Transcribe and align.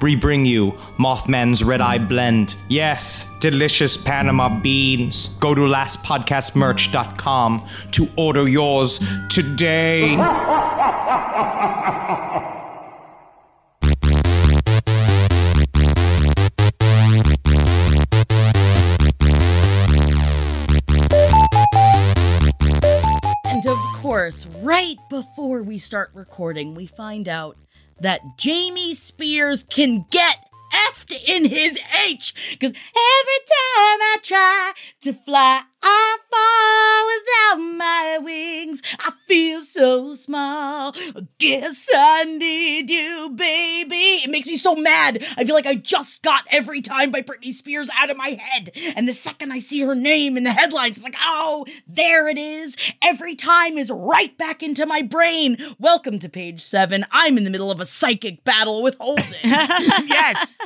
we 0.00 0.16
bring 0.16 0.44
you 0.44 0.72
Mothman's 0.98 1.62
Red 1.64 1.80
Eye 1.80 1.98
Blend. 1.98 2.54
Yes, 2.68 3.32
delicious 3.40 3.96
Panama 3.96 4.48
beans. 4.60 5.28
Go 5.38 5.54
to 5.54 5.62
lastpodcastmerch.com 5.62 7.66
to 7.92 8.08
order 8.16 8.48
yours 8.48 9.00
today. 9.28 10.16
And 23.44 23.66
of 23.66 23.78
course, 23.94 24.46
right 24.62 24.96
before 25.08 25.62
we 25.62 25.78
start 25.78 26.10
recording, 26.14 26.74
we 26.74 26.86
find 26.86 27.28
out 27.28 27.56
that 28.00 28.20
Jamie 28.38 28.94
Spears 28.94 29.62
can 29.62 30.06
get 30.10 30.38
effed 30.74 31.12
in 31.28 31.44
his 31.44 31.78
H. 32.06 32.34
Because 32.52 32.72
every 32.72 32.76
time 32.76 34.00
I 34.02 34.16
try 34.22 34.72
to 35.02 35.12
fly, 35.12 35.62
I 35.82 36.16
fall 36.30 37.56
without 37.58 37.76
my 37.76 38.18
wings. 38.22 38.82
I 38.98 39.12
feel 39.26 39.62
so 39.62 40.14
small. 40.14 40.94
Guess 41.38 41.88
I 41.94 42.24
need 42.24 42.90
you, 42.90 43.30
baby. 43.34 43.94
It 43.94 44.30
makes 44.30 44.46
me 44.46 44.56
so 44.56 44.74
mad. 44.74 45.24
I 45.36 45.44
feel 45.44 45.54
like 45.54 45.66
I 45.66 45.74
just 45.74 46.22
got 46.22 46.44
every 46.50 46.80
time 46.80 47.10
by 47.10 47.22
Britney 47.22 47.52
Spears 47.52 47.90
out 47.98 48.10
of 48.10 48.16
my 48.16 48.36
head. 48.38 48.72
And 48.96 49.06
the 49.06 49.12
second 49.12 49.52
I 49.52 49.58
see 49.60 49.80
her 49.80 49.94
name 49.94 50.36
in 50.36 50.44
the 50.44 50.52
headlines, 50.52 50.98
I'm 50.98 51.04
like, 51.04 51.16
oh, 51.22 51.66
there 51.86 52.28
it 52.28 52.38
is. 52.38 52.76
Every 53.02 53.34
time 53.36 53.78
is 53.78 53.90
right 53.90 54.36
back 54.38 54.62
into 54.62 54.86
my 54.86 55.02
brain. 55.02 55.58
Welcome 55.78 56.18
to 56.20 56.28
page 56.28 56.60
seven. 56.60 57.04
I'm 57.10 57.38
in 57.38 57.44
the 57.44 57.50
middle 57.50 57.70
of 57.70 57.80
a 57.80 57.86
psychic 57.86 58.44
battle 58.44 58.82
with 58.82 58.96
Holden. 58.98 59.24
yes. 59.42 60.58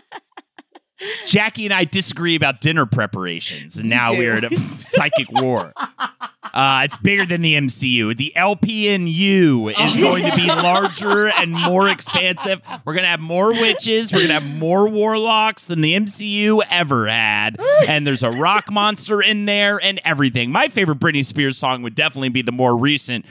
Jackie 1.27 1.65
and 1.67 1.75
I 1.75 1.85
disagree 1.85 2.35
about 2.35 2.61
dinner 2.61 2.87
preparations, 2.87 3.79
and 3.79 3.89
now 3.89 4.13
we're 4.13 4.35
at 4.35 4.45
a 4.45 4.55
psychic 4.79 5.31
war. 5.33 5.73
Uh, 6.53 6.83
it's 6.85 6.99
bigger 6.99 7.25
than 7.25 7.43
the 7.43 7.55
MCU. 7.55 8.17
The 8.17 8.33
LPNU 8.37 9.71
is 9.87 9.99
going 9.99 10.29
to 10.29 10.37
be 10.37 10.47
larger 10.47 11.29
and 11.29 11.53
more 11.53 11.89
expansive. 11.89 12.61
We're 12.85 12.95
going 12.95 13.05
to 13.05 13.09
have 13.11 13.21
more 13.21 13.53
witches. 13.53 14.13
We're 14.13 14.27
going 14.27 14.29
to 14.29 14.41
have 14.41 14.59
more 14.59 14.89
warlocks 14.89 15.65
than 15.67 15.81
the 15.81 15.95
MCU 15.95 16.63
ever 16.71 17.07
had. 17.07 17.57
And 17.89 18.07
there's 18.07 18.25
a 18.25 18.31
rock 18.31 18.71
monster 18.71 19.23
in 19.23 19.47
there 19.47 19.79
and 19.83 20.01
everything. 20.05 20.51
My 20.51 20.69
favorite 20.69 20.99
Britney 20.99 21.25
Spears 21.25 21.57
song 21.57 21.83
would 21.83 21.95
definitely 21.95 22.31
be 22.31 22.43
the 22.43 22.53
more 22.53 22.77
recent. 22.77 23.25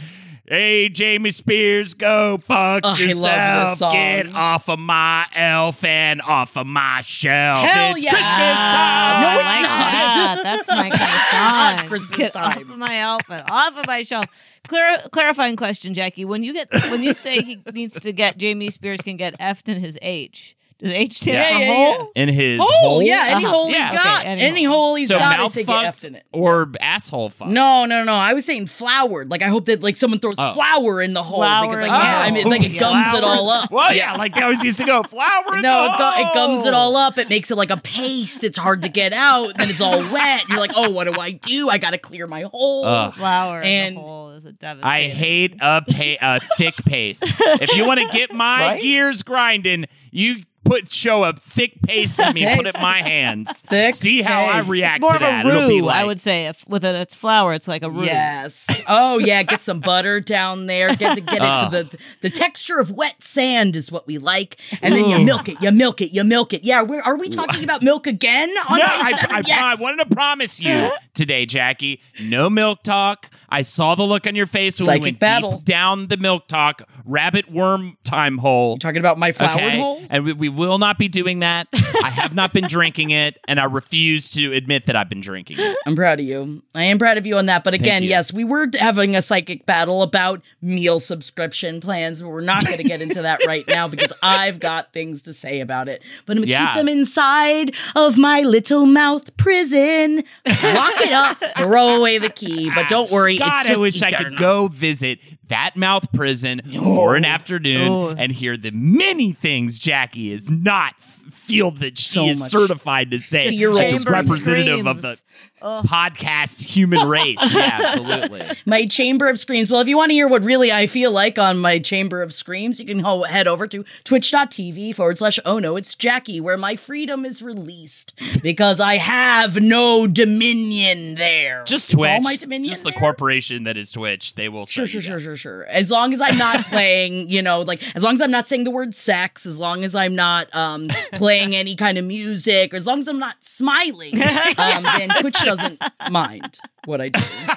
Hey, 0.49 0.89
Jamie 0.89 1.29
Spears, 1.29 1.93
go 1.93 2.39
fuck 2.39 2.81
Oh, 2.83 2.87
I 2.87 2.89
love 2.89 2.97
this 2.97 3.09
yourself. 3.17 3.79
Get 3.93 4.33
off 4.33 4.67
of 4.67 4.79
my 4.79 5.27
elf 5.35 5.83
and 5.83 6.23
off 6.23 6.57
of 6.57 6.65
my 6.65 7.01
shelf. 7.01 7.59
Hell 7.63 7.93
it's 7.95 8.03
yeah. 8.03 8.09
Christmas 8.09 8.73
time. 8.73 9.21
No, 9.21 9.39
it's 9.41 9.61
not. 9.61 10.35
that. 10.37 10.39
That's 10.43 10.67
my 10.67 10.89
kind 10.89 11.75
of 11.75 11.77
song. 11.79 11.87
Christmas 11.87 12.17
Get 12.17 12.33
time. 12.33 12.57
off 12.57 12.61
of 12.63 12.77
my 12.79 12.99
outfit, 12.99 13.43
off 13.47 13.77
of 13.77 13.85
my 13.85 14.01
shelf. 14.01 14.25
Clar- 14.67 14.97
clarifying 15.11 15.55
question, 15.55 15.93
Jackie. 15.93 16.25
When 16.25 16.41
you 16.41 16.53
get 16.53 16.67
when 16.89 17.03
you 17.03 17.13
say 17.13 17.41
he 17.43 17.61
needs 17.71 17.99
to 17.99 18.11
get 18.11 18.39
Jamie 18.39 18.71
Spears 18.71 19.01
can 19.01 19.17
get 19.17 19.37
effed 19.39 19.69
in 19.69 19.79
his 19.79 19.99
H, 20.01 20.55
does 20.79 20.91
H 20.91 21.13
stand 21.13 21.35
Yeah. 21.37 21.43
for 21.43 21.59
Yeah, 21.59 21.67
yeah, 21.89 21.95
hole? 21.97 22.11
In 22.15 22.29
his 22.29 22.59
Hole, 22.61 22.89
hole? 22.89 23.03
yeah, 23.03 23.23
any 23.27 23.45
Uh-huh. 23.45 23.53
hole 23.53 23.67
he's 23.67 23.77
Yeah, 23.77 23.87
okay, 23.89 23.95
got, 23.97 24.25
any 24.25 24.41
any, 24.41 24.63
hole. 24.63 24.75
hole 24.77 24.95
he's 24.95 25.07
so 25.09 25.19
got, 25.19 25.33
I 25.33 25.37
mouth 25.37 25.51
say 25.51 25.63
get 25.65 25.75
effed 25.75 25.83
fucked 25.85 26.05
in 26.05 26.15
it. 26.15 26.23
or 26.31 26.71
asshole 26.79 27.29
fucked? 27.31 27.51
No, 27.51 27.83
no, 27.85 28.03
no. 28.05 28.13
I 28.13 28.33
was 28.33 28.45
saying 28.45 28.67
flowered. 28.67 29.29
Like 29.29 29.41
I 29.41 29.47
hope 29.49 29.65
that 29.65 29.83
like 29.83 29.97
someone 29.97 30.19
throws 30.19 30.35
Oh. 30.37 30.53
flour 30.53 31.01
in 31.01 31.13
the 31.13 31.21
hole 31.23 31.39
Flour 31.39 31.67
because 31.67 31.83
in 31.83 31.89
like, 31.89 31.99
the 31.99 32.05
yeah, 32.07 32.19
I 32.19 32.23
hole. 32.25 32.33
mean 32.33 32.49
like 32.49 32.63
it 32.63 32.79
gums 32.79 33.13
it 33.13 33.23
all 33.23 33.49
up. 33.49 33.71
Well, 33.71 33.93
yeah, 33.93 34.13
like 34.13 34.33
they 34.33 34.41
always 34.41 34.63
used 34.63 34.77
to 34.77 34.85
go 34.85 35.03
flour. 35.15 35.55
in 35.57 35.61
No, 35.61 35.83
the 35.83 35.93
it, 35.93 35.97
gu- 35.97 36.21
it 36.29 36.33
gums 36.33 36.65
it 36.65 36.73
hole. 36.73 36.95
all 36.95 36.97
up. 36.97 37.17
It 37.17 37.29
makes 37.29 37.51
it 37.51 37.55
like 37.55 37.71
a 37.71 37.77
paste. 37.77 38.43
It's 38.45 38.57
hard 38.57 38.81
to 38.83 38.89
get 38.89 39.11
out. 39.11 39.57
Then 39.57 39.69
it's 39.69 39.81
all 39.81 39.99
wet. 40.13 40.47
You're 40.47 40.59
like, 40.59 40.71
oh, 40.75 40.91
what 40.91 41.13
do 41.13 41.19
I 41.19 41.31
do? 41.31 41.69
I 41.69 41.77
got 41.77 41.89
to 41.91 41.97
clear 41.97 42.25
my 42.25 42.43
hole. 42.51 42.85
Ugh. 42.85 43.13
Flower 43.13 43.61
And- 43.61 43.87
in 43.89 43.93
the 43.95 43.99
hole 44.01 44.29
is 44.31 44.45
a 44.45 44.49
I 44.49 44.51
devastating. 44.53 45.11
I 45.11 45.13
hate 45.13 45.53
a 45.59 45.81
pa- 45.81 46.35
a 46.37 46.39
thick 46.57 46.75
paste. 46.85 47.25
if 47.61 47.75
you 47.75 47.85
want 47.85 47.99
to 47.99 48.07
get 48.17 48.31
my 48.33 48.59
Right? 48.69 48.81
gears 48.81 49.23
grinding, 49.23 49.85
you 50.11 50.37
put 50.69 50.91
show 50.91 51.23
a 51.23 51.33
thick 51.33 51.81
paste 51.81 52.19
to 52.21 52.31
me 52.33 52.45
put 52.55 52.67
it 52.67 52.75
in 52.75 52.81
my 52.81 53.01
hands. 53.01 53.61
Thick 53.69 53.95
See 53.95 54.21
how 54.21 54.45
I 54.45 54.59
paste. 54.59 54.69
react 54.69 54.95
It's 54.97 55.01
more 55.01 55.09
to 55.11 55.15
of 55.15 55.21
that. 55.21 55.45
a 55.45 55.49
It'll 55.49 55.67
be 55.69 55.79
roux, 55.81 55.85
like 55.87 55.95
I 55.95 56.05
would 56.05 56.19
say. 56.19 56.45
If 56.47 56.67
with 56.67 56.83
it, 56.85 56.95
it's 56.95 57.15
flour, 57.15 57.53
it's 57.53 57.67
like 57.67 57.83
a 57.83 57.89
roux. 57.89 58.05
Yes. 58.05 58.83
Oh 58.87 59.17
yeah, 59.19 59.43
get 59.43 59.61
some 59.61 59.79
butter 59.79 60.19
down 60.19 60.65
there. 60.67 60.95
Get 60.95 61.15
to 61.15 61.21
get 61.21 61.35
it 61.41 61.63
to 61.65 61.69
the 61.91 61.99
the 62.21 62.29
texture 62.29 62.79
of 62.79 62.91
wet 62.91 63.21
sand 63.23 63.75
is 63.75 63.91
what 63.91 64.07
we 64.07 64.17
like, 64.17 64.59
and 64.81 64.95
then 64.95 65.09
you 65.09 65.19
milk 65.25 65.49
it. 65.49 65.61
You 65.61 65.71
milk 65.71 66.01
it. 66.01 66.11
You 66.13 66.23
milk 66.23 66.53
it. 66.53 66.63
Yeah. 66.63 66.81
We're, 66.83 67.01
are 67.01 67.17
we 67.17 67.29
talking 67.29 67.63
about 67.63 67.83
milk 67.83 68.07
again? 68.07 68.49
On 68.69 68.77
No, 68.79 68.85
page 68.85 68.99
I, 69.03 69.11
seven? 69.19 69.35
I, 69.35 69.43
Yes. 69.47 69.61
I 69.79 69.81
wanted 69.81 70.07
to 70.09 70.15
promise 70.15 70.61
you 70.61 70.91
today, 71.13 71.45
Jackie. 71.45 72.01
No 72.21 72.49
milk 72.49 72.83
talk. 72.83 73.29
I 73.49 73.61
saw 73.63 73.95
the 73.95 74.03
look 74.03 74.27
on 74.27 74.35
your 74.35 74.45
face 74.45 74.79
when 74.79 74.85
Psychic 74.85 75.01
we 75.01 75.07
went 75.07 75.19
battle. 75.19 75.51
deep 75.57 75.65
down 75.65 76.07
the 76.07 76.17
milk 76.17 76.47
talk 76.47 76.83
rabbit 77.05 77.51
worm 77.51 77.97
time 78.03 78.37
hole. 78.37 78.73
You 78.73 78.79
talking 78.79 78.99
about 78.99 79.17
my 79.17 79.31
flowered 79.31 79.55
okay, 79.55 79.79
hole? 79.79 80.01
and 80.09 80.23
we, 80.25 80.33
we 80.33 80.49
will 80.67 80.77
not 80.77 80.97
be 80.97 81.07
doing 81.07 81.39
that. 81.39 81.67
I 82.03 82.09
have 82.09 82.35
not 82.35 82.53
been 82.53 82.65
drinking 82.67 83.11
it, 83.11 83.37
and 83.47 83.59
I 83.59 83.65
refuse 83.65 84.29
to 84.31 84.53
admit 84.53 84.85
that 84.85 84.95
I've 84.95 85.09
been 85.09 85.21
drinking 85.21 85.57
it. 85.59 85.77
I'm 85.85 85.95
proud 85.95 86.19
of 86.19 86.25
you. 86.25 86.61
I 86.75 86.83
am 86.83 86.99
proud 86.99 87.17
of 87.17 87.25
you 87.25 87.37
on 87.37 87.47
that. 87.47 87.63
But 87.63 87.73
again, 87.73 88.03
yes, 88.03 88.31
we 88.31 88.43
were 88.43 88.67
having 88.77 89.15
a 89.15 89.21
psychic 89.21 89.65
battle 89.65 90.01
about 90.03 90.41
meal 90.61 90.99
subscription 90.99 91.81
plans. 91.81 92.23
We're 92.23 92.41
not 92.41 92.63
going 92.65 92.77
to 92.77 92.83
get 92.83 93.01
into 93.01 93.21
that 93.21 93.45
right 93.45 93.67
now 93.67 93.87
because 93.87 94.13
I've 94.23 94.59
got 94.59 94.93
things 94.93 95.23
to 95.23 95.33
say 95.33 95.59
about 95.61 95.87
it. 95.89 96.01
But 96.25 96.33
I'm 96.33 96.43
going 96.43 96.47
to 96.47 96.51
Yeah. 96.51 96.67
keep 96.67 96.75
them 96.77 96.87
inside 96.89 97.73
of 97.95 98.17
my 98.17 98.41
little 98.41 98.85
mouth 98.85 99.35
prison. 99.37 100.17
Lock 100.45 101.01
it 101.01 101.11
up, 101.13 101.37
throw 101.57 101.95
away 101.97 102.17
the 102.17 102.29
key. 102.29 102.71
But 102.73 102.89
don't 102.89 103.11
worry, 103.11 103.37
God, 103.37 103.49
it's 103.61 103.69
just 103.69 103.77
I 103.77 103.81
wish 103.81 104.01
I 104.01 104.11
could 104.11 104.37
go 104.37 104.67
visit 104.67 105.19
that 105.49 105.75
mouth 105.75 106.11
prison 106.13 106.61
for 106.73 107.15
an 107.15 107.25
afternoon 107.25 107.87
Oh. 107.89 108.09
and 108.17 108.31
hear 108.31 108.57
the 108.57 108.71
many 108.71 109.33
things 109.33 109.77
Jackie 109.77 110.31
is 110.31 110.49
not 110.49 110.93
f- 110.99 111.19
feel 111.33 111.71
that 111.71 111.97
she 111.99 112.09
So 112.13 112.25
is 112.25 112.39
much. 112.39 112.49
certified 112.51 113.11
to 113.11 113.19
say 113.19 113.51
Just 113.55 113.79
Chamber 113.79 114.13
a 114.13 114.19
of 114.21 114.27
representative 114.27 114.87
of 114.87 115.01
the 115.01 115.15
Screams. 115.15 115.58
Podcast 115.61 116.61
human 116.63 117.07
race. 117.07 117.37
Yeah, 117.59 117.79
absolutely. 117.81 118.41
my 118.65 118.85
chamber 118.85 119.27
of 119.27 119.39
screams. 119.39 119.69
Well, 119.71 119.81
if 119.81 119.87
you 119.87 119.97
want 119.97 120.09
to 120.11 120.13
hear 120.13 120.27
what 120.27 120.43
really 120.43 120.71
I 120.71 120.87
feel 120.87 121.11
like 121.11 121.37
on 121.39 121.57
my 121.57 121.79
chamber 121.79 122.21
of 122.21 122.33
screams, 122.33 122.79
you 122.79 122.85
can 122.85 122.99
ho- 122.99 123.23
head 123.23 123.47
over 123.47 123.67
to 123.67 123.83
twitch.tv 124.03 124.95
forward 124.95 125.17
slash 125.17 125.39
oh 125.45 125.59
no, 125.59 125.75
it's 125.75 125.95
Jackie, 125.95 126.39
where 126.39 126.57
my 126.57 126.75
freedom 126.75 127.25
is 127.25 127.41
released 127.41 128.13
because 128.41 128.79
I 128.79 128.97
have 128.97 129.61
no 129.61 130.07
dominion 130.07 131.15
there. 131.15 131.63
Just 131.65 131.85
It's 131.85 131.93
Twitch. 131.95 132.09
all 132.09 132.21
my 132.21 132.35
dominion. 132.35 132.69
just 132.69 132.83
the 132.83 132.91
there. 132.91 132.99
corporation 132.99 133.63
that 133.63 133.77
is 133.77 133.91
Twitch. 133.91 134.35
They 134.35 134.47
will 134.49 134.65
Sure, 134.65 134.87
sure, 134.87 135.01
sure, 135.01 135.19
sure, 135.19 135.35
sure. 135.35 135.65
As 135.65 135.89
long 135.91 136.13
as 136.13 136.21
I'm 136.21 136.37
not 136.37 136.63
playing, 136.65 137.29
you 137.29 137.41
know, 137.41 137.61
like 137.61 137.81
as 137.95 138.03
long 138.03 138.13
as 138.13 138.21
I'm 138.21 138.31
not 138.31 138.47
saying 138.47 138.63
the 138.63 138.71
word 138.71 138.95
sex, 138.95 139.45
as 139.45 139.59
long 139.59 139.83
as 139.83 139.95
I'm 139.95 140.15
not 140.15 140.53
um 140.55 140.87
playing 141.13 141.55
any 141.55 141.75
kind 141.75 141.97
of 141.97 142.05
music, 142.05 142.73
or 142.73 142.77
as 142.77 142.87
long 142.87 142.99
as 142.99 143.07
I'm 143.07 143.19
not 143.19 143.35
smiling, 143.43 144.13
um, 144.57 144.83
then 144.83 145.09
Twitch 145.19 145.35
doesn't 145.57 145.81
mind 146.11 146.59
what 146.85 147.01
I 147.01 147.09
do. 147.09 147.21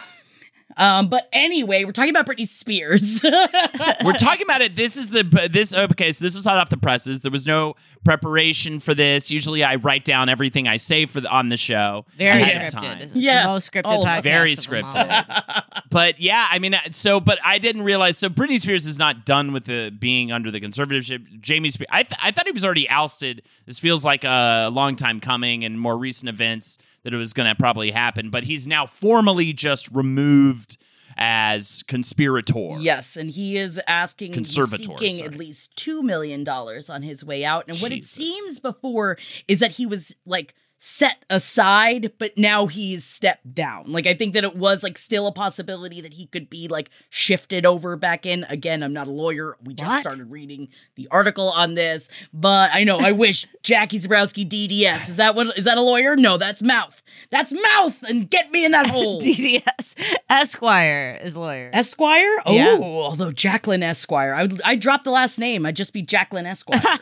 Um, 0.74 1.08
but 1.10 1.28
anyway, 1.34 1.84
we're 1.84 1.92
talking 1.92 2.08
about 2.08 2.26
Britney 2.26 2.48
Spears. 2.48 3.20
We're 4.04 4.14
talking 4.14 4.42
about 4.42 4.62
it. 4.62 4.74
This 4.74 4.96
is 4.96 5.10
the 5.10 5.22
this 5.52 5.74
okay. 5.76 6.12
So 6.12 6.24
this 6.24 6.34
was 6.34 6.46
hot 6.46 6.56
off 6.56 6.70
the 6.70 6.78
presses. 6.78 7.20
There 7.20 7.30
was 7.30 7.46
no 7.46 7.74
preparation 8.04 8.80
for 8.80 8.94
this. 8.94 9.30
Usually, 9.30 9.62
I 9.62 9.74
write 9.74 10.06
down 10.06 10.30
everything 10.30 10.66
I 10.66 10.78
say 10.78 11.04
for 11.04 11.20
the, 11.20 11.28
on 11.30 11.50
the 11.50 11.58
show 11.58 12.06
Very 12.16 12.40
ahead 12.40 12.72
of 12.72 12.72
scripted. 12.80 12.98
time. 13.00 13.10
Yeah. 13.12 13.44
most 13.48 13.70
scripted 13.70 13.82
Oh, 13.84 14.02
podcast. 14.02 14.22
very 14.22 14.52
of 14.54 14.64
them 14.66 14.84
all. 14.86 14.92
scripted. 14.92 15.62
But 15.90 16.20
yeah, 16.20 16.48
I 16.50 16.58
mean, 16.58 16.72
uh, 16.72 16.78
so 16.90 17.20
but 17.20 17.38
I 17.44 17.58
didn't 17.58 17.82
realize. 17.82 18.16
So 18.16 18.30
Britney 18.30 18.58
Spears 18.58 18.86
is 18.86 18.98
not 18.98 19.26
done 19.26 19.52
with 19.52 19.64
the 19.64 19.90
being 19.90 20.32
under 20.32 20.50
the 20.50 20.58
conservatorship. 20.58 21.38
Jamie 21.42 21.68
Spears, 21.68 21.88
I 21.92 22.04
th- 22.04 22.18
I 22.22 22.30
thought 22.30 22.46
he 22.46 22.52
was 22.52 22.64
already 22.64 22.88
ousted. 22.88 23.42
This 23.66 23.78
feels 23.78 24.06
like 24.06 24.24
a 24.24 24.70
long 24.72 24.96
time 24.96 25.20
coming, 25.20 25.66
and 25.66 25.78
more 25.78 25.98
recent 25.98 26.30
events 26.30 26.78
that 27.04 27.12
it 27.12 27.16
was 27.16 27.32
going 27.32 27.48
to 27.48 27.54
probably 27.54 27.90
happen. 27.90 28.30
But 28.30 28.44
he's 28.44 28.66
now 28.66 28.86
formally 28.86 29.52
just 29.52 29.90
removed 29.90 30.76
as 31.16 31.82
conspirator. 31.88 32.74
yes, 32.78 33.16
and 33.16 33.30
he 33.30 33.56
is 33.56 33.80
asking, 33.86 34.32
Conservator, 34.32 34.82
seeking 34.84 35.14
sorry. 35.14 35.28
at 35.28 35.36
least 35.36 35.76
two 35.76 36.02
million 36.02 36.42
dollars 36.44 36.88
on 36.88 37.02
his 37.02 37.24
way 37.24 37.44
out. 37.44 37.64
And 37.68 37.78
what 37.78 37.92
it 37.92 38.06
seems 38.06 38.58
before 38.58 39.18
is 39.46 39.60
that 39.60 39.72
he 39.72 39.86
was 39.86 40.14
like 40.24 40.54
set 40.84 41.24
aside, 41.30 42.10
but 42.18 42.36
now 42.36 42.66
he's 42.66 43.04
stepped 43.04 43.54
down. 43.54 43.92
Like 43.92 44.04
I 44.08 44.14
think 44.14 44.34
that 44.34 44.42
it 44.42 44.56
was 44.56 44.82
like 44.82 44.98
still 44.98 45.28
a 45.28 45.32
possibility 45.32 46.00
that 46.00 46.14
he 46.14 46.26
could 46.26 46.50
be 46.50 46.66
like 46.66 46.90
shifted 47.08 47.64
over 47.64 47.94
back 47.96 48.26
in. 48.26 48.42
Again, 48.48 48.82
I'm 48.82 48.92
not 48.92 49.06
a 49.06 49.12
lawyer. 49.12 49.56
We 49.62 49.74
just 49.74 49.88
What? 49.88 50.00
started 50.00 50.32
reading 50.32 50.70
the 50.96 51.06
article 51.12 51.50
on 51.50 51.74
this, 51.74 52.08
but 52.32 52.70
I 52.74 52.82
know 52.82 52.98
I 52.98 53.12
wish 53.22 53.46
Jackie 53.62 54.00
Zebrowski 54.00 54.44
DDS. 54.44 55.08
Is 55.08 55.16
that 55.18 55.36
what 55.36 55.56
is 55.56 55.66
that 55.66 55.78
a 55.78 55.82
lawyer? 55.82 56.16
No, 56.16 56.36
that's 56.36 56.62
mouth. 56.62 57.00
That's 57.30 57.52
mouth 57.52 58.02
and 58.02 58.28
get 58.28 58.50
me 58.50 58.64
in 58.64 58.72
that 58.72 58.86
hole. 58.90 59.20
DDS 59.22 59.94
Esquire 60.28 61.16
is 61.22 61.36
lawyer. 61.36 61.70
Esquire? 61.72 62.42
Oh, 62.44 62.54
Yeah. 62.54 62.76
although 62.80 63.30
Jacqueline 63.30 63.84
Esquire. 63.84 64.34
I 64.34 64.42
would 64.42 64.60
I 64.64 64.74
drop 64.74 65.04
the 65.04 65.12
last 65.12 65.38
name. 65.38 65.64
I'd 65.64 65.76
just 65.76 65.92
be 65.92 66.02
Jacqueline 66.02 66.46
Esquire. 66.46 66.82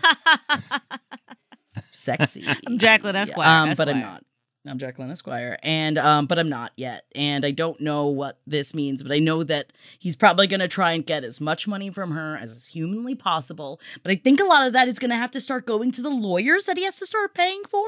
Sexy. 2.00 2.44
I'm 2.67 2.79
Jacqueline 2.79 3.17
Esquire. 3.17 3.49
Um, 3.49 3.75
but 3.76 3.88
I'm 3.88 4.00
not. 4.00 4.25
I'm 4.67 4.76
Jacqueline 4.79 5.11
Esquire. 5.11 5.58
And 5.62 5.97
um, 5.97 6.26
but 6.26 6.38
I'm 6.38 6.49
not 6.50 6.73
yet. 6.76 7.05
And 7.14 7.47
I 7.47 7.50
don't 7.50 7.81
know 7.81 8.08
what 8.08 8.38
this 8.47 8.75
means, 8.75 9.02
but 9.02 9.11
I 9.11 9.19
know 9.19 9.43
that 9.44 9.73
he's 9.99 10.17
probably 10.17 10.47
gonna 10.47 10.69
try 10.69 10.93
and 10.93 11.05
get 11.06 11.25
as 11.25 11.41
much 11.41 11.67
money 11.67 11.88
from 11.91 12.11
her 12.11 12.37
as 12.37 12.50
is 12.52 12.67
humanly 12.67 13.14
possible. 13.14 13.81
But 14.02 14.12
I 14.12 14.17
think 14.17 14.38
a 14.41 14.44
lot 14.44 14.67
of 14.67 14.75
that 14.75 14.87
is 14.88 14.99
gonna 14.99 15.17
have 15.17 15.31
to 15.31 15.41
start 15.41 15.64
going 15.67 15.91
to 15.93 16.02
the 16.02 16.11
lawyers 16.11 16.67
that 16.67 16.76
he 16.76 16.85
has 16.85 16.99
to 16.99 17.06
start 17.06 17.35
paying 17.35 17.62
for. 17.70 17.87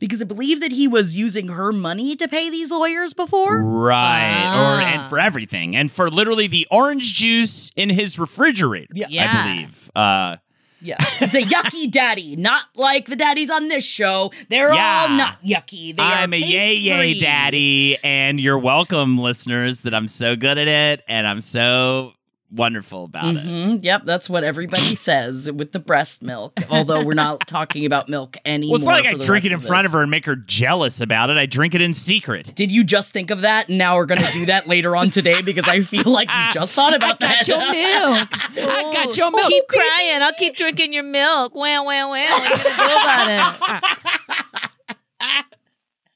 Because 0.00 0.20
I 0.20 0.24
believe 0.24 0.58
that 0.60 0.72
he 0.72 0.88
was 0.88 1.16
using 1.16 1.48
her 1.48 1.70
money 1.70 2.16
to 2.16 2.26
pay 2.26 2.50
these 2.50 2.70
lawyers 2.72 3.14
before. 3.14 3.62
Right. 3.62 4.42
Or 4.42 4.80
Ah. 4.82 4.84
and 4.84 5.06
for 5.08 5.18
everything. 5.20 5.76
And 5.76 5.90
for 5.90 6.10
literally 6.10 6.48
the 6.48 6.66
orange 6.70 7.14
juice 7.14 7.70
in 7.76 7.88
his 7.88 8.18
refrigerator. 8.18 8.92
Yeah. 8.92 9.06
Yeah. 9.08 9.32
I 9.32 9.52
believe. 9.54 9.90
Uh 9.94 10.36
Yeah. 10.80 10.96
It's 11.20 11.34
a 11.34 11.42
yucky 11.42 11.90
daddy, 11.90 12.36
not 12.36 12.62
like 12.74 13.06
the 13.06 13.16
daddies 13.16 13.50
on 13.50 13.68
this 13.68 13.84
show. 13.84 14.30
They're 14.48 14.72
Yeah. 14.72 15.06
all 15.10 15.16
not 15.16 15.42
yucky. 15.44 15.96
They 15.96 16.02
I'm 16.02 16.32
are 16.32 16.36
a 16.36 16.38
yay 16.38 16.74
yay 16.76 17.18
daddy, 17.18 17.98
and 18.04 18.38
you're 18.40 18.58
welcome, 18.58 19.18
listeners, 19.18 19.80
that 19.82 19.94
I'm 19.94 20.08
so 20.08 20.36
good 20.36 20.58
at 20.58 20.68
it 20.68 21.04
and 21.08 21.26
I'm 21.26 21.40
so 21.40 22.12
wonderful 22.50 23.04
about 23.04 23.34
it. 23.36 23.44
Mhm. 23.44 23.84
Yep, 23.84 24.04
that's 24.04 24.30
what 24.30 24.42
everybody 24.44 24.90
says 24.96 25.50
with 25.52 25.72
the 25.72 25.78
breast 25.78 26.22
milk. 26.22 26.58
Although 26.70 27.04
we're 27.04 27.14
not 27.14 27.40
talking 27.46 27.84
about 27.84 28.08
milk 28.08 28.36
anymore. 28.44 28.72
Well, 28.72 28.76
it's 28.76 28.84
not 28.86 28.92
like 28.92 29.06
I 29.06 29.12
drink 29.26 29.44
it 29.44 29.52
rest 29.52 29.62
in 29.64 29.68
front 29.68 29.84
this. 29.84 29.90
of 29.90 29.92
her 29.94 30.02
and 30.02 30.10
make 30.10 30.24
her 30.24 30.36
jealous 30.36 31.00
about 31.00 31.30
it. 31.30 31.36
I 31.36 31.46
drink 31.46 31.74
it 31.74 31.82
in 31.82 31.92
secret. 31.94 32.52
Did 32.54 32.70
you 32.72 32.84
just 32.84 33.12
think 33.12 33.30
of 33.30 33.42
that? 33.42 33.68
Now 33.68 33.96
we're 33.96 34.06
going 34.06 34.22
to 34.22 34.32
do 34.32 34.46
that 34.46 34.66
later 34.66 34.96
on 34.96 35.10
today 35.10 35.42
because 35.42 35.68
I 35.68 35.80
feel 35.82 36.10
like 36.10 36.30
you 36.30 36.52
just 36.54 36.72
thought 36.74 36.94
about 36.94 37.20
that. 37.20 37.46
Your 37.46 37.58
milk. 37.58 38.28
I 38.70 38.92
got 38.94 39.16
your 39.16 39.30
milk. 39.30 39.48
Keep 39.48 39.68
crying. 39.68 40.22
I'll 40.22 40.32
keep 40.32 40.56
drinking 40.56 40.92
your 40.92 41.02
milk. 41.04 41.54
Wow, 41.54 41.84
wow, 41.84 42.10
wow. 42.10 42.10
What 42.10 42.20
are 42.20 42.56
you 42.56 42.64
gonna 42.64 42.88
do 42.88 42.96
about 42.96 43.84
it? 45.20 45.44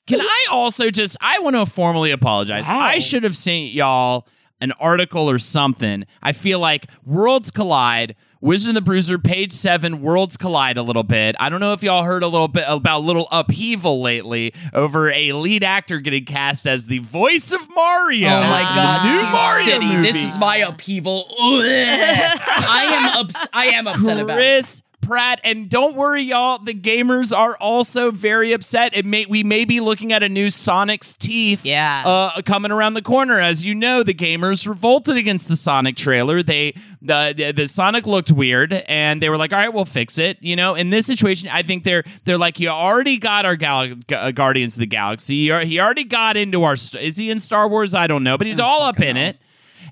Can 0.06 0.20
I 0.20 0.46
also 0.50 0.90
just 0.90 1.17
I 1.20 1.38
want 1.38 1.56
to 1.56 1.64
formally 1.67 2.11
apologize. 2.11 2.67
Wow. 2.67 2.81
I 2.81 2.99
should 2.99 3.23
have 3.23 3.37
sent 3.37 3.73
y'all 3.73 4.26
an 4.62 4.72
article 4.80 5.28
or 5.28 5.38
something. 5.38 6.04
I 6.22 6.32
feel 6.32 6.58
like 6.60 6.86
Worlds 7.04 7.50
Collide, 7.50 8.14
Wizard 8.40 8.70
and 8.70 8.76
the 8.76 8.80
Bruiser, 8.80 9.18
page 9.18 9.52
seven, 9.52 10.00
Worlds 10.02 10.36
Collide 10.36 10.76
a 10.76 10.82
little 10.82 11.02
bit. 11.02 11.36
I 11.38 11.48
don't 11.48 11.60
know 11.60 11.72
if 11.74 11.82
y'all 11.82 12.02
heard 12.04 12.22
a 12.22 12.28
little 12.28 12.48
bit 12.48 12.64
about 12.66 12.98
a 13.00 13.04
little 13.04 13.28
upheaval 13.30 14.00
lately 14.02 14.52
over 14.72 15.10
a 15.12 15.32
lead 15.32 15.62
actor 15.62 16.00
getting 16.00 16.24
cast 16.24 16.66
as 16.66 16.86
the 16.86 16.98
voice 17.00 17.52
of 17.52 17.68
Mario. 17.74 18.28
Oh 18.28 18.40
my 18.40 18.60
in 18.60 18.74
god, 18.74 19.04
new 19.06 19.30
Mario 19.32 19.64
City. 19.64 19.86
movie. 19.96 20.12
This 20.12 20.30
is 20.30 20.38
my 20.38 20.56
upheaval. 20.58 21.26
I 21.38 22.86
am 23.14 23.20
ups- 23.20 23.46
I 23.52 23.66
am 23.66 23.86
upset 23.86 24.18
about 24.18 24.38
it. 24.40 24.82
Pratt, 25.12 25.40
and 25.44 25.68
don't 25.68 25.94
worry, 25.94 26.22
y'all. 26.22 26.58
The 26.58 26.72
gamers 26.72 27.36
are 27.36 27.54
also 27.56 28.10
very 28.10 28.52
upset. 28.54 28.96
It 28.96 29.04
may 29.04 29.26
we 29.26 29.42
may 29.44 29.66
be 29.66 29.78
looking 29.78 30.10
at 30.10 30.22
a 30.22 30.28
new 30.28 30.48
Sonic's 30.48 31.14
teeth, 31.16 31.66
Yeah. 31.66 32.02
uh, 32.06 32.40
coming 32.42 32.72
around 32.72 32.94
the 32.94 33.02
corner. 33.02 33.38
As 33.38 33.66
you 33.66 33.74
know, 33.74 34.02
the 34.02 34.14
gamers 34.14 34.66
revolted 34.66 35.18
against 35.18 35.48
the 35.48 35.56
Sonic 35.56 35.96
trailer. 35.96 36.42
They 36.42 36.74
the, 37.02 37.34
the 37.36 37.52
the 37.52 37.68
Sonic 37.68 38.06
looked 38.06 38.32
weird, 38.32 38.72
and 38.72 39.20
they 39.22 39.28
were 39.28 39.36
like, 39.36 39.52
"All 39.52 39.58
right, 39.58 39.72
we'll 39.74 39.84
fix 39.84 40.18
it." 40.18 40.38
You 40.40 40.56
know, 40.56 40.74
in 40.76 40.88
this 40.88 41.04
situation, 41.06 41.50
I 41.52 41.62
think 41.62 41.84
they're 41.84 42.04
they're 42.24 42.38
like, 42.38 42.58
"You 42.58 42.68
already 42.70 43.18
got 43.18 43.44
our 43.44 43.56
Gal- 43.56 43.88
G- 43.88 44.14
uh, 44.14 44.30
Guardians 44.30 44.76
of 44.76 44.80
the 44.80 44.86
Galaxy. 44.86 45.50
He 45.64 45.78
already 45.78 46.04
got 46.04 46.38
into 46.38 46.62
our. 46.64 46.74
St- 46.76 47.04
is 47.04 47.18
he 47.18 47.30
in 47.30 47.38
Star 47.38 47.68
Wars? 47.68 47.94
I 47.94 48.06
don't 48.06 48.24
know, 48.24 48.38
but 48.38 48.46
he's 48.46 48.60
all 48.60 48.82
up 48.82 48.98
in 49.00 49.18
it." 49.18 49.36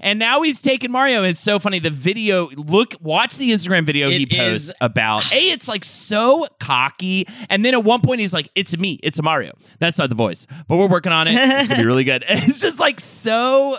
And 0.01 0.19
now 0.19 0.43
he's 0.43 0.63
taking 0.63 0.91
Mario. 0.91 1.23
It's 1.23 1.39
so 1.39 1.59
funny. 1.59 1.79
The 1.79 1.91
video, 1.91 2.49
look, 2.57 2.95
watch 3.01 3.37
the 3.37 3.51
Instagram 3.51 3.85
video 3.85 4.09
he 4.09 4.25
posts 4.27 4.69
is- 4.69 4.75
about. 4.81 5.31
A, 5.33 5.37
it's 5.51 5.69
like 5.69 5.85
so 5.85 6.47
cocky. 6.59 7.27
And 7.49 7.65
then 7.65 7.75
at 7.75 7.85
one 7.85 8.01
point, 8.01 8.21
he's 8.21 8.33
like, 8.35 8.49
it's 8.55 8.77
me, 8.79 8.99
it's 9.03 9.19
a 9.19 9.23
Mario. 9.23 9.53
That's 9.79 9.99
not 9.99 10.09
the 10.09 10.15
voice, 10.15 10.47
but 10.69 10.77
we're 10.79 10.89
working 10.89 11.13
on 11.13 11.29
it. 11.29 11.35
It's 11.35 11.69
going 11.69 11.79
to 11.79 11.83
be 11.85 11.87
really 11.87 12.05
good. 12.05 12.25
It's 12.29 12.61
just 12.61 12.81
like 12.81 12.99
so. 13.01 13.77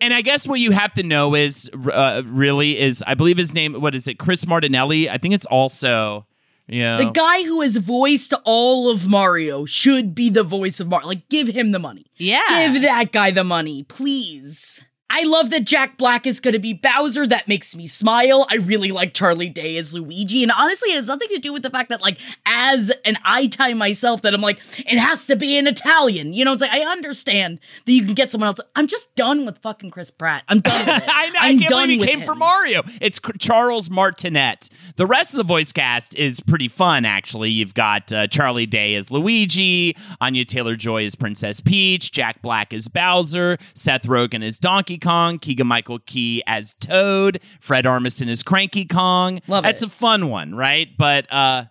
And 0.00 0.12
I 0.14 0.22
guess 0.22 0.46
what 0.48 0.58
you 0.60 0.70
have 0.72 0.92
to 0.94 1.02
know 1.02 1.34
is 1.34 1.70
uh, 1.92 2.22
really 2.26 2.78
is, 2.78 3.04
I 3.06 3.14
believe 3.14 3.36
his 3.38 3.54
name, 3.54 3.74
what 3.74 3.94
is 3.94 4.08
it? 4.08 4.18
Chris 4.18 4.46
Martinelli. 4.46 5.08
I 5.10 5.18
think 5.18 5.34
it's 5.34 5.46
also, 5.46 6.26
Yeah. 6.66 6.96
The 6.98 7.10
guy 7.10 7.42
who 7.44 7.60
has 7.60 7.76
voiced 7.76 8.32
all 8.44 8.90
of 8.90 9.08
Mario 9.08 9.64
should 9.64 10.14
be 10.14 10.28
the 10.30 10.42
voice 10.42 10.80
of 10.80 10.88
Mario. 10.88 11.06
Like, 11.08 11.28
give 11.28 11.48
him 11.48 11.70
the 11.72 11.78
money. 11.78 12.06
Yeah. 12.16 12.72
Give 12.72 12.82
that 12.82 13.12
guy 13.12 13.30
the 13.30 13.44
money, 13.44 13.84
please. 13.84 14.84
I 15.14 15.24
love 15.24 15.50
that 15.50 15.64
Jack 15.66 15.98
Black 15.98 16.26
is 16.26 16.40
going 16.40 16.54
to 16.54 16.58
be 16.58 16.72
Bowser. 16.72 17.26
That 17.26 17.46
makes 17.46 17.76
me 17.76 17.86
smile. 17.86 18.46
I 18.50 18.56
really 18.56 18.92
like 18.92 19.12
Charlie 19.12 19.50
Day 19.50 19.76
as 19.76 19.92
Luigi. 19.92 20.42
And 20.42 20.50
honestly, 20.50 20.90
it 20.90 20.94
has 20.94 21.08
nothing 21.08 21.28
to 21.28 21.38
do 21.38 21.52
with 21.52 21.62
the 21.62 21.68
fact 21.68 21.90
that, 21.90 22.00
like, 22.00 22.18
as 22.46 22.90
an 23.04 23.16
I 23.22 23.46
tie 23.46 23.74
myself, 23.74 24.22
that 24.22 24.32
I'm 24.32 24.40
like, 24.40 24.58
it 24.78 24.98
has 24.98 25.26
to 25.26 25.36
be 25.36 25.58
an 25.58 25.66
Italian. 25.66 26.32
You 26.32 26.46
know, 26.46 26.54
it's 26.54 26.62
like, 26.62 26.72
I 26.72 26.80
understand 26.80 27.60
that 27.84 27.92
you 27.92 28.04
can 28.06 28.14
get 28.14 28.30
someone 28.30 28.46
else. 28.46 28.58
I'm 28.74 28.86
just 28.86 29.14
done 29.14 29.44
with 29.44 29.58
fucking 29.58 29.90
Chris 29.90 30.10
Pratt. 30.10 30.44
I'm 30.48 30.60
done 30.60 30.78
with 30.86 30.88
it. 31.02 31.08
I, 31.08 31.28
know, 31.28 31.38
I 31.40 31.48
I'm 31.50 31.58
can't 31.58 31.70
done 31.70 31.88
believe 31.88 32.00
he 32.00 32.06
came 32.06 32.20
him. 32.20 32.26
for 32.26 32.34
Mario. 32.34 32.82
It's 33.02 33.20
Charles 33.38 33.90
Martinet. 33.90 34.70
The 34.96 35.06
rest 35.06 35.34
of 35.34 35.38
the 35.38 35.44
voice 35.44 35.72
cast 35.72 36.16
is 36.16 36.40
pretty 36.40 36.68
fun, 36.68 37.04
actually. 37.04 37.50
You've 37.50 37.74
got 37.74 38.10
uh, 38.12 38.28
Charlie 38.28 38.64
Day 38.66 38.94
as 38.94 39.10
Luigi, 39.10 39.94
Anya 40.22 40.46
Taylor 40.46 40.74
Joy 40.74 41.04
as 41.04 41.16
Princess 41.16 41.60
Peach, 41.60 42.12
Jack 42.12 42.40
Black 42.40 42.72
as 42.72 42.88
Bowser, 42.88 43.58
Seth 43.74 44.04
Rogen 44.06 44.42
as 44.42 44.58
Donkey 44.58 44.98
Kong, 45.02 45.38
Keegan 45.38 45.66
Michael 45.66 45.98
Key 45.98 46.42
as 46.46 46.74
Toad, 46.74 47.40
Fred 47.60 47.84
Armisen 47.84 48.28
as 48.28 48.42
Cranky 48.42 48.86
Kong. 48.86 49.40
Love 49.48 49.64
That's 49.64 49.82
it. 49.82 49.88
a 49.88 49.90
fun 49.90 50.30
one, 50.30 50.54
right? 50.54 50.88
But 50.96 51.30
uh, 51.32 51.64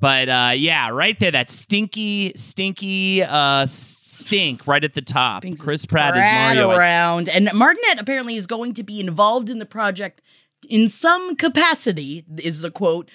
but 0.00 0.28
uh, 0.28 0.52
yeah, 0.56 0.88
right 0.88 1.18
there, 1.20 1.30
that 1.30 1.50
stinky, 1.50 2.32
stinky 2.34 3.22
uh, 3.22 3.66
stink 3.66 4.66
right 4.66 4.82
at 4.82 4.94
the 4.94 5.02
top. 5.02 5.42
Brings 5.42 5.60
Chris 5.60 5.84
Pratt 5.84 6.16
is 6.16 6.24
Mario. 6.26 6.70
Around, 6.70 7.28
and 7.28 7.50
Martinet 7.52 8.00
apparently 8.00 8.36
is 8.36 8.46
going 8.46 8.74
to 8.74 8.82
be 8.82 8.98
involved 8.98 9.50
in 9.50 9.58
the 9.58 9.66
project 9.66 10.22
in 10.68 10.88
some 10.88 11.36
capacity. 11.36 12.24
Is 12.38 12.60
the 12.62 12.70
quote 12.70 13.10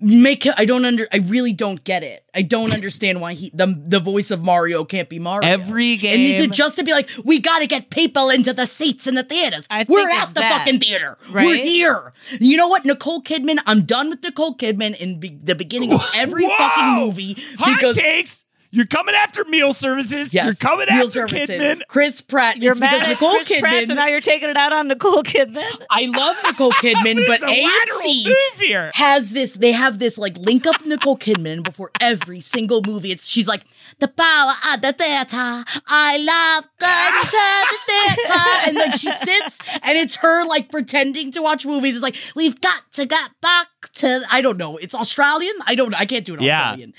make 0.00 0.46
it. 0.46 0.54
I 0.56 0.64
don't 0.64 0.84
under. 0.84 1.06
I 1.12 1.18
really 1.18 1.52
don't 1.52 1.82
get 1.84 2.02
it. 2.02 2.24
I 2.34 2.42
don't 2.42 2.72
understand 2.74 3.20
why 3.20 3.34
he 3.34 3.50
the 3.54 3.66
the 3.86 4.00
voice 4.00 4.30
of 4.30 4.44
Mario 4.44 4.84
can't 4.84 5.08
be 5.08 5.18
Mario. 5.18 5.48
Every 5.48 5.96
game. 5.96 6.14
it 6.14 6.16
needs 6.18 6.40
to 6.46 6.48
just 6.48 6.76
to 6.76 6.84
be 6.84 6.92
like 6.92 7.08
we 7.24 7.38
got 7.40 7.60
to 7.60 7.66
get 7.66 7.90
people 7.90 8.30
into 8.30 8.52
the 8.52 8.66
seats 8.66 9.06
in 9.06 9.14
the 9.14 9.22
theaters? 9.24 9.66
I 9.70 9.84
We're 9.88 10.08
at 10.10 10.28
the 10.28 10.34
that, 10.40 10.58
fucking 10.58 10.80
theater. 10.80 11.16
We're 11.32 11.56
here. 11.56 12.12
You 12.40 12.56
know 12.56 12.68
what, 12.68 12.84
Nicole 12.84 13.22
Kidman? 13.22 13.58
I'm 13.66 13.82
done 13.82 14.10
with 14.10 14.22
Nicole 14.22 14.56
Kidman 14.56 14.96
in 14.96 15.20
be- 15.20 15.38
the 15.42 15.54
beginning 15.54 15.92
of 15.92 16.00
every 16.14 16.44
Whoa! 16.44 16.54
fucking 16.56 17.04
movie 17.06 17.36
Hot 17.58 17.76
because. 17.76 17.96
takes. 17.96 18.44
You're 18.70 18.86
coming 18.86 19.14
after 19.14 19.44
meal 19.46 19.72
services. 19.72 20.34
Yes, 20.34 20.44
You're 20.44 20.54
coming 20.54 20.86
meal 20.90 21.06
after 21.06 21.28
services. 21.28 21.48
Kidman. 21.48 21.82
Chris 21.88 22.20
Pratt. 22.20 22.58
You're 22.58 22.72
it's 22.72 22.80
mad 22.80 23.02
at 23.02 23.08
Nicole 23.08 23.34
Chris 23.36 23.48
Kidman. 23.48 23.60
Pratt, 23.60 23.86
so 23.86 23.94
now 23.94 24.06
you're 24.06 24.20
taking 24.20 24.50
it 24.50 24.56
out 24.56 24.72
on 24.72 24.88
Nicole 24.88 25.22
Kidman. 25.22 25.70
I 25.90 26.06
love 26.06 26.36
Nicole 26.44 26.72
Kidman, 26.72 27.24
but 27.26 27.42
a 27.42 27.66
AMC 27.66 28.94
has 28.94 29.30
this. 29.30 29.54
They 29.54 29.72
have 29.72 29.98
this 29.98 30.18
like 30.18 30.36
link 30.36 30.66
up 30.66 30.84
Nicole 30.84 31.16
Kidman 31.16 31.62
before 31.62 31.90
every 32.00 32.40
single 32.40 32.82
movie. 32.84 33.10
It's 33.10 33.26
she's 33.26 33.48
like 33.48 33.64
the 34.00 34.08
power 34.08 34.52
of 34.72 34.82
the 34.82 34.92
theater. 34.92 35.64
I 35.86 36.18
love 36.18 36.68
going 36.78 37.22
to 37.22 37.66
the 37.70 37.78
theater, 37.86 38.40
and 38.66 38.76
then 38.76 38.92
she 38.98 39.10
sits, 39.10 39.58
and 39.82 39.96
it's 39.96 40.16
her 40.16 40.44
like 40.46 40.70
pretending 40.70 41.32
to 41.32 41.42
watch 41.42 41.64
movies. 41.64 41.96
It's 41.96 42.02
like 42.02 42.16
we've 42.34 42.60
got 42.60 42.82
to 42.92 43.06
get 43.06 43.30
back 43.40 43.68
to. 43.98 44.22
I 44.30 44.40
don't 44.40 44.56
know. 44.56 44.76
It's 44.76 44.94
Australian. 44.94 45.54
I 45.66 45.74
don't. 45.74 45.90
know. 45.90 45.98
I 45.98 46.06
can't 46.06 46.24
do 46.24 46.34
it. 46.34 46.40
Yeah. 46.40 46.70
Australian. 46.72 46.94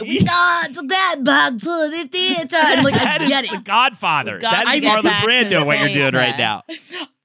We 0.00 0.22
got 0.24 0.74
to 0.74 0.86
get 0.86 1.24
back 1.24 1.52
to 1.58 1.90
the 1.90 2.08
theater. 2.10 2.56
And 2.56 2.84
like 2.84 2.94
I 3.00 3.04
That 3.04 3.22
is 3.22 3.28
get 3.28 3.48
the 3.50 3.56
it. 3.56 3.64
Godfather. 3.64 4.38
got 4.38 4.50
That 4.52 4.64
to 4.66 4.74
is 4.74 4.80
get 4.80 5.04
Marlon 5.04 5.10
Brando. 5.20 5.66
What 5.66 5.78
you're 5.78 5.88
doing 6.10 6.14
right 6.14 6.36
now. 6.38 6.62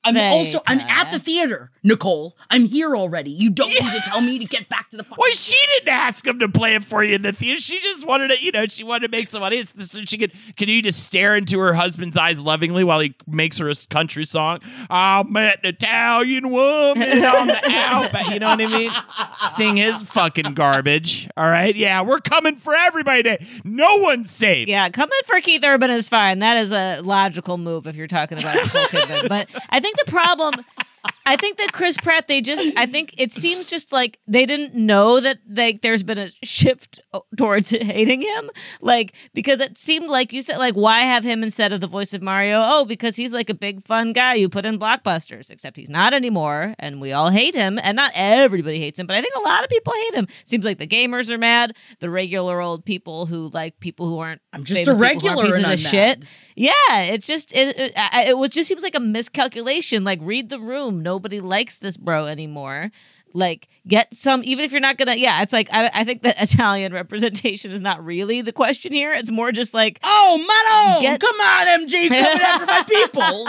I'm 0.03 0.18
also 0.18 0.60
I'm 0.68 0.80
at 0.80 1.12
the 1.12 1.20
theater, 1.20 1.72
Nicole. 1.84 2.36
I'm 2.50 2.66
here 2.66 2.96
already. 2.96 3.32
You 3.32 3.50
don't 3.50 3.70
need 3.70 3.92
to 3.92 4.02
tell 4.06 4.22
me 4.22 4.40
to 4.40 4.46
get 4.46 4.70
back 4.70 4.90
to 4.92 4.98
the 4.98 5.04
fucking 5.04 5.18
Well, 5.22 5.32
she 5.32 5.58
didn't 5.78 5.90
ask 5.90 6.25
him 6.25 6.40
to 6.40 6.48
play 6.48 6.75
it 6.75 6.84
for 6.84 7.04
you 7.04 7.16
in 7.16 7.22
the 7.24 7.34
theater. 7.34 7.60
She 7.60 7.80
just 7.82 8.08
wanted 8.08 8.30
to, 8.30 8.42
you 8.44 8.52
know, 8.52 8.66
she 8.68 8.84
wanted 8.84 9.08
to 9.12 9.18
make 9.18 9.28
some 9.30 9.42
money 9.42 9.62
so 9.63 10.02
she 10.06 10.18
could 10.18 10.32
continue 10.56 10.82
to 10.84 10.92
stare 10.92 11.36
into 11.36 11.60
her 11.60 11.74
husband's 11.74 12.18
eyes 12.18 12.40
lovingly 12.40 12.84
while 12.84 13.00
he 13.00 13.16
makes 13.28 13.58
her 13.58 13.70
a 13.70 13.74
country 13.90 14.24
song. 14.24 14.60
I 14.90 15.24
met 15.24 15.60
an 15.63 15.70
Italian 15.70 16.50
woman 16.52 17.04
on 17.25 17.48
the 17.48 17.60
Alp. 17.72 18.13
You 18.32 18.40
know 18.40 18.48
what 18.50 18.62
I 18.62 18.66
mean? 18.68 18.92
Sing 19.50 19.75
his 19.78 20.04
fucking 20.04 20.54
garbage. 20.54 21.30
All 21.36 21.48
right. 21.50 21.75
Yeah, 21.75 22.02
we're 22.02 22.20
coming 22.20 22.56
for 22.56 22.74
everybody. 22.74 23.24
Today. 23.24 23.46
No 23.63 23.98
one's 23.98 24.32
safe. 24.32 24.68
Yeah, 24.68 24.90
coming 24.90 25.20
for 25.25 25.40
Keith 25.42 25.63
Urban 25.66 25.92
is 25.92 26.10
fine. 26.10 26.40
That 26.40 26.58
is 26.58 26.72
a 26.72 27.02
logical 27.02 27.58
move 27.58 27.88
if 27.88 27.96
you're 27.96 28.08
talking 28.08 28.38
about 28.40 28.56
Nicole 28.56 28.82
Kidman. 28.86 29.28
But 29.30 29.50
I 29.70 29.80
think 29.80 29.98
the 29.98 30.10
problem, 30.12 30.56
I 31.25 31.36
think 31.36 31.57
that 31.57 31.72
Chris 31.74 31.98
Pratt, 31.98 32.27
they 32.27 32.41
just, 32.41 32.77
I 32.77 32.86
think 32.86 33.15
it 33.17 33.31
seems 33.31 33.67
just 33.67 33.91
like 33.91 34.19
they 34.27 34.45
didn't 34.45 34.75
know 34.75 35.19
that 35.19 35.39
like 35.50 35.81
there's 35.81 36.03
been 36.03 36.17
a 36.17 36.29
shift 36.43 37.00
towards 37.38 37.70
hating 37.82 38.22
him. 38.22 38.50
Like 38.82 39.13
because 39.34 39.60
it 39.60 39.77
seemed 39.77 40.10
like 40.10 40.34
you 40.34 40.41
said, 40.41 40.58
like 40.58 40.75
why 40.75 41.01
have 41.01 41.24
him 41.24 41.43
instead 41.43 41.74
of 41.74 41.82
the 41.82 41.88
voice 41.88 42.13
of 42.13 42.22
Mario? 42.22 42.60
Oh, 42.62 42.86
because 42.86 43.15
he's 43.15 43.34
like 43.34 43.50
a 43.50 43.53
big 43.53 43.86
fun 43.86 44.13
guy 44.13 44.36
you 44.36 44.50
put 44.50 44.65
in 44.65 44.79
blockbusters. 44.79 45.51
Except 45.51 45.77
he's 45.77 45.89
not 45.89 46.13
anymore, 46.13 46.75
and 46.79 47.00
we 47.01 47.13
all 47.13 47.29
hate 47.29 47.55
him, 47.55 47.79
and 47.82 47.96
not 47.96 48.12
everybody 48.15 48.79
hates 48.79 49.00
him, 49.00 49.08
but 49.08 49.15
I 49.15 49.22
think 49.22 49.36
a 49.36 49.41
lot 49.41 49.63
of 49.63 49.70
people 49.70 49.93
hate 49.93 50.15
him. 50.15 50.27
Seems 50.46 50.65
like 50.65 50.79
the 50.79 50.88
gamers 50.88 51.29
are 51.32 51.38
mad, 51.38 51.75
the 52.00 52.10
regular 52.10 52.62
old 52.62 52.86
people 52.86 53.25
who 53.25 53.50
like 53.50 53.79
people 53.79 54.08
who 54.08 54.20
aren't. 54.20 54.41
I'm 54.51 54.63
just 54.63 54.86
famous 54.86 54.98
a 54.98 55.00
people 55.00 55.29
who 55.29 55.39
aren't 55.39 55.53
regular 55.53 55.70
pieces 55.70 55.86
of 55.86 55.91
shit. 55.91 56.24
Yeah, 56.55 56.72
it 56.91 57.22
just 57.22 57.55
it 57.55 57.77
it, 57.77 57.93
it 58.27 58.38
was 58.38 58.50
just 58.50 58.67
seems 58.67 58.84
like 58.84 58.96
a 58.96 59.00
miscalculation. 59.00 60.03
Like 60.03 60.20
read 60.22 60.50
the 60.50 60.60
room. 60.60 61.01
Nobody 61.01 61.39
likes 61.39 61.77
this 61.77 61.98
bro 61.98 62.25
anymore. 62.25 62.91
Like 63.36 63.68
get 63.88 64.13
some 64.13 64.42
even 64.46 64.63
if 64.63 64.72
you're 64.72 64.80
not 64.82 64.98
gonna 64.98 65.16
yeah, 65.16 65.42
it's 65.42 65.52
like 65.54 65.68
I, 65.74 65.90
I 65.94 66.04
think 66.04 66.22
that 66.24 66.42
Italian 66.42 66.94
representation 66.94 67.72
is 67.72 67.82
not 67.82 68.04
really 68.06 68.42
the 68.42 68.52
question 68.52 68.94
here. 68.94 69.13
It's 69.13 69.32
more 69.32 69.52
just 69.52 69.74
like 69.74 70.00
Oh, 70.04 70.38
Mano! 70.38 71.00
Get- 71.02 71.20
Come 71.20 71.36
on, 71.42 71.68
MJ, 71.88 72.10
coming 72.10 72.42
after 72.42 72.66
my 72.66 72.84
people. 72.88 73.48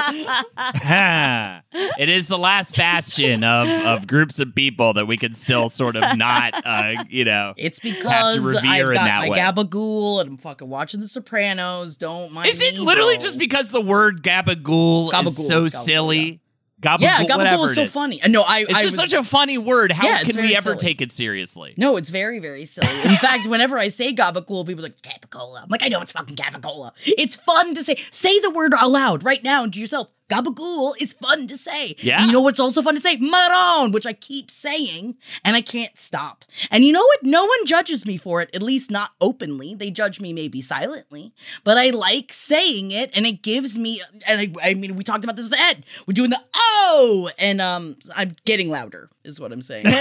it 1.99 2.09
is 2.09 2.26
the 2.29 2.38
last 2.38 2.76
bastion 2.76 3.45
of, 3.45 3.69
of 3.85 4.07
groups 4.07 4.41
of 4.41 4.55
people 4.55 4.95
that 4.95 5.07
we 5.07 5.17
can 5.17 5.35
still 5.35 5.69
sort 5.69 5.97
of 5.97 6.17
not, 6.17 6.55
uh, 6.64 7.05
you 7.09 7.25
know. 7.25 7.55
It's 7.57 7.81
Have 7.83 7.95
because 7.97 8.35
to 8.37 8.41
revere 8.41 8.62
I've 8.71 8.88
in 8.88 8.95
got 8.95 9.05
that 9.05 9.19
my 9.21 9.29
way. 9.31 9.38
gabagool 9.38 10.21
and 10.21 10.31
I'm 10.31 10.37
fucking 10.38 10.69
watching 10.69 11.00
The 11.00 11.09
Sopranos. 11.09 11.97
Don't 11.97 12.33
mind 12.33 12.49
Is 12.49 12.62
it 12.62 12.75
me, 12.75 12.81
literally 12.81 13.14
bro. 13.17 13.21
just 13.23 13.38
because 13.38 13.71
the 13.71 13.81
word 13.81 14.23
gabagool, 14.23 15.11
Gabagool, 15.11 15.26
is 15.26 15.47
so 15.49 15.64
gabagool, 15.64 15.71
silly? 15.71 16.41
Gabagool, 16.85 17.00
Yeah, 17.00 17.25
gabagool 17.25 17.64
is 17.64 17.75
so 17.75 17.87
funny. 17.87 18.23
Uh, 18.23 18.29
No, 18.29 18.43
I. 18.43 18.61
It's 18.61 18.71
I 18.75 18.83
just 18.83 18.97
was, 18.99 19.11
such 19.11 19.12
a 19.14 19.25
funny 19.25 19.57
word. 19.59 19.91
How 19.93 20.07
Yeah, 20.07 20.23
can 20.23 20.37
we 20.37 20.55
ever 20.55 20.71
silly. 20.71 20.76
take 20.79 21.00
it 21.00 21.12
seriously? 21.12 21.75
No, 21.76 21.97
it's 21.97 22.11
very, 22.11 22.38
very 22.41 22.64
silly. 22.67 22.88
In 23.05 23.17
fact, 23.17 23.47
whenever 23.49 23.79
I 23.79 23.88
say 23.88 24.12
gabagool, 24.14 24.67
people 24.67 24.85
are 24.85 24.88
like 24.88 25.00
gabagola. 25.00 25.62
I'm 25.62 25.69
like, 25.71 25.83
I 25.83 25.88
know 25.88 26.00
it's 26.00 26.12
fucking 26.12 26.37
gabagola. 26.37 26.93
It's 27.07 27.37
fun 27.37 27.75
to 27.75 27.83
say. 27.83 27.97
Say 28.11 28.38
the 28.41 28.50
word 28.50 28.75
aloud 28.81 29.25
right 29.25 29.43
now 29.43 29.67
to 29.67 29.81
yourself. 29.81 30.09
Gabagool 30.28 30.95
is 31.00 31.12
fun 31.12 31.47
to 31.49 31.57
say. 31.57 31.95
Yeah. 31.99 32.19
And 32.19 32.26
you 32.26 32.33
know 32.33 32.40
what's 32.40 32.61
also 32.61 32.83
fun 32.83 32.95
to 32.95 33.00
say? 33.00 33.16
Maron, 33.16 33.93
which 33.93 34.07
I 34.07 34.12
keep 34.12 34.50
saying, 34.50 35.16
and 35.45 35.54
I 35.57 35.61
can't 35.61 35.97
stop. 35.99 36.45
And 36.71 36.85
you 36.85 36.93
know 36.93 37.04
what? 37.04 37.23
No 37.23 37.45
one 37.45 37.66
judges 37.66 38.07
me 38.07 38.16
for 38.16 38.40
it, 38.40 38.54
at 38.54 38.62
least 38.62 38.90
not 38.90 39.11
openly. 39.21 39.75
They 39.75 39.90
judge 39.90 40.21
me 40.21 40.33
maybe 40.33 40.61
silently, 40.61 41.35
but 41.62 41.76
I 41.76 41.90
like 41.90 42.33
saying 42.33 42.90
it, 42.90 43.11
and 43.14 43.26
it 43.26 43.43
gives 43.43 43.78
me. 43.78 44.00
And 44.26 44.40
I, 44.40 44.71
I 44.71 44.75
mean, 44.75 44.97
we 44.97 45.04
talked 45.04 45.25
about 45.25 45.37
this 45.37 45.50
with 45.50 45.61
Ed. 45.61 45.85
We're 46.07 46.14
doing 46.14 46.31
the 46.31 46.43
oh, 46.54 47.31
and 47.38 47.61
um, 47.61 47.97
I'm 48.16 48.35
getting 48.45 48.71
louder, 48.71 49.11
is 49.25 49.40
what 49.40 49.52
I'm 49.52 49.62
saying. 49.62 49.87
When's 49.87 49.97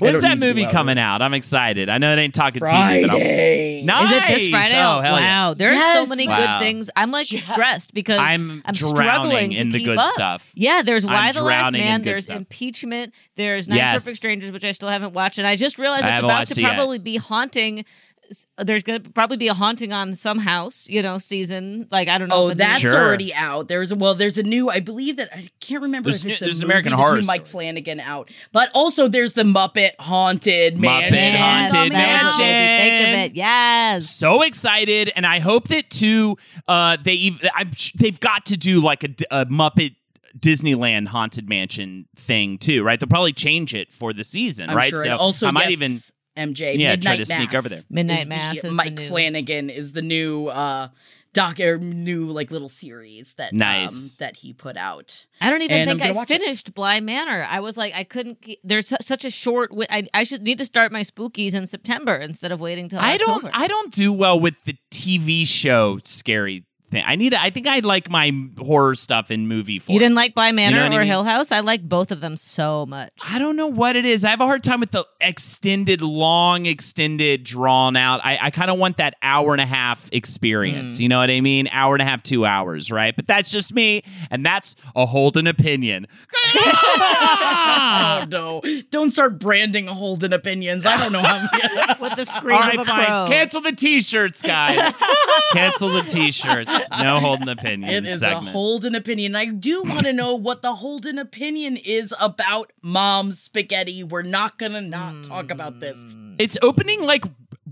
need 0.00 0.20
to 0.20 0.36
be 0.36 0.36
movie 0.46 0.62
louder. 0.62 0.72
coming 0.72 0.98
out? 0.98 1.22
I'm 1.22 1.34
excited. 1.34 1.88
I 1.88 1.98
know 1.98 2.12
it 2.12 2.18
ain't 2.18 2.34
talking 2.34 2.60
TV, 2.60 2.64
but 2.64 2.74
I'm, 2.74 3.10
Friday. 3.10 3.82
nice. 3.84 4.04
Is 4.04 4.12
it 4.12 4.26
this 4.28 4.48
Friday? 4.48 4.78
Oh, 4.80 4.98
oh, 4.98 5.00
hell 5.00 5.18
yeah. 5.20 5.46
wow, 5.48 5.54
there's 5.54 5.92
so 5.92 6.06
many 6.06 6.28
Wow. 6.28 6.36
good 6.58 6.64
things. 6.64 6.90
I'm 6.96 7.10
like 7.10 7.30
Yes. 7.30 7.44
stressed 7.44 7.94
because 7.94 8.18
I'm 8.18 8.62
I'm 8.64 8.74
drowning 8.74 8.96
struggling 8.96 9.50
to 9.52 9.56
in 9.56 9.68
the 9.70 9.78
keep 9.78 9.86
good 9.86 9.98
up. 9.98 10.10
stuff. 10.10 10.50
Yeah, 10.54 10.82
there's 10.84 11.04
I'm 11.04 11.12
Y: 11.12 11.32
The 11.32 11.42
Last 11.42 11.72
Man. 11.72 12.02
There's 12.02 12.24
stuff. 12.24 12.36
impeachment. 12.36 13.14
There's 13.36 13.68
Nine 13.68 13.76
Yes. 13.78 14.04
Perfect 14.04 14.16
Strangers, 14.16 14.52
which 14.52 14.64
I 14.64 14.72
still 14.72 14.88
haven't 14.88 15.12
watched, 15.14 15.38
and 15.38 15.46
I 15.46 15.56
just 15.56 15.78
realized 15.78 16.04
I 16.04 16.10
it's 16.12 16.20
about 16.20 16.46
to 16.46 16.52
it 16.60 16.62
yet. 16.62 16.74
probably 16.74 16.98
be 16.98 17.16
haunting. 17.16 17.84
S- 18.30 18.46
There's 18.58 18.82
gonna 18.82 19.00
probably 19.00 19.36
be 19.36 19.48
a 19.48 19.54
haunting 19.54 19.92
on 19.92 20.14
some 20.14 20.38
house, 20.38 20.88
you 20.88 21.02
know, 21.02 21.18
season. 21.18 21.86
Like 21.90 22.08
I 22.08 22.18
don't 22.18 22.28
know. 22.28 22.50
Oh, 22.50 22.54
that's 22.54 22.80
Sure. 22.80 22.94
already 22.96 23.32
out. 23.34 23.68
There's 23.68 23.92
well, 23.94 24.14
there's 24.14 24.38
a 24.38 24.42
new. 24.42 24.68
I 24.70 24.80
believe 24.80 25.16
that 25.16 25.28
I 25.34 25.48
can't 25.60 25.82
remember 25.82 26.10
There's 26.10 26.20
if 26.22 26.26
new- 26.26 26.32
it's 26.32 26.42
a 26.42 26.44
there's 26.46 26.60
movie, 26.62 26.72
American 26.72 26.90
there's 26.90 27.00
Horror 27.00 27.20
new 27.20 27.26
Mike 27.26 27.46
Story. 27.46 27.50
Flanagan 27.64 28.00
out, 28.00 28.30
but 28.52 28.70
also 28.74 29.08
there's 29.08 29.32
the 29.34 29.42
Muppet 29.42 29.90
Haunted 30.00 30.78
Mansion. 30.78 31.12
Muppet 31.12 31.12
Mansion. 31.12 31.78
Haunted 31.78 31.92
Yes, 31.92 32.38
baby, 32.38 32.48
Think 32.90 33.02
of 33.02 33.08
Mansion. 33.08 33.30
it. 33.32 33.36
Yes. 33.36 34.10
so 34.10 34.42
excited, 34.42 35.12
and 35.16 35.26
I 35.26 35.38
hope 35.38 35.68
that 35.68 35.90
too. 35.90 36.36
Uh, 36.66 36.96
they 37.02 37.32
I'm, 37.54 37.70
they've 37.96 38.18
got 38.20 38.46
to 38.46 38.56
do 38.56 38.80
like 38.80 39.04
a 39.04 39.46
Muppet 39.46 39.94
Disneyland 40.38 41.08
Haunted 41.08 41.48
Mansion 41.48 42.06
thing 42.16 42.58
too, 42.58 42.82
right? 42.84 43.00
They'll 43.00 43.08
probably 43.08 43.32
change 43.32 43.74
it 43.74 43.92
for 43.92 44.12
the 44.12 44.22
season, 44.24 44.70
I'm 44.70 44.76
right? 44.76 44.90
sure. 44.90 45.02
so 45.02 45.16
also, 45.16 45.48
I 45.48 45.50
might 45.50 45.70
yes, 45.70 45.72
even 45.82 45.98
MJ. 46.38 46.78
Yeah, 46.78 46.90
Midnight 46.90 47.02
try 47.02 47.16
to 47.16 47.24
sneak 47.26 47.52
Mass 47.52 47.58
over 47.58 47.68
there. 47.68 47.80
Midnight 47.90 48.18
is 48.20 48.24
the- 48.24 48.28
Mass 48.30 48.56
is 48.56 48.62
the 48.62 48.72
Mike 48.72 48.94
new- 48.94 49.08
Flanagan 49.08 49.70
is 49.70 49.92
the 49.92 50.02
new 50.02 50.46
uh 50.46 50.88
doc 51.34 51.60
or 51.60 51.76
new 51.78 52.30
like 52.32 52.50
little 52.50 52.70
series 52.70 53.34
that 53.34 53.52
Nice. 53.52 54.14
um, 54.14 54.16
that 54.26 54.36
he 54.38 54.52
put 54.54 54.76
out. 54.76 55.26
I 55.40 55.50
don't 55.50 55.60
even 55.62 55.80
And 55.88 55.90
think 56.00 56.02
I 56.02 56.12
watch 56.12 56.30
it. 56.30 56.40
finished 56.40 56.72
Bly 56.74 57.00
Manor. 57.00 57.46
I 57.48 57.60
was 57.60 57.76
like, 57.76 57.94
I 57.94 58.02
couldn't. 58.02 58.44
There's 58.64 58.92
such 59.04 59.24
a 59.26 59.30
short. 59.30 59.70
wi- 59.70 59.86
I, 59.90 60.04
I 60.14 60.24
should 60.24 60.42
need 60.42 60.58
to 60.58 60.64
start 60.64 60.90
my 60.90 61.02
spookies 61.02 61.54
in 61.54 61.66
September 61.66 62.16
instead 62.16 62.50
of 62.50 62.60
waiting 62.60 62.88
till 62.88 62.98
I 63.00 63.18
don't 63.18 63.44
I 63.52 63.68
don't 63.68 63.92
do 63.92 64.12
well 64.12 64.40
with 64.40 64.54
the 64.64 64.76
TV 64.90 65.46
show 65.46 65.98
scary 66.04 66.64
thing. 66.90 67.04
I 67.06 67.16
need 67.16 67.30
to, 67.30 67.40
I 67.40 67.50
think 67.50 67.66
I 67.66 67.80
like 67.80 68.10
my 68.10 68.32
horror 68.58 68.94
stuff 68.94 69.30
in 69.30 69.46
movie 69.48 69.78
form. 69.78 69.94
You 69.94 70.00
didn't 70.00 70.16
like 70.16 70.34
Bly 70.34 70.52
Manor 70.52 70.76
know 70.76 70.82
what 70.84 70.92
I 70.92 70.96
or 70.96 71.00
mean? 71.00 71.08
Hill 71.08 71.24
House? 71.24 71.52
I 71.52 71.60
like 71.60 71.82
both 71.82 72.10
of 72.10 72.20
them 72.20 72.36
so 72.36 72.86
much. 72.86 73.12
I 73.28 73.38
don't 73.38 73.56
know 73.56 73.66
what 73.66 73.96
it 73.96 74.04
is. 74.04 74.24
I 74.24 74.30
have 74.30 74.40
a 74.40 74.46
hard 74.46 74.64
time 74.64 74.80
with 74.80 74.90
the 74.90 75.04
extended, 75.20 76.00
long, 76.00 76.66
extended, 76.66 77.44
drawn 77.44 77.96
out. 77.96 78.20
I, 78.24 78.38
I 78.42 78.50
kind 78.50 78.70
of 78.70 78.78
want 78.78 78.98
that 78.98 79.14
hour 79.22 79.52
and 79.52 79.60
a 79.60 79.66
half 79.66 80.08
experience. 80.12 80.96
Mm. 80.96 81.00
You 81.00 81.08
know 81.08 81.18
what 81.18 81.30
I 81.30 81.40
mean? 81.40 81.68
Hour 81.72 81.94
and 81.94 82.02
a 82.02 82.04
half, 82.04 82.22
two 82.22 82.44
hours, 82.44 82.90
right? 82.90 83.14
But 83.14 83.26
that's 83.26 83.50
just 83.50 83.74
me, 83.74 84.02
and 84.30 84.44
that's 84.44 84.76
a 84.94 85.06
Holden 85.06 85.46
opinion. 85.46 86.06
Oh 86.54 88.26
no! 88.30 88.62
Don't 88.90 89.10
start 89.10 89.38
branding 89.38 89.86
Holden 89.86 90.32
opinions. 90.32 90.86
I 90.86 90.96
don't 90.96 91.12
know 91.12 91.22
how. 91.22 91.96
With 92.00 92.16
the 92.16 92.24
screen. 92.24 92.54
All 92.54 92.60
right, 92.60 92.78
of 92.78 92.86
a 92.86 92.90
fine. 92.90 93.28
Cancel 93.28 93.60
the 93.60 93.72
t-shirts, 93.72 94.42
guys. 94.42 94.94
Cancel 95.52 95.90
the 95.90 96.02
t-shirts. 96.02 96.70
No 97.02 97.18
Holden 97.20 97.48
opinion 97.48 97.90
It 97.90 98.06
is 98.06 98.20
segment. 98.20 98.48
a 98.48 98.50
Holden 98.50 98.94
opinion. 98.94 99.36
I 99.36 99.46
do 99.46 99.82
want 99.82 100.00
to 100.00 100.12
know 100.12 100.34
what 100.34 100.62
the 100.62 100.74
Holden 100.74 101.18
opinion 101.18 101.76
is 101.76 102.14
about 102.20 102.72
mom's 102.82 103.40
spaghetti. 103.40 104.02
We're 104.04 104.22
not 104.22 104.58
gonna 104.58 104.80
not 104.80 105.24
talk 105.24 105.50
about 105.50 105.80
this. 105.80 106.04
It's 106.38 106.56
opening 106.62 107.02
like 107.02 107.24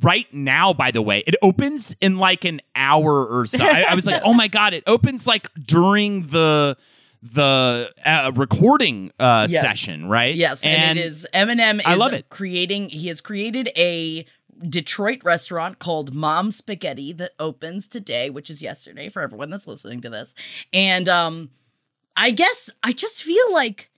right 0.02 0.32
now, 0.32 0.72
by 0.72 0.90
the 0.90 1.02
way. 1.02 1.20
It 1.26 1.34
opens 1.42 1.94
in 2.00 2.18
like 2.18 2.44
an 2.44 2.60
hour 2.74 3.24
or 3.26 3.46
so. 3.46 3.64
I, 3.64 3.86
I 3.90 3.94
was 3.94 4.06
like, 4.06 4.22
oh 4.24 4.34
my 4.34 4.48
God, 4.48 4.74
it 4.74 4.84
opens 4.86 5.26
like 5.26 5.48
during 5.54 6.24
the 6.28 6.76
the 7.22 7.92
uh, 8.04 8.30
recording 8.34 9.10
uh, 9.18 9.46
Yes. 9.50 9.60
session, 9.60 10.08
right? 10.08 10.34
Yes, 10.34 10.64
and, 10.64 10.98
it 10.98 11.04
is 11.04 11.26
Eminem. 11.34 11.80
Is 11.80 11.86
I 11.86 11.94
love 11.94 12.12
it. 12.12 12.28
Creating, 12.28 12.88
he 12.88 13.08
has 13.08 13.20
created 13.20 13.68
a 13.76 14.24
Detroit 14.62 15.22
restaurant 15.24 15.78
called 15.78 16.14
Mom 16.14 16.50
Spaghetti 16.50 17.12
that 17.14 17.32
opens 17.38 17.86
today, 17.86 18.30
which 18.30 18.50
is 18.50 18.62
yesterday 18.62 19.08
for 19.08 19.22
everyone 19.22 19.50
that's 19.50 19.66
listening 19.66 20.00
to 20.02 20.10
this. 20.10 20.34
And 20.72 21.08
um, 21.08 21.50
I 22.16 22.30
guess 22.30 22.70
I 22.82 22.92
just 22.92 23.22
feel 23.22 23.52
like 23.52 23.90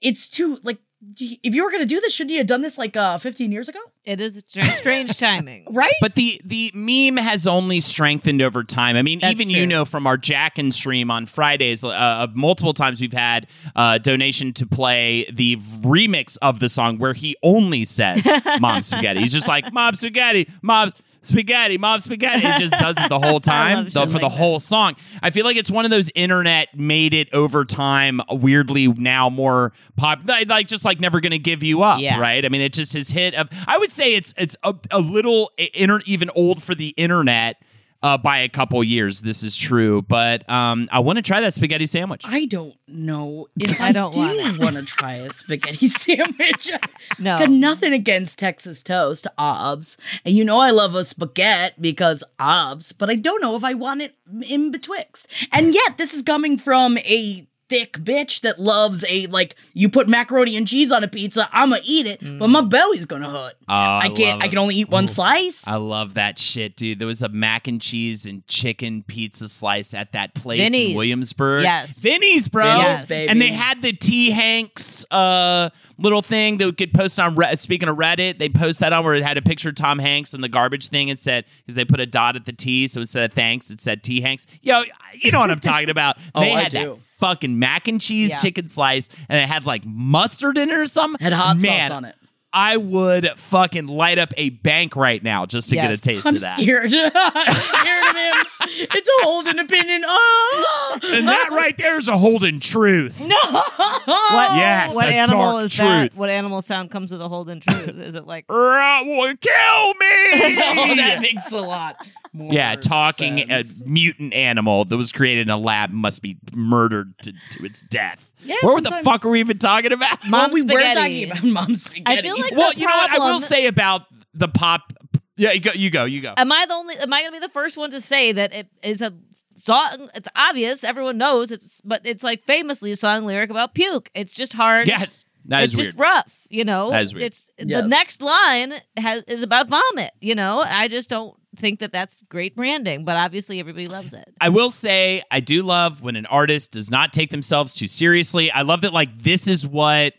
it's 0.00 0.28
too 0.28 0.58
like 0.62 0.78
if 1.18 1.54
you 1.54 1.64
were 1.64 1.70
gonna 1.70 1.84
do 1.84 2.00
this, 2.00 2.12
shouldn't 2.14 2.30
you 2.32 2.38
have 2.38 2.46
done 2.46 2.62
this 2.62 2.78
like 2.78 2.96
uh 2.96 3.18
15 3.18 3.50
years 3.50 3.68
ago? 3.68 3.80
It 4.04 4.20
is 4.20 4.42
strange, 4.46 4.70
strange 4.72 5.18
timing. 5.18 5.66
Right? 5.72 5.94
But 6.00 6.14
the 6.14 6.40
the 6.44 6.70
meme 6.74 7.16
has 7.16 7.46
only 7.46 7.80
strengthened 7.80 8.42
over 8.42 8.62
time. 8.62 8.96
I 8.96 9.02
mean, 9.02 9.20
That's 9.20 9.32
even 9.40 9.50
true. 9.52 9.60
you 9.60 9.66
know 9.66 9.84
from 9.84 10.06
our 10.06 10.16
Jack 10.16 10.58
and 10.58 10.72
stream 10.74 11.10
on 11.10 11.26
Fridays, 11.26 11.82
uh, 11.82 12.26
multiple 12.34 12.74
times 12.74 13.00
we've 13.00 13.12
had 13.12 13.46
uh, 13.74 13.98
donation 13.98 14.52
to 14.54 14.66
play 14.66 15.26
the 15.32 15.56
remix 15.80 16.36
of 16.42 16.60
the 16.60 16.68
song 16.68 16.98
where 16.98 17.14
he 17.14 17.36
only 17.42 17.84
says 17.84 18.26
"Mom 18.60 18.82
Spaghetti." 18.82 19.20
He's 19.20 19.32
just 19.32 19.48
like 19.48 19.72
"Mom 19.72 19.94
Spaghetti, 19.94 20.48
Mom." 20.62 20.92
Spaghetti, 21.22 21.78
mom, 21.78 22.00
spaghetti. 22.00 22.40
He 22.40 22.58
just 22.58 22.72
does 22.72 22.96
it 22.98 23.08
the 23.08 23.20
whole 23.20 23.38
time 23.40 23.84
the- 23.84 23.90
for 23.90 24.06
the 24.06 24.12
like 24.14 24.20
that. 24.22 24.30
whole 24.32 24.58
song. 24.60 24.96
I 25.22 25.30
feel 25.30 25.44
like 25.44 25.56
it's 25.56 25.70
one 25.70 25.84
of 25.84 25.90
those 25.92 26.10
internet 26.14 26.76
made 26.76 27.14
it 27.14 27.32
over 27.32 27.64
time, 27.64 28.20
weirdly 28.28 28.88
now 28.88 29.30
more 29.30 29.72
pop, 29.96 30.20
like 30.26 30.66
just 30.66 30.84
like 30.84 30.98
never 31.00 31.20
gonna 31.20 31.38
give 31.38 31.62
you 31.62 31.82
up, 31.82 32.00
Yeah. 32.00 32.18
right? 32.18 32.44
I 32.44 32.48
mean, 32.48 32.60
it 32.60 32.72
just 32.72 32.94
has 32.94 33.08
hit. 33.10 33.34
of. 33.34 33.48
I 33.68 33.78
would 33.78 33.92
say 33.92 34.14
it's 34.14 34.34
it's 34.36 34.56
a, 34.64 34.74
a 34.90 34.98
little 35.00 35.52
i- 35.58 35.70
inter, 35.74 36.00
even 36.06 36.28
old 36.34 36.62
for 36.62 36.74
the 36.74 36.88
internet 36.96 37.62
uh, 38.02 38.18
by 38.18 38.38
a 38.38 38.48
couple 38.48 38.82
years. 38.82 39.20
This 39.20 39.42
is 39.42 39.56
true, 39.56 40.02
but 40.02 40.48
um, 40.50 40.88
I 40.90 41.00
want 41.00 41.16
to 41.16 41.22
try 41.22 41.40
that 41.40 41.54
spaghetti 41.54 41.86
sandwich. 41.86 42.24
I 42.26 42.46
don't 42.46 42.74
know 42.88 43.48
if 43.58 43.80
I 43.80 43.88
I, 43.88 43.92
don't 43.92 44.12
do 44.12 44.20
want 44.20 44.58
want 44.58 44.76
to 44.76 44.84
try 44.84 45.14
a 45.14 45.30
spaghetti 45.30 45.88
sandwich. 45.88 46.70
No. 47.18 47.38
Got 47.38 47.50
nothing 47.50 47.92
against 47.92 48.38
Texas 48.38 48.82
toast, 48.82 49.26
obs. 49.38 49.96
And 50.24 50.36
you 50.36 50.44
know 50.44 50.60
I 50.60 50.70
love 50.70 50.94
a 50.94 51.04
spaghetti 51.04 51.74
because 51.80 52.24
obs, 52.38 52.92
but 52.92 53.10
I 53.10 53.16
don't 53.16 53.40
know 53.40 53.56
if 53.56 53.64
I 53.64 53.74
want 53.74 54.02
it 54.02 54.14
in 54.48 54.70
betwixt. 54.70 55.28
And 55.52 55.74
yet 55.74 55.98
this 55.98 56.14
is 56.14 56.22
coming 56.22 56.58
from 56.58 56.98
a 56.98 57.46
thick 57.72 57.94
bitch 57.94 58.42
that 58.42 58.58
loves 58.58 59.02
a 59.08 59.26
like 59.28 59.56
you 59.72 59.88
put 59.88 60.06
macaroni 60.08 60.56
and 60.58 60.68
cheese 60.68 60.92
on 60.92 61.02
a 61.02 61.08
pizza, 61.08 61.48
I'ma 61.52 61.76
eat 61.84 62.06
it, 62.06 62.20
but 62.38 62.48
my 62.48 62.60
belly's 62.60 63.06
gonna 63.06 63.30
hurt. 63.30 63.54
Oh, 63.66 63.72
I 63.74 64.00
I 64.04 64.08
can't 64.10 64.42
I 64.42 64.48
can 64.48 64.58
only 64.58 64.74
eat 64.76 64.90
one 64.90 65.04
Oof. 65.04 65.10
slice. 65.10 65.66
I 65.66 65.76
love 65.76 66.14
that 66.14 66.38
shit, 66.38 66.76
dude. 66.76 66.98
There 66.98 67.06
was 67.08 67.22
a 67.22 67.30
mac 67.30 67.66
and 67.68 67.80
cheese 67.80 68.26
and 68.26 68.46
chicken 68.46 69.02
pizza 69.06 69.48
slice 69.48 69.94
at 69.94 70.12
that 70.12 70.34
place 70.34 70.60
Vinny's. 70.60 70.90
in 70.90 70.96
Williamsburg. 70.96 71.62
Yes. 71.62 72.00
Vinny's, 72.00 72.48
bro. 72.48 72.64
Vinny's, 72.64 73.04
baby. 73.06 73.28
And 73.30 73.40
they 73.40 73.52
had 73.52 73.80
the 73.80 73.92
T 73.92 74.30
Hanks 74.32 75.06
uh, 75.10 75.70
little 75.98 76.20
thing 76.22 76.58
that 76.58 76.66
we 76.66 76.72
could 76.72 76.92
post 76.92 77.18
on. 77.18 77.34
Re- 77.36 77.56
Speaking 77.56 77.88
of 77.88 77.96
Reddit, 77.96 78.38
they 78.38 78.48
post 78.50 78.80
that 78.80 78.92
on 78.92 79.02
where 79.04 79.14
it 79.14 79.22
had 79.22 79.38
a 79.38 79.42
picture 79.42 79.70
of 79.70 79.76
Tom 79.76 79.98
Hanks 79.98 80.34
and 80.34 80.44
the 80.44 80.48
garbage 80.48 80.88
thing 80.90 81.08
and 81.08 81.18
said 81.18 81.44
because 81.64 81.74
they 81.76 81.84
put 81.86 82.00
a 82.00 82.06
dot 82.06 82.36
at 82.36 82.44
the 82.44 82.52
T, 82.52 82.86
so 82.86 83.00
instead 83.00 83.30
of 83.30 83.34
thanks, 83.34 83.70
it 83.70 83.80
said 83.80 84.02
T 84.02 84.20
Hanks. 84.20 84.46
Yo, 84.60 84.82
you 85.14 85.32
know 85.32 85.40
what 85.40 85.50
I'm 85.50 85.60
talking 85.60 85.88
about? 85.90 86.16
Oh, 86.34 86.40
they 86.40 86.54
I 86.54 86.62
had 86.62 86.72
do. 86.72 86.78
that 86.78 86.98
fucking 87.22 87.56
mac 87.58 87.86
and 87.86 88.00
cheese 88.00 88.30
Yeah. 88.30 88.38
chicken 88.40 88.66
slice, 88.68 89.08
and 89.28 89.40
it 89.40 89.48
had 89.48 89.64
like 89.64 89.84
mustard 89.86 90.58
in 90.58 90.68
it 90.70 90.76
or 90.76 90.86
something. 90.86 91.22
Had 91.22 91.32
hot 91.32 91.56
Man, 91.58 91.88
sauce 91.88 91.96
on 91.96 92.04
it. 92.04 92.16
I 92.52 92.76
would 92.76 93.30
fucking 93.36 93.86
light 93.86 94.18
up 94.18 94.34
a 94.36 94.50
bank 94.50 94.94
right 94.96 95.22
now 95.22 95.46
just 95.46 95.70
to 95.70 95.76
get 95.76 95.90
a 95.90 95.96
taste 95.96 96.26
I'm 96.26 96.34
of 96.34 96.40
that. 96.42 96.58
scared. 96.58 96.92
I'm 97.14 97.54
scared 97.54 98.10
of 98.10 98.16
him. 98.16 98.61
It's 98.94 99.08
a 99.08 99.24
Holden 99.24 99.58
opinion. 99.58 100.02
Oh. 100.06 100.98
And 101.12 101.26
that 101.26 101.50
right 101.50 101.76
there 101.76 101.98
is 101.98 102.08
a 102.08 102.16
holding 102.16 102.60
truth. 102.60 103.18
What? 103.20 104.56
Yes, 104.56 104.94
What 104.94 105.08
a 105.08 105.14
animal 105.14 105.52
dark 105.52 105.64
is 105.64 105.76
that? 105.78 106.14
What 106.14 106.30
animal 106.30 106.62
sound 106.62 106.90
comes 106.90 107.10
with 107.10 107.20
a 107.20 107.28
Holden 107.28 107.60
truth? 107.60 107.98
Is 107.98 108.14
it 108.14 108.26
like? 108.26 108.44
Ra- 108.48 109.02
well, 109.04 109.34
Kill 109.36 109.52
oh, 109.54 109.94
me! 109.98 110.94
that 110.96 111.18
makes 111.20 111.52
a 111.52 111.60
lot 111.60 111.96
more 112.32 112.52
yeah, 112.52 112.76
talking 112.76 113.50
a 113.50 113.62
mutant 113.86 114.32
animal 114.32 114.84
that 114.86 114.96
was 114.96 115.12
created 115.12 115.42
in 115.42 115.50
a 115.50 115.56
lab 115.56 115.90
must 115.90 116.22
be 116.22 116.38
murdered 116.54 117.14
to, 117.22 117.32
to 117.50 117.64
its 117.64 117.82
death. 117.82 118.32
Yeah, 118.44 118.56
what 118.62 118.82
the 118.82 118.90
fuck 118.90 119.24
are 119.24 119.30
we 119.30 119.40
even 119.40 119.58
talking 119.58 119.92
about? 119.92 120.26
Mom 120.26 120.50
well, 120.50 120.54
we 120.54 120.62
were 120.62 120.80
spaghetti. 120.80 121.26
talking 121.26 121.50
about 121.50 121.68
mom 121.68 121.76
spaghetti. 121.76 122.18
I 122.18 122.22
feel 122.22 122.40
like 122.40 122.52
well, 122.52 122.72
the 122.72 122.80
you 122.80 122.86
know 122.86 122.96
what? 122.96 123.10
I 123.10 123.18
will 123.18 123.40
say 123.40 123.66
about 123.66 124.06
the 124.34 124.48
pop. 124.48 124.92
Yeah, 125.36 125.52
you 125.52 125.60
go. 125.60 125.72
You 125.72 125.90
go. 125.90 126.04
You 126.04 126.20
go. 126.20 126.34
Am 126.36 126.52
I 126.52 126.66
the 126.66 126.74
only? 126.74 126.94
Am 126.96 127.12
I 127.12 127.20
going 127.22 127.32
to 127.32 127.40
be 127.40 127.46
the 127.46 127.52
first 127.52 127.76
one 127.76 127.90
to 127.90 128.00
say 128.00 128.32
that 128.32 128.54
it 128.54 128.68
is 128.82 129.00
a 129.02 129.12
song? 129.56 130.08
It's 130.14 130.28
obvious, 130.36 130.84
everyone 130.84 131.18
knows 131.18 131.50
it's, 131.50 131.80
but 131.82 132.02
it's 132.04 132.22
like 132.22 132.44
famously 132.44 132.92
a 132.92 132.96
song 132.96 133.24
lyric 133.24 133.50
about 133.50 133.74
puke. 133.74 134.10
It's 134.14 134.34
just 134.34 134.52
hard. 134.52 134.88
yes, 134.88 135.24
that 135.46 135.64
it's 135.64 135.72
is 135.72 135.78
just 135.86 135.96
weird. 135.96 136.00
rough, 136.00 136.46
you 136.50 136.64
know. 136.64 136.90
That 136.90 137.02
is 137.02 137.14
weird. 137.14 137.24
It's 137.24 137.50
Yes. 137.58 137.82
the 137.82 137.88
next 137.88 138.20
line 138.22 138.74
has 138.98 139.22
is 139.24 139.42
about 139.42 139.68
vomit. 139.68 140.10
You 140.20 140.34
know, 140.34 140.62
I 140.66 140.88
just 140.88 141.08
don't 141.08 141.34
think 141.56 141.80
that 141.80 141.92
that's 141.92 142.22
great 142.28 142.54
branding, 142.56 143.04
but 143.04 143.16
obviously 143.16 143.58
everybody 143.60 143.86
loves 143.86 144.12
it. 144.14 144.32
I 144.40 144.48
will 144.50 144.70
say 144.70 145.22
I 145.30 145.40
do 145.40 145.62
love 145.62 146.02
when 146.02 146.16
an 146.16 146.26
artist 146.26 146.72
does 146.72 146.90
not 146.90 147.12
take 147.12 147.30
themselves 147.30 147.74
too 147.74 147.86
seriously. 147.88 148.50
I 148.50 148.62
love 148.62 148.82
that 148.82 148.92
like 148.92 149.18
this 149.22 149.48
is 149.48 149.66
what 149.66 150.14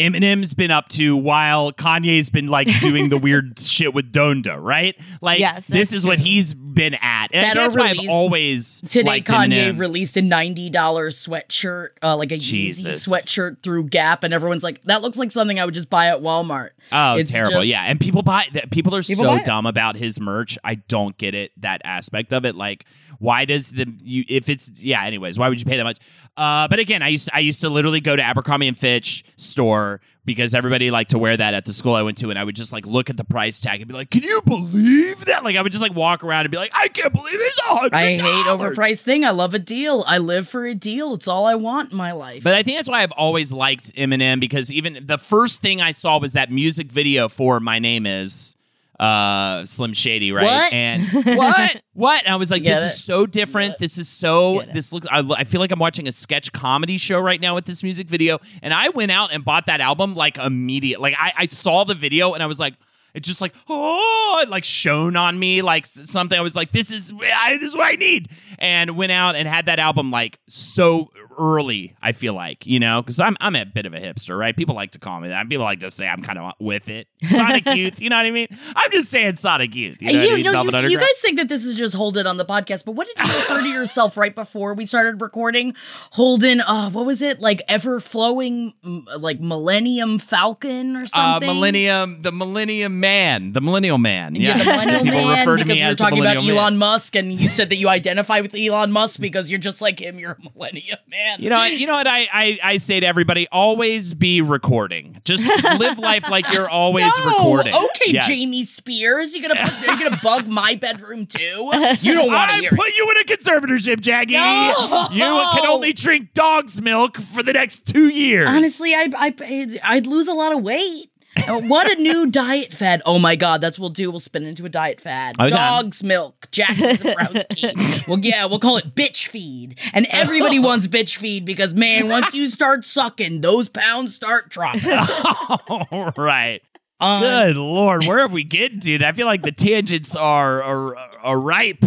Eminem's 0.00 0.54
been 0.54 0.70
up 0.70 0.88
to 0.90 1.16
while 1.16 1.72
Kanye's 1.72 2.30
been 2.30 2.48
like 2.48 2.68
doing 2.80 3.10
the 3.10 3.18
weird 3.18 3.58
shit 3.58 3.92
with 3.94 4.12
Donda, 4.12 4.56
right? 4.60 4.96
Like 5.20 5.40
Yes, 5.40 5.66
this 5.66 5.92
is 5.92 6.06
what 6.06 6.18
he's 6.18 6.54
been 6.54 6.94
at. 6.94 7.28
And 7.32 7.44
That 7.44 7.54
that's 7.54 7.76
why 7.76 7.88
I've 7.90 8.08
always 8.08 8.80
Today, 8.88 9.20
Kanye 9.20 9.72
Eminem. 9.74 9.78
released 9.78 10.16
a 10.16 10.22
ninety 10.22 10.70
dollars 10.70 11.24
sweatshirt, 11.24 11.88
uh, 12.02 12.16
like 12.16 12.32
a 12.32 12.38
Jesus. 12.38 13.06
Yeezy 13.06 13.12
sweatshirt 13.12 13.62
through 13.62 13.84
Gap, 13.88 14.24
and 14.24 14.32
everyone's 14.32 14.62
like, 14.62 14.82
"That 14.84 15.02
looks 15.02 15.18
like 15.18 15.30
something 15.30 15.60
I 15.60 15.64
would 15.64 15.74
just 15.74 15.90
buy 15.90 16.06
at 16.08 16.20
Walmart." 16.22 16.70
Oh, 16.92 17.16
It's 17.16 17.30
terrible! 17.30 17.58
just- 17.58 17.66
yeah, 17.68 17.82
and 17.86 18.00
people 18.00 18.22
buy 18.22 18.46
that. 18.54 18.70
People 18.70 18.94
are 18.96 19.02
People 19.02 19.24
so 19.38 19.44
dumb 19.44 19.66
about 19.66 19.96
his 19.96 20.18
merch. 20.20 20.58
I 20.64 20.76
don't 20.76 21.16
get 21.18 21.34
it. 21.34 21.52
That 21.60 21.82
aspect 21.84 22.32
of 22.32 22.44
it, 22.44 22.54
like, 22.56 22.84
why 23.18 23.44
does 23.44 23.72
the 23.72 23.92
you 24.02 24.24
if 24.28 24.48
it's 24.48 24.70
yeah? 24.80 25.04
Anyways, 25.04 25.38
why 25.38 25.48
would 25.48 25.60
you 25.60 25.66
pay 25.66 25.76
that 25.76 25.84
much? 25.84 25.98
Uh, 26.40 26.66
but 26.68 26.78
again, 26.78 27.02
I 27.02 27.08
used 27.08 27.28
I 27.34 27.40
used 27.40 27.60
to 27.60 27.68
literally 27.68 28.00
go 28.00 28.16
to 28.16 28.22
Abercrombie 28.22 28.66
and 28.66 28.76
Fitch 28.76 29.24
store 29.36 30.00
because 30.24 30.54
everybody 30.54 30.90
liked 30.90 31.10
to 31.10 31.18
wear 31.18 31.36
that 31.36 31.52
at 31.52 31.66
the 31.66 31.72
school 31.74 31.94
I 31.94 32.00
went 32.00 32.16
to, 32.18 32.30
and 32.30 32.38
I 32.38 32.44
would 32.44 32.56
just 32.56 32.72
like 32.72 32.86
look 32.86 33.10
at 33.10 33.18
the 33.18 33.24
price 33.24 33.60
tag 33.60 33.82
and 33.82 33.88
be 33.88 33.94
like, 33.94 34.08
"Can 34.08 34.22
you 34.22 34.40
believe 34.46 35.26
that?" 35.26 35.44
Like, 35.44 35.56
I 35.56 35.62
would 35.62 35.70
just 35.70 35.82
like 35.82 35.94
walk 35.94 36.24
around 36.24 36.46
and 36.46 36.50
be 36.50 36.56
like, 36.56 36.70
"I 36.72 36.88
can't 36.88 37.12
believe 37.12 37.34
it's 37.34 37.58
a 37.58 37.64
hundred." 37.64 37.92
I 37.92 38.16
hate 38.16 38.46
overpriced 38.46 39.02
thing. 39.02 39.22
I 39.22 39.32
love 39.32 39.52
a 39.52 39.58
deal. 39.58 40.02
I 40.06 40.16
live 40.16 40.48
for 40.48 40.64
a 40.64 40.74
deal. 40.74 41.12
It's 41.12 41.28
all 41.28 41.44
I 41.44 41.56
want 41.56 41.92
in 41.92 41.98
my 41.98 42.12
life. 42.12 42.42
But 42.42 42.54
I 42.54 42.62
think 42.62 42.78
that's 42.78 42.88
why 42.88 43.02
I've 43.02 43.12
always 43.12 43.52
liked 43.52 43.94
Eminem 43.94 44.40
because 44.40 44.72
even 44.72 45.04
the 45.04 45.18
first 45.18 45.60
thing 45.60 45.82
I 45.82 45.92
saw 45.92 46.18
was 46.18 46.32
that 46.32 46.50
music 46.50 46.90
video 46.90 47.28
for 47.28 47.60
"My 47.60 47.78
Name 47.78 48.06
Is." 48.06 48.56
Uh 49.00 49.64
Slim 49.64 49.94
Shady, 49.94 50.30
right? 50.30 50.44
What? 50.44 50.72
And 50.72 51.02
what? 51.12 51.82
What? 51.94 52.24
And 52.24 52.34
I 52.34 52.36
was 52.36 52.50
like, 52.50 52.62
this 52.62 52.84
it. 52.84 52.86
is 52.88 53.02
so 53.02 53.26
different. 53.26 53.78
This 53.78 53.96
is 53.96 54.08
so. 54.08 54.60
This 54.74 54.92
looks. 54.92 55.06
I, 55.10 55.26
I 55.36 55.44
feel 55.44 55.60
like 55.60 55.72
I'm 55.72 55.78
watching 55.78 56.06
a 56.06 56.12
sketch 56.12 56.52
comedy 56.52 56.98
show 56.98 57.18
right 57.18 57.40
now 57.40 57.54
with 57.54 57.64
this 57.64 57.82
music 57.82 58.08
video. 58.08 58.38
And 58.62 58.74
I 58.74 58.90
went 58.90 59.10
out 59.10 59.32
and 59.32 59.42
bought 59.42 59.66
that 59.66 59.80
album 59.80 60.14
like 60.14 60.36
immediate. 60.36 61.00
Like 61.00 61.14
I, 61.18 61.32
I 61.38 61.46
saw 61.46 61.84
the 61.84 61.94
video 61.94 62.34
and 62.34 62.42
I 62.42 62.46
was 62.46 62.60
like. 62.60 62.74
It 63.12 63.24
just 63.24 63.40
like 63.40 63.56
oh, 63.68 64.38
it 64.40 64.48
like 64.48 64.62
shone 64.62 65.16
on 65.16 65.36
me 65.36 65.62
like 65.62 65.84
something. 65.84 66.38
I 66.38 66.42
was 66.42 66.54
like, 66.54 66.70
this 66.70 66.92
is 66.92 67.12
I, 67.12 67.56
this 67.56 67.70
is 67.70 67.74
what 67.76 67.86
I 67.92 67.96
need, 67.96 68.30
and 68.60 68.96
went 68.96 69.12
out 69.12 69.36
and 69.36 69.48
had 69.48 69.66
that 69.66 69.78
album 69.78 70.10
like 70.10 70.38
so 70.48 71.10
early. 71.38 71.96
I 72.02 72.12
feel 72.12 72.34
like 72.34 72.66
you 72.66 72.78
know 72.78 73.02
because 73.02 73.20
I'm 73.20 73.36
I'm 73.40 73.56
a 73.56 73.64
bit 73.64 73.86
of 73.86 73.94
a 73.94 74.00
hipster, 74.00 74.38
right? 74.38 74.56
People 74.56 74.74
like 74.74 74.92
to 74.92 74.98
call 74.98 75.20
me 75.20 75.28
that. 75.28 75.48
People 75.48 75.64
like 75.64 75.80
to 75.80 75.90
say 75.90 76.06
I'm 76.06 76.22
kind 76.22 76.38
of 76.38 76.52
with 76.60 76.88
it. 76.88 77.08
Sonic 77.28 77.66
Youth, 77.74 78.00
you 78.00 78.10
know 78.10 78.16
what 78.16 78.26
I 78.26 78.30
mean? 78.30 78.48
I'm 78.76 78.90
just 78.90 79.10
saying 79.10 79.36
Sonic 79.36 79.74
Youth. 79.74 80.00
You 80.00 80.12
know 80.12 80.18
what 80.18 80.28
I 80.28 80.34
mean? 80.34 80.44
you, 80.44 80.52
Velvet 80.52 80.84
you, 80.84 80.90
you 80.90 80.98
guys 80.98 81.20
think 81.20 81.38
that 81.38 81.48
this 81.48 81.64
is 81.64 81.76
just 81.76 81.94
Holden 81.94 82.26
on 82.26 82.36
the 82.36 82.44
podcast, 82.44 82.84
but 82.84 82.92
what 82.92 83.06
did 83.06 83.18
you 83.18 83.24
refer 83.24 83.60
to 83.62 83.68
yourself 83.72 84.16
right 84.16 84.34
before 84.34 84.74
we 84.74 84.84
started 84.84 85.20
recording? 85.20 85.74
Holden, 86.12 86.60
uh, 86.60 86.90
what 86.90 87.06
was 87.06 87.22
it? 87.22 87.40
Like 87.40 87.62
ever 87.68 88.00
flowing, 88.00 88.74
like 89.18 89.40
Millennium 89.40 90.18
Falcon 90.18 90.96
or 90.96 91.02
uh, 91.02 91.06
something? 91.06 91.48
Millennium, 91.48 92.22
the 92.22 92.32
Millennium 92.32 93.00
Man, 93.00 93.52
the 93.52 93.60
Millennial 93.60 93.98
Man. 93.98 94.34
Yeah, 94.34 94.56
Yeah, 94.56 94.58
the 94.58 94.64
millennial 94.64 95.02
people 95.02 95.20
man, 95.20 95.38
refer 95.38 95.56
to 95.56 95.64
me 95.64 95.74
we 95.74 95.80
as 95.80 95.98
talking 95.98 96.18
about 96.18 96.34
Millennial 96.34 96.58
Elon 96.58 96.76
Musk, 96.76 97.16
and 97.16 97.32
you 97.32 97.48
said 97.48 97.68
that 97.70 97.76
you 97.76 97.88
identify 97.88 98.40
with 98.40 98.49
Elon 98.54 98.92
Musk 98.92 99.20
because 99.20 99.50
you're 99.50 99.58
just 99.60 99.80
like 99.80 99.98
him. 99.98 100.18
You're 100.18 100.32
a 100.32 100.50
millennium 100.54 100.98
man. 101.08 101.36
You 101.40 101.50
know, 101.50 101.56
what- 101.56 101.72
you 101.78 101.86
know 101.86 101.94
what 101.94 102.06
I, 102.06 102.28
I 102.32 102.58
I 102.62 102.76
say 102.78 103.00
to 103.00 103.06
everybody: 103.06 103.46
always 103.50 104.14
be 104.14 104.40
recording. 104.40 105.20
Just 105.24 105.46
live 105.78 105.98
life 105.98 106.28
like 106.30 106.50
you're 106.52 106.68
always 106.80 107.12
no, 107.18 107.26
recording. 107.26 107.74
okay, 107.74 108.12
Yeah. 108.12 108.26
Jamie 108.26 108.64
Spears, 108.64 109.34
you 109.34 109.42
gonna 109.42 109.60
put, 109.60 109.86
you're 109.86 109.96
gonna 110.10 110.20
bug 110.22 110.46
my 110.46 110.74
bedroom 110.74 111.26
too? 111.26 111.70
You 112.00 112.14
don't 112.14 112.26
want 112.32 112.50
to 112.52 112.56
hear. 112.58 112.70
I 112.72 112.76
put 112.76 112.88
it. 112.88 112.96
you 112.96 113.10
in 113.10 113.16
a 113.18 113.24
conservatorship, 113.24 114.00
Jackie. 114.00 114.34
No. 114.34 115.08
You 115.12 115.20
can 115.20 115.66
only 115.66 115.92
drink 115.92 116.32
dog's 116.34 116.80
milk 116.80 117.16
for 117.18 117.42
the 117.42 117.52
next 117.52 117.86
two 117.86 118.08
years. 118.08 118.48
Honestly, 118.48 118.94
I 118.94 119.08
I 119.16 119.78
I'd 119.84 120.06
lose 120.06 120.28
a 120.28 120.34
lot 120.34 120.52
of 120.52 120.62
weight. 120.62 121.09
Uh, 121.36 121.60
what 121.62 121.90
a 121.90 122.00
new 122.00 122.30
diet 122.30 122.72
fad. 122.72 123.02
Oh 123.06 123.18
my 123.18 123.36
God, 123.36 123.60
that's 123.60 123.78
what 123.78 123.84
we'll 123.84 123.90
do. 123.90 124.10
We'll 124.10 124.20
spin 124.20 124.44
into 124.44 124.64
a 124.64 124.68
diet 124.68 125.00
fad. 125.00 125.36
Okay. 125.38 125.48
Dog's 125.48 126.02
milk, 126.02 126.48
Jack 126.50 126.76
Zebrowski. 126.76 128.06
well, 128.08 128.18
yeah, 128.18 128.46
we'll 128.46 128.58
call 128.58 128.76
it 128.76 128.94
bitch 128.94 129.28
feed. 129.28 129.78
And 129.92 130.06
everybody 130.10 130.58
wants 130.60 130.88
bitch 130.88 131.16
feed 131.16 131.44
because, 131.44 131.74
man, 131.74 132.08
once 132.08 132.34
you 132.34 132.48
start 132.48 132.84
sucking, 132.84 133.40
those 133.40 133.68
pounds 133.68 134.14
start 134.14 134.50
dropping. 134.50 134.90
All 135.90 136.12
right. 136.16 136.60
Um, 137.00 137.22
Good 137.22 137.56
lord, 137.56 138.04
where 138.04 138.18
have 138.18 138.32
we 138.32 138.44
getting 138.44 138.80
to? 138.80 139.04
I 139.04 139.12
feel 139.12 139.26
like 139.26 139.42
the 139.42 139.52
tangents 139.52 140.14
are 140.14 140.62
are, 140.62 140.96
are 141.22 141.40
ripe 141.40 141.82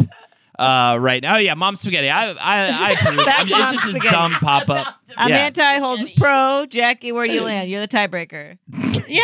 uh, 0.59 0.97
right 0.99 1.21
now. 1.21 1.35
Oh, 1.35 1.39
yeah, 1.39 1.53
mom 1.55 1.75
spaghetti. 1.75 2.09
I 2.09 2.31
I, 2.31 2.35
I 2.89 2.91
approve. 3.01 3.27
I'm 3.27 3.47
just, 3.47 3.73
it's 3.73 3.81
just 3.83 3.91
Spaghetti. 3.95 4.07
a 4.07 4.11
dumb 4.11 4.31
pop 4.33 4.69
up. 4.69 4.95
I'm 5.17 5.29
Yeah. 5.29 5.37
anti 5.37 5.79
holds 5.79 6.09
pro. 6.11 6.65
Jackie, 6.69 7.11
where 7.11 7.27
do 7.27 7.33
you 7.33 7.43
land? 7.43 7.69
You're 7.69 7.81
the 7.81 7.87
tiebreaker. 7.87 8.57
Yeah, 9.07 9.21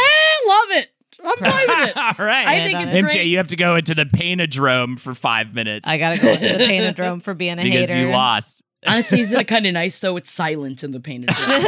love 0.47 0.65
it. 0.71 0.89
I'm 1.23 1.37
fine 1.37 1.67
with 1.67 1.89
it. 1.89 1.97
All 2.19 2.25
right. 2.25 2.47
I 2.47 2.59
think 2.67 2.79
it's 2.87 2.95
MJ, 2.95 3.13
great. 3.13 3.27
you 3.27 3.37
have 3.37 3.47
to 3.49 3.55
go 3.55 3.75
into 3.75 3.95
the 3.95 4.05
painadrome 4.05 4.99
for 4.99 5.13
five 5.13 5.53
minutes. 5.53 5.87
I 5.89 5.97
gotta 5.97 6.19
go 6.19 6.29
into 6.31 6.47
the 6.57 6.63
painodrome 6.65 7.21
for 7.21 7.33
being 7.33 7.59
a 7.59 7.63
because 7.63 7.91
hater. 7.91 8.07
you 8.07 8.11
lost. 8.13 8.63
Honestly, 8.87 9.19
isn't 9.19 9.37
it 9.37 9.43
kind 9.47 9.65
of 9.65 9.73
nice 9.73 9.99
though? 9.99 10.15
It's 10.15 10.31
silent 10.31 10.83
in 10.83 10.91
the 10.91 10.99
painted 10.99 11.37
room, 11.37 11.61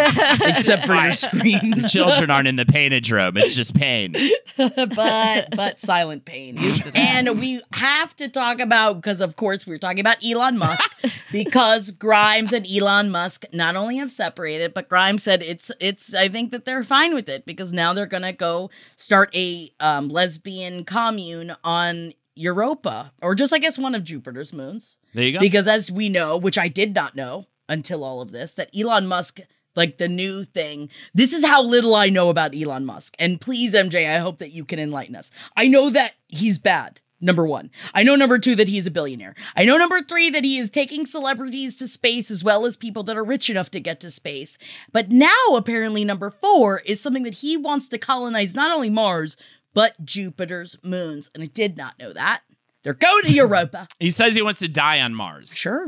except 0.43 0.85
for 0.85 0.93
your 0.93 1.11
The 1.11 1.87
children 1.91 2.29
aren't 2.29 2.47
in 2.47 2.55
the 2.55 2.65
painadrome. 2.65 3.37
It's 3.37 3.53
just 3.53 3.75
pain. 3.75 4.15
but 4.57 5.47
but 5.55 5.79
silent 5.79 6.23
pain. 6.23 6.57
And 6.95 7.39
we 7.39 7.61
have 7.73 8.15
to 8.17 8.29
talk 8.29 8.59
about 8.59 8.95
because 8.95 9.19
of 9.19 9.35
course 9.35 9.67
we're 9.67 9.77
talking 9.77 9.99
about 9.99 10.25
Elon 10.25 10.57
Musk 10.57 10.89
because 11.31 11.91
Grimes 11.91 12.53
and 12.53 12.65
Elon 12.65 13.11
Musk 13.11 13.43
not 13.53 13.75
only 13.75 13.97
have 13.97 14.11
separated, 14.11 14.73
but 14.73 14.87
Grimes 14.87 15.23
said 15.23 15.43
it's 15.43 15.69
it's 15.81 16.15
I 16.15 16.29
think 16.29 16.51
that 16.51 16.63
they're 16.63 16.83
fine 16.83 17.13
with 17.13 17.27
it 17.27 17.45
because 17.45 17.73
now 17.73 17.93
they're 17.93 18.05
gonna 18.05 18.33
go 18.33 18.69
start 18.95 19.35
a 19.35 19.69
um, 19.81 20.07
lesbian 20.07 20.85
commune 20.85 21.53
on 21.63 22.13
Europa 22.35 23.11
or 23.21 23.35
just 23.35 23.53
I 23.53 23.59
guess 23.59 23.77
one 23.77 23.95
of 23.95 24.03
Jupiter's 24.03 24.53
moons. 24.53 24.97
There 25.13 25.25
you 25.25 25.33
go. 25.33 25.39
Because 25.39 25.67
as 25.67 25.91
we 25.91 26.09
know, 26.09 26.37
which 26.37 26.57
I 26.57 26.67
did 26.67 26.95
not 26.95 27.15
know 27.15 27.47
until 27.67 28.03
all 28.03 28.21
of 28.21 28.31
this, 28.31 28.53
that 28.55 28.69
Elon 28.77 29.07
Musk, 29.07 29.39
like 29.75 29.97
the 29.97 30.07
new 30.07 30.43
thing, 30.43 30.89
this 31.13 31.33
is 31.33 31.45
how 31.45 31.61
little 31.61 31.95
I 31.95 32.09
know 32.09 32.29
about 32.29 32.55
Elon 32.55 32.85
Musk. 32.85 33.15
And 33.19 33.39
please, 33.39 33.73
MJ, 33.73 34.09
I 34.09 34.19
hope 34.19 34.39
that 34.39 34.51
you 34.51 34.65
can 34.65 34.79
enlighten 34.79 35.15
us. 35.15 35.31
I 35.55 35.67
know 35.67 35.89
that 35.89 36.13
he's 36.27 36.57
bad. 36.57 37.01
Number 37.23 37.45
one. 37.45 37.69
I 37.93 38.01
know 38.01 38.15
number 38.15 38.39
two 38.39 38.55
that 38.55 38.67
he's 38.67 38.87
a 38.87 38.91
billionaire. 38.91 39.35
I 39.55 39.63
know 39.63 39.77
number 39.77 40.01
three 40.01 40.31
that 40.31 40.43
he 40.43 40.57
is 40.57 40.71
taking 40.71 41.05
celebrities 41.05 41.75
to 41.75 41.87
space 41.87 42.31
as 42.31 42.43
well 42.43 42.65
as 42.65 42.75
people 42.75 43.03
that 43.03 43.15
are 43.15 43.23
rich 43.23 43.47
enough 43.47 43.69
to 43.71 43.79
get 43.79 43.99
to 43.99 44.09
space. 44.09 44.57
But 44.91 45.11
now, 45.11 45.29
apparently, 45.55 46.03
number 46.03 46.31
four 46.31 46.79
is 46.79 46.99
something 46.99 47.21
that 47.21 47.35
he 47.35 47.57
wants 47.57 47.87
to 47.89 47.99
colonize 47.99 48.55
not 48.55 48.71
only 48.71 48.89
Mars, 48.89 49.37
but 49.73 50.03
Jupiter's 50.03 50.77
moons. 50.83 51.31
And 51.33 51.43
I 51.43 51.47
did 51.47 51.77
not 51.77 51.99
know 51.99 52.13
that. 52.13 52.41
They're 52.83 52.93
going 52.93 53.23
to 53.25 53.33
Europa. 53.33 53.87
he 53.99 54.09
says 54.09 54.35
he 54.35 54.41
wants 54.41 54.59
to 54.59 54.67
die 54.67 55.01
on 55.01 55.13
Mars. 55.13 55.55
Sure. 55.55 55.87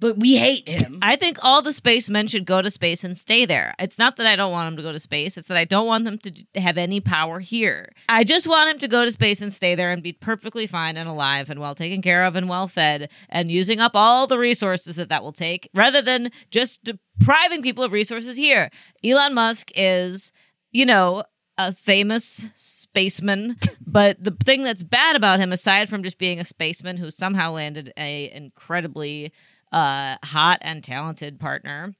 But 0.00 0.16
we 0.16 0.36
hate 0.36 0.68
him. 0.68 1.00
I 1.02 1.16
think 1.16 1.44
all 1.44 1.60
the 1.60 1.72
spacemen 1.72 2.28
should 2.28 2.44
go 2.44 2.62
to 2.62 2.70
space 2.70 3.02
and 3.02 3.16
stay 3.16 3.44
there. 3.44 3.74
It's 3.80 3.98
not 3.98 4.14
that 4.16 4.26
I 4.26 4.36
don't 4.36 4.52
want 4.52 4.68
them 4.68 4.76
to 4.76 4.82
go 4.82 4.92
to 4.92 4.98
space, 4.98 5.36
it's 5.36 5.48
that 5.48 5.56
I 5.56 5.64
don't 5.64 5.88
want 5.88 6.04
them 6.04 6.18
to 6.18 6.60
have 6.60 6.78
any 6.78 7.00
power 7.00 7.40
here. 7.40 7.90
I 8.08 8.22
just 8.22 8.46
want 8.46 8.70
him 8.70 8.78
to 8.78 8.88
go 8.88 9.04
to 9.04 9.10
space 9.10 9.40
and 9.40 9.52
stay 9.52 9.74
there 9.74 9.90
and 9.90 10.00
be 10.00 10.12
perfectly 10.12 10.68
fine 10.68 10.96
and 10.96 11.08
alive 11.08 11.50
and 11.50 11.58
well 11.58 11.74
taken 11.74 12.00
care 12.00 12.24
of 12.24 12.36
and 12.36 12.48
well 12.48 12.68
fed 12.68 13.10
and 13.28 13.50
using 13.50 13.80
up 13.80 13.92
all 13.94 14.28
the 14.28 14.38
resources 14.38 14.94
that 14.96 15.08
that 15.08 15.24
will 15.24 15.32
take 15.32 15.68
rather 15.74 16.00
than 16.00 16.30
just 16.50 16.84
depriving 16.84 17.62
people 17.62 17.82
of 17.82 17.90
resources 17.90 18.36
here. 18.36 18.70
Elon 19.02 19.34
Musk 19.34 19.72
is, 19.74 20.32
you 20.70 20.86
know, 20.86 21.24
a 21.56 21.72
famous 21.72 22.77
spaceman, 22.92 23.56
but 23.86 24.22
the 24.22 24.36
thing 24.44 24.62
that's 24.62 24.82
bad 24.82 25.16
about 25.16 25.40
him 25.40 25.52
aside 25.52 25.88
from 25.88 26.02
just 26.02 26.18
being 26.18 26.40
a 26.40 26.44
spaceman 26.44 26.96
who 26.96 27.10
somehow 27.10 27.52
landed 27.52 27.92
a 27.96 28.30
incredibly 28.32 29.32
uh, 29.72 30.16
hot 30.24 30.58
and 30.62 30.82
talented 30.82 31.38
partner 31.38 31.94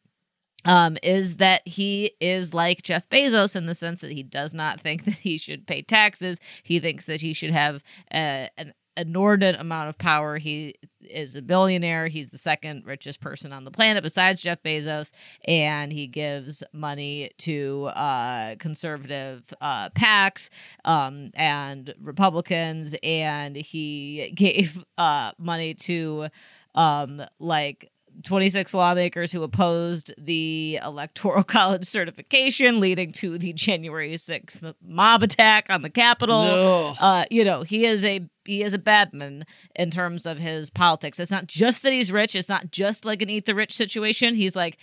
um, 0.65 0.97
is 1.03 1.37
that 1.37 1.67
he 1.67 2.13
is 2.21 2.53
like 2.53 2.83
Jeff 2.83 3.09
Bezos 3.09 3.55
in 3.55 3.67
the 3.67 3.75
sense 3.75 4.01
that 4.01 4.13
he 4.13 4.23
does 4.23 4.55
not 4.55 4.81
think 4.81 5.05
that 5.07 5.15
he 5.15 5.39
should 5.39 5.67
pay 5.67 5.83
taxes. 5.83 6.41
He 6.63 6.79
thinks 6.81 7.07
that 7.07 7.21
he 7.21 7.33
should 7.33 7.51
have 7.51 7.83
uh, 8.13 8.49
an 8.57 8.73
inordinate 8.99 9.61
amount 9.61 9.89
of 9.89 9.99
power. 9.99 10.39
He 10.39 10.75
is 11.01 11.37
a 11.37 11.43
billionaire. 11.43 12.09
He's 12.09 12.31
the 12.31 12.39
second 12.39 12.85
richest 12.85 13.21
person 13.21 13.53
on 13.53 13.65
the 13.65 13.71
planet 13.71 14.03
besides 14.03 14.41
Jeff 14.41 14.63
Bezos, 14.63 15.13
and 15.47 15.93
he 15.93 16.07
gives 16.07 16.63
money 16.73 17.31
to 17.39 17.91
uh, 17.95 18.57
conservative 18.59 19.43
uh, 19.61 19.89
PACs 19.91 20.51
um, 20.85 21.31
and 21.35 21.95
Republicans, 22.01 22.95
and 23.03 23.57
he 23.57 24.33
gave 24.35 24.85
uh, 24.97 25.33
money 25.39 25.75
to 25.75 26.29
um, 26.75 27.23
like 27.39 27.91
26 28.25 28.75
lawmakers 28.75 29.33
who 29.33 29.43
opposed 29.43 30.13
the 30.19 30.79
electoral 30.85 31.43
college 31.45 31.85
certification 31.87 32.81
leading 32.81 33.13
to 33.13 33.39
the 33.39 33.53
January 33.53 34.13
6th 34.15 34.75
mob 34.87 35.23
attack 35.23 35.67
on 35.71 35.83
the 35.83 35.91
Capitol. 35.91 36.95
Uh, 37.01 37.25
you 37.31 37.45
know, 37.45 37.63
he 37.63 37.85
is 37.85 38.05
a 38.05 38.29
he 38.45 38.63
is 38.63 38.73
a 38.73 38.79
badman 38.79 39.45
in 39.77 39.91
terms 39.91 40.25
of 40.25 40.39
his 40.39 40.71
politics. 40.71 41.21
It's 41.21 41.31
not 41.31 41.47
just 41.47 41.83
that 41.83 41.93
he's 41.93 42.11
rich, 42.11 42.35
it's 42.35 42.49
not 42.49 42.71
just 42.71 43.05
like 43.05 43.21
an 43.23 43.29
eat 43.31 43.45
the 43.45 43.55
rich 43.55 43.75
situation. 43.75 44.35
He's 44.35 44.57
like 44.57 44.79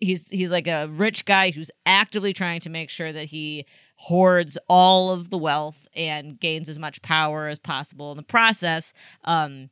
he's 0.00 0.28
he's 0.28 0.52
like 0.52 0.66
a 0.68 0.86
rich 0.88 1.24
guy 1.24 1.50
who's 1.50 1.70
actively 1.86 2.32
trying 2.32 2.60
to 2.60 2.70
make 2.70 2.90
sure 2.90 3.12
that 3.12 3.26
he 3.26 3.66
hoards 3.96 4.58
all 4.68 5.10
of 5.10 5.30
the 5.30 5.38
wealth 5.38 5.88
and 5.94 6.38
gains 6.38 6.68
as 6.68 6.78
much 6.78 7.02
power 7.02 7.48
as 7.48 7.58
possible 7.58 8.10
in 8.10 8.16
the 8.16 8.22
process. 8.22 8.92
Um 9.24 9.70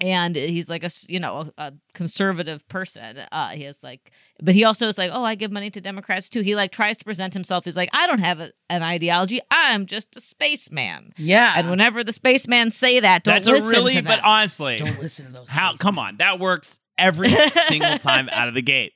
and 0.00 0.34
he's 0.36 0.70
like 0.70 0.82
a 0.82 0.86
s- 0.86 1.06
you 1.08 1.20
know 1.20 1.50
a, 1.58 1.64
a 1.68 1.72
conservative 1.92 2.66
person 2.68 3.18
uh 3.32 3.48
he 3.50 3.64
has 3.64 3.82
like 3.84 4.10
but 4.42 4.54
he 4.54 4.64
also 4.64 4.88
is 4.88 4.96
like 4.96 5.10
oh 5.12 5.24
i 5.24 5.34
give 5.34 5.50
money 5.52 5.70
to 5.70 5.80
democrats 5.80 6.28
too 6.28 6.40
he 6.40 6.54
like 6.56 6.72
tries 6.72 6.96
to 6.96 7.04
present 7.04 7.34
himself 7.34 7.64
he's 7.64 7.76
like 7.76 7.90
i 7.92 8.06
don't 8.06 8.20
have 8.20 8.40
a, 8.40 8.50
an 8.70 8.82
ideology 8.82 9.40
i'm 9.50 9.86
just 9.86 10.16
a 10.16 10.20
spaceman 10.20 11.12
Yeah. 11.16 11.54
and 11.56 11.68
whenever 11.68 12.02
the 12.02 12.12
spaceman 12.12 12.70
say 12.70 13.00
that 13.00 13.24
don't 13.24 13.34
That's 13.44 13.48
a 13.48 13.52
really, 13.70 13.94
to 13.96 14.02
but 14.02 14.22
honestly, 14.24 14.76
Don't 14.76 14.98
listen 15.00 15.26
to 15.26 15.32
those. 15.32 15.50
how? 15.50 15.70
spacemen. 15.70 15.78
Come 15.78 15.98
on, 15.98 16.16
that 16.18 16.38
works 16.40 16.80
every 16.96 17.28
single 17.68 17.98
time 17.98 18.28
out 18.30 18.48
of 18.48 18.54
the 18.54 18.62
gate. 18.62 18.94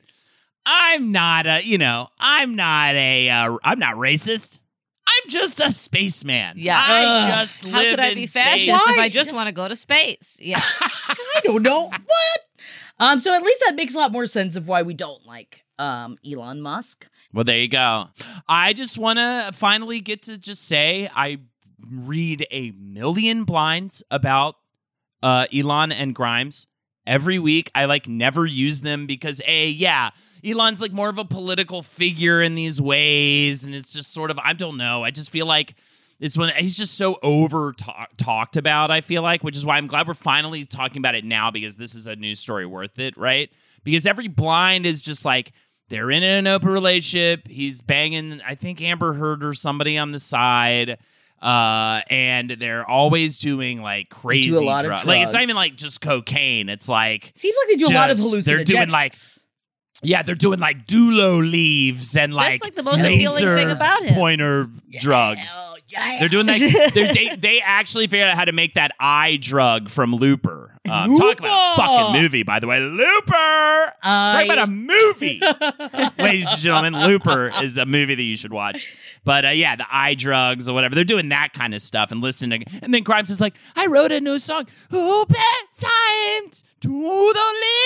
I'm 0.66 1.12
not 1.12 1.46
a, 1.46 1.60
you 1.62 1.76
know, 1.78 2.08
I'm 2.18 2.56
not 2.56 2.94
a, 2.94 3.28
uh, 3.28 3.58
I'm 3.62 3.78
not 3.78 3.96
racist. 3.96 4.60
I'm 5.06 5.30
just 5.30 5.60
a 5.60 5.70
spaceman. 5.70 6.54
Yeah. 6.56 6.80
I 6.82 7.04
Ugh. 7.04 7.28
just 7.28 7.64
how 7.64 7.70
live 7.78 7.90
could 7.90 8.00
i 8.00 8.06
in 8.08 8.14
be 8.14 8.26
space. 8.26 8.66
fascist 8.66 8.88
if 8.90 8.98
i 8.98 9.08
just 9.08 9.32
want 9.32 9.48
to 9.48 9.52
go 9.52 9.68
to 9.68 9.76
space 9.76 10.36
yeah 10.40 10.60
I 10.80 11.40
don't 11.44 11.62
know. 11.62 11.84
What? 11.88 12.40
Um, 12.98 13.20
so 13.20 13.34
at 13.34 13.42
least 13.42 13.62
that 13.66 13.74
makes 13.74 13.94
a 13.94 13.98
lot 13.98 14.12
more 14.12 14.26
sense 14.26 14.56
of 14.56 14.68
why 14.68 14.82
we 14.82 14.94
don't 14.94 15.26
like 15.26 15.64
um 15.78 16.16
Elon 16.28 16.60
Musk. 16.60 17.08
Well, 17.32 17.44
there 17.44 17.58
you 17.58 17.68
go. 17.68 18.08
I 18.48 18.72
just 18.72 18.96
want 18.98 19.18
to 19.18 19.50
finally 19.52 20.00
get 20.00 20.22
to 20.22 20.38
just 20.38 20.66
say 20.66 21.10
I 21.14 21.38
read 21.90 22.46
a 22.52 22.70
million 22.72 23.42
blinds 23.44 24.04
about 24.10 24.54
uh, 25.22 25.46
Elon 25.52 25.90
and 25.90 26.14
Grimes 26.14 26.68
every 27.06 27.40
week. 27.40 27.70
I 27.74 27.86
like 27.86 28.06
never 28.06 28.46
use 28.46 28.82
them 28.82 29.06
because 29.06 29.42
a 29.46 29.68
yeah, 29.68 30.10
Elon's 30.44 30.82
like 30.82 30.92
more 30.92 31.08
of 31.08 31.18
a 31.18 31.24
political 31.24 31.82
figure 31.82 32.42
in 32.42 32.54
these 32.54 32.80
ways, 32.80 33.64
and 33.64 33.74
it's 33.74 33.92
just 33.92 34.12
sort 34.12 34.30
of 34.30 34.38
I 34.38 34.52
don't 34.52 34.76
know. 34.76 35.02
I 35.04 35.10
just 35.10 35.30
feel 35.30 35.46
like 35.46 35.74
it's 36.20 36.36
when 36.38 36.50
he's 36.56 36.76
just 36.76 36.96
so 36.96 37.18
over 37.22 37.72
talk, 37.72 38.10
talked 38.16 38.56
about. 38.56 38.90
I 38.90 39.00
feel 39.00 39.22
like, 39.22 39.42
which 39.42 39.56
is 39.56 39.66
why 39.66 39.76
I'm 39.78 39.86
glad 39.86 40.06
we're 40.06 40.14
finally 40.14 40.64
talking 40.64 40.98
about 40.98 41.14
it 41.14 41.24
now 41.24 41.50
because 41.50 41.76
this 41.76 41.94
is 41.94 42.06
a 42.06 42.14
news 42.16 42.38
story 42.38 42.66
worth 42.66 42.98
it, 42.98 43.16
right? 43.16 43.50
Because 43.82 44.06
every 44.06 44.28
blind 44.28 44.86
is 44.86 45.02
just 45.02 45.24
like 45.24 45.52
they're 45.88 46.10
in 46.10 46.22
an 46.22 46.46
open 46.46 46.70
relationship. 46.70 47.48
He's 47.48 47.82
banging, 47.82 48.40
I 48.46 48.54
think 48.54 48.80
Amber 48.80 49.12
Heard 49.12 49.44
or 49.44 49.54
somebody 49.54 49.98
on 49.98 50.12
the 50.12 50.20
side. 50.20 50.98
Uh, 51.42 52.00
and 52.08 52.50
they're 52.52 52.88
always 52.88 53.36
doing 53.36 53.82
like 53.82 54.08
crazy 54.08 54.48
do 54.50 54.66
of 54.66 54.82
drugs. 54.82 55.04
Like 55.04 55.22
it's 55.24 55.34
not 55.34 55.42
even 55.42 55.56
like 55.56 55.76
just 55.76 56.00
cocaine. 56.00 56.70
It's 56.70 56.88
like 56.88 57.32
Seems 57.34 57.54
like 57.62 57.68
they 57.76 57.84
do 57.84 57.92
a 57.92 57.94
lot 57.94 58.08
of 58.10 58.16
Just- 58.16 58.22
hallucinations. 58.28 58.46
they're 58.46 58.64
doing, 58.64 58.88
like, 58.90 59.12
yeah, 60.04 60.22
they're 60.22 60.34
doing 60.34 60.60
like 60.60 60.86
Dulo 60.86 61.38
leaves 61.38 62.16
and 62.16 62.34
like 62.34 62.62
like, 62.62 62.74
the 62.74 62.82
most 62.82 63.00
appealing 63.00 63.26
laser 63.26 63.56
thing 63.56 63.70
about 63.70 64.02
him. 64.02 64.14
pointer 64.14 64.68
drugs. 65.00 65.48
Hell 65.54 65.76
yeah. 65.88 66.16
They're 66.18 66.28
doing 66.28 66.46
that. 66.46 66.90
they're, 66.94 67.12
they 67.12 67.36
they 67.36 67.60
actually 67.60 68.06
figured 68.06 68.28
out 68.28 68.36
how 68.36 68.44
to 68.44 68.52
make 68.52 68.74
that 68.74 68.92
eye 68.98 69.38
drug 69.40 69.88
from 69.88 70.14
Looper. 70.14 70.70
Um, 70.86 71.16
talk 71.16 71.38
about 71.40 71.72
a 71.72 71.76
fucking 71.76 72.20
movie, 72.20 72.42
by 72.42 72.60
the 72.60 72.66
way. 72.66 72.78
Looper! 72.80 73.92
talk 74.02 74.44
about 74.44 74.58
a 74.58 74.66
movie. 74.66 75.40
Ladies 76.18 76.52
and 76.52 76.60
gentlemen, 76.60 76.94
Looper 76.94 77.50
is 77.62 77.78
a 77.78 77.86
movie 77.86 78.14
that 78.14 78.22
you 78.22 78.36
should 78.36 78.52
watch. 78.52 78.94
But 79.24 79.46
uh, 79.46 79.48
yeah, 79.48 79.76
the 79.76 79.86
eye 79.90 80.14
drugs 80.14 80.68
or 80.68 80.74
whatever, 80.74 80.94
they're 80.94 81.04
doing 81.04 81.30
that 81.30 81.54
kind 81.54 81.74
of 81.74 81.80
stuff 81.80 82.12
and 82.12 82.20
listening. 82.20 82.64
And 82.82 82.92
then 82.92 83.02
Grimes 83.02 83.30
is 83.30 83.40
like, 83.40 83.54
I 83.74 83.86
wrote 83.86 84.12
a 84.12 84.20
new 84.20 84.38
song. 84.38 84.66
Who 84.90 85.24
time 85.24 86.50
to 86.80 86.88
the 86.88 86.92
live 86.92 87.34
it? 87.62 87.83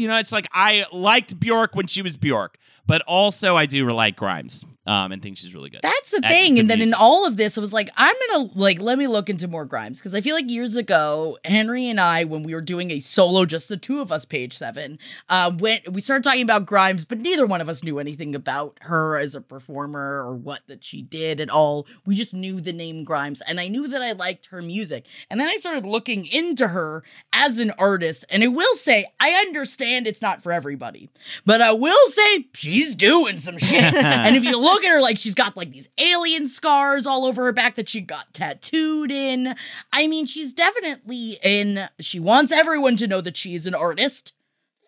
You 0.00 0.08
know, 0.08 0.18
it's 0.18 0.32
like 0.32 0.48
I 0.52 0.86
liked 0.92 1.38
Bjork 1.38 1.76
when 1.76 1.86
she 1.86 2.00
was 2.00 2.16
Bjork, 2.16 2.56
but 2.90 3.02
also 3.02 3.56
I 3.56 3.66
do 3.66 3.88
like 3.88 4.16
Grimes 4.16 4.64
um, 4.90 5.12
and 5.12 5.22
think 5.22 5.36
she's 5.36 5.54
really 5.54 5.70
good. 5.70 5.80
That's 5.82 6.10
the 6.10 6.20
thing. 6.20 6.54
the 6.54 6.60
And 6.60 6.68
then 6.70 6.80
in 6.80 6.94
all 6.94 7.24
of 7.24 7.36
this, 7.36 7.56
I 7.56 7.60
was 7.60 7.72
like, 7.72 7.90
I'm 7.96 8.14
gonna 8.28 8.50
like 8.54 8.80
let 8.80 8.98
me 8.98 9.06
look 9.06 9.28
into 9.28 9.46
more 9.46 9.64
Grimes 9.64 9.98
because 10.00 10.16
I 10.16 10.20
feel 10.20 10.34
like 10.34 10.50
years 10.50 10.76
ago, 10.76 11.38
Henry 11.44 11.86
and 11.86 12.00
I, 12.00 12.24
when 12.24 12.42
we 12.42 12.54
were 12.54 12.60
doing 12.60 12.90
a 12.90 12.98
solo, 12.98 13.44
just 13.44 13.68
the 13.68 13.76
two 13.76 14.00
of 14.00 14.10
us, 14.10 14.24
page 14.24 14.56
seven, 14.56 14.98
uh, 15.28 15.52
went 15.58 15.92
we 15.92 16.00
started 16.00 16.24
talking 16.24 16.42
about 16.42 16.66
Grimes, 16.66 17.04
but 17.04 17.20
neither 17.20 17.46
one 17.46 17.60
of 17.60 17.68
us 17.68 17.84
knew 17.84 18.00
anything 18.00 18.34
about 18.34 18.78
her 18.82 19.16
as 19.16 19.36
a 19.36 19.40
performer 19.40 20.26
or 20.26 20.34
what 20.34 20.62
that 20.66 20.82
she 20.82 21.02
did 21.02 21.40
at 21.40 21.50
all. 21.50 21.86
We 22.04 22.16
just 22.16 22.34
knew 22.34 22.60
the 22.60 22.72
name 22.72 23.04
Grimes, 23.04 23.42
and 23.42 23.60
I 23.60 23.68
knew 23.68 23.86
that 23.86 24.02
I 24.02 24.12
liked 24.12 24.46
her 24.46 24.60
music. 24.60 25.06
And 25.30 25.38
then 25.38 25.48
I 25.48 25.56
started 25.56 25.86
looking 25.86 26.26
into 26.26 26.68
her 26.68 27.04
as 27.32 27.60
an 27.60 27.70
artist, 27.78 28.24
and 28.28 28.42
I 28.42 28.48
will 28.48 28.74
say 28.74 29.06
I 29.20 29.32
understand 29.34 30.06
it's 30.08 30.22
not 30.22 30.42
for 30.42 30.50
everybody, 30.50 31.10
but 31.46 31.60
I 31.60 31.72
will 31.72 32.08
say 32.08 32.46
she's 32.80 32.94
doing 32.94 33.38
some 33.40 33.58
shit. 33.58 33.94
and 33.94 34.36
if 34.36 34.44
you 34.44 34.58
look 34.58 34.84
at 34.84 34.90
her, 34.90 35.00
like 35.00 35.18
she's 35.18 35.34
got 35.34 35.56
like 35.56 35.70
these 35.70 35.88
alien 35.98 36.48
scars 36.48 37.06
all 37.06 37.24
over 37.24 37.44
her 37.44 37.52
back 37.52 37.76
that 37.76 37.88
she 37.88 38.00
got 38.00 38.32
tattooed 38.32 39.10
in. 39.10 39.54
I 39.92 40.06
mean, 40.06 40.26
she's 40.26 40.52
definitely 40.52 41.38
in. 41.42 41.88
She 41.98 42.18
wants 42.18 42.52
everyone 42.52 42.96
to 42.98 43.06
know 43.06 43.20
that 43.20 43.36
she 43.36 43.54
is 43.54 43.66
an 43.66 43.74
artist 43.74 44.32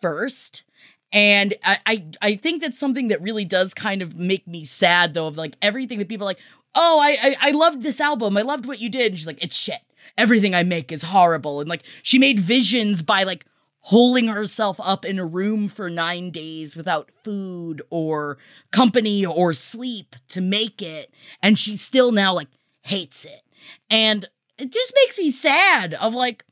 first. 0.01 0.63
And 1.11 1.53
I, 1.63 1.79
I, 1.85 2.05
I 2.21 2.35
think 2.35 2.61
that's 2.61 2.79
something 2.79 3.09
that 3.09 3.21
really 3.21 3.45
does 3.45 3.75
kind 3.75 4.01
of 4.01 4.17
make 4.17 4.47
me 4.47 4.63
sad, 4.65 5.13
though, 5.13 5.27
of 5.27 5.37
like 5.37 5.55
everything 5.61 5.99
that 5.99 6.09
people 6.09 6.25
are 6.25 6.31
like, 6.31 6.39
oh, 6.73 6.99
I, 6.99 7.17
I, 7.21 7.35
I 7.41 7.51
loved 7.51 7.83
this 7.83 8.01
album. 8.01 8.35
I 8.35 8.41
loved 8.41 8.65
what 8.65 8.79
you 8.79 8.89
did. 8.89 9.11
And 9.11 9.19
she's 9.19 9.27
like, 9.27 9.43
it's 9.43 9.55
shit. 9.55 9.81
Everything 10.17 10.55
I 10.55 10.63
make 10.63 10.91
is 10.91 11.03
horrible. 11.03 11.59
And 11.59 11.69
like, 11.69 11.83
she 12.01 12.17
made 12.17 12.39
visions 12.39 13.03
by 13.03 13.23
like 13.23 13.45
holding 13.87 14.27
herself 14.27 14.79
up 14.81 15.03
in 15.03 15.19
a 15.19 15.25
room 15.25 15.67
for 15.67 15.89
nine 15.89 16.29
days 16.31 16.75
without 16.75 17.11
food 17.23 17.81
or 17.89 18.37
company 18.71 19.25
or 19.25 19.53
sleep 19.53 20.15
to 20.29 20.39
make 20.39 20.81
it. 20.81 21.13
And 21.41 21.59
she 21.59 21.75
still 21.75 22.11
now 22.11 22.33
like 22.33 22.47
hates 22.81 23.25
it. 23.25 23.41
And 23.89 24.25
it 24.57 24.71
just 24.71 24.93
makes 24.95 25.17
me 25.17 25.31
sad 25.31 25.93
of 25.95 26.13
like, 26.13 26.45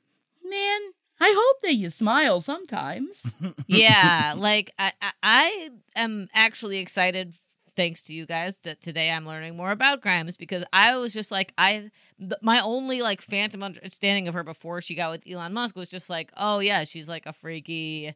man, 0.44 0.82
I 1.22 1.34
hope 1.38 1.62
that 1.62 1.76
you 1.76 1.89
smile 1.89 2.41
sometimes. 2.41 3.36
yeah, 3.67 4.34
like 4.36 4.74
I, 4.78 4.91
I, 5.02 5.12
I 5.24 5.70
am 5.96 6.28
actually 6.34 6.80
excited. 6.80 7.36
Thanks 7.77 8.03
to 8.03 8.13
you 8.13 8.25
guys 8.25 8.57
that 8.57 8.81
today 8.81 9.10
I'm 9.10 9.25
learning 9.25 9.55
more 9.55 9.71
about 9.71 10.01
Grimes 10.01 10.36
because 10.36 10.65
I 10.73 10.97
was 10.97 11.13
just 11.13 11.31
like 11.31 11.53
I 11.57 11.89
th- 12.19 12.34
my 12.41 12.60
only 12.60 13.01
like 13.01 13.21
phantom 13.21 13.63
understanding 13.63 14.27
of 14.27 14.34
her 14.34 14.43
before 14.43 14.81
she 14.81 14.93
got 14.93 15.12
with 15.12 15.23
Elon 15.25 15.53
Musk 15.53 15.77
was 15.77 15.89
just 15.89 16.10
like 16.10 16.34
oh 16.36 16.60
yeah 16.60 16.84
she's 16.84 17.07
like 17.07 17.25
a 17.25 17.31
freaky 17.31 18.13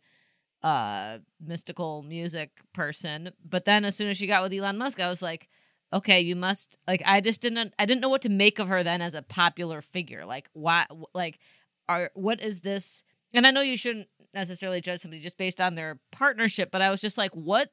uh 0.61 1.19
mystical 1.39 2.03
music 2.03 2.59
person. 2.73 3.31
But 3.49 3.63
then 3.63 3.85
as 3.85 3.95
soon 3.95 4.09
as 4.09 4.17
she 4.17 4.27
got 4.27 4.43
with 4.43 4.51
Elon 4.51 4.77
Musk 4.77 4.99
I 4.99 5.07
was 5.07 5.21
like 5.21 5.47
okay 5.93 6.19
you 6.19 6.35
must 6.35 6.77
like 6.85 7.01
I 7.05 7.21
just 7.21 7.39
didn't 7.39 7.73
I 7.79 7.85
didn't 7.85 8.01
know 8.01 8.09
what 8.09 8.23
to 8.23 8.29
make 8.29 8.59
of 8.59 8.67
her 8.67 8.83
then 8.83 9.01
as 9.01 9.15
a 9.15 9.21
popular 9.21 9.81
figure. 9.81 10.25
Like 10.25 10.49
why 10.51 10.85
like 11.13 11.39
are 11.87 12.11
what 12.13 12.41
is 12.41 12.59
this? 12.59 13.05
And 13.33 13.47
I 13.47 13.51
know 13.51 13.61
you 13.61 13.77
shouldn't 13.77 14.09
necessarily 14.33 14.81
judge 14.81 14.99
somebody 14.99 15.21
just 15.21 15.37
based 15.37 15.61
on 15.61 15.75
their 15.75 15.97
partnership 16.11 16.71
but 16.71 16.81
I 16.81 16.91
was 16.91 16.99
just 16.99 17.17
like 17.17 17.33
what 17.33 17.69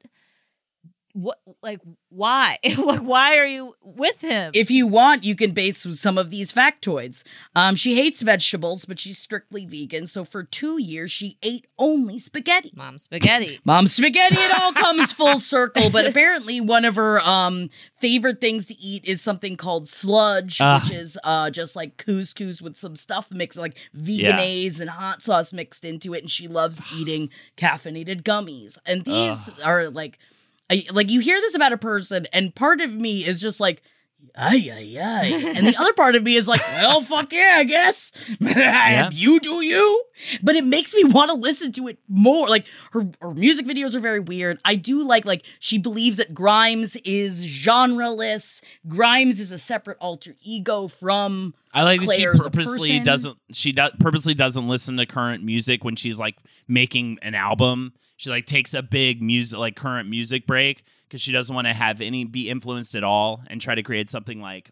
what 1.13 1.39
like 1.61 1.79
why 2.09 2.57
like 2.77 3.01
why 3.01 3.37
are 3.37 3.45
you 3.45 3.75
with 3.83 4.19
him 4.21 4.51
if 4.55 4.71
you 4.71 4.87
want, 4.87 5.23
you 5.23 5.35
can 5.35 5.51
base 5.51 5.79
some 5.99 6.17
of 6.17 6.29
these 6.31 6.51
factoids. 6.51 7.23
Um, 7.55 7.75
she 7.75 7.95
hates 7.95 8.21
vegetables, 8.21 8.85
but 8.85 8.99
she's 8.99 9.19
strictly 9.19 9.65
vegan. 9.65 10.07
So 10.07 10.25
for 10.25 10.43
two 10.43 10.81
years, 10.81 11.11
she 11.11 11.37
ate 11.43 11.67
only 11.77 12.17
spaghetti. 12.17 12.71
mom 12.75 12.97
spaghetti 12.97 13.59
Mom 13.65 13.87
spaghetti, 13.87 14.35
it 14.37 14.59
all 14.61 14.73
comes 14.73 15.11
full 15.19 15.39
circle. 15.39 15.89
But 15.91 16.07
apparently, 16.07 16.59
one 16.59 16.83
of 16.85 16.95
her 16.95 17.19
um 17.21 17.69
favorite 17.99 18.41
things 18.41 18.67
to 18.67 18.73
eat 18.79 19.05
is 19.05 19.21
something 19.21 19.55
called 19.55 19.87
sludge, 19.87 20.59
Ah. 20.59 20.81
which 20.83 20.91
is 20.97 21.17
uh 21.23 21.49
just 21.51 21.75
like 21.75 21.97
couscous 21.97 22.61
with 22.61 22.75
some 22.75 22.95
stuff 22.95 23.31
mixed, 23.31 23.59
like 23.59 23.77
Yeah. 23.93 24.39
and 24.41 24.89
hot 24.89 25.21
sauce 25.21 25.53
mixed 25.53 25.85
into 25.85 26.13
it. 26.15 26.21
And 26.23 26.31
she 26.31 26.47
loves 26.47 26.83
eating 26.97 27.29
caffeinated 27.55 28.23
gummies. 28.23 28.77
And 28.85 29.05
these 29.05 29.49
are 29.63 29.89
like, 29.89 30.17
I, 30.73 30.83
like 30.91 31.09
you 31.11 31.19
hear 31.19 31.37
this 31.39 31.55
about 31.55 31.73
a 31.73 31.77
person, 31.77 32.27
and 32.33 32.55
part 32.55 32.81
of 32.81 32.93
me 32.93 33.25
is 33.25 33.41
just 33.41 33.59
like. 33.59 33.83
Ay, 34.35 34.71
ay, 34.73 34.97
ay. 34.99 35.53
And 35.55 35.67
the 35.67 35.75
other 35.77 35.93
part 35.93 36.15
of 36.15 36.23
me 36.23 36.35
is 36.35 36.47
like, 36.47 36.61
well, 36.61 37.01
fuck 37.01 37.31
yeah, 37.31 37.55
I 37.57 37.63
guess. 37.63 38.11
you 39.13 39.39
do 39.39 39.61
you. 39.61 40.03
But 40.41 40.55
it 40.55 40.65
makes 40.65 40.93
me 40.93 41.03
want 41.03 41.29
to 41.29 41.35
listen 41.35 41.71
to 41.73 41.87
it 41.87 41.99
more. 42.07 42.47
Like 42.47 42.65
her, 42.91 43.07
her 43.21 43.33
music 43.33 43.67
videos 43.67 43.93
are 43.93 43.99
very 43.99 44.19
weird. 44.19 44.59
I 44.65 44.75
do 44.75 45.03
like, 45.03 45.25
like, 45.25 45.45
she 45.59 45.77
believes 45.77 46.17
that 46.17 46.33
Grimes 46.33 46.95
is 46.97 47.45
genreless. 47.45 48.63
Grimes 48.87 49.39
is 49.39 49.51
a 49.51 49.59
separate 49.59 49.97
alter 49.99 50.35
ego 50.41 50.87
from 50.87 51.53
I 51.73 51.83
like 51.83 52.01
that 52.01 52.11
she 52.11 52.27
purposely 52.27 52.99
doesn't 52.99 53.37
she 53.51 53.71
does 53.71 53.93
purposely 53.99 54.35
doesn't 54.35 54.67
listen 54.67 54.95
to 54.97 55.07
current 55.07 55.43
music 55.43 55.83
when 55.83 55.95
she's 55.95 56.19
like 56.19 56.35
making 56.67 57.17
an 57.23 57.33
album. 57.33 57.93
She 58.15 58.29
like 58.29 58.45
takes 58.45 58.75
a 58.75 58.83
big 58.83 59.21
music 59.21 59.57
like 59.57 59.75
current 59.75 60.07
music 60.07 60.45
break 60.45 60.83
because 61.13 61.21
she 61.21 61.31
doesn't 61.31 61.53
want 61.53 61.67
to 61.67 61.73
have 61.75 62.01
any 62.01 62.25
be 62.25 62.49
influenced 62.49 62.95
at 62.95 63.03
all 63.03 63.43
and 63.45 63.61
try 63.61 63.75
to 63.75 63.83
create 63.83 64.09
something 64.09 64.41
like 64.41 64.71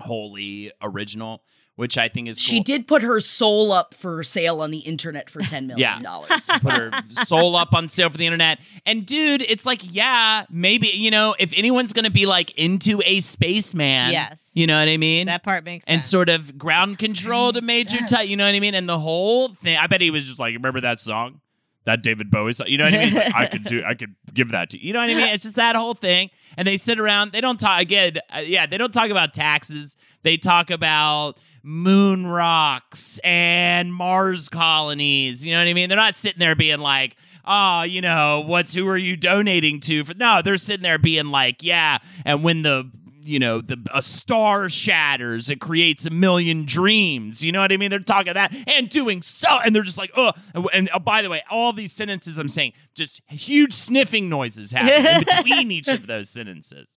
wholly 0.00 0.70
original, 0.82 1.42
which 1.76 1.96
I 1.96 2.08
think 2.08 2.28
is 2.28 2.38
cool. 2.38 2.44
She 2.50 2.60
did 2.60 2.86
put 2.86 3.00
her 3.00 3.20
soul 3.20 3.72
up 3.72 3.94
for 3.94 4.22
sale 4.22 4.60
on 4.60 4.70
the 4.70 4.80
internet 4.80 5.30
for 5.30 5.40
$10 5.40 5.66
million. 5.68 5.78
Yeah. 6.02 6.58
put 6.60 6.72
her 6.74 6.90
soul 7.24 7.56
up 7.56 7.72
on 7.72 7.88
sale 7.88 8.10
for 8.10 8.18
the 8.18 8.26
internet. 8.26 8.58
And 8.84 9.06
dude, 9.06 9.40
it's 9.40 9.64
like, 9.64 9.80
yeah, 9.94 10.44
maybe, 10.50 10.88
you 10.88 11.10
know, 11.10 11.34
if 11.38 11.54
anyone's 11.56 11.94
going 11.94 12.04
to 12.04 12.10
be 12.10 12.26
like 12.26 12.50
into 12.58 13.00
a 13.06 13.20
spaceman, 13.20 14.12
Yes. 14.12 14.50
you 14.52 14.66
know 14.66 14.78
what 14.78 14.88
I 14.88 14.98
mean? 14.98 15.26
that 15.28 15.42
part 15.42 15.64
makes 15.64 15.86
sense 15.86 15.94
and 15.94 16.04
sort 16.04 16.28
of 16.28 16.58
ground 16.58 16.98
control 16.98 17.50
to 17.54 17.62
major 17.62 17.96
type, 18.06 18.28
you 18.28 18.36
know 18.36 18.44
what 18.44 18.54
I 18.54 18.60
mean? 18.60 18.74
And 18.74 18.86
the 18.86 18.98
whole 18.98 19.48
thing, 19.48 19.78
I 19.78 19.86
bet 19.86 20.02
he 20.02 20.10
was 20.10 20.26
just 20.28 20.38
like, 20.38 20.52
remember 20.54 20.82
that 20.82 21.00
song? 21.00 21.40
That 21.84 22.02
David 22.02 22.30
Bowie 22.30 22.52
song? 22.52 22.68
You 22.68 22.78
know 22.78 22.84
what 22.84 22.94
I 22.94 23.04
mean? 23.04 23.14
Like, 23.14 23.34
I 23.34 23.46
could 23.46 23.64
do, 23.64 23.82
I 23.84 23.94
could 23.94 24.14
give 24.32 24.50
that 24.50 24.70
to 24.70 24.78
you. 24.78 24.88
You 24.88 24.92
know 24.92 25.00
what 25.00 25.10
I 25.10 25.14
mean? 25.14 25.28
It's 25.28 25.42
just 25.42 25.56
that 25.56 25.74
whole 25.74 25.94
thing. 25.94 26.30
And 26.56 26.66
they 26.66 26.76
sit 26.76 27.00
around, 27.00 27.32
they 27.32 27.40
don't 27.40 27.58
talk, 27.58 27.80
again, 27.80 28.18
uh, 28.34 28.38
yeah, 28.38 28.66
they 28.66 28.78
don't 28.78 28.92
talk 28.94 29.10
about 29.10 29.34
taxes. 29.34 29.96
They 30.22 30.36
talk 30.36 30.70
about 30.70 31.38
moon 31.62 32.26
rocks 32.26 33.18
and 33.24 33.92
Mars 33.92 34.48
colonies. 34.48 35.44
You 35.44 35.52
know 35.52 35.60
what 35.60 35.68
I 35.68 35.72
mean? 35.72 35.88
They're 35.88 35.96
not 35.96 36.14
sitting 36.14 36.40
there 36.40 36.54
being 36.54 36.80
like, 36.80 37.16
oh, 37.44 37.82
you 37.82 38.00
know, 38.00 38.44
what's 38.46 38.74
who 38.74 38.86
are 38.88 38.96
you 38.96 39.16
donating 39.16 39.80
to? 39.80 40.04
For 40.04 40.14
no, 40.14 40.42
they're 40.42 40.56
sitting 40.56 40.82
there 40.82 40.98
being 40.98 41.26
like, 41.26 41.62
yeah, 41.62 41.98
and 42.24 42.44
when 42.44 42.62
the 42.62 42.90
you 43.24 43.38
know 43.38 43.60
the 43.60 43.78
a 43.94 44.02
star 44.02 44.68
shatters, 44.68 45.50
it 45.50 45.60
creates 45.60 46.06
a 46.06 46.10
million 46.10 46.64
dreams. 46.64 47.44
You 47.44 47.52
know 47.52 47.60
what 47.60 47.72
I 47.72 47.76
mean? 47.76 47.90
They're 47.90 48.00
talking 48.00 48.34
that 48.34 48.54
and 48.68 48.88
doing 48.88 49.22
so, 49.22 49.58
and 49.64 49.74
they're 49.74 49.82
just 49.82 49.98
like, 49.98 50.10
oh, 50.16 50.32
and, 50.72 50.90
oh, 50.94 50.98
by 50.98 51.22
the 51.22 51.30
way, 51.30 51.42
all 51.50 51.72
these 51.72 51.92
sentences 51.92 52.38
I'm 52.38 52.48
saying, 52.48 52.72
just 52.94 53.22
huge 53.28 53.72
sniffing 53.72 54.28
noises 54.28 54.72
happen 54.72 55.06
in 55.06 55.24
between 55.36 55.70
each 55.70 55.88
of 55.88 56.06
those 56.06 56.30
sentences. 56.30 56.98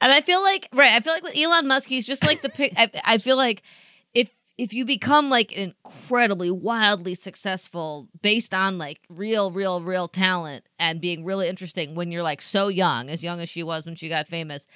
And 0.00 0.12
I 0.12 0.20
feel 0.20 0.42
like 0.42 0.68
right, 0.72 0.92
I 0.92 1.00
feel 1.00 1.12
like 1.12 1.22
with 1.22 1.36
Elon 1.36 1.68
Musk, 1.68 1.88
he's 1.88 2.06
just 2.06 2.24
like 2.26 2.40
the. 2.40 2.72
I, 2.80 2.90
I 3.14 3.18
feel 3.18 3.36
like 3.36 3.62
if 4.14 4.30
if 4.56 4.72
you 4.74 4.84
become 4.84 5.30
like 5.30 5.52
incredibly 5.52 6.50
wildly 6.50 7.14
successful 7.14 8.08
based 8.22 8.54
on 8.54 8.78
like 8.78 9.00
real, 9.08 9.50
real, 9.50 9.80
real 9.80 10.08
talent 10.08 10.64
and 10.78 11.00
being 11.00 11.24
really 11.24 11.48
interesting 11.48 11.94
when 11.94 12.10
you're 12.10 12.22
like 12.22 12.40
so 12.42 12.68
young, 12.68 13.10
as 13.10 13.22
young 13.24 13.40
as 13.40 13.48
she 13.48 13.62
was 13.62 13.84
when 13.84 13.94
she 13.94 14.08
got 14.08 14.28
famous, 14.28 14.66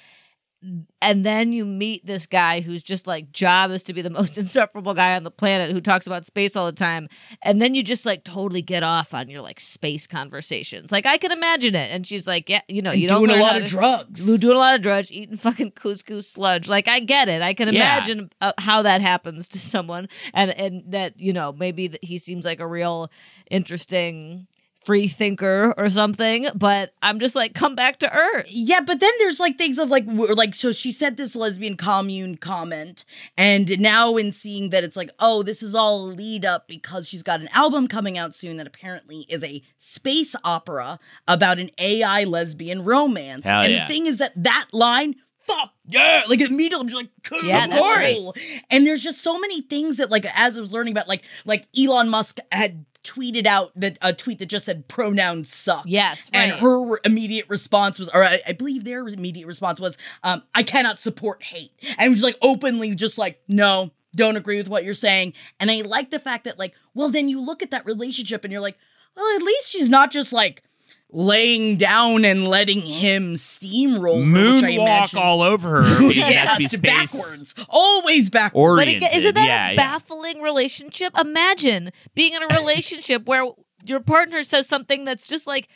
and 1.01 1.25
then 1.25 1.51
you 1.51 1.65
meet 1.65 2.05
this 2.05 2.25
guy 2.25 2.61
who's 2.61 2.81
just 2.81 3.05
like 3.05 3.31
job 3.31 3.71
is 3.71 3.83
to 3.83 3.93
be 3.93 4.01
the 4.01 4.09
most 4.21 4.37
insufferable 4.37 4.93
guy 4.93 5.15
on 5.15 5.23
the 5.23 5.31
planet 5.31 5.71
who 5.71 5.81
talks 5.81 6.07
about 6.07 6.25
space 6.25 6.55
all 6.55 6.65
the 6.65 6.71
time 6.71 7.07
and 7.41 7.61
then 7.61 7.75
you 7.75 7.83
just 7.83 8.05
like 8.05 8.23
totally 8.23 8.61
get 8.61 8.83
off 8.83 9.13
on 9.13 9.29
your 9.29 9.41
like 9.41 9.59
space 9.59 10.07
conversations. 10.07 10.91
Like 10.91 11.05
i 11.05 11.17
can 11.17 11.31
imagine 11.31 11.75
it. 11.75 11.91
And 11.91 12.05
she's 12.05 12.27
like 12.27 12.49
yeah 12.49 12.61
you 12.67 12.81
know 12.81 12.91
you 12.91 13.07
don't 13.07 13.25
doing 13.25 13.39
a 13.39 13.41
lot 13.41 13.61
of 13.61 13.67
drugs. 13.67 14.25
Doing 14.37 14.55
a 14.55 14.59
lot 14.59 14.75
of 14.75 14.81
drugs 14.81 15.11
eating 15.11 15.37
fucking 15.37 15.71
couscous 15.71 16.27
sludge. 16.27 16.67
Like 16.67 16.87
i 16.87 16.99
get 16.99 17.29
it. 17.29 17.41
I 17.41 17.53
can 17.53 17.69
imagine 17.69 18.29
uh, 18.41 18.53
how 18.57 18.81
that 18.81 19.01
happens 19.01 19.47
to 19.49 19.59
someone 19.59 20.07
and 20.33 20.51
and 20.51 20.83
that 20.91 21.19
you 21.19 21.33
know 21.33 21.53
maybe 21.53 21.87
that 21.87 22.03
he 22.03 22.17
seems 22.17 22.45
like 22.45 22.59
a 22.59 22.67
real 22.67 23.11
interesting 23.49 24.47
free 24.85 25.07
thinker 25.07 25.73
or 25.77 25.89
something 25.89 26.45
but 26.55 26.93
i'm 27.01 27.19
just 27.19 27.35
like 27.35 27.53
come 27.53 27.75
back 27.75 27.97
to 27.97 28.11
earth 28.15 28.45
Yeah, 28.47 28.81
but 28.81 28.99
then 28.99 29.11
there's 29.19 29.39
like 29.39 29.57
things 29.57 29.77
of 29.77 29.89
like 29.89 30.05
w- 30.05 30.33
like 30.33 30.53
so 30.53 30.71
she 30.71 30.91
said 30.91 31.17
this 31.17 31.35
lesbian 31.35 31.75
commune 31.75 32.37
comment, 32.37 33.03
and 33.37 33.79
now 33.79 34.15
in 34.15 34.31
seeing 34.31 34.69
that 34.69 34.83
it's 34.83 34.95
like 34.95 35.09
oh 35.19 35.43
this 35.43 35.63
is 35.63 35.73
all 35.75 36.05
lead 36.07 36.45
up 36.45 36.67
because 36.67 37.07
she's 37.07 37.23
got 37.23 37.41
an 37.41 37.49
album 37.53 37.87
coming 37.87 38.17
out 38.17 38.35
soon 38.35 38.57
that 38.57 38.67
apparently 38.67 39.25
is 39.27 39.43
a 39.43 39.61
space 39.77 40.35
opera 40.43 40.99
about 41.27 41.59
an 41.59 41.69
AI 41.79 42.23
lesbian 42.23 42.83
romance. 42.83 43.45
Hell 43.45 43.63
and 43.63 43.73
yeah. 43.73 43.87
the 43.87 43.93
thing 43.93 44.05
is 44.05 44.19
that 44.19 44.31
that 44.35 44.67
line. 44.71 45.15
Fuck 45.39 45.73
yeah! 45.87 46.23
Like 46.27 46.41
immediately, 46.41 46.81
I'm 46.81 46.87
just 46.87 46.97
like, 46.97 47.09
cool. 47.23 47.37
Yeah, 47.43 47.67
that's 47.67 48.19
cool. 48.19 48.33
And 48.71 48.85
there's 48.85 49.03
just 49.03 49.21
so 49.21 49.39
many 49.39 49.61
things 49.61 49.97
that, 49.97 50.09
like, 50.09 50.25
as 50.35 50.57
I 50.57 50.61
was 50.61 50.73
learning 50.73 50.93
about, 50.93 51.07
like, 51.07 51.21
like 51.45 51.67
Elon 51.79 52.09
Musk 52.09 52.39
had 52.51 52.83
tweeted 53.05 53.45
out 53.45 53.71
that 53.75 53.97
a 54.01 54.11
tweet 54.11 54.39
that 54.39 54.47
just 54.47 54.65
said 54.65 54.87
pronouns 54.87 55.53
suck. 55.53 55.83
Yes, 55.85 56.29
and 56.33 56.51
her 56.53 56.81
re- 56.81 56.99
immediate 57.05 57.45
response 57.47 57.99
was, 57.99 58.09
or 58.09 58.23
I, 58.23 58.41
I 58.47 58.51
believe 58.53 58.83
their 58.83 59.07
immediate 59.07 59.47
response 59.47 59.79
was, 59.79 59.97
um, 60.23 60.43
"I 60.53 60.63
cannot 60.63 60.99
support 60.99 61.43
hate," 61.43 61.71
and 61.97 62.09
was 62.09 62.23
like 62.23 62.37
openly, 62.41 62.95
just 62.95 63.17
like, 63.17 63.41
no, 63.47 63.91
don't 64.15 64.37
agree 64.37 64.57
with 64.57 64.67
what 64.67 64.83
you're 64.83 64.93
saying. 64.93 65.33
And 65.59 65.69
I 65.69 65.81
like 65.81 66.09
the 66.09 66.19
fact 66.19 66.45
that, 66.45 66.57
like, 66.57 66.73
well, 66.93 67.09
then 67.09 67.29
you 67.29 67.39
look 67.39 67.61
at 67.61 67.71
that 67.71 67.85
relationship 67.85 68.43
and 68.43 68.51
you're 68.51 68.61
like, 68.61 68.77
well, 69.15 69.35
at 69.35 69.43
least 69.43 69.69
she's 69.69 69.89
not 69.89 70.11
just 70.11 70.33
like 70.33 70.63
laying 71.11 71.77
down 71.77 72.25
and 72.25 72.47
letting 72.47 72.81
him 72.81 73.35
steamroll 73.35 74.19
her, 74.23 74.39
Moonwalk 74.39 74.73
imagine- 74.81 75.19
all 75.19 75.41
over 75.41 75.81
her. 75.83 76.07
because 76.07 76.29
it 76.29 76.35
has 76.37 76.51
to 76.53 76.57
be 76.57 76.65
it's 76.65 76.73
space 76.75 77.11
backwards, 77.13 77.55
always 77.69 78.29
backwards. 78.29 78.81
But 78.81 78.87
oriented. 78.87 79.09
it, 79.11 79.15
isn't 79.15 79.35
that 79.35 79.45
yeah, 79.45 79.67
a 79.67 79.71
yeah. 79.71 79.75
baffling 79.75 80.41
relationship? 80.41 81.17
Imagine 81.17 81.91
being 82.15 82.33
in 82.33 82.43
a 82.43 82.47
relationship 82.47 83.27
where 83.27 83.45
your 83.85 83.99
partner 83.99 84.43
says 84.43 84.67
something 84.67 85.05
that's 85.05 85.27
just 85.27 85.47
like 85.47 85.69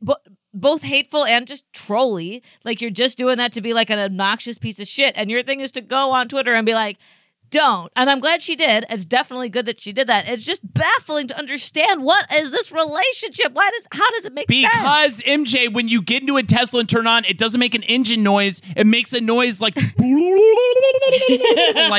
bo- 0.00 0.16
both 0.52 0.82
hateful 0.82 1.24
and 1.24 1.46
just 1.46 1.64
trolly. 1.72 2.42
Like 2.64 2.80
you're 2.80 2.90
just 2.90 3.18
doing 3.18 3.38
that 3.38 3.52
to 3.54 3.60
be 3.60 3.72
like 3.74 3.90
an 3.90 3.98
obnoxious 3.98 4.58
piece 4.58 4.78
of 4.78 4.86
shit. 4.86 5.16
And 5.16 5.30
your 5.30 5.42
thing 5.42 5.60
is 5.60 5.72
to 5.72 5.80
go 5.80 6.12
on 6.12 6.28
Twitter 6.28 6.54
and 6.54 6.64
be 6.66 6.74
like, 6.74 6.98
don't. 7.50 7.92
And 7.94 8.10
I'm 8.10 8.18
glad 8.20 8.42
she 8.42 8.56
did. 8.56 8.84
It's 8.90 9.04
definitely 9.04 9.48
good 9.48 9.66
that 9.66 9.80
she 9.80 9.92
did 9.92 10.06
that. 10.08 10.28
It's 10.28 10.44
just 10.44 10.60
baffling 10.74 11.28
to 11.28 11.38
understand 11.38 12.02
what 12.02 12.26
is 12.34 12.50
this 12.50 12.72
relationship? 12.72 13.52
Why 13.52 13.70
does 13.70 13.86
how 13.92 14.10
does 14.12 14.24
it 14.24 14.32
make 14.32 14.50
sense? 14.50 14.74
Because 14.74 15.22
MJ, 15.22 15.72
when 15.72 15.88
you 15.88 16.02
get 16.02 16.22
into 16.22 16.36
a 16.36 16.42
Tesla 16.42 16.80
and 16.80 16.88
turn 16.88 17.06
on, 17.06 17.24
it 17.24 17.38
doesn't 17.38 17.60
make 17.60 17.74
an 17.74 17.82
engine 17.84 18.22
noise. 18.22 18.62
It 18.76 18.86
makes 18.86 19.12
a 19.12 19.20
noise 19.20 19.60
like 19.60 19.76
like 19.76 19.84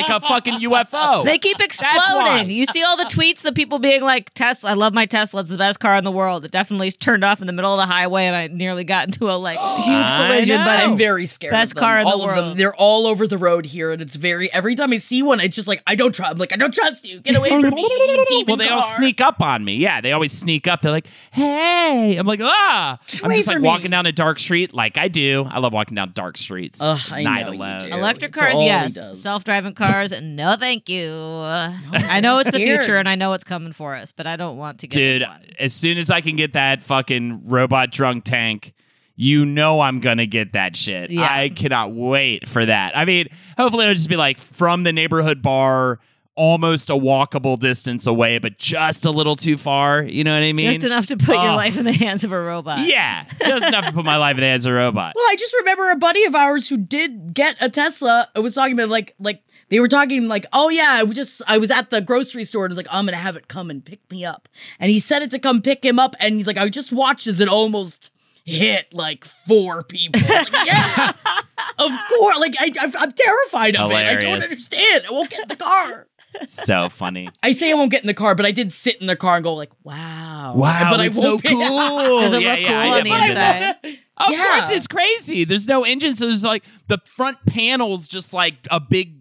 a 0.09 0.19
fucking 0.19 0.59
UFO. 0.61 1.23
They 1.23 1.37
keep 1.37 1.61
exploding. 1.61 2.49
You 2.49 2.65
see 2.65 2.83
all 2.83 2.97
the 2.97 3.05
tweets 3.05 3.41
the 3.41 3.53
people 3.53 3.79
being 3.79 4.01
like, 4.01 4.33
Tesla, 4.33 4.71
I 4.71 4.73
love 4.73 4.93
my 4.93 5.05
Tesla. 5.05 5.41
It's 5.41 5.49
the 5.49 5.57
best 5.57 5.79
car 5.79 5.95
in 5.95 6.03
the 6.03 6.11
world. 6.11 6.43
It 6.43 6.51
definitely 6.51 6.91
turned 6.91 7.23
off 7.23 7.39
in 7.39 7.47
the 7.47 7.53
middle 7.53 7.73
of 7.73 7.77
the 7.77 7.91
highway 7.91 8.25
and 8.25 8.35
I 8.35 8.47
nearly 8.47 8.83
got 8.83 9.05
into 9.05 9.29
a 9.29 9.37
like 9.37 9.59
huge 9.83 10.09
collision. 10.09 10.57
But. 10.57 10.79
I'm 10.79 10.87
I'm 10.91 10.97
very 10.97 11.25
scared. 11.25 11.51
Best 11.51 11.73
of 11.73 11.75
them. 11.75 11.81
car 11.81 11.99
in 11.99 12.05
the 12.05 12.09
all 12.11 12.21
of 12.21 12.35
them. 12.35 12.45
world. 12.45 12.57
They're 12.57 12.75
all 12.75 13.07
over 13.07 13.27
the 13.27 13.37
road 13.37 13.65
here, 13.65 13.91
and 13.91 14.01
it's 14.01 14.15
very. 14.15 14.51
Every 14.51 14.75
time 14.75 14.91
I 14.91 14.97
see 14.97 15.21
one, 15.21 15.39
it's 15.47 15.55
just 15.55 15.67
like 15.67 15.81
I 15.87 15.95
don't 15.95 16.13
trust. 16.13 16.31
I'm 16.31 16.37
like 16.37 16.53
I 16.53 16.57
don't 16.57 16.73
trust 16.73 17.03
you. 17.05 17.19
Get 17.21 17.35
away 17.35 17.49
from 17.49 17.73
me, 17.73 17.81
you 17.81 18.25
demon 18.29 18.45
well, 18.47 18.57
they 18.57 18.69
all 18.69 18.81
car. 18.81 18.95
sneak 18.97 19.21
up 19.21 19.41
on 19.41 19.65
me. 19.65 19.75
Yeah, 19.75 20.01
they 20.01 20.11
always 20.11 20.31
sneak 20.31 20.67
up. 20.67 20.81
They're 20.81 20.91
like, 20.91 21.07
"Hey!" 21.31 22.17
I'm 22.17 22.27
like, 22.27 22.41
"Ah!" 22.43 22.99
I'm 23.23 23.25
away 23.25 23.35
just 23.37 23.47
like 23.47 23.55
from 23.55 23.63
me. 23.63 23.67
walking 23.67 23.91
down 23.91 24.05
a 24.05 24.11
dark 24.11 24.39
street, 24.39 24.73
like 24.73 24.97
I 24.97 25.07
do. 25.07 25.45
I 25.49 25.59
love 25.59 25.73
walking 25.73 25.95
down 25.95 26.11
dark 26.13 26.37
streets. 26.37 26.81
Ugh, 26.81 26.99
I 27.11 27.23
night 27.23 27.45
know 27.45 27.51
you 27.53 27.57
alone. 27.57 27.79
do. 27.81 27.87
electric 27.87 28.33
cars, 28.33 28.61
yes. 28.61 29.19
Self 29.19 29.43
driving 29.43 29.73
cars, 29.73 30.13
no 30.21 30.55
thank 30.55 30.89
you. 30.89 31.11
I 31.13 32.19
know 32.21 32.39
it's 32.39 32.51
the 32.51 32.59
future 32.59 32.97
and 32.97 33.07
I 33.09 33.15
know 33.15 33.33
it's 33.33 33.43
coming 33.43 33.71
for 33.71 33.95
us, 33.95 34.11
but 34.11 34.27
I 34.27 34.35
don't 34.35 34.57
want 34.57 34.79
to 34.79 34.87
get 34.87 34.97
Dude, 34.97 35.27
as 35.59 35.73
soon 35.73 35.97
as 35.97 36.11
I 36.11 36.21
can 36.21 36.35
get 36.35 36.53
that 36.53 36.83
fucking 36.83 37.45
robot 37.45 37.91
drunk 37.91 38.23
tank, 38.25 38.73
you 39.19 39.45
know 39.45 39.81
I'm 39.81 39.99
gonna 39.99 40.25
get 40.27 40.53
that 40.53 40.77
shit. 40.77 41.09
Yeah. 41.09 41.27
I 41.29 41.49
cannot 41.49 41.93
wait 41.93 42.47
for 42.47 42.65
that. 42.65 42.95
I 42.95 43.03
mean, 43.03 43.27
hopefully 43.57 43.83
it'll 43.85 43.95
just 43.95 44.07
be 44.09 44.15
like 44.15 44.37
from 44.37 44.83
the 44.83 44.93
neighborhood 44.93 45.41
bar, 45.41 45.99
almost 46.35 46.91
a 46.91 46.93
walkable 46.93 47.57
distance 47.57 48.05
away, 48.05 48.37
but 48.37 48.59
just 48.59 49.05
a 49.05 49.11
little 49.11 49.35
too 49.35 49.57
far. 49.57 50.03
You 50.03 50.23
know 50.23 50.33
what 50.33 50.43
I 50.45 50.53
mean? 50.53 50.71
Just 50.71 50.85
enough 50.85 51.07
to 51.07 51.17
put 51.17 51.35
your 51.35 51.49
Oh. 51.49 51.55
life 51.55 51.77
in 51.79 51.83
the 51.85 51.91
hands 51.93 52.23
of 52.23 52.31
a 52.31 52.39
robot. 52.39 52.85
Yeah, 52.87 53.25
just 53.43 53.65
enough 53.65 53.85
to 53.87 53.91
put 53.91 54.05
my 54.05 54.17
life 54.17 54.35
in 54.35 54.41
the 54.41 54.47
hands 54.47 54.67
of 54.67 54.71
a 54.73 54.75
robot. 54.75 55.13
Well, 55.15 55.25
I 55.27 55.35
just 55.35 55.53
remember 55.59 55.89
a 55.89 55.95
buddy 55.95 56.23
of 56.25 56.35
ours 56.35 56.69
who 56.69 56.77
did 56.77 57.33
get 57.33 57.57
a 57.59 57.69
Tesla. 57.69 58.29
I 58.35 58.39
was 58.39 58.53
talking 58.53 58.73
about 58.73 58.89
like 58.89 59.15
like 59.19 59.41
they 59.69 59.79
were 59.79 59.87
talking 59.87 60.27
like, 60.27 60.45
oh 60.53 60.69
yeah, 60.69 60.91
I 60.91 61.01
was 61.03 61.15
just 61.15 61.41
I 61.47 61.57
was 61.57 61.71
at 61.71 61.89
the 61.89 62.01
grocery 62.01 62.43
store 62.45 62.65
and 62.65 62.71
was 62.71 62.77
like, 62.77 62.87
I'm 62.91 63.05
gonna 63.05 63.17
have 63.17 63.35
it 63.35 63.47
come 63.47 63.71
and 63.71 63.83
pick 63.83 63.99
me 64.11 64.23
up. 64.23 64.47
And 64.79 64.91
he 64.91 64.99
said 64.99 65.23
it 65.23 65.31
to 65.31 65.39
come 65.39 65.63
pick 65.63 65.83
him 65.83 65.97
up, 65.97 66.15
and 66.19 66.35
he's 66.35 66.45
like, 66.45 66.57
I 66.57 66.69
just 66.69 66.91
watched 66.91 67.25
as 67.25 67.41
it 67.41 67.47
almost 67.47 68.11
hit 68.47 68.93
like 68.93 69.25
four 69.25 69.83
people. 69.83 70.21
Like, 70.27 70.51
yeah, 70.65 71.11
of 71.77 71.91
course. 72.09 72.39
Like 72.39 72.55
I, 72.59 72.71
I 72.79 72.91
I'm 72.99 73.11
terrified 73.11 73.75
of 73.75 73.91
it. 73.91 73.95
I 73.95 74.15
don't 74.15 74.33
understand. 74.33 75.05
I 75.07 75.11
won't 75.11 75.29
get 75.29 75.41
in 75.41 75.47
the 75.49 75.55
car. 75.55 76.07
so 76.45 76.89
funny. 76.89 77.29
I 77.43 77.51
say 77.53 77.71
I 77.71 77.73
won't 77.73 77.91
get 77.91 78.01
in 78.03 78.07
the 78.07 78.13
car, 78.13 78.35
but 78.35 78.45
I 78.45 78.51
did 78.51 78.71
sit 78.73 78.99
in 79.01 79.07
the 79.07 79.15
car 79.15 79.35
and 79.35 79.43
go 79.43 79.53
like, 79.55 79.71
wow, 79.83 80.53
wow!" 80.55 80.89
but 80.89 80.99
I 80.99 81.05
it's 81.05 81.17
won't 81.23 81.41
so 81.43 81.49
be- 81.49 81.55
cool. 81.55 81.59
Does 82.21 82.33
it 82.33 82.41
Yeah, 82.41 82.51
look 82.51 82.59
yeah, 82.61 82.67
cool 82.67 82.75
I 82.75 82.97
on 82.97 83.03
the 83.03 83.09
definitely 83.09 83.27
did 83.27 83.37
that. 83.37 83.79
inside? 83.83 83.99
Of 84.17 84.31
Yeah. 84.31 84.59
course, 84.59 84.71
it's 84.71 84.87
crazy. 84.87 85.43
There's 85.45 85.67
no 85.67 85.83
engine, 85.85 86.15
so 86.15 86.25
there's 86.25 86.43
like 86.43 86.63
the 86.87 86.97
front 87.05 87.37
panel's 87.45 88.07
just 88.07 88.33
like 88.33 88.55
a 88.71 88.79
big 88.79 89.15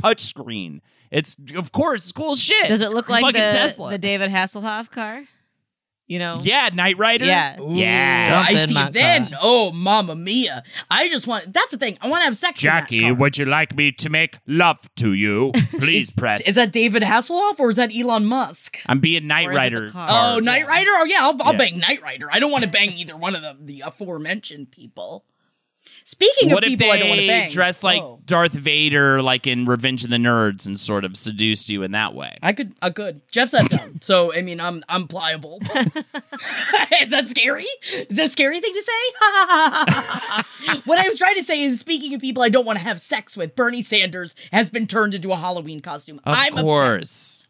touchscreen. 0.00 0.80
It's 1.10 1.36
of 1.56 1.72
course 1.72 2.04
it's 2.04 2.12
cool 2.12 2.32
as 2.32 2.42
shit. 2.42 2.68
Does 2.68 2.80
it 2.80 2.86
It's 2.86 2.94
look 2.94 3.10
like 3.10 3.26
the, 3.26 3.38
Tesla? 3.38 3.90
the 3.90 3.98
David 3.98 4.30
Hasselhoff 4.30 4.90
car? 4.90 5.22
You 6.08 6.18
know? 6.18 6.40
yeah, 6.42 6.68
Knight 6.74 6.98
Rider. 6.98 7.24
Yeah. 7.24 7.56
yeah. 7.60 8.26
Jump 8.28 8.50
I 8.50 8.60
in 8.62 8.68
see. 8.68 8.74
my 8.74 8.90
Then, 8.90 9.28
car. 9.28 9.38
oh, 9.40 9.72
mama 9.72 10.14
Mia! 10.14 10.62
I 10.90 11.08
just 11.08 11.26
want. 11.26 11.52
That's 11.54 11.70
the 11.70 11.78
thing. 11.78 11.96
I 12.02 12.08
want 12.08 12.20
to 12.22 12.24
have 12.26 12.36
sex. 12.36 12.62
in 12.62 12.68
that 12.68 12.82
Jackie, 12.82 13.12
would 13.12 13.38
you 13.38 13.46
like 13.46 13.74
me 13.74 13.92
to 13.92 14.10
make 14.10 14.38
love 14.46 14.90
to 14.96 15.12
you? 15.14 15.52
Please 15.78 16.10
press. 16.10 16.46
Is 16.48 16.56
that 16.56 16.70
David 16.72 17.02
Hasselhoff 17.02 17.58
or 17.58 17.70
is 17.70 17.76
that 17.76 17.96
Elon 17.96 18.26
Musk? 18.26 18.78
I'm 18.86 19.00
being 19.00 19.26
Knight 19.26 19.46
Or 19.48 19.52
is 19.52 19.56
it 19.62 19.70
the 19.70 19.80
Rider. 19.80 19.90
car? 19.90 20.08
Oh, 20.10 20.38
Knight 20.40 20.66
Rider. 20.66 20.90
Oh 20.92 21.04
yeah, 21.04 21.18
I'll, 21.20 21.36
I'll 21.42 21.52
Yeah. 21.52 21.58
bang 21.58 21.78
Knight 21.78 22.02
Rider. 22.02 22.28
I 22.30 22.40
don't 22.40 22.50
want 22.52 22.64
to 22.64 22.70
bang 22.70 22.90
either 22.92 23.16
one 23.16 23.34
of 23.34 23.40
the, 23.42 23.56
the 23.60 23.80
aforementioned 23.86 24.70
people. 24.70 25.24
Speaking 26.04 26.50
What 26.52 26.64
of 26.64 26.72
if 26.72 26.78
people, 26.78 26.92
I 26.92 26.98
don't 26.98 27.08
want 27.10 27.20
to 27.20 27.26
bang. 27.26 27.50
dress 27.50 27.82
like 27.82 28.02
Oh. 28.02 28.18
Darth 28.26 28.52
Vader, 28.52 29.22
like 29.22 29.46
in 29.46 29.64
Revenge 29.66 30.04
of 30.04 30.10
the 30.10 30.16
Nerds, 30.16 30.66
and 30.66 30.78
sort 30.78 31.04
of 31.04 31.16
seduce 31.16 31.68
you 31.70 31.82
in 31.84 31.92
that 31.92 32.12
way? 32.14 32.34
I 32.42 32.52
could, 32.52 32.72
I 32.82 32.90
could. 32.90 33.20
Jeff's 33.30 33.52
that 33.52 33.70
dumb, 33.70 34.00
so 34.00 34.34
I 34.34 34.42
mean, 34.42 34.60
I'm, 34.60 34.82
I'm 34.88 35.06
pliable. 35.08 35.60
is 37.02 37.10
that 37.10 37.28
scary? 37.28 37.66
Is 37.92 38.16
that 38.16 38.26
a 38.26 38.30
scary 38.30 38.60
thing 38.60 38.72
to 38.74 38.82
say? 38.82 38.92
what 40.84 40.98
I 40.98 41.08
was 41.08 41.18
trying 41.18 41.36
to 41.36 41.44
say 41.44 41.62
is, 41.62 41.80
speaking 41.80 42.14
of 42.14 42.20
people 42.20 42.42
I 42.42 42.48
don't 42.48 42.64
want 42.66 42.78
to 42.78 42.84
have 42.84 43.00
sex 43.00 43.36
with, 43.36 43.54
Bernie 43.56 43.82
Sanders 43.82 44.34
has 44.52 44.70
been 44.70 44.86
turned 44.86 45.14
into 45.14 45.30
a 45.32 45.36
Halloween 45.36 45.80
costume. 45.80 46.18
Of 46.24 46.34
I'm 46.36 46.52
upset. 46.58 46.62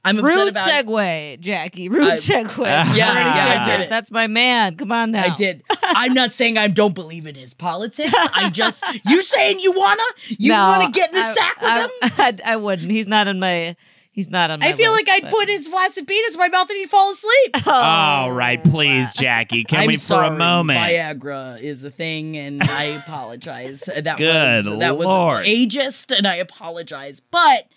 Course. 0.02 0.14
I'm 0.14 0.18
upset 0.18 0.36
Rude 0.38 0.48
about 0.48 0.68
it. 0.68 0.86
segue, 0.86 1.40
Jackie. 1.40 1.88
Rude 1.88 2.08
I- 2.08 2.12
segue. 2.12 2.58
Yeah, 2.64 2.84
Bernie 2.84 2.98
yeah, 2.98 3.14
I 3.26 3.32
Sanders. 3.32 3.66
did 3.68 3.80
it. 3.80 3.88
That's 3.90 4.10
my 4.10 4.26
man. 4.26 4.76
Come 4.76 4.92
on 4.92 5.10
now. 5.12 5.24
I 5.24 5.34
did. 5.34 5.62
I'm 5.82 6.14
not 6.14 6.32
saying 6.32 6.58
I 6.58 6.68
don't 6.68 6.94
believe 6.94 7.26
in 7.26 7.34
his 7.34 7.54
politics. 7.54 8.12
I 8.14 8.50
just 8.50 8.84
you 9.06 9.22
saying 9.22 9.60
you 9.60 9.72
wanna 9.72 10.02
you 10.28 10.50
No, 10.50 10.56
wanna 10.56 10.90
get 10.90 11.10
in 11.10 11.14
the 11.14 11.20
I- 11.20 11.32
sack 11.32 11.60
with 11.60 11.70
I, 11.70 11.80
him? 11.82 11.90
I, 12.46 12.52
I 12.52 12.56
wouldn't. 12.56 12.90
He's 12.90 13.06
not 13.08 13.28
in 13.28 13.38
my. 13.38 13.76
He's 14.14 14.28
not 14.30 14.50
on 14.50 14.58
my 14.60 14.66
I 14.66 14.72
feel 14.74 14.92
list, 14.92 15.08
like 15.08 15.16
I'd 15.16 15.22
but- 15.22 15.30
put 15.30 15.48
his 15.48 15.68
flaccid 15.68 16.06
penis 16.06 16.34
in 16.34 16.38
my 16.38 16.48
mouth 16.48 16.68
and 16.68 16.76
he'd 16.78 16.90
fall 16.90 17.12
asleep. 17.12 17.56
Oh. 17.66 17.72
All 17.72 18.30
right, 18.32 18.62
please, 18.62 19.14
Jackie. 19.14 19.64
Can 19.64 19.80
I'm 19.80 19.86
we 19.86 19.96
sorry, 19.96 20.28
for 20.28 20.34
a 20.34 20.36
moment? 20.36 20.78
Viagra 20.80 21.58
is 21.58 21.82
a 21.82 21.90
thing, 21.90 22.36
and 22.36 22.62
I 22.62 22.84
apologize. 23.06 23.84
That 23.84 24.18
Good 24.18 24.66
was 24.66 24.78
that 24.80 24.98
Lord. 24.98 25.38
was 25.38 25.46
ageist, 25.46 26.14
and 26.14 26.26
I 26.26 26.34
apologize. 26.36 27.20
But 27.20 27.68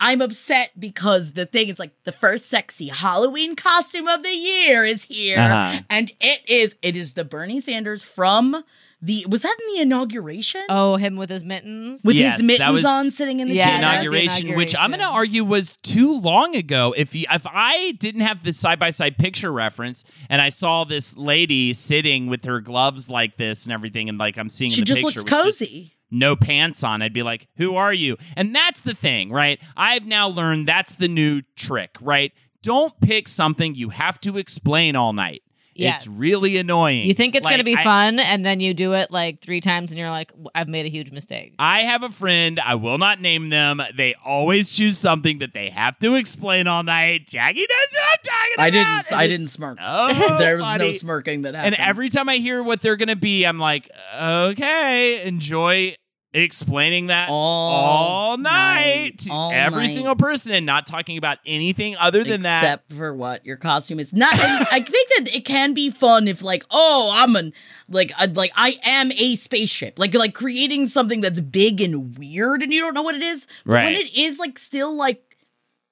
I'm 0.00 0.22
upset 0.22 0.70
because 0.80 1.32
the 1.32 1.44
thing 1.46 1.68
is 1.68 1.78
like 1.78 1.92
the 2.04 2.12
first 2.12 2.46
sexy 2.46 2.88
Halloween 2.88 3.54
costume 3.54 4.08
of 4.08 4.22
the 4.22 4.34
year 4.34 4.84
is 4.84 5.04
here, 5.04 5.38
Uh-huh. 5.38 5.82
and 5.90 6.10
it 6.20 6.40
is 6.48 6.76
it 6.82 6.96
is 6.96 7.12
the 7.12 7.24
Bernie 7.24 7.60
Sanders 7.60 8.02
from 8.02 8.64
the 9.02 9.24
was 9.28 9.42
that 9.42 9.56
in 9.68 9.74
the 9.74 9.80
inauguration 9.82 10.62
Oh, 10.68 10.96
him 10.96 11.16
with 11.16 11.30
his 11.30 11.42
mittens. 11.44 12.02
with 12.04 12.16
Yes, 12.16 12.38
his 12.38 12.46
mittens 12.46 12.72
was 12.72 12.84
on, 12.84 13.10
sitting 13.10 13.40
in 13.40 13.48
the 13.48 13.54
Yeah, 13.54 13.64
the 13.64 13.70
chair. 13.70 13.80
that 13.80 13.88
was 14.02 14.10
the 14.12 14.18
inauguration, 14.18 14.56
which 14.56 14.76
I'm 14.76 14.90
going 14.90 15.00
to 15.00 15.06
argue 15.06 15.42
was 15.44 15.76
too 15.76 16.12
long 16.18 16.54
ago. 16.54 16.94
If 16.96 17.14
you, 17.14 17.24
if 17.30 17.46
I 17.46 17.92
didn't 17.98 18.20
have 18.22 18.42
the 18.44 18.52
side 18.52 18.78
by 18.78 18.90
side 18.90 19.16
picture 19.16 19.50
reference 19.52 20.04
and 20.28 20.42
I 20.42 20.50
saw 20.50 20.84
this 20.84 21.16
lady 21.16 21.72
sitting 21.72 22.26
with 22.26 22.44
her 22.44 22.60
gloves 22.60 23.08
like 23.08 23.36
this 23.38 23.64
and 23.64 23.72
everything, 23.72 24.08
and 24.10 24.18
like 24.18 24.36
I'm 24.36 24.48
seeing 24.50 24.70
She 24.70 24.80
in 24.80 24.82
the 24.82 24.86
just 24.94 25.02
picture 25.02 25.20
looks 25.20 25.30
with 25.32 25.44
just 25.44 25.58
cozy. 25.60 25.92
No 26.10 26.36
pants 26.36 26.82
on, 26.84 27.02
I'd 27.02 27.12
be 27.12 27.22
like, 27.22 27.48
"Who 27.56 27.76
are 27.76 27.92
you?" 27.94 28.16
And 28.36 28.54
that's 28.54 28.82
the 28.82 28.94
thing, 28.94 29.30
right? 29.30 29.60
I've 29.76 30.06
now 30.06 30.28
learned 30.28 30.66
that's 30.66 30.94
the 30.96 31.08
new 31.08 31.42
trick, 31.56 31.96
right? 32.00 32.32
Don't 32.62 32.98
pick 33.00 33.26
something 33.28 33.74
you 33.74 33.88
have 33.90 34.20
to 34.22 34.36
explain 34.36 34.96
all 34.96 35.12
night. 35.12 35.42
Yes. 35.72 36.04
It's 36.06 36.18
really 36.18 36.58
annoying. 36.58 37.06
You 37.06 37.14
think 37.14 37.34
it's 37.34 37.46
going 37.46 37.58
to 37.58 37.64
be 37.64 37.76
I- 37.76 37.82
fun, 37.82 38.18
and 38.20 38.44
then 38.44 38.60
you 38.60 38.74
do 38.74 38.92
it 38.92 39.10
like 39.10 39.40
three 39.40 39.60
times, 39.62 39.92
and 39.92 39.98
you're 39.98 40.10
like, 40.10 40.30
"I've 40.54 40.68
made 40.68 40.84
a 40.84 40.90
huge 40.90 41.10
mistake." 41.10 41.54
I 41.58 41.82
have 41.82 42.02
a 42.02 42.10
friend, 42.10 42.60
I 42.60 42.74
will 42.74 42.98
not 42.98 43.20
name 43.22 43.48
them. 43.48 43.80
They 43.94 44.14
always 44.22 44.72
choose 44.72 44.98
something 44.98 45.38
that 45.38 45.54
they 45.54 45.70
have 45.70 45.98
to 46.00 46.16
explain 46.16 46.66
all 46.66 46.82
night. 46.82 47.28
Jackie 47.28 47.60
knows 47.60 47.68
what 47.92 48.02
I'm 48.02 48.18
talking 48.24 48.54
about. 48.56 48.64
I 48.64 48.70
didn't. 48.70 48.86
and 49.12 49.20
I 49.20 49.24
it's 49.24 49.30
didn't 49.30 49.46
smirk. 49.46 49.78
so 49.80 50.36
there 50.38 50.56
was 50.58 50.66
no 50.66 50.70
funny. 50.72 50.92
smirking 50.92 51.42
that 51.42 51.54
happened. 51.54 51.76
And 51.78 51.88
every 51.88 52.10
time 52.10 52.28
I 52.28 52.36
hear 52.36 52.62
what 52.62 52.82
they're 52.82 52.96
going 52.96 53.08
to 53.08 53.16
be, 53.16 53.46
I'm 53.46 53.58
like, 53.58 53.88
okay, 54.20 55.24
enjoy 55.26 55.94
explaining 56.32 57.08
that 57.08 57.28
All 57.28 57.70
all 57.70 58.36
night, 58.36 58.46
night, 58.46 59.18
to 59.18 59.32
every 59.52 59.82
night. 59.82 59.90
single 59.90 60.14
person 60.14 60.54
and 60.54 60.64
not 60.64 60.86
talking 60.86 61.18
about 61.18 61.38
anything 61.44 61.96
other 61.96 62.22
than 62.22 62.42
that. 62.42 62.62
except 62.62 62.92
for 62.92 63.12
what 63.12 63.44
your 63.44 63.56
costume 63.56 63.98
is 63.98 64.12
not 64.12 64.32
i 64.34 64.80
think 64.80 65.08
that 65.18 65.34
it 65.34 65.44
can 65.44 65.74
be 65.74 65.90
fun 65.90 66.28
if 66.28 66.42
like 66.42 66.64
oh 66.70 67.10
i'm 67.12 67.34
an 67.34 67.52
like 67.88 68.12
uh, 68.20 68.28
like 68.32 68.52
i 68.54 68.76
am 68.84 69.10
a 69.10 69.34
spaceship 69.34 69.98
like 69.98 70.14
like 70.14 70.32
creating 70.32 70.86
something 70.86 71.20
that's 71.20 71.40
big 71.40 71.80
and 71.80 72.16
weird 72.16 72.62
and 72.62 72.72
you 72.72 72.80
don't 72.80 72.94
know 72.94 73.02
what 73.02 73.16
it 73.16 73.22
is 73.22 73.48
but 73.66 73.84
when 73.84 73.94
it 73.94 74.16
is 74.16 74.38
like 74.38 74.56
still 74.56 74.94
like 74.94 75.36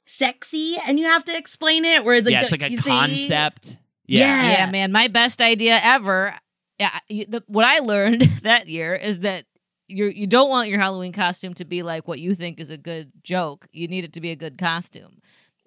sexy 0.07 0.76
and 0.86 0.99
you 0.99 1.05
have 1.07 1.24
to 1.24 1.36
explain 1.36 1.84
it 1.84 2.05
where 2.05 2.14
it's 2.14 2.26
like 2.26 2.32
yeah, 2.32 2.43
it's 2.43 2.53
like 2.53 2.62
a 2.62 2.70
you 2.70 2.78
see? 2.78 2.91
concept. 2.91 3.76
Yeah. 4.07 4.53
Yeah, 4.53 4.70
man. 4.70 4.91
My 4.91 5.09
best 5.09 5.43
idea 5.43 5.78
ever. 5.82 6.34
Yeah, 6.78 6.89
the, 7.09 7.43
what 7.47 7.66
I 7.66 7.80
learned 7.80 8.22
that 8.43 8.68
year 8.68 8.95
is 8.95 9.18
that 9.20 9.45
you 9.89 10.07
you 10.07 10.26
don't 10.26 10.49
want 10.51 10.68
your 10.68 10.78
Halloween 10.78 11.12
costume 11.12 11.55
to 11.55 11.64
be 11.64 11.82
like 11.82 12.07
what 12.07 12.18
you 12.20 12.34
think 12.34 12.61
is 12.61 12.70
a 12.70 12.76
good 12.76 13.11
joke. 13.22 13.66
You 13.72 13.89
need 13.89 14.05
it 14.05 14.12
to 14.14 14.20
be 14.20 14.30
a 14.30 14.36
good 14.36 14.59
costume. 14.59 15.20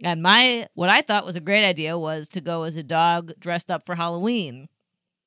And 0.03 0.21
my 0.23 0.67
what 0.73 0.89
I 0.89 1.01
thought 1.01 1.25
was 1.25 1.35
a 1.35 1.39
great 1.41 1.67
idea 1.67 1.97
was 1.97 2.27
to 2.29 2.41
go 2.41 2.63
as 2.63 2.77
a 2.77 2.83
dog 2.83 3.33
dressed 3.39 3.69
up 3.71 3.85
for 3.85 3.95
Halloween. 3.95 4.67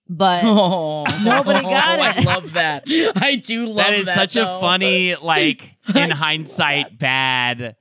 But 0.08 0.42
Oh, 0.46 1.04
Nobody 1.24 1.60
got 1.62 1.98
I 2.00 2.10
it. 2.10 2.18
I 2.18 2.20
love 2.34 2.52
that. 2.52 2.84
I 3.16 3.36
do 3.36 3.66
love 3.66 3.76
that. 3.76 3.90
that 3.90 3.94
is 3.94 4.12
such 4.12 4.36
a 4.36 4.40
though. 4.44 4.60
funny, 4.60 5.14
like 5.16 5.76
in 5.94 6.10
hindsight, 6.10 6.98
bad 6.98 7.76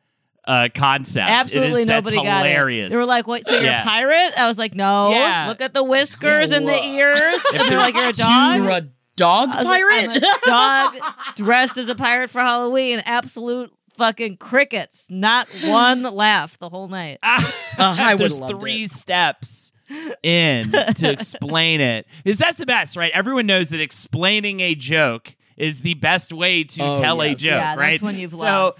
uh 0.45 0.68
concept. 0.74 1.30
It 1.30 1.34
absolutely 1.34 1.82
is, 1.84 1.88
nobody 1.88 2.18
got 2.18 2.45
hilarious. 2.45 2.88
it. 2.88 2.89
They 2.91 2.97
were 2.97 3.05
like, 3.05 3.28
"What? 3.28 3.47
So 3.47 3.55
you're 3.55 3.64
Yeah. 3.64 3.82
a 3.82 3.86
pirate?" 3.86 4.34
I 4.38 4.47
was 4.47 4.57
like, 4.57 4.74
"No. 4.76 5.11
Yeah. 5.11 5.45
Look 5.47 5.61
at 5.61 5.74
the 5.74 5.84
whiskers 5.84 6.51
and 6.51 6.68
the 6.68 6.84
ears." 6.84 7.20
And 7.53 7.61
they're 7.70 7.78
like, 7.78 7.93
"You're 7.95 8.09
a 8.09 8.14
dog." 8.14 8.88
You're 9.20 9.28
a 9.28 9.30
dog 9.30 9.49
I 9.49 9.57
was 9.57 9.66
like, 9.66 9.84
pirate. 9.84 10.09
I'm 10.09 10.24
a 10.24 10.99
dog 11.01 11.14
dressed 11.36 11.78
as 11.78 11.89
a 11.89 11.95
pirate 11.95 12.30
for 12.30 12.41
Halloween. 12.41 13.01
Absolute 13.05 13.72
fucking 13.93 14.38
crickets. 14.38 15.07
Not 15.09 15.47
one 15.66 16.03
laugh 16.03 16.57
the 16.59 16.70
whole 16.70 16.88
night. 16.88 17.20
Ah, 17.24 17.53
I 17.78 18.16
There's 18.16 18.39
three 18.39 18.84
it. 18.84 18.91
steps 18.91 19.72
in 20.24 20.72
to 20.72 21.11
explain 21.11 21.82
it. 21.82 22.07
Because 22.24 22.39
that's 22.39 22.57
the 22.57 22.66
best, 22.66 22.95
right? 22.97 23.11
Everyone 23.14 23.45
knows 23.45 23.70
that 23.70 23.80
explaining 23.80 24.59
a 24.61 24.76
joke 24.76 25.36
is 25.57 25.82
the 25.82 25.93
best 25.95 26.34
way 26.34 26.64
to 26.64 26.84
Oh, 26.84 26.95
tell 26.95 27.22
a 27.22 27.30
joke, 27.30 27.41
Yeah, 27.41 27.59
that's 27.59 27.78
right? 27.80 28.01
when 28.01 28.16
you've 28.18 28.32
so 28.32 28.38
lost. 28.38 28.80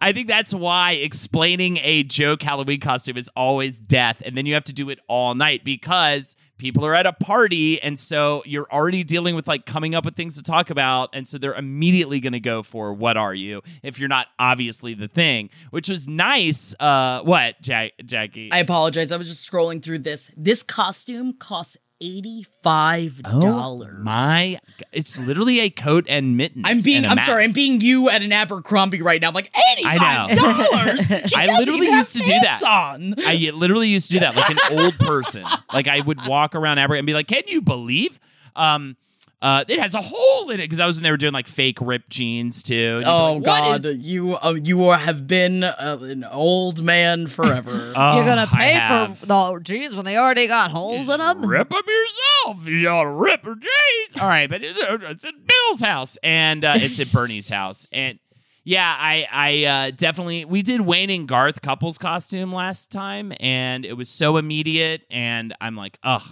I 0.00 0.12
think 0.12 0.28
that's 0.28 0.52
why 0.52 0.92
explaining 0.92 1.78
a 1.82 2.02
joke 2.02 2.42
Halloween 2.42 2.80
costume 2.80 3.16
is 3.16 3.30
always 3.34 3.78
death. 3.78 4.22
And 4.26 4.36
then 4.36 4.44
you 4.44 4.52
have 4.52 4.64
to 4.64 4.74
do 4.74 4.90
it 4.90 4.98
all 5.08 5.34
night 5.34 5.64
because 5.64 6.36
people 6.58 6.84
are 6.84 6.94
at 6.94 7.06
a 7.06 7.12
party. 7.12 7.80
And 7.80 7.98
so 7.98 8.42
you're 8.46 8.70
already 8.70 9.04
dealing 9.04 9.34
with 9.34 9.46
like 9.48 9.66
coming 9.66 9.94
up 9.94 10.04
with 10.04 10.16
things 10.16 10.36
to 10.36 10.42
talk 10.42 10.70
about. 10.70 11.10
And 11.12 11.26
so 11.26 11.38
they're 11.38 11.54
immediately 11.54 12.20
going 12.20 12.32
to 12.32 12.40
go 12.40 12.62
for 12.62 12.92
what 12.92 13.16
are 13.16 13.34
you 13.34 13.62
if 13.82 13.98
you're 13.98 14.08
not 14.08 14.28
obviously 14.38 14.94
the 14.94 15.08
thing, 15.08 15.50
which 15.70 15.88
was 15.88 16.08
nice. 16.08 16.74
Uh, 16.78 17.22
what, 17.22 17.60
Jack- 17.60 17.92
Jackie? 18.04 18.50
I 18.52 18.58
apologize. 18.58 19.12
I 19.12 19.16
was 19.16 19.28
just 19.28 19.50
scrolling 19.50 19.82
through 19.82 20.00
this. 20.00 20.30
This 20.36 20.62
costume 20.62 21.34
costs 21.34 21.76
eighty-five 22.04 23.22
dollars. 23.22 23.94
Oh 23.98 24.02
My, 24.02 24.58
it's 24.92 25.16
literally 25.18 25.60
a 25.60 25.70
coat 25.70 26.04
and 26.08 26.36
mittens. 26.36 26.64
I'm 26.66 26.80
being. 26.82 27.04
I'm 27.04 27.18
sorry. 27.22 27.44
I'm 27.44 27.52
being 27.52 27.80
you 27.80 28.10
at 28.10 28.22
an 28.22 28.32
Abercrombie 28.32 29.02
right 29.02 29.20
now. 29.20 29.28
I'm 29.28 29.34
like 29.34 29.50
eighty-five 29.72 30.00
I 30.00 30.34
dollars. 30.34 31.32
I 31.36 31.58
literally 31.58 31.86
used 31.86 32.12
to 32.14 32.20
do 32.20 32.32
that. 32.40 32.62
On. 32.62 33.14
I 33.26 33.50
literally 33.54 33.88
used 33.88 34.08
to 34.08 34.14
do 34.14 34.20
that, 34.20 34.36
like 34.36 34.50
an 34.50 34.78
old 34.78 34.98
person. 34.98 35.44
Like 35.72 35.88
I 35.88 36.00
would 36.00 36.26
walk 36.26 36.54
around 36.54 36.78
Aber 36.78 36.94
and 36.94 37.06
be 37.06 37.14
like, 37.14 37.28
"Can 37.28 37.42
you 37.46 37.62
believe?" 37.62 38.20
Um, 38.56 38.96
uh, 39.44 39.62
it 39.68 39.78
has 39.78 39.94
a 39.94 40.00
hole 40.00 40.48
in 40.48 40.58
it 40.58 40.62
because 40.64 40.80
I 40.80 40.86
was 40.86 40.96
when 40.96 41.02
they 41.02 41.10
were 41.10 41.18
doing 41.18 41.34
like 41.34 41.46
fake 41.46 41.76
ripped 41.82 42.08
jeans 42.08 42.62
too. 42.62 42.74
And 42.74 42.98
you'd 43.00 43.04
be 43.04 43.10
Oh 43.10 43.32
like, 43.34 43.34
"What 43.34 43.44
God, 43.44 43.84
is-" 43.84 43.96
you 44.08 44.36
uh, 44.36 44.54
you 44.54 44.88
are, 44.88 44.96
have 44.96 45.26
been 45.26 45.62
uh, 45.62 45.98
an 46.00 46.24
old 46.24 46.82
man 46.82 47.26
forever. 47.36 47.92
Oh, 47.96 48.16
You're 48.16 48.24
gonna 48.24 48.46
pay 48.46 48.78
for 49.14 49.26
the 49.26 49.60
jeans 49.62 49.94
when 49.94 50.06
they 50.06 50.16
already 50.16 50.46
got 50.46 50.70
holes 50.70 51.12
in 51.12 51.20
them. 51.20 51.44
Rip 51.44 51.68
them 51.68 51.82
yourself. 51.86 52.66
You 52.66 52.82
gotta 52.84 53.10
rip 53.10 53.44
her 53.44 53.54
jeans. 53.54 54.16
All 54.18 54.26
right, 54.26 54.48
but 54.48 54.62
it's, 54.64 54.78
it's 54.80 55.24
at 55.26 55.34
Bill's 55.46 55.82
house 55.82 56.16
and 56.22 56.64
uh, 56.64 56.72
it's 56.76 56.98
at 56.98 57.12
Bernie's 57.12 57.50
house. 57.50 57.86
And 57.92 58.18
yeah, 58.64 58.96
I 58.98 59.28
I 59.30 59.64
uh, 59.64 59.90
definitely 59.94 60.46
we 60.46 60.62
did 60.62 60.80
Wayne 60.80 61.10
and 61.10 61.28
Garth 61.28 61.60
couples 61.60 61.98
costume 61.98 62.50
last 62.50 62.90
time, 62.90 63.34
and 63.40 63.84
it 63.84 63.92
was 63.92 64.08
so 64.08 64.38
immediate. 64.38 65.02
And 65.10 65.54
I'm 65.60 65.76
like, 65.76 65.98
ugh, 66.02 66.26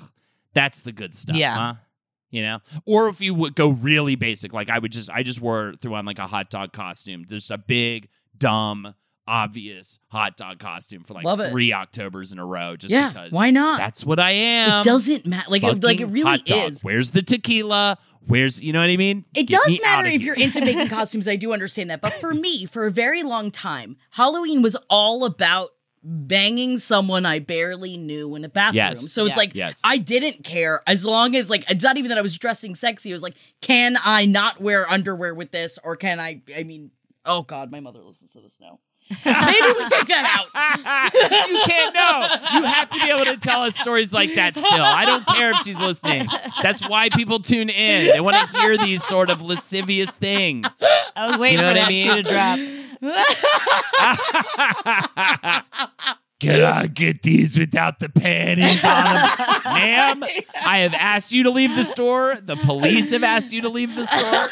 that's 0.55 0.81
the 0.81 0.93
good 0.93 1.15
stuff. 1.15 1.37
Yeah. 1.37 1.57
huh? 1.57 1.75
You 2.33 2.43
know, 2.43 2.59
or 2.87 3.09
if 3.09 3.21
you 3.21 3.35
would 3.35 3.55
go 3.55 3.69
really 3.69 4.17
basic, 4.17 4.53
like 4.53 4.71
I 4.71 4.79
would 4.81 4.91
just 4.91 5.09
I 5.11 5.23
just 5.23 5.41
wore 5.41 5.75
threw 5.81 5.95
on 5.95 6.05
like 6.05 6.19
a 6.19 6.27
hot 6.27 6.51
dog 6.51 6.73
costume, 6.73 7.27
just 7.29 7.51
a 7.53 7.59
big 7.59 8.09
dumb. 8.37 8.95
Obvious 9.25 10.01
hot 10.09 10.37
dog 10.37 10.59
costume 10.59 11.05
for 11.05 11.15
like 11.15 11.25
Love 11.25 11.39
it. 11.39 11.51
three 11.53 11.73
Octobers 11.73 12.33
in 12.33 12.41
a 12.41 12.45
row, 12.45 12.75
just 12.75 12.93
yeah, 12.93 13.09
because 13.09 13.31
why 13.31 13.51
not? 13.51 13.79
that's 13.79 14.05
what 14.05 14.19
I 14.19 14.33
am. 14.33 14.81
it 14.81 14.85
doesn't 14.85 15.27
matter. 15.27 15.49
Like 15.49 15.63
it, 15.63 15.81
like 15.85 16.01
it 16.01 16.07
really 16.07 16.29
hot 16.29 16.45
dog. 16.45 16.73
is. 16.73 16.83
Where's 16.83 17.11
the 17.11 17.23
tequila? 17.23 17.99
Where's 18.27 18.61
you 18.61 18.73
know 18.73 18.81
what 18.81 18.91
I 18.91 18.97
mean? 18.97 19.25
It 19.37 19.45
Get 19.45 19.61
does 19.65 19.81
matter 19.81 20.09
if 20.09 20.23
you're 20.23 20.35
into 20.35 20.61
making 20.61 20.89
costumes. 20.89 21.29
I 21.29 21.37
do 21.37 21.53
understand 21.53 21.91
that. 21.91 22.01
But 22.01 22.15
for 22.15 22.35
me, 22.35 22.67
for 22.67 22.85
a 22.85 22.91
very 22.91 23.23
long 23.23 23.53
time, 23.53 23.97
Halloween 24.11 24.61
was 24.61 24.77
all 24.91 25.25
about 25.25 25.71
banging 26.05 26.79
someone 26.79 27.25
I 27.25 27.39
barely 27.39 27.97
knew 27.97 28.35
in 28.35 28.45
a 28.45 28.49
bathroom. 28.49 28.77
Yes. 28.77 29.13
So 29.13 29.25
it's 29.27 29.33
Yeah. 29.35 29.37
like 29.37 29.55
Yes. 29.55 29.81
I 29.85 29.99
didn't 29.99 30.43
care 30.45 30.83
as 30.87 31.05
long 31.05 31.37
as 31.37 31.49
like 31.49 31.65
it's 31.71 31.85
not 31.85 31.97
even 31.97 32.09
that 32.09 32.19
I 32.19 32.23
was 32.23 32.37
dressing 32.39 32.75
sexy. 32.75 33.11
It 33.11 33.15
was 33.15 33.23
like, 33.23 33.35
can 33.61 33.97
I 34.05 34.25
not 34.25 34.61
wear 34.61 34.91
underwear 34.91 35.35
with 35.35 35.51
this, 35.53 35.79
or 35.85 35.97
can 35.97 36.19
I? 36.21 36.43
I 36.57 36.65
mean, 36.65 36.91
oh 37.25 37.43
God, 37.43 37.71
my 37.71 37.81
mother 37.81 38.01
listens 38.01 38.33
to 38.33 38.41
this 38.41 38.59
now. 38.61 38.79
Maybe 39.27 39.27
we 39.27 39.89
take 39.91 40.07
that 40.07 40.25
out. 40.39 40.47
you 41.51 41.61
can't 41.67 41.95
know. 41.95 42.59
You 42.61 42.65
have 42.65 42.89
to 42.91 42.99
be 42.99 43.11
able 43.11 43.25
to 43.27 43.37
tell 43.37 43.63
us 43.63 43.77
stories 43.77 44.13
like 44.13 44.35
that 44.37 44.57
still. 44.57 44.71
I 44.83 45.05
don't 45.05 45.27
care 45.27 45.51
if 45.51 45.59
she's 45.65 45.79
listening. 45.79 46.27
That's 46.63 46.89
why 46.89 47.11
people 47.11 47.39
tune 47.41 47.69
in. 47.69 48.07
They 48.07 48.21
want 48.21 48.37
to 48.49 48.59
hear 48.59 48.79
these 48.79 49.03
sort 49.05 49.29
of 49.29 49.43
lascivious 49.43 50.11
things. 50.13 50.83
I 51.15 51.27
was 51.27 51.37
waiting 51.37 51.59
You 51.59 51.63
know 51.65 51.73
for 51.73 51.79
what 51.79 51.87
I 51.87 51.89
mean? 51.91 52.07
shoe 52.07 52.15
to 52.15 52.23
drop. 52.23 52.59
Can 56.43 56.61
I 56.65 56.89
get 56.89 57.23
these 57.23 57.57
without 57.57 58.01
the 58.01 58.09
panties 58.09 58.85
on 58.85 59.05
them? 59.05 59.31
Ma'am, 59.65 60.25
I 60.65 60.79
have 60.79 60.93
asked 60.95 61.33
you 61.33 61.45
to 61.45 61.51
leave 61.51 61.77
the 61.77 61.85
store. 61.85 62.37
The 62.43 62.57
police 62.57 63.13
have 63.13 63.23
asked 63.23 63.53
you 63.53 63.61
to 63.63 63.69
leave 63.69 63.95
the 63.95 64.07
store. 64.07 64.49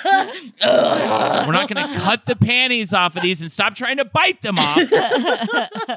We're 1.47 1.53
not 1.53 1.69
going 1.69 1.89
to 1.89 2.01
cut 2.01 2.27
the 2.27 2.37
panties 2.37 2.95
off 2.95 3.17
of 3.17 3.23
these 3.23 3.41
and 3.41 3.51
stop 3.51 3.75
trying 3.75 3.97
to 3.97 4.05
bite 4.05 4.41
them 4.43 4.57
off. 4.59 4.79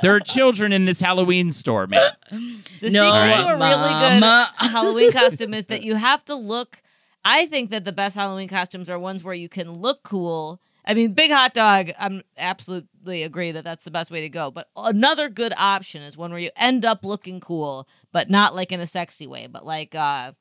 there 0.02 0.16
are 0.16 0.20
children 0.20 0.74
in 0.74 0.86
this 0.86 1.00
Halloween 1.00 1.52
store, 1.52 1.86
man. 1.86 2.12
The 2.32 2.90
No, 2.90 3.12
secret 3.12 3.36
to 3.36 3.48
a 3.50 3.58
really 3.58 3.94
good 4.00 4.20
Mama. 4.20 4.52
Halloween 4.58 5.12
costume 5.12 5.54
is 5.54 5.66
that 5.68 5.84
you 5.84 5.94
have 5.96 6.26
to 6.26 6.34
look. 6.34 6.82
I 7.24 7.46
think 7.46 7.70
that 7.70 7.86
the 7.86 7.94
best 7.94 8.16
Halloween 8.16 8.48
costumes 8.48 8.90
are 8.90 8.98
ones 8.98 9.24
where 9.24 9.36
you 9.36 9.48
can 9.48 9.72
look 9.74 10.02
cool 10.02 10.60
I 10.86 10.94
mean, 10.94 11.14
big 11.14 11.32
hot 11.32 11.54
dog. 11.54 11.92
I'm 12.00 12.22
absolutely 12.38 13.24
agree 13.24 13.52
that 13.52 13.64
that's 13.64 13.86
the 13.86 13.92
best 13.92 14.12
way 14.12 14.22
to 14.22 14.30
go. 14.30 14.52
But 14.52 14.70
another 14.76 15.30
good 15.30 15.54
option 15.58 16.02
is 16.02 16.18
one 16.18 16.32
where 16.32 16.40
you 16.40 16.50
end 16.56 16.84
up 16.86 17.06
looking 17.06 17.40
cool, 17.40 17.88
but 18.12 18.30
not 18.30 18.56
like 18.56 18.72
in 18.72 18.80
a 18.80 18.86
sexy 18.86 19.26
way, 19.28 19.48
but 19.48 19.66
like, 19.66 19.96
uh, 19.96 20.34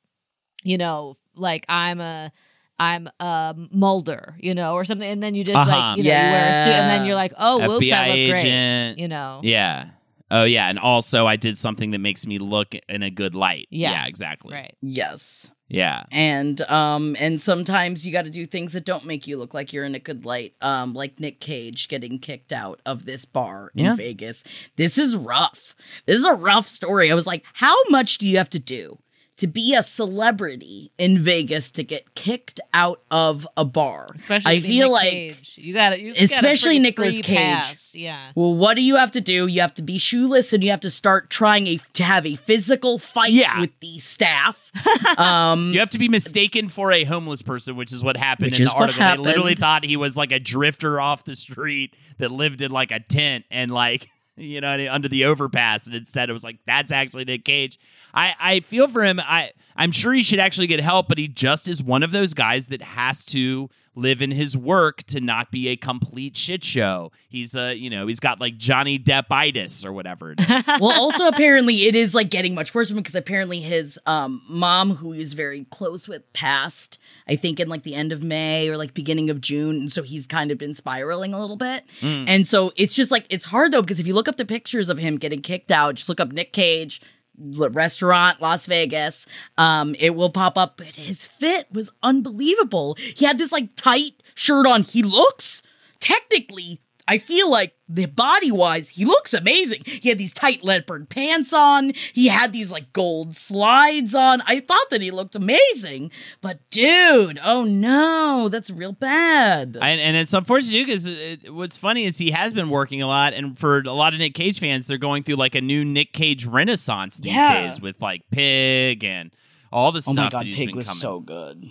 you 0.63 0.79
know, 0.79 1.17
like 1.35 1.65
I'm 1.69 2.01
a. 2.01 2.33
I'm 2.81 3.09
a 3.21 3.55
Mulder, 3.71 4.35
you 4.41 4.55
know, 4.57 4.75
or 4.75 4.83
something, 4.85 5.09
and 5.09 5.23
then 5.23 5.37
you 5.37 5.45
just 5.45 5.57
Uh-huh. 5.57 5.71
like, 5.71 5.99
you 5.99 6.03
know, 6.03 6.11
you 6.11 6.17
wear 6.33 6.51
a 6.51 6.55
suit, 6.65 6.73
and 6.73 6.91
then 6.91 7.07
you're 7.07 7.15
like, 7.15 7.33
oh, 7.39 7.61
whoops, 7.69 7.87
FBI 7.87 7.93
I 7.93 8.07
look 8.09 8.15
great, 8.31 8.41
agent. 8.41 8.99
you 8.99 9.07
know. 9.07 9.39
Yeah. 9.45 9.91
Oh 10.33 10.43
yeah, 10.43 10.69
and 10.69 10.81
also 10.81 11.27
I 11.27 11.37
did 11.37 11.57
something 11.57 11.93
that 11.93 12.01
makes 12.01 12.27
me 12.27 12.39
look 12.39 12.75
in 12.89 13.05
a 13.05 13.11
good 13.11 13.37
light. 13.37 13.69
Yeah. 13.71 14.05
exactly. 14.07 14.55
Right. 14.55 14.75
Yes. 14.81 15.53
Yeah. 15.73 16.05
And 16.13 16.61
um 16.63 17.17
and 17.19 17.41
sometimes 17.41 18.07
you 18.07 18.13
got 18.13 18.27
to 18.27 18.31
do 18.31 18.47
things 18.47 18.75
that 18.75 18.85
don't 18.85 19.07
make 19.07 19.27
you 19.27 19.37
look 19.39 19.55
like 19.55 19.73
you're 19.73 19.85
in 19.85 19.95
a 19.95 19.99
good 19.99 20.25
light. 20.25 20.55
Um 20.61 20.93
like 20.95 21.19
Nick 21.19 21.41
Cage 21.41 21.89
getting 21.89 22.19
kicked 22.19 22.53
out 22.53 22.81
of 22.87 23.05
this 23.07 23.25
bar 23.25 23.73
in 23.75 23.87
Yeah. 23.87 23.97
Vegas. 23.97 24.45
This 24.77 24.99
is 24.99 25.17
rough. 25.17 25.75
This 26.07 26.19
is 26.19 26.25
a 26.25 26.35
rough 26.35 26.69
story. 26.69 27.11
I 27.11 27.15
was 27.15 27.27
like, 27.27 27.45
how 27.55 27.75
much 27.89 28.19
do 28.19 28.29
you 28.29 28.37
have 28.37 28.51
to 28.51 28.59
do 28.59 28.99
to 29.39 29.47
be 29.47 29.75
a 29.75 29.83
celebrity 29.83 30.93
in 30.99 31.19
Vegas 31.19 31.71
to 31.73 31.83
get 31.83 32.15
kicked 32.15 32.61
out 32.75 33.01
of 33.11 33.47
a 33.57 33.65
bar? 33.65 34.07
Especially 34.15 34.53
I 34.53 34.61
feel 34.61 34.89
Nick 34.89 34.93
like 34.93 35.11
Cage. 35.11 35.59
you 35.61 35.75
got 35.75 35.95
it. 35.95 36.21
especially 36.21 36.79
Nicolas 36.79 37.21
Cage. 37.21 37.37
Pass. 37.37 37.95
Yeah. 37.95 38.31
well, 38.35 38.55
what 38.55 38.75
do 38.75 38.83
you 38.83 38.97
have 38.97 39.11
to 39.13 39.21
do? 39.21 39.47
You 39.47 39.61
have 39.63 39.75
to 39.75 39.83
be 39.83 39.99
shoeless 39.99 40.53
and 40.53 40.63
you 40.63 40.71
have 40.71 40.81
to 40.81 40.91
start 40.91 41.31
trying 41.31 41.67
a 41.67 41.79
to 41.95 42.03
have 42.05 42.25
a 42.27 42.37
physical 42.37 42.99
fight 42.99 43.33
Yeah. 43.33 43.61
with 43.61 43.71
the 43.81 43.99
staff. 43.99 44.71
Um 45.19 45.73
You 45.73 45.81
have 45.81 45.91
to 45.91 45.99
be 45.99 46.09
mistaken 46.09 46.69
for 46.69 46.93
a 46.93 47.05
homeless 47.05 47.43
person, 47.43 47.77
which 47.77 47.93
is 47.93 48.03
what 48.05 48.17
happened 48.17 48.51
Which 48.53 48.61
in 48.61 48.67
is 48.67 48.73
the 48.73 48.75
what 48.79 48.99
article. 48.99 49.25
They 49.25 49.31
literally 49.31 49.55
thought 49.55 49.85
he 49.85 49.97
was 49.97 50.17
like 50.17 50.33
a 50.33 50.39
drifter 50.39 51.01
off 51.01 51.25
the 51.25 51.35
street 51.35 51.95
that 52.19 52.31
lived 52.31 52.63
in 52.63 52.71
like 52.71 52.91
a 52.93 53.01
tent 53.01 53.45
and 53.51 53.71
like 53.71 54.09
you 54.37 54.61
know 54.61 54.87
under 54.91 55.09
the 55.09 55.25
overpass, 55.25 55.87
and 55.87 55.95
instead 55.95 56.31
it 56.31 56.33
was 56.33 56.45
like 56.45 56.59
that's 56.67 56.93
actually 56.93 57.25
Nick 57.25 57.45
Cage. 57.45 57.79
I 58.15 58.35
I 58.41 58.61
feel 58.61 58.89
for 58.89 59.03
him. 59.03 59.21
I 59.21 59.53
I'm 59.77 59.93
sure 59.93 60.13
he 60.13 60.23
should 60.23 60.39
actually 60.39 60.67
get 60.67 60.81
help, 60.81 61.09
but 61.09 61.19
he 61.19 61.29
just 61.29 61.69
is 61.69 61.83
one 61.83 62.03
of 62.03 62.13
those 62.13 62.35
guys 62.35 62.69
that 62.69 62.83
has 62.83 63.25
to 63.27 63.69
live 63.95 64.23
in 64.23 64.31
his 64.31 64.57
work 64.57 65.03
to 65.05 65.21
not 65.21 65.51
be 65.51 65.69
a 65.69 65.77
complete 65.77 66.37
shit 66.37 66.65
show. 66.65 67.13
He's 67.29 67.55
a 67.55 67.75
you 67.75 67.91
know 67.91 68.07
he's 68.07 68.21
got 68.21 68.41
like 68.41 68.57
Johnny 68.57 68.99
Deppitis 68.99 69.85
or 69.85 69.93
whatever. 69.93 70.33
It 70.33 70.41
is. 70.41 70.67
well, 70.81 71.01
also 71.01 71.29
apparently 71.29 71.87
it 71.87 71.95
is 71.95 72.15
like 72.15 72.31
getting 72.31 72.55
much 72.55 72.75
worse 72.75 72.91
because 72.91 73.15
apparently 73.15 73.61
his 73.61 73.99
um 74.07 74.43
mom, 74.49 74.97
who 74.97 75.13
he's 75.13 75.33
very 75.33 75.65
close 75.71 76.09
with, 76.09 76.31
passed. 76.33 76.99
I 77.29 77.37
think 77.37 77.61
in 77.61 77.69
like 77.69 77.83
the 77.83 77.95
end 77.95 78.13
of 78.13 78.23
May 78.23 78.69
or 78.69 78.77
like 78.77 78.95
beginning 78.95 79.31
of 79.31 79.41
June, 79.41 79.77
and 79.77 79.93
so 79.93 80.03
he's 80.03 80.27
kind 80.27 80.51
of 80.51 80.59
been 80.59 80.75
spiraling 80.75 81.35
a 81.35 81.41
little 81.41 81.57
bit. 81.57 81.85
And 82.29 82.47
so 82.47 82.73
it's 82.77 82.95
just 82.95 83.11
like 83.11 83.27
it's 83.29 83.45
hard 83.45 83.73
though 83.73 83.83
because 83.83 84.01
if 84.01 84.07
you 84.07 84.15
look 84.15 84.29
up 84.29 84.37
the 84.37 84.45
pictures 84.45 84.89
of 84.89 84.99
him 84.99 85.19
getting 85.19 85.41
kicked 85.41 85.71
out, 85.71 85.97
just 85.97 86.09
look 86.09 86.21
up 86.21 86.33
Nick 86.33 86.53
Cage. 86.53 87.01
Restaurant 87.43 88.41
Las 88.41 88.67
Vegas. 88.67 89.27
Um, 89.59 89.95
it 89.99 90.15
will 90.15 90.31
pop 90.31 90.57
up, 90.57 90.77
but 90.77 90.89
his 90.89 91.25
fit 91.25 91.67
was 91.73 91.91
unbelievable. 92.03 92.97
He 92.99 93.25
had 93.25 93.39
this 93.39 93.53
like 93.53 93.75
tight 93.77 94.23
shirt 94.35 94.67
on. 94.67 94.83
He 94.83 95.03
looks 95.03 95.63
technically 96.01 96.81
I 97.13 97.19
feel 97.19 97.51
like 97.51 97.75
the 97.89 98.07
body 98.07 98.51
wise, 98.51 98.89
he 98.89 99.05
looks 99.05 99.35
amazing. 99.35 99.83
He 99.85 100.09
had 100.09 100.17
these 100.19 100.33
tight 100.33 100.65
leopard 100.65 101.11
pants 101.11 101.53
on. 101.53 101.93
He 102.15 102.29
had 102.29 102.53
these 102.53 102.73
like 102.73 102.93
gold 102.95 103.37
slides 103.37 104.15
on. 104.15 104.41
I 104.47 104.61
thought 104.61 104.89
that 104.91 105.03
he 105.03 105.11
looked 105.11 105.35
amazing, 105.37 106.11
but 106.41 106.59
dude, 106.71 107.39
oh 107.45 107.65
no, 107.65 108.49
that's 108.51 108.71
real 108.71 108.93
bad. 108.93 109.77
And, 109.81 110.01
and 110.01 110.17
it's 110.17 110.33
unfortunate 110.33 110.87
because 110.87 111.09
what's 111.51 111.77
funny 111.77 112.05
is 112.05 112.17
he 112.17 112.31
has 112.31 112.55
been 112.55 112.71
working 112.71 113.03
a 113.03 113.07
lot, 113.07 113.35
and 113.35 113.59
for 113.59 113.81
a 113.81 113.93
lot 113.93 114.15
of 114.15 114.19
Nick 114.21 114.35
Cage 114.35 114.59
fans, 114.59 114.87
they're 114.87 114.97
going 114.97 115.23
through 115.23 115.37
like 115.37 115.55
a 115.55 115.61
new 115.61 115.85
Nick 115.85 116.13
Cage 116.15 116.47
renaissance 116.47 117.19
these 117.19 117.35
Yeah. 117.35 117.63
days 117.65 117.81
with 117.81 118.01
like 118.01 118.23
Pig 118.31 119.05
and 119.05 119.31
all 119.71 119.93
the 119.93 119.99
oh 119.99 120.13
stuff 120.13 120.17
my 120.17 120.29
god, 120.31 120.41
that 120.41 120.47
he's 120.47 120.59
Pig 120.59 120.75
was 120.75 120.87
coming. 120.87 120.99
so 120.99 121.21
good. 121.21 121.71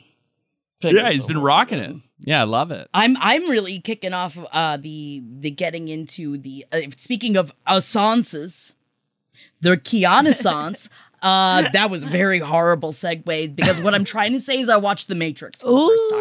Pig 0.82 0.96
yeah, 0.96 1.10
he's 1.10 1.26
been 1.26 1.42
rocking 1.42 1.80
it. 1.80 1.96
Yeah, 2.22 2.42
I 2.42 2.44
love 2.44 2.72
it. 2.72 2.88
I'm 2.94 3.16
I'm 3.20 3.50
really 3.50 3.80
kicking 3.80 4.14
off 4.14 4.38
uh 4.52 4.78
the 4.78 5.24
the 5.40 5.52
getting 5.52 5.88
into 5.88 6.38
the 6.38 6.66
uh, 6.72 6.82
speaking 6.98 7.38
of 7.38 7.54
assances, 7.68 8.76
the 9.62 9.78
Keanu 9.78 10.36
Sans. 10.36 10.90
Uh, 11.22 11.70
that 11.74 11.92
was 11.92 12.04
very 12.04 12.40
horrible 12.40 12.92
segue 12.92 13.56
because 13.56 13.80
what 13.80 13.94
I'm 13.94 14.04
trying 14.04 14.34
to 14.34 14.42
say 14.42 14.60
is 14.60 14.70
I 14.70 14.78
watched 14.78 15.08
The 15.08 15.14
Matrix 15.14 15.62
for 15.62 15.68
the 15.70 15.78
first 15.78 16.10
time. 16.10 16.20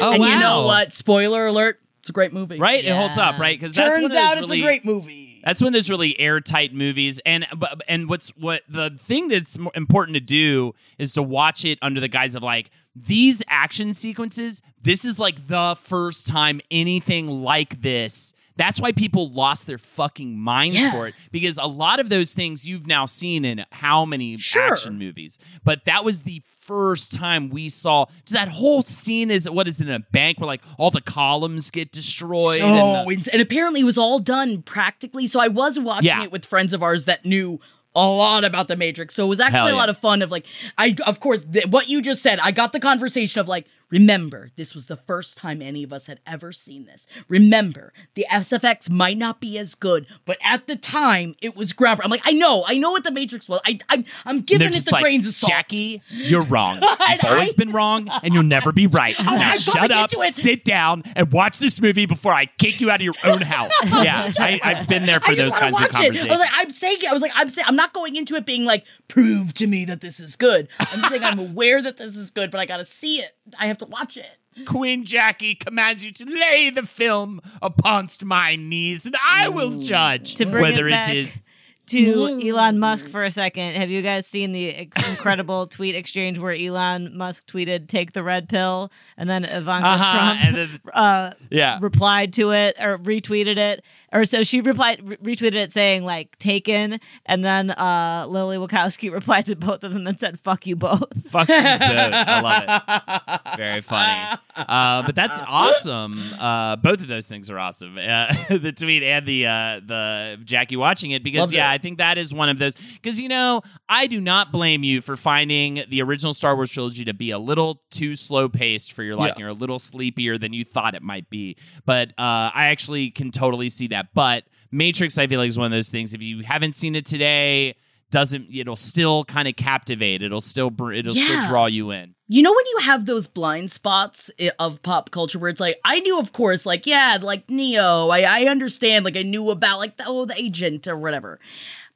Oh, 0.00 0.12
and 0.14 0.24
you 0.24 0.38
know 0.40 0.64
what? 0.64 0.94
Spoiler 0.94 1.48
alert, 1.48 1.78
it's 2.00 2.08
a 2.08 2.14
great 2.14 2.32
movie. 2.32 2.58
Right, 2.58 2.82
it 2.82 2.90
holds 2.90 3.18
up, 3.18 3.38
right? 3.38 3.60
Because 3.60 3.76
that's 3.76 3.98
Turns 3.98 4.04
one 4.04 4.04
of 4.06 4.12
those 4.12 4.24
out 4.24 4.40
really 4.40 4.56
it's 4.56 4.62
a 4.62 4.66
great 4.66 4.84
movie. 4.86 5.40
That's 5.44 5.60
when 5.60 5.74
there's 5.74 5.90
really 5.90 6.18
airtight 6.18 6.72
movies, 6.72 7.20
and 7.26 7.46
but 7.56 7.82
and 7.88 8.08
what's 8.08 8.30
what 8.30 8.62
the 8.68 8.90
thing 8.98 9.28
that's 9.28 9.58
important 9.74 10.14
to 10.14 10.20
do 10.20 10.74
is 10.96 11.12
to 11.12 11.22
watch 11.22 11.66
it 11.66 11.78
under 11.82 12.00
the 12.00 12.08
guise 12.08 12.34
of 12.34 12.42
like 12.42 12.70
these 13.06 13.42
action 13.48 13.94
sequences. 13.94 14.62
This 14.82 15.04
is 15.04 15.18
like 15.18 15.46
the 15.48 15.76
first 15.80 16.26
time 16.26 16.60
anything 16.70 17.28
like 17.28 17.82
this. 17.82 18.34
That's 18.56 18.80
why 18.80 18.90
people 18.90 19.30
lost 19.30 19.68
their 19.68 19.78
fucking 19.78 20.36
minds 20.36 20.74
Yeah. 20.78 20.90
for 20.90 21.06
it 21.06 21.14
because 21.30 21.58
a 21.58 21.68
lot 21.68 22.00
of 22.00 22.08
those 22.08 22.32
things 22.32 22.66
you've 22.66 22.88
now 22.88 23.04
seen 23.04 23.44
in 23.44 23.64
how 23.70 24.04
many 24.04 24.36
Sure. 24.36 24.72
action 24.72 24.98
movies, 24.98 25.38
but 25.62 25.84
that 25.84 26.04
was 26.04 26.22
the 26.22 26.42
first 26.48 27.12
time 27.12 27.50
we 27.50 27.68
saw 27.68 28.06
that 28.30 28.48
whole 28.48 28.82
scene. 28.82 29.30
Is 29.30 29.48
what 29.48 29.68
is 29.68 29.80
it 29.80 29.88
in 29.88 29.94
a 29.94 30.00
bank 30.00 30.40
where 30.40 30.48
like 30.48 30.62
all 30.76 30.90
the 30.90 31.00
columns 31.00 31.70
get 31.70 31.92
destroyed? 31.92 32.58
So 32.58 32.64
and 32.66 33.22
the- 33.24 33.32
and 33.32 33.40
apparently 33.42 33.82
it 33.82 33.84
was 33.84 33.96
all 33.98 34.18
done 34.18 34.62
practically. 34.62 35.28
So 35.28 35.38
I 35.38 35.46
was 35.48 35.78
watching 35.78 36.06
Yeah. 36.06 36.24
it 36.24 36.32
with 36.32 36.44
friends 36.44 36.72
of 36.74 36.82
ours 36.82 37.04
that 37.04 37.24
knew 37.24 37.60
a 37.94 38.06
lot 38.06 38.44
about 38.44 38.68
the 38.68 38.76
Matrix. 38.76 39.14
So 39.14 39.24
it 39.24 39.28
was 39.28 39.40
actually 39.40 39.58
Hell 39.58 39.74
a 39.74 39.76
lot 39.76 39.88
of 39.88 39.98
fun. 39.98 40.22
Of 40.22 40.30
like, 40.30 40.46
I 40.76 40.94
of 41.06 41.20
course 41.20 41.44
th- 41.44 41.66
what 41.66 41.88
you 41.88 42.02
just 42.02 42.22
said. 42.22 42.38
I 42.40 42.52
got 42.52 42.72
the 42.72 42.80
conversation 42.80 43.40
of 43.40 43.48
like, 43.48 43.66
remember 43.90 44.50
this 44.56 44.74
was 44.74 44.86
the 44.86 44.96
first 44.96 45.36
time 45.36 45.62
any 45.62 45.82
of 45.82 45.92
us 45.92 46.06
had 46.06 46.20
ever 46.26 46.52
seen 46.52 46.86
this. 46.86 47.06
Remember 47.28 47.92
the 48.14 48.26
SFX 48.30 48.90
might 48.90 49.16
not 49.16 49.40
be 49.40 49.58
as 49.58 49.74
good, 49.74 50.06
but 50.24 50.38
at 50.44 50.66
the 50.66 50.76
time 50.76 51.34
it 51.40 51.56
was 51.56 51.72
groundbreaking. 51.72 52.04
I'm 52.04 52.10
like, 52.10 52.22
I 52.24 52.32
know, 52.32 52.64
I 52.66 52.78
know 52.78 52.90
what 52.90 53.04
the 53.04 53.10
Matrix 53.10 53.48
was. 53.48 53.60
I, 53.66 53.78
I 53.88 54.04
I'm 54.24 54.40
giving 54.40 54.68
it 54.68 54.74
the 54.74 54.90
like, 54.92 55.02
grains 55.02 55.26
of 55.26 55.34
salt. 55.34 55.50
Jackie, 55.50 56.02
you're 56.10 56.42
wrong. 56.42 56.82
You've 57.10 57.24
always 57.24 57.54
been 57.54 57.72
wrong, 57.72 58.08
and 58.22 58.34
you'll 58.34 58.42
never 58.42 58.72
be 58.72 58.86
right. 58.86 59.14
Oh, 59.28 59.34
now 59.36 59.50
I'm 59.50 59.58
shut 59.58 59.90
up, 59.90 60.10
sit 60.30 60.64
down, 60.64 61.02
and 61.14 61.30
watch 61.32 61.58
this 61.58 61.82
movie 61.82 62.06
before 62.06 62.32
I 62.32 62.46
kick 62.46 62.80
you 62.80 62.90
out 62.90 63.00
of 63.00 63.02
your 63.04 63.14
own 63.24 63.42
house. 63.42 63.72
Yeah, 63.98 64.32
I, 64.38 64.60
I've 64.62 64.88
been 64.88 65.06
there 65.06 65.18
for 65.18 65.34
those 65.34 65.58
kinds 65.58 65.76
of 65.76 65.82
watch 65.82 65.90
it. 65.90 65.92
conversations. 65.92 66.30
I 66.30 66.32
was 66.32 66.40
like, 66.40 66.50
I'm 66.54 66.72
saying, 66.72 66.98
I 67.08 67.12
was 67.12 67.20
like, 67.20 67.32
I'm 67.34 67.50
saying, 67.50 67.66
I'm 67.68 67.76
not 67.76 67.92
going 67.92 68.16
into 68.16 68.36
it 68.36 68.46
being 68.46 68.64
like, 68.64 68.84
prove 69.08 69.52
to 69.54 69.66
me 69.66 69.84
that 69.86 70.00
this 70.00 70.20
is 70.20 70.36
good. 70.36 70.68
I'm 70.78 71.10
saying 71.10 71.24
I'm 71.24 71.38
aware 71.38 71.82
that 71.82 71.96
this 71.96 72.16
is 72.16 72.30
good, 72.30 72.50
but 72.50 72.60
I 72.60 72.66
gotta 72.66 72.84
see 72.84 73.16
it. 73.18 73.32
I 73.58 73.66
have 73.66 73.77
to 73.78 73.86
watch 73.86 74.16
it. 74.16 74.26
Queen 74.66 75.04
Jackie 75.04 75.54
commands 75.54 76.04
you 76.04 76.10
to 76.12 76.24
lay 76.24 76.70
the 76.70 76.82
film 76.84 77.40
uponst 77.62 78.24
my 78.24 78.56
knees, 78.56 79.06
and 79.06 79.16
I 79.24 79.48
will 79.48 79.78
judge 79.80 80.34
To 80.36 80.46
bring 80.46 80.62
whether 80.62 80.86
it 80.88 80.92
it 80.92 81.00
back 81.00 81.14
is. 81.14 81.40
to 81.88 82.40
Elon 82.46 82.78
Musk 82.78 83.08
for 83.08 83.22
a 83.24 83.30
second. 83.30 83.74
Have 83.74 83.88
you 83.88 84.02
guys 84.02 84.26
seen 84.26 84.52
the 84.52 84.74
incredible 85.10 85.66
tweet 85.68 85.94
exchange 85.94 86.38
where 86.38 86.52
Elon 86.54 87.16
Musk 87.16 87.46
tweeted 87.48 87.86
"Take 87.88 88.12
the 88.12 88.22
red 88.22 88.48
pill" 88.48 88.90
and 89.16 89.30
then 89.30 89.44
Ivanka 89.44 89.88
Uh-huh, 89.88 90.12
Trump 90.12 90.44
and 90.44 90.56
then- 90.56 90.80
uh, 90.92 91.30
Yeah. 91.50 91.78
replied 91.80 92.32
to 92.34 92.50
it 92.52 92.76
or 92.80 92.98
retweeted 92.98 93.56
it, 93.58 93.84
or 94.12 94.24
so 94.24 94.42
she 94.42 94.60
replied 94.60 95.00
re- 95.06 95.16
retweeted 95.36 95.56
it 95.56 95.72
saying 95.72 96.04
like 96.04 96.36
"taken," 96.38 96.98
and 97.26 97.44
then 97.44 97.70
uh, 97.70 98.26
Lily 98.28 98.56
Wachowski 98.56 99.12
replied 99.12 99.46
to 99.46 99.56
both 99.56 99.84
of 99.84 99.92
them 99.92 100.06
and 100.06 100.18
said 100.18 100.38
"fuck 100.40 100.66
you 100.66 100.76
both." 100.76 101.04
Fuck 101.28 101.48
you 101.48 101.54
both. 101.54 101.64
I 101.64 102.40
love 102.40 102.82
it. 103.28 103.40
Very 103.56 103.80
funny. 103.82 104.38
Uh, 104.56 105.02
but 105.04 105.14
that's 105.14 105.38
awesome. 105.46 106.32
Uh, 106.38 106.76
both 106.76 107.00
of 107.00 107.08
those 107.08 107.28
things 107.28 107.50
are 107.50 107.58
awesome. 107.58 107.98
Uh, 107.98 108.32
the 108.48 108.72
tweet 108.72 109.02
and 109.02 109.26
the 109.26 109.46
uh, 109.46 109.80
the 109.84 110.40
Jackie 110.44 110.76
watching 110.76 111.10
it 111.10 111.22
because 111.22 111.40
Loved 111.40 111.52
yeah, 111.52 111.70
it. 111.70 111.74
I 111.74 111.78
think 111.78 111.98
that 111.98 112.16
is 112.18 112.32
one 112.32 112.48
of 112.48 112.58
those. 112.58 112.74
Because 112.74 113.20
you 113.20 113.28
know, 113.28 113.62
I 113.88 114.06
do 114.06 114.20
not 114.20 114.52
blame 114.52 114.82
you 114.82 115.02
for 115.02 115.16
finding 115.16 115.82
the 115.88 116.02
original 116.02 116.32
Star 116.32 116.56
Wars 116.56 116.72
trilogy 116.72 117.04
to 117.04 117.14
be 117.14 117.30
a 117.30 117.38
little 117.38 117.82
too 117.90 118.16
slow 118.16 118.48
paced 118.48 118.92
for 118.92 119.02
your 119.02 119.16
liking, 119.16 119.44
or 119.44 119.48
a 119.48 119.52
little 119.52 119.78
sleepier 119.78 120.38
than 120.38 120.52
you 120.52 120.64
thought 120.64 120.94
it 120.94 121.02
might 121.02 121.28
be. 121.28 121.56
But 121.84 122.10
uh, 122.10 122.50
I 122.54 122.66
actually 122.66 123.10
can 123.10 123.30
totally 123.30 123.68
see 123.68 123.88
that. 123.88 123.97
But 124.14 124.44
Matrix, 124.70 125.18
I 125.18 125.26
feel 125.26 125.38
like 125.38 125.48
is 125.48 125.58
one 125.58 125.66
of 125.66 125.72
those 125.72 125.90
things. 125.90 126.14
If 126.14 126.22
you 126.22 126.42
haven't 126.42 126.74
seen 126.74 126.94
it 126.94 127.06
today. 127.06 127.76
Doesn't 128.10 128.48
it'll 128.50 128.74
still 128.74 129.24
kind 129.24 129.46
of 129.48 129.56
captivate? 129.56 130.22
It'll 130.22 130.40
still 130.40 130.68
it'll 130.90 131.14
still 131.14 131.46
draw 131.46 131.66
you 131.66 131.90
in. 131.90 132.14
You 132.26 132.42
know 132.42 132.52
when 132.52 132.64
you 132.64 132.78
have 132.84 133.04
those 133.04 133.26
blind 133.26 133.70
spots 133.70 134.30
of 134.58 134.80
pop 134.80 135.10
culture 135.10 135.38
where 135.38 135.50
it's 135.50 135.60
like 135.60 135.78
I 135.84 136.00
knew, 136.00 136.18
of 136.18 136.32
course, 136.32 136.64
like 136.64 136.86
yeah, 136.86 137.18
like 137.20 137.50
Neo. 137.50 138.08
I 138.08 138.20
I 138.22 138.44
understand, 138.46 139.04
like 139.04 139.18
I 139.18 139.24
knew 139.24 139.50
about 139.50 139.76
like 139.76 139.98
the, 139.98 140.04
oh 140.06 140.24
the 140.24 140.34
agent 140.40 140.88
or 140.88 140.96
whatever, 140.96 141.38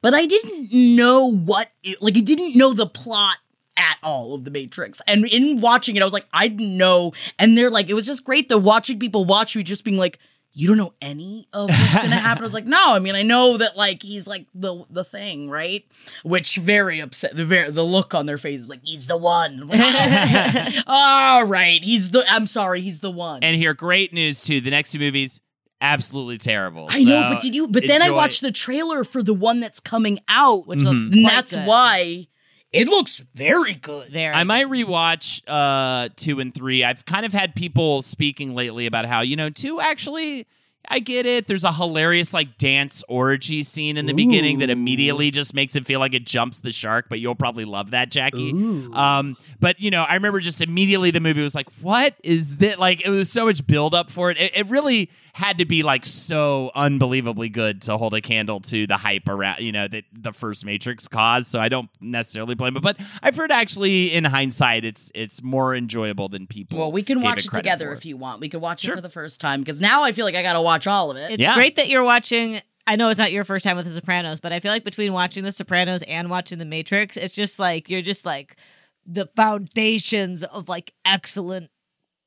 but 0.03 0.13
I 0.13 0.27
didn't 0.27 0.71
know 0.71 1.31
what 1.31 1.71
it, 1.81 1.99
like 1.99 2.15
I 2.15 2.19
didn't 2.19 2.55
know 2.55 2.73
the 2.73 2.85
plot 2.85 3.37
at 3.75 3.97
all 4.03 4.35
of 4.35 4.43
the 4.43 4.51
Matrix. 4.51 5.01
And 5.07 5.25
in 5.25 5.61
watching 5.61 5.95
it, 5.95 6.03
I 6.03 6.05
was 6.05 6.13
like, 6.13 6.27
I 6.31 6.47
didn't 6.47 6.77
know. 6.77 7.13
And 7.39 7.57
they're 7.57 7.71
like, 7.71 7.89
it 7.89 7.95
was 7.95 8.05
just 8.05 8.23
great 8.23 8.49
to 8.49 8.57
watching 8.59 8.99
people 8.99 9.25
watch 9.25 9.55
me 9.55 9.63
just 9.63 9.83
being 9.83 9.97
like, 9.97 10.19
you 10.55 10.67
don't 10.67 10.77
know 10.77 10.93
any 11.01 11.47
of 11.51 11.69
what's 11.69 11.93
gonna 11.95 12.15
happen. 12.15 12.43
I 12.43 12.45
was 12.45 12.53
like, 12.53 12.65
no, 12.67 12.93
I 12.93 12.99
mean, 12.99 13.15
I 13.15 13.23
know 13.23 13.57
that 13.57 13.75
like 13.75 14.03
he's 14.03 14.27
like 14.27 14.45
the 14.53 14.85
the 14.89 15.03
thing, 15.03 15.49
right? 15.49 15.83
Which 16.23 16.57
very 16.57 16.99
upset. 16.99 17.35
The 17.35 17.45
very 17.45 17.71
the 17.71 17.83
look 17.83 18.13
on 18.13 18.25
their 18.25 18.37
face 18.37 18.61
is 18.61 18.69
like 18.69 18.81
he's 18.83 19.07
the 19.07 19.17
one. 19.17 19.61
All 20.87 21.45
right, 21.45 21.83
he's 21.83 22.11
the. 22.11 22.23
I'm 22.29 22.47
sorry, 22.47 22.81
he's 22.81 22.99
the 22.99 23.11
one. 23.11 23.43
And 23.43 23.55
here, 23.55 23.73
great 23.73 24.13
news 24.13 24.41
too. 24.41 24.61
The 24.61 24.69
next 24.69 24.91
two 24.91 24.99
movies, 24.99 25.41
absolutely 25.81 26.37
terrible. 26.37 26.87
I 26.89 27.03
know, 27.03 27.29
but 27.29 27.41
did 27.41 27.55
you? 27.55 27.67
But 27.67 27.87
then 27.87 28.01
I 28.01 28.11
watched 28.11 28.41
the 28.41 28.51
trailer 28.51 29.03
for 29.03 29.23
the 29.23 29.33
one 29.33 29.59
that's 29.59 29.79
coming 29.79 30.19
out, 30.27 30.67
Which 30.67 30.81
looks 30.81 31.05
mm-hmm. 31.05 31.13
and 31.13 31.25
that's 31.25 31.53
good. 31.55 31.67
why 31.67 32.27
it 32.73 32.87
looks 32.87 33.23
very 33.35 33.75
good. 33.75 34.11
There. 34.11 34.33
I 34.33 34.43
might 34.43 34.67
rewatch 34.67 35.41
uh 35.47 36.09
two 36.15 36.39
and 36.39 36.53
three. 36.53 36.83
I've 36.83 37.05
kind 37.05 37.25
of 37.25 37.31
had 37.31 37.55
people 37.55 38.01
speaking 38.01 38.55
lately 38.55 38.85
about 38.85 39.05
how 39.05 39.21
you 39.21 39.35
know 39.35 39.49
two 39.49 39.79
actually. 39.79 40.47
I 40.89 40.99
get 40.99 41.25
it. 41.25 41.47
There's 41.47 41.63
a 41.63 41.71
hilarious 41.71 42.33
like 42.33 42.57
dance 42.57 43.03
orgy 43.07 43.63
scene 43.63 43.97
in 43.97 44.05
the 44.05 44.13
beginning 44.13 44.59
that 44.59 44.69
immediately 44.69 45.31
just 45.31 45.53
makes 45.53 45.75
it 45.75 45.85
feel 45.85 45.99
like 45.99 46.13
it 46.13 46.25
jumps 46.25 46.59
the 46.59 46.71
shark. 46.71 47.05
But 47.09 47.19
you'll 47.19 47.35
probably 47.35 47.65
love 47.65 47.91
that, 47.91 48.11
Jackie. 48.11 48.51
Um, 48.51 49.37
but 49.59 49.79
you 49.79 49.89
know, 49.91 50.03
I 50.03 50.15
remember 50.15 50.39
just 50.39 50.61
immediately 50.61 51.11
the 51.11 51.19
movie 51.19 51.41
was 51.41 51.55
like, 51.55 51.69
"What 51.81 52.15
is 52.23 52.57
that?" 52.57 52.79
Like 52.79 53.05
it 53.05 53.09
was 53.09 53.31
so 53.31 53.45
much 53.45 53.65
build 53.65 53.95
up 53.95 54.09
for 54.09 54.29
it. 54.31 54.37
It, 54.37 54.57
it 54.57 54.69
really 54.69 55.09
had 55.33 55.57
to 55.57 55.65
be 55.65 55.81
like 55.83 56.05
so 56.05 56.69
unbelievably 56.75 57.49
good 57.49 57.81
to 57.83 57.97
hold 57.97 58.13
a 58.13 58.21
candle 58.21 58.59
to 58.59 58.85
the 58.85 58.97
hype 58.97 59.27
around 59.27 59.59
you 59.61 59.71
know 59.71 59.87
that 59.87 60.03
the 60.13 60.31
first 60.31 60.65
Matrix 60.65 61.07
caused. 61.07 61.49
So 61.49 61.59
I 61.59 61.69
don't 61.69 61.89
necessarily 62.01 62.55
blame 62.55 62.77
it, 62.77 62.83
but 62.83 62.97
I've 63.23 63.35
heard 63.35 63.51
actually 63.51 64.13
in 64.13 64.25
hindsight, 64.25 64.85
it's 64.85 65.11
it's 65.15 65.41
more 65.41 65.75
enjoyable 65.75 66.29
than 66.29 66.45
people. 66.45 66.77
Well, 66.77 66.91
we 66.91 67.03
can 67.03 67.17
gave 67.19 67.23
watch 67.23 67.45
it 67.45 67.49
credit 67.49 67.63
together 67.63 67.87
for. 67.87 67.93
if 67.93 68.05
you 68.05 68.17
want. 68.17 68.41
We 68.41 68.49
could 68.49 68.61
watch 68.61 68.81
Sure. 68.81 68.93
it 68.93 68.97
for 68.97 69.01
the 69.01 69.09
first 69.09 69.39
time 69.39 69.61
because 69.61 69.79
now 69.79 70.03
I 70.03 70.11
feel 70.11 70.25
like 70.25 70.35
I 70.35 70.41
got 70.43 70.53
to 70.53 70.61
watch 70.73 70.87
all 70.87 71.11
of 71.11 71.17
it. 71.17 71.31
It's 71.31 71.41
Yeah. 71.41 71.55
great 71.55 71.75
that 71.77 71.87
you're 71.89 72.03
watching. 72.03 72.59
I 72.85 72.95
know 72.97 73.09
it's 73.09 73.17
not 73.19 73.31
your 73.31 73.43
first 73.45 73.63
time 73.63 73.77
with 73.77 73.85
The 73.85 73.91
Sopranos, 73.91 74.39
but 74.39 74.51
I 74.51 74.59
feel 74.59 74.71
like 74.71 74.83
between 74.83 75.13
watching 75.13 75.43
The 75.43 75.51
Sopranos 75.51 76.03
and 76.03 76.29
watching 76.29 76.57
The 76.59 76.65
Matrix, 76.65 77.15
it's 77.15 77.33
just 77.33 77.59
like 77.59 77.89
you're 77.89 78.01
just 78.01 78.25
like 78.25 78.57
the 79.05 79.27
foundations 79.35 80.43
of 80.43 80.69
like 80.69 80.93
excellent 81.05 81.69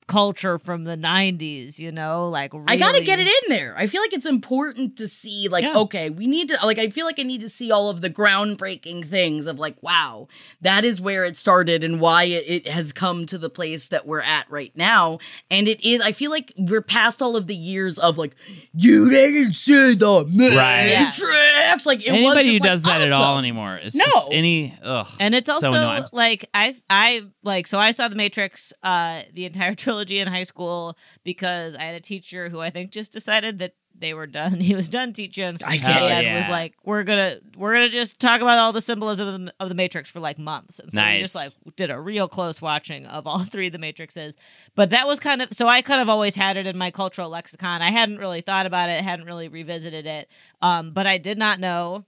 culture 0.07 0.59
from 0.59 0.85
the 0.85 0.97
90s, 0.97 1.79
you 1.79 1.91
know? 1.93 2.29
Like 2.29 2.53
I 2.69 2.77
gotta 2.77 3.01
get 3.03 3.19
it 3.19 3.27
in 3.27 3.49
there. 3.49 3.75
I 3.77 3.87
feel 3.87 4.01
like 4.01 4.13
it's 4.13 4.27
important 4.27 4.97
to 4.99 5.09
see, 5.09 5.49
like, 5.49 5.65
Yeah. 5.65 5.75
okay, 5.79 6.11
we 6.11 6.27
need 6.27 6.49
to, 6.49 6.59
like, 6.65 6.79
I 6.79 6.91
feel 6.91 7.07
like 7.07 7.19
I 7.19 7.23
need 7.25 7.41
to 7.41 7.49
see 7.51 7.71
all 7.73 7.89
of 7.89 8.01
the 8.01 8.11
groundbreaking 8.11 9.05
things 9.07 9.47
of, 9.47 9.59
like, 9.59 9.83
wow, 9.83 10.29
that 10.61 10.85
is 10.85 11.01
where 11.01 11.25
it 11.25 11.37
started 11.37 11.83
and 11.83 12.01
why 12.01 12.25
it, 12.25 12.45
it 12.47 12.69
has 12.69 12.93
come 12.93 13.27
to 13.27 13.37
the 13.39 13.51
place 13.51 13.89
that 13.89 14.07
we're 14.07 14.21
at 14.21 14.49
right 14.51 14.73
now. 14.77 15.19
And 15.51 15.67
it 15.67 15.85
is, 15.85 16.01
I 16.03 16.13
feel 16.13 16.31
like 16.31 16.53
we're 16.57 16.83
past 16.83 17.21
all 17.21 17.37
of 17.37 17.47
the 17.49 17.57
years 17.57 17.99
of, 17.99 18.17
like, 18.17 18.35
you 18.75 19.11
didn't 19.11 19.55
see 19.55 19.95
the 19.95 20.25
Matrix. 20.29 21.85
Like, 21.87 22.07
it 22.07 22.13
was 22.13 22.21
Anybody 22.21 22.47
who 22.47 22.53
just, 22.55 22.61
like, 22.63 22.71
does 22.71 22.83
that 22.85 23.01
at 23.03 23.13
all 23.13 23.39
anymore, 23.39 23.77
it's 23.83 23.95
No. 23.97 24.05
just 24.05 24.29
any 24.31 24.75
ugh. 24.83 25.09
And 25.21 25.35
it's 25.35 25.49
also 25.49 25.73
annoying. 25.73 26.05
like 26.13 26.49
I 26.55 26.75
I 26.89 27.23
like 27.43 27.67
so 27.67 27.79
I 27.79 27.91
saw 27.91 28.09
The 28.09 28.15
Matrix 28.17 28.73
uh 28.83 29.23
the 29.35 29.45
entire 29.47 29.75
trilogy 29.87 29.96
in 30.05 30.29
high 30.29 30.45
school 30.45 30.97
because 31.25 31.75
I 31.75 31.83
had 31.83 31.95
a 31.95 32.01
teacher 32.01 32.49
who 32.49 32.61
I 32.61 32.71
think 32.71 32.91
just 32.91 33.13
decided 33.13 33.59
that 33.61 33.75
they 33.99 34.15
were 34.15 34.27
done. 34.27 34.61
He 34.67 34.75
was 34.75 34.89
done 34.89 35.13
teaching. 35.13 35.57
I 35.65 35.77
get 35.77 35.87
and 35.87 36.27
it. 36.27 36.37
was 36.37 36.49
like, 36.49 36.75
we're 36.85 37.05
gonna 37.05 37.37
we're 37.57 37.75
gonna 37.75 37.89
just 37.89 38.21
talk 38.21 38.41
about 38.41 38.59
all 38.59 38.73
the 38.73 38.81
symbolism 38.81 39.29
of 39.29 39.41
the, 39.41 39.55
of 39.61 39.69
the 39.69 39.75
Matrix 39.75 40.11
for 40.11 40.19
like 40.19 40.39
months. 40.39 40.81
And 40.81 40.91
so 40.91 41.03
we 41.03 41.19
just 41.23 41.37
like 41.37 41.77
did 41.77 41.91
a 41.91 42.01
real 42.01 42.27
close 42.27 42.61
watching 42.61 43.07
of 43.07 43.27
all 43.27 43.39
three 43.45 43.69
of 43.69 43.73
the 43.73 43.79
Matrixes. 43.79 44.35
But 44.75 44.91
that 44.91 45.07
was 45.07 45.21
kind 45.21 45.43
of 45.43 45.49
so 45.53 45.69
I 45.69 45.83
kind 45.83 46.01
of 46.01 46.09
always 46.09 46.35
had 46.35 46.57
it 46.57 46.67
in 46.67 46.77
my 46.77 46.91
cultural 46.91 47.31
lexicon. 47.31 47.81
I 47.81 47.91
hadn't 47.91 48.19
really 48.19 48.41
thought 48.41 48.67
about 48.67 48.89
it, 48.89 49.03
hadn't 49.03 49.27
really 49.27 49.49
revisited 49.49 50.07
it. 50.07 50.29
Um, 50.61 50.91
but 50.93 51.07
I 51.07 51.19
did 51.19 51.39
not 51.39 51.61
know 51.61 52.05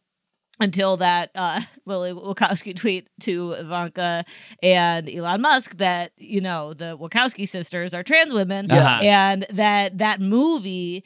until 0.60 0.96
that 0.98 1.30
uh, 1.34 1.60
Lily 1.86 2.12
Wachowski 2.12 2.74
tweet 2.74 3.08
to 3.20 3.52
Ivanka 3.52 4.24
and 4.62 5.08
Elon 5.08 5.40
Musk 5.40 5.76
that 5.78 6.12
you 6.16 6.40
know 6.40 6.74
the 6.74 6.96
Wachowski 6.98 7.46
sisters 7.48 7.94
are 7.94 8.02
trans 8.02 8.32
women, 8.32 8.66
Yeah. 8.68 8.98
and 9.02 9.46
that 9.50 9.98
that 9.98 10.20
movie, 10.20 11.04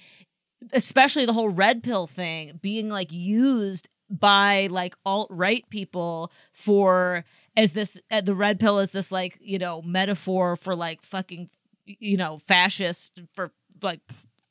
especially 0.73 1.27
the 1.27 1.33
whole 1.33 1.49
red 1.51 1.83
pill 1.83 2.07
thing, 2.07 2.59
being 2.63 2.89
like 2.89 3.13
used 3.13 3.89
by 4.11 4.69
like 4.71 4.95
alt 5.07 5.29
right 5.31 5.65
people 5.71 6.31
for 6.53 7.25
as 7.57 7.73
this 7.73 7.99
uh, 8.11 8.21
the 8.21 8.35
red 8.35 8.61
pill 8.61 8.79
is 8.79 8.91
this 8.91 9.11
like 9.11 9.39
you 9.41 9.59
know 9.59 9.81
metaphor 9.83 10.55
for 10.57 10.75
like 10.77 11.03
fucking 11.03 11.49
you 11.87 12.17
know 12.17 12.39
fascist 12.39 13.21
for 13.35 13.53
like 13.83 14.01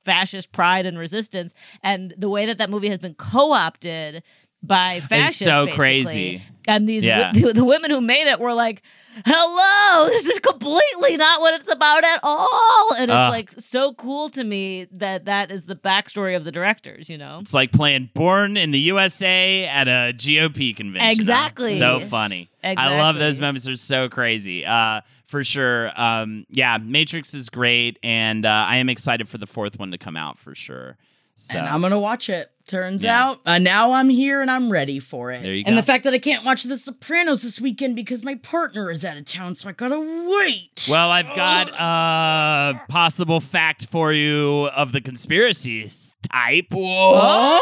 fascist 0.04 0.52
pride 0.52 0.88
and 0.88 0.98
resistance. 0.98 1.54
And 1.84 2.14
the 2.18 2.28
way 2.30 2.48
that 2.48 2.58
that 2.58 2.72
movie 2.72 2.90
has 2.90 2.98
been 2.98 3.14
co-opted 3.14 4.24
by 4.64 5.00
fascists 5.00 5.44
so 5.44 5.66
basically. 5.66 5.78
crazy. 5.78 6.42
and 6.68 6.88
these 6.88 7.04
Yeah. 7.04 7.32
the, 7.34 7.54
the 7.56 7.66
women 7.66 7.90
who 7.92 8.00
made 8.02 8.28
it 8.28 8.40
were 8.40 8.54
like 8.54 8.84
hello 9.26 10.08
this 10.08 10.28
is 10.28 10.40
completely 10.40 11.18
not 11.18 11.42
what 11.42 11.60
it's 11.60 11.70
about 11.72 12.04
at 12.04 12.20
all 12.24 12.90
and 12.96 13.10
it's 13.12 13.18
Ugh. 13.18 13.32
like 13.32 13.52
so 13.58 13.94
cool 13.94 14.30
to 14.30 14.44
me 14.44 14.86
that 14.92 15.26
that 15.26 15.52
is 15.52 15.66
the 15.66 15.76
backstory 15.76 16.36
of 16.36 16.44
the 16.44 16.52
directors 16.52 17.10
you 17.10 17.18
know 17.18 17.40
It's 17.42 17.54
like 17.54 17.72
playing 17.72 18.12
Born 18.14 18.56
in 18.56 18.72
the 18.72 18.80
USA 18.80 19.66
at 19.66 19.88
a 19.88 20.14
GOP 20.16 20.76
convention. 20.76 21.10
Exactly. 21.12 21.74
So 21.74 22.00
funny. 22.00 22.50
I 22.64 22.98
love 22.98 23.18
those 23.18 23.40
moments. 23.40 23.66
They're 23.66 23.76
so 23.76 24.08
crazy. 24.10 24.66
Uh, 24.66 25.02
for 25.26 25.44
sure. 25.44 25.92
Um, 25.96 26.46
yeah, 26.50 26.78
Matrix 26.78 27.34
is 27.34 27.50
great, 27.50 27.98
and 28.04 28.46
uh, 28.46 28.50
I 28.50 28.78
am 28.78 28.90
excited 28.90 29.28
for 29.30 29.38
the 29.38 29.48
fourth 29.48 29.80
one 29.80 29.92
to 29.92 29.98
come 29.98 30.16
out 30.18 30.38
for 30.40 30.54
sure. 30.54 30.98
So 31.36 31.58
And 31.58 31.68
I'm 31.68 31.82
gonna 31.82 32.00
watch 32.00 32.30
it. 32.30 32.52
Turns 32.72 33.04
Yeah. 33.04 33.22
out, 33.22 33.42
uh, 33.46 33.58
now 33.60 33.92
I'm 33.92 34.08
here 34.08 34.40
and 34.42 34.50
I'm 34.50 34.72
ready 34.72 35.00
for 35.00 35.30
it. 35.30 35.44
There 35.44 35.54
you 35.54 35.64
And 35.68 35.76
go. 35.76 35.82
the 35.82 35.86
fact 35.86 36.06
that 36.06 36.14
I 36.14 36.20
can't 36.20 36.46
watch 36.46 36.64
The 36.64 36.78
Sopranos 36.78 37.42
this 37.42 37.60
weekend 37.60 37.98
because 37.98 38.24
my 38.24 38.36
partner 38.36 38.90
is 38.90 39.04
out 39.04 39.18
of 39.18 39.26
town, 39.26 39.56
so 39.56 39.68
I 39.68 39.74
gotta 39.74 40.00
wait. 40.00 40.88
Well, 40.90 41.12
I've 41.12 41.36
got 41.36 41.68
a 41.78 42.80
possible 42.88 43.42
fact 43.42 43.88
for 43.88 44.14
you 44.14 44.70
of 44.74 44.94
the 44.94 45.02
conspiracies 45.02 46.16
type. 46.32 46.68
Oh. 46.72 47.60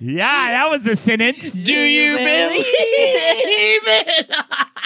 Yeah, 0.00 0.48
that 0.50 0.68
was 0.68 0.86
a 0.86 0.96
sentence. 0.96 1.62
Do 1.62 1.72
you 1.74 2.16
believe 2.18 2.26
it? 3.86 4.30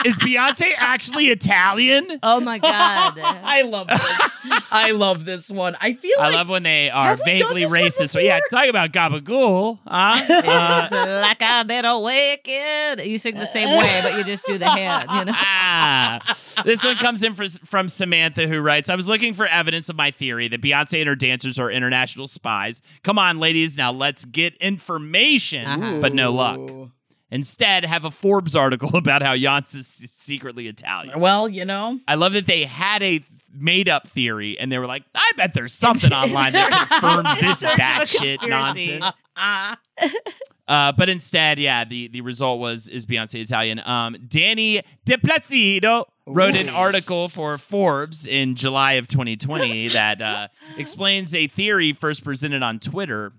Is 0.04 0.16
Beyonce 0.18 0.72
actually 0.76 1.26
Italian? 1.28 2.20
oh 2.22 2.38
my 2.40 2.58
god 2.58 3.18
I 3.22 3.62
love 3.62 3.88
this. 3.88 4.30
I 4.70 4.90
love 4.92 5.24
this 5.24 5.50
one. 5.50 5.76
I 5.80 5.94
feel 5.94 6.12
I 6.20 6.26
like 6.26 6.34
love 6.34 6.48
when 6.50 6.62
they 6.62 6.90
are 6.90 7.06
Have 7.16 7.20
we 7.24 7.38
done 7.38 7.48
vaguely 7.48 7.55
racist. 7.64 8.14
But 8.14 8.24
yeah, 8.24 8.40
talk 8.50 8.66
about 8.66 8.92
gabagool, 8.92 9.78
huh? 9.86 10.16
Uh, 10.57 10.80
it's 10.82 10.92
like 10.92 11.42
I've 11.42 11.66
been 11.66 11.84
awakened. 11.84 13.00
You 13.00 13.18
sing 13.18 13.34
the 13.34 13.46
same 13.46 13.68
way, 13.68 14.00
but 14.02 14.16
you 14.16 14.24
just 14.24 14.46
do 14.46 14.59
the 14.59 14.68
hand, 14.68 15.09
you 15.11 15.24
know. 15.26 15.32
ah. 15.34 16.38
This 16.64 16.84
one 16.84 16.96
comes 16.96 17.22
in 17.22 17.34
for, 17.34 17.46
from 17.66 17.88
Samantha, 17.88 18.46
who 18.46 18.61
writes 18.61 18.88
I 18.88 18.94
was 18.96 19.09
looking 19.09 19.34
for 19.34 19.46
evidence 19.46 19.88
of 19.90 19.96
my 19.96 20.11
theory 20.11 20.48
that 20.48 20.62
Beyonce 20.62 21.00
and 21.00 21.09
her 21.09 21.14
dancers 21.14 21.59
are 21.59 21.70
international 21.70 22.26
spies. 22.26 22.80
Come 23.02 23.18
on, 23.18 23.38
ladies, 23.38 23.76
now 23.76 23.92
let's 23.92 24.24
get 24.24 24.54
information, 24.57 26.00
but 26.00 26.14
no 26.14 26.32
luck. 26.32 26.90
Instead, 27.30 27.84
have 27.84 28.04
a 28.04 28.11
Forbes 28.11 28.54
article 28.54 28.90
about 28.96 29.20
how 29.20 29.34
Yance 29.34 29.74
is 29.74 29.86
secretly 29.86 30.68
Italian. 30.68 31.18
Well, 31.20 31.48
you 31.48 31.64
know, 31.64 31.98
I 32.07 32.14
love 32.14 32.32
that 32.34 32.46
they 32.46 32.64
had 32.64 33.02
a 33.02 33.20
made 33.59 33.88
up 33.88 34.07
theory 34.07 34.59
and 34.59 34.70
they 34.70 34.78
were 34.78 34.86
like, 34.86 35.04
I 35.14 35.32
bet 35.36 35.54
there's 35.54 35.74
something 35.74 36.12
online 36.12 36.52
that 36.52 36.88
confirms 36.88 37.36
this 37.40 37.62
batshit 37.62 38.48
nonsense. 38.48 39.20
Uh, 40.68 40.90
but 40.90 41.09
instead, 41.09 41.61
yeah, 41.61 41.84
the, 41.84 42.09
the 42.09 42.20
result 42.20 42.59
was 42.59 42.88
is 42.88 43.07
Beyonce 43.07 43.40
Italian. 43.40 43.80
Um, 43.86 44.16
Dani 44.26 44.82
Di 45.04 45.16
Placido 45.16 46.07
wrote 46.26 46.57
an 46.57 46.68
article 46.68 47.28
for 47.28 47.57
Forbes 47.57 48.26
in 48.26 48.57
July 48.57 48.94
of 48.94 49.07
2020 49.07 49.88
that 49.88 50.20
uh, 50.20 50.48
explains 50.76 51.36
a 51.36 51.46
theory 51.46 51.92
first 51.92 52.24
presented 52.24 52.64
on 52.64 52.80
Twitter 52.80 53.32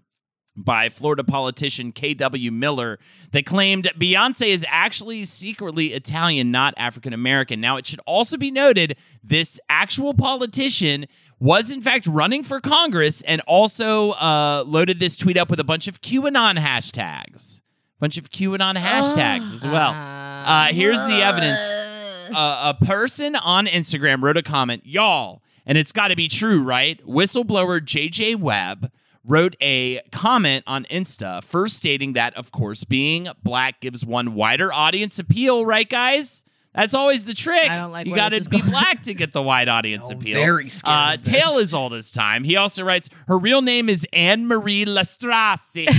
by 0.58 0.89
Florida 0.89 1.24
politician 1.24 1.91
K.W. 1.91 2.51
Miller 2.51 2.97
that 3.32 3.45
claimed 3.45 3.86
Beyonce 3.97 4.47
is 4.47 4.66
actually 4.68 5.24
secretly 5.26 5.93
Italian, 5.93 6.51
not 6.51 6.74
African 6.78 7.14
American. 7.14 7.62
Now, 7.62 7.78
it 7.78 7.86
should 7.86 8.01
also 8.05 8.38
be 8.38 8.49
noted 8.49 8.97
this 9.24 9.60
actual 9.70 10.14
politician 10.14 11.05
was 11.39 11.72
in 11.72 11.82
fact 11.82 12.08
running 12.08 12.43
for 12.43 12.60
Congress 12.60 13.22
and 13.22 13.41
also 13.41 14.12
uh, 14.14 14.64
loaded 14.66 14.99
this 14.99 15.16
tweet 15.16 15.38
up 15.38 15.49
with 15.51 15.60
a 15.60 15.64
bunch 15.64 15.88
of 15.88 16.01
QAnon 16.01 16.58
hashtags. 16.58 17.60
a 17.60 17.62
Bunch 17.99 18.18
of 18.18 18.32
QAnon 18.32 18.76
hashtags 18.76 19.53
as 19.53 19.66
well. 19.66 19.91
Uh, 19.91 20.68
here's 20.74 21.03
the 21.03 21.22
evidence. 21.22 21.62
Uh, 22.36 22.74
a 22.76 22.86
person 22.86 23.36
on 23.36 23.68
Instagram 23.68 24.22
wrote 24.22 24.38
a 24.38 24.43
comment, 24.43 24.82
y'all, 24.86 25.41
and 25.66 25.78
it's 25.78 25.91
got 25.91 26.08
to 26.10 26.16
be 26.16 26.28
true, 26.28 26.64
right? 26.64 26.99
Whistleblower 27.05 27.80
JJ 27.80 28.38
Webb 28.38 28.91
wrote 29.28 29.55
a 29.61 30.01
comment 30.11 30.63
on 30.65 30.86
Insta, 30.86 31.43
first 31.43 31.75
stating 31.78 32.13
that, 32.13 32.34
of 32.36 32.51
course, 32.51 32.84
being 32.86 33.28
black 33.43 33.82
gives 33.82 34.05
one 34.05 34.34
wider 34.34 34.71
audience 34.73 35.19
appeal, 35.19 35.65
right, 35.65 35.88
guys? 35.89 36.43
That's 36.73 36.93
always 36.93 37.25
the 37.25 37.34
trick. 37.34 37.69
I 37.71 37.78
don't 37.78 37.91
like 37.91 38.05
you 38.07 38.13
got 38.15 38.32
to 38.32 38.49
be 38.49 38.59
going. 38.59 38.69
black 38.69 39.01
to 39.03 39.13
get 39.15 39.34
the 39.34 39.41
wide 39.41 39.67
audience 39.67 40.11
appeal. 40.11 40.36
very 40.39 40.69
scared 40.69 40.93
Uh, 40.95 41.13
of. 41.15 41.21
Tail 41.23 41.57
is 41.57 41.73
all 41.73 41.89
this 41.89 42.11
time. 42.11 42.43
He 42.43 42.55
also 42.55 42.84
writes, 42.84 43.09
her 43.28 43.38
real 43.38 43.61
name 43.63 43.89
is 43.89 44.07
Ann 44.13 44.47
Marie 44.47 44.86
Lastrassi. 44.86 45.88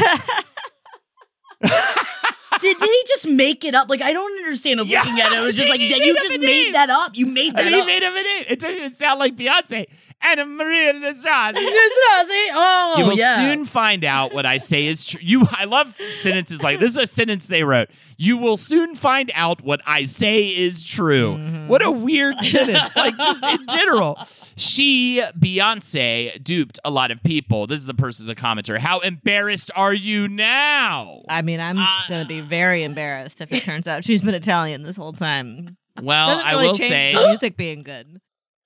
Did 2.61 2.79
they 2.79 3.03
just 3.09 3.29
make 3.29 3.65
it 3.65 3.75
up? 3.75 3.89
Like 3.89 4.03
I 4.03 4.13
don't 4.13 4.39
understand. 4.39 4.81
Yeah, 4.87 5.01
looking 5.03 5.21
at 5.21 5.33
it, 5.33 5.39
it 5.39 5.41
was 5.45 5.55
just 5.57 5.71
like 5.71 5.81
that. 5.81 6.01
You 6.05 6.15
just 6.15 6.39
made 6.41 6.47
name. 6.65 6.73
that 6.73 6.91
up. 6.91 7.13
You 7.17 7.27
made 7.27 7.55
that 7.55 7.65
mean, 7.65 7.75
he 7.75 7.81
up. 7.81 7.87
made 7.87 8.03
him 8.03 8.13
a 8.13 8.23
name. 8.23 8.45
It 8.49 8.61
doesn't 8.61 8.95
sound 8.95 9.19
like 9.19 9.35
Beyonce. 9.37 9.87
Lastrassi. 10.21 11.55
This 11.55 11.93
is 11.93 12.29
it. 12.31 12.53
Oh, 12.55 12.95
You 12.99 13.05
will 13.07 13.17
yeah. 13.17 13.37
soon 13.37 13.65
find 13.65 14.05
out 14.05 14.35
what 14.35 14.47
I 14.47 14.57
say 14.57 14.87
is 14.87 15.05
true. 15.07 15.21
You, 15.23 15.47
I 15.51 15.65
love 15.65 15.95
sentences 15.95 16.63
like 16.63 16.81
this. 16.81 16.93
Is 16.93 16.97
a 16.97 17.07
sentence 17.07 17.47
they 17.47 17.63
wrote. 17.63 17.89
You 18.17 18.37
will 18.37 18.57
soon 18.57 18.95
find 18.95 19.31
out 19.35 19.63
what 19.63 19.81
I 19.87 20.05
say 20.05 20.49
is 20.49 20.83
true. 20.83 21.35
Mm-hmm. 21.37 21.69
What 21.69 21.85
a 21.85 21.91
weird 21.91 22.37
sentence. 22.41 22.97
Like 22.97 23.17
just 23.17 23.45
in 23.45 23.67
general, 23.69 24.19
she 24.59 25.23
Beyonce 25.39 26.43
duped 26.43 26.79
a 26.85 26.91
lot 26.91 27.11
of 27.11 27.23
people. 27.23 27.67
This 27.67 27.81
is 27.81 27.87
the 27.87 27.95
person, 27.95 28.27
the 28.27 28.35
commenter. 28.35 28.79
How 28.79 29.01
embarrassed 29.01 29.71
are 29.75 29.95
you 29.95 30.29
now? 30.29 31.23
I 31.29 31.43
mean, 31.43 31.61
I'm 31.61 31.79
uh, 31.79 31.87
gonna 32.09 32.25
be 32.27 32.41
very 32.41 32.85
embarrassed 32.85 33.41
if 33.41 33.53
it 33.53 33.63
turns 33.63 33.87
out 33.87 34.05
she's 34.05 34.23
been 34.23 34.35
Italian 34.35 34.83
this 34.83 34.97
whole 34.97 35.13
time. 35.13 35.71
Well, 36.03 36.29
Doesn't 36.29 36.47
I 36.47 36.51
really 36.53 36.67
will 36.69 36.75
change 36.75 36.91
say 36.91 37.15
the 37.15 37.27
music 37.29 37.57
being 37.57 37.83
good. 37.83 38.21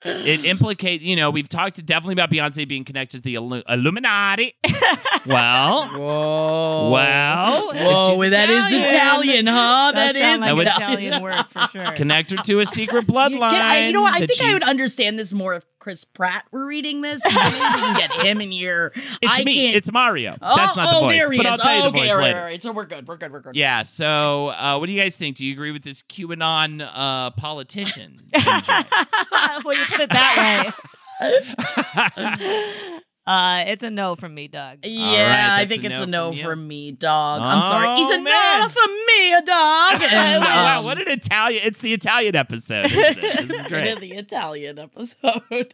it 0.05 0.45
implicates. 0.45 1.03
You 1.05 1.15
know, 1.17 1.31
we've 1.31 1.49
talked 1.49 1.85
definitely 1.87 2.15
about 2.15 2.31
Beyonce 2.31 2.67
being 2.67 2.85
connected 2.85 3.19
to 3.19 3.23
the 3.23 3.35
Illu- 3.37 3.63
Illuminati. 3.69 4.55
well, 5.27 5.87
Whoa. 5.89 6.91
well, 6.91 7.71
if 7.71 7.77
Whoa, 7.87 8.21
she's 8.23 8.31
that 8.33 8.51
is 8.51 8.73
Italian, 8.73 9.47
huh? 9.47 9.93
Does 9.95 10.13
That 10.13 10.19
sound 10.19 10.35
is 10.43 10.49
like 10.49 10.57
would- 10.57 10.67
Italian 10.67 11.23
word 11.23 11.45
for 11.49 11.61
sure. 11.73 11.93
connect 11.93 12.33
her 12.33 12.39
to 12.39 12.61
a 12.61 12.67
secret 12.67 13.07
bloodline. 13.07 13.51
can 13.51 13.63
I, 13.63 13.87
you 13.87 13.93
know 13.93 14.03
what? 14.03 14.15
I 14.17 14.21
that 14.21 14.29
think 14.31 14.43
I 14.43 14.53
would 14.55 14.63
understand 14.65 15.19
this 15.19 15.33
more 15.33 15.55
if 15.55 15.65
Chris 15.83 16.05
Pratt 16.05 16.45
were 16.53 16.65
reading 16.65 17.01
this. 17.01 17.25
Maybe 17.25 17.55
we 17.55 17.59
can 17.59 17.97
get 17.99 18.13
him 18.25 18.41
in 18.41 18.53
here. 18.53 18.93
It's 19.21 19.41
I 19.41 19.45
me. 19.45 19.55
can't. 19.55 19.77
It's 19.77 19.93
Mario. 19.93 20.37
oh, 20.41 20.57
That's 20.57 20.77
not 20.77 20.91
the 20.91 20.97
oh, 20.97 21.01
voice, 21.01 21.29
but. 21.29 21.47
I'll 21.47 21.59
tell 21.59 21.75
you 21.75 21.81
oh, 21.81 21.83
the 21.83 21.89
okay, 21.89 21.99
voice 21.99 22.13
all 22.13 22.19
right, 22.19 22.25
later. 22.25 22.39
all 22.39 22.45
right. 22.45 22.63
So 22.63 22.73
we're 22.73 22.85
good. 22.87 23.07
We're 23.07 23.17
good. 23.17 23.33
We're 23.33 23.41
good. 23.41 23.57
Yeah. 23.57 23.83
So, 23.83 24.49
uh, 24.49 24.77
what 24.79 24.87
do 24.87 24.93
you 24.93 25.01
guys 25.01 25.17
think? 25.17 25.37
Do 25.37 25.45
you 25.45 25.53
agree 25.53 25.73
with 25.73 25.83
this 25.83 26.03
QAnon 26.03 26.89
uh, 26.93 27.31
politician? 27.33 28.23
when 28.33 29.77
you 29.77 29.85
put 29.87 30.01
it 30.01 30.11
that 30.11 30.73
way. 31.21 33.01
Uh, 33.25 33.63
it's 33.69 33.85
a 33.85 33.91
no 33.91 34.17
from 34.17 34.35
me, 34.35 34.49
Doug. 34.49 34.79
Yeah, 34.83 35.53
right, 35.55 35.61
I 35.61 35.67
think 35.67 35.85
a 35.85 35.91
it's 35.91 35.99
no 35.99 36.03
a 36.03 36.07
no 36.07 36.33
from 36.33 36.43
from 36.43 36.69
me, 36.69 36.91
dog. 36.91 37.41
I'm 37.43 37.63
sorry. 37.63 37.87
Oh, 37.89 37.95
He's 37.97 38.11
a 38.19 38.23
man. 38.23 38.61
no 38.63 38.69
from 38.69 38.91
me, 39.07 39.33
a 39.35 39.43
dog. 39.43 40.03
And, 40.13 40.45
wow, 40.45 40.81
what 40.85 41.01
an 41.01 41.09
Italian! 41.09 41.63
It's 41.65 41.79
the 41.79 41.93
Italian 41.93 42.35
episode. 42.35 42.87
Isn't 42.87 42.99
it? 42.99 43.15
This 43.21 43.35
is 43.37 43.41
It 43.45 43.51
is 43.53 43.65
great. 43.67 43.99
the 44.01 44.13
Italian 44.13 44.79
episode. 44.81 45.73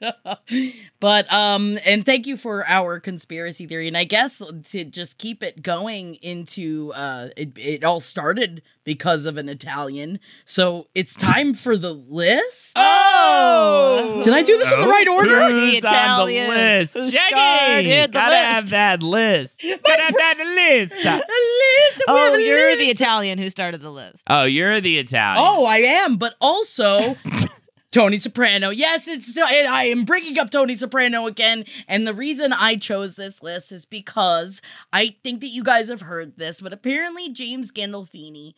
but 1.01 1.33
um 1.33 1.79
and 1.87 2.05
thank 2.05 2.27
you 2.27 2.37
for 2.37 2.67
our 2.67 2.99
conspiracy 3.01 3.67
theory. 3.67 3.89
And 3.89 3.97
I 3.97 4.05
guess 4.05 4.41
to 4.71 4.85
just 4.85 5.19
keep 5.19 5.43
it 5.43 5.63
going 5.63 6.15
into 6.17 6.93
uh 6.95 7.29
it, 7.37 7.53
it 7.57 7.85
all 7.85 8.01
started 8.01 8.63
because 8.85 9.27
of 9.27 9.37
an 9.37 9.49
Italian. 9.49 10.19
So 10.45 10.89
it's 10.95 11.15
time 11.15 11.53
for 11.55 11.77
the 11.77 11.93
list. 11.93 12.73
Oh, 12.77 14.21
Did 14.25 14.33
I 14.35 14.43
do 14.43 14.57
this 14.59 14.73
in 14.73 14.81
the 14.81 14.89
right 14.89 15.07
order? 15.09 15.51
Who's 15.51 15.81
The 15.83 15.89
on 15.89 15.95
Italian 15.95 16.49
the 16.51 16.57
list? 16.57 16.95
who 16.95 17.11
Jackie, 17.11 17.29
started 17.29 18.09
the 18.11 18.13
gotta 18.13 18.31
list. 18.37 18.53
have 18.53 18.71
that 18.71 19.03
list. 19.03 19.63
Gotta 19.85 20.03
have 20.03 20.15
that 20.15 20.39
list. 20.39 21.05
A 21.05 21.13
list. 21.17 22.03
Oh, 22.09 22.33
have 22.33 22.41
you're 22.41 22.77
the. 22.77 22.89
Italian 22.89 23.39
who 23.39 23.51
started 23.51 23.81
the 23.83 23.91
list. 23.91 24.23
Oh, 24.29 24.45
you're 24.45 24.81
the 24.81 24.99
Italian. 24.99 25.45
Oh, 25.47 25.67
I 25.67 25.77
am, 25.79 26.17
but 26.17 26.35
also 26.41 27.17
Tony 27.91 28.19
Soprano. 28.19 28.71
Yes, 28.71 29.09
it's 29.09 29.37
and 29.37 29.69
I 29.69 29.85
am 29.85 30.05
bringing 30.05 30.39
up 30.39 30.51
Tony 30.51 30.75
Soprano 30.75 31.27
again, 31.27 31.65
and 31.87 32.07
the 32.07 32.15
reason 32.15 32.53
I 32.53 32.77
chose 32.77 33.17
this 33.17 33.43
list 33.43 33.73
is 33.73 33.87
because 33.87 34.61
I 34.93 35.17
think 35.23 35.41
that 35.41 35.49
you 35.49 35.63
guys 35.63 35.89
have 35.89 36.03
heard 36.03 36.37
this, 36.37 36.61
but 36.61 36.73
apparently 36.73 37.31
James 37.31 37.73
Gandolfini 37.73 38.55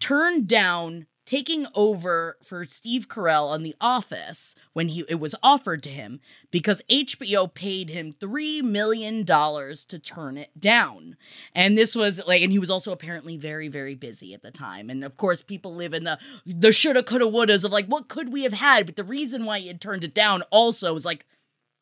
turned 0.00 0.48
down 0.48 1.06
taking 1.24 1.66
over 1.74 2.36
for 2.42 2.64
Steve 2.64 3.08
Carell 3.08 3.48
on 3.48 3.62
The 3.62 3.74
Office 3.80 4.54
when 4.72 4.88
he 4.88 5.04
it 5.08 5.20
was 5.20 5.34
offered 5.42 5.82
to 5.84 5.90
him 5.90 6.20
because 6.50 6.82
HBO 6.90 7.52
paid 7.52 7.88
him 7.88 8.12
3 8.12 8.62
million 8.62 9.24
dollars 9.24 9.84
to 9.86 9.98
turn 9.98 10.36
it 10.36 10.58
down. 10.58 11.16
And 11.54 11.76
this 11.76 11.94
was 11.94 12.20
like 12.26 12.42
and 12.42 12.52
he 12.52 12.58
was 12.58 12.70
also 12.70 12.92
apparently 12.92 13.36
very 13.36 13.68
very 13.68 13.94
busy 13.94 14.34
at 14.34 14.42
the 14.42 14.50
time. 14.50 14.90
And 14.90 15.04
of 15.04 15.16
course 15.16 15.42
people 15.42 15.74
live 15.74 15.94
in 15.94 16.04
the 16.04 16.18
the 16.44 16.72
shoulda 16.72 17.02
coulda 17.02 17.26
wouldas 17.26 17.64
of 17.64 17.72
like 17.72 17.86
what 17.86 18.08
could 18.08 18.32
we 18.32 18.42
have 18.42 18.52
had? 18.52 18.86
But 18.86 18.96
the 18.96 19.04
reason 19.04 19.44
why 19.44 19.60
he 19.60 19.68
had 19.68 19.80
turned 19.80 20.04
it 20.04 20.14
down 20.14 20.42
also 20.50 20.92
was 20.94 21.04
like 21.04 21.26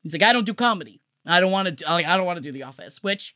he's 0.02 0.12
like 0.12 0.22
I 0.22 0.32
don't 0.32 0.46
do 0.46 0.54
comedy. 0.54 1.00
I 1.26 1.40
don't 1.40 1.52
want 1.52 1.78
to 1.78 1.84
like 1.86 2.06
I 2.06 2.16
don't 2.16 2.26
want 2.26 2.38
to 2.38 2.42
do 2.42 2.52
The 2.52 2.64
Office, 2.64 3.02
which 3.02 3.34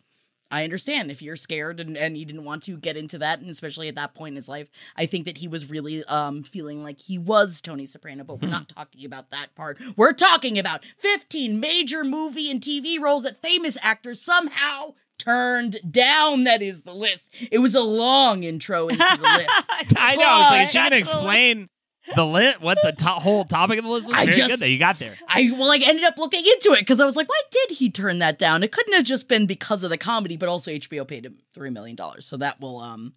I 0.50 0.64
understand 0.64 1.10
if 1.10 1.22
you're 1.22 1.36
scared 1.36 1.80
and, 1.80 1.96
and 1.96 2.16
you 2.16 2.24
didn't 2.24 2.44
want 2.44 2.62
to 2.64 2.76
get 2.76 2.96
into 2.96 3.18
that, 3.18 3.40
and 3.40 3.50
especially 3.50 3.88
at 3.88 3.96
that 3.96 4.14
point 4.14 4.32
in 4.32 4.36
his 4.36 4.48
life, 4.48 4.68
I 4.96 5.06
think 5.06 5.24
that 5.26 5.38
he 5.38 5.48
was 5.48 5.68
really 5.68 6.04
um 6.04 6.42
feeling 6.42 6.82
like 6.82 7.00
he 7.00 7.18
was 7.18 7.60
Tony 7.60 7.86
Soprano, 7.86 8.24
but 8.24 8.40
we're 8.40 8.48
not 8.48 8.68
talking 8.68 9.04
about 9.04 9.30
that 9.30 9.54
part. 9.54 9.78
We're 9.96 10.12
talking 10.12 10.58
about 10.58 10.84
15 10.98 11.58
major 11.58 12.04
movie 12.04 12.50
and 12.50 12.60
TV 12.60 13.00
roles 13.00 13.24
that 13.24 13.42
famous 13.42 13.76
actors 13.82 14.20
somehow 14.20 14.94
turned 15.18 15.78
down. 15.90 16.44
That 16.44 16.62
is 16.62 16.82
the 16.82 16.94
list. 16.94 17.34
It 17.50 17.58
was 17.58 17.74
a 17.74 17.80
long 17.80 18.42
intro 18.42 18.88
into 18.88 18.98
the 18.98 19.22
list. 19.22 19.94
I 19.96 20.16
know. 20.16 20.40
It's 20.42 20.50
like 20.50 20.68
she 20.68 20.78
can 20.78 20.92
explain 20.92 21.68
the 22.14 22.24
lit, 22.24 22.60
what 22.60 22.78
the 22.82 22.92
to- 22.92 23.06
whole 23.06 23.44
topic 23.44 23.78
of 23.78 23.84
the 23.84 23.90
list 23.90 24.08
was. 24.08 24.16
I 24.16 24.24
Very 24.26 24.36
just- 24.36 24.50
good 24.50 24.60
that 24.60 24.68
you 24.70 24.78
got 24.78 24.98
there. 24.98 25.16
I 25.28 25.50
well, 25.52 25.66
like 25.68 25.86
ended 25.86 26.04
up 26.04 26.18
looking 26.18 26.44
into 26.44 26.72
it 26.72 26.80
because 26.80 27.00
I 27.00 27.04
was 27.04 27.16
like, 27.16 27.28
why 27.28 27.40
did 27.50 27.76
he 27.76 27.90
turn 27.90 28.18
that 28.20 28.38
down? 28.38 28.62
It 28.62 28.72
couldn't 28.72 28.94
have 28.94 29.04
just 29.04 29.28
been 29.28 29.46
because 29.46 29.82
of 29.82 29.90
the 29.90 29.98
comedy, 29.98 30.36
but 30.36 30.48
also 30.48 30.70
HBO 30.70 31.06
paid 31.06 31.26
him 31.26 31.38
three 31.54 31.70
million 31.70 31.96
dollars, 31.96 32.26
so 32.26 32.36
that 32.36 32.60
will 32.60 32.78
um 32.78 33.14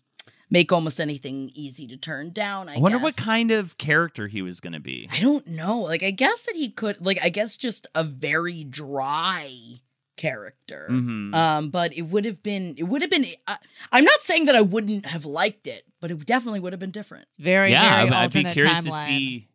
make 0.52 0.72
almost 0.72 1.00
anything 1.00 1.52
easy 1.54 1.86
to 1.86 1.96
turn 1.96 2.32
down. 2.32 2.68
I, 2.68 2.76
I 2.76 2.80
wonder 2.80 2.98
what 2.98 3.16
kind 3.16 3.52
of 3.52 3.78
character 3.78 4.28
he 4.28 4.42
was 4.42 4.60
going 4.60 4.74
to 4.74 4.80
be. 4.80 5.08
I 5.12 5.20
don't 5.20 5.46
know. 5.46 5.82
Like, 5.82 6.02
I 6.02 6.10
guess 6.10 6.46
that 6.46 6.56
he 6.56 6.70
could. 6.70 7.06
Like, 7.06 7.20
I 7.24 7.30
guess 7.30 7.56
just 7.56 7.86
a 7.94 8.04
very 8.04 8.64
dry 8.64 9.82
character. 10.20 10.88
Mhm. 10.92 11.34
Um, 11.34 11.70
but 11.70 11.94
it 11.98 12.04
would 12.04 12.26
have 12.26 12.44
been. 12.44 12.76
It 12.78 12.84
would 12.84 13.02
have 13.02 13.10
been. 13.10 13.26
I, 13.48 13.58
I'm 13.92 14.04
not 14.06 14.22
saying 14.22 14.46
that 14.46 14.56
I 14.56 14.62
wouldn't 14.62 15.06
have 15.06 15.26
liked 15.26 15.66
it, 15.66 15.86
but 16.02 16.12
it 16.12 16.26
definitely 16.26 16.60
would 16.60 16.74
have 16.74 16.80
been 16.80 16.92
different. 16.92 17.26
Very, 17.40 17.72
yeah, 17.72 17.82
very 18.06 18.10
I- 18.12 18.24
I'd 18.26 18.32
be 18.34 18.40
alternate 18.40 18.54
curious 18.54 18.84
to 18.84 18.92
see. 18.92 19.48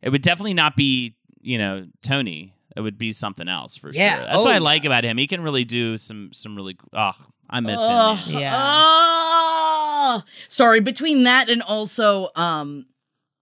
It 0.00 0.10
would 0.10 0.22
definitely 0.22 0.54
not 0.54 0.76
be, 0.76 1.16
you 1.40 1.58
know, 1.58 1.86
Tony. 2.02 2.54
It 2.76 2.80
would 2.80 2.96
be 2.98 3.12
something 3.12 3.48
else 3.48 3.76
for 3.76 3.90
Yeah. 3.92 4.16
sure. 4.16 4.24
That's 4.26 4.40
Oh, 4.40 4.44
what 4.44 4.50
I 4.52 4.54
yeah. 4.54 4.58
like 4.60 4.84
about 4.86 5.04
him. 5.04 5.18
He 5.18 5.26
can 5.26 5.42
really 5.42 5.64
do 5.64 5.96
some 5.96 6.32
some 6.32 6.56
really. 6.56 6.76
Oh, 6.92 7.12
I 7.50 7.60
miss 7.60 7.80
Ugh, 7.82 8.18
him. 8.18 8.32
man. 8.34 8.42
Yeah. 8.42 8.52
ah. 8.56 10.24
sorry. 10.48 10.80
Between 10.80 11.24
that 11.24 11.50
and 11.50 11.62
also, 11.62 12.28
um, 12.34 12.86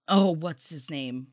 oh, 0.07 0.31
what's 0.31 0.69
his 0.69 0.89
name? 0.89 1.27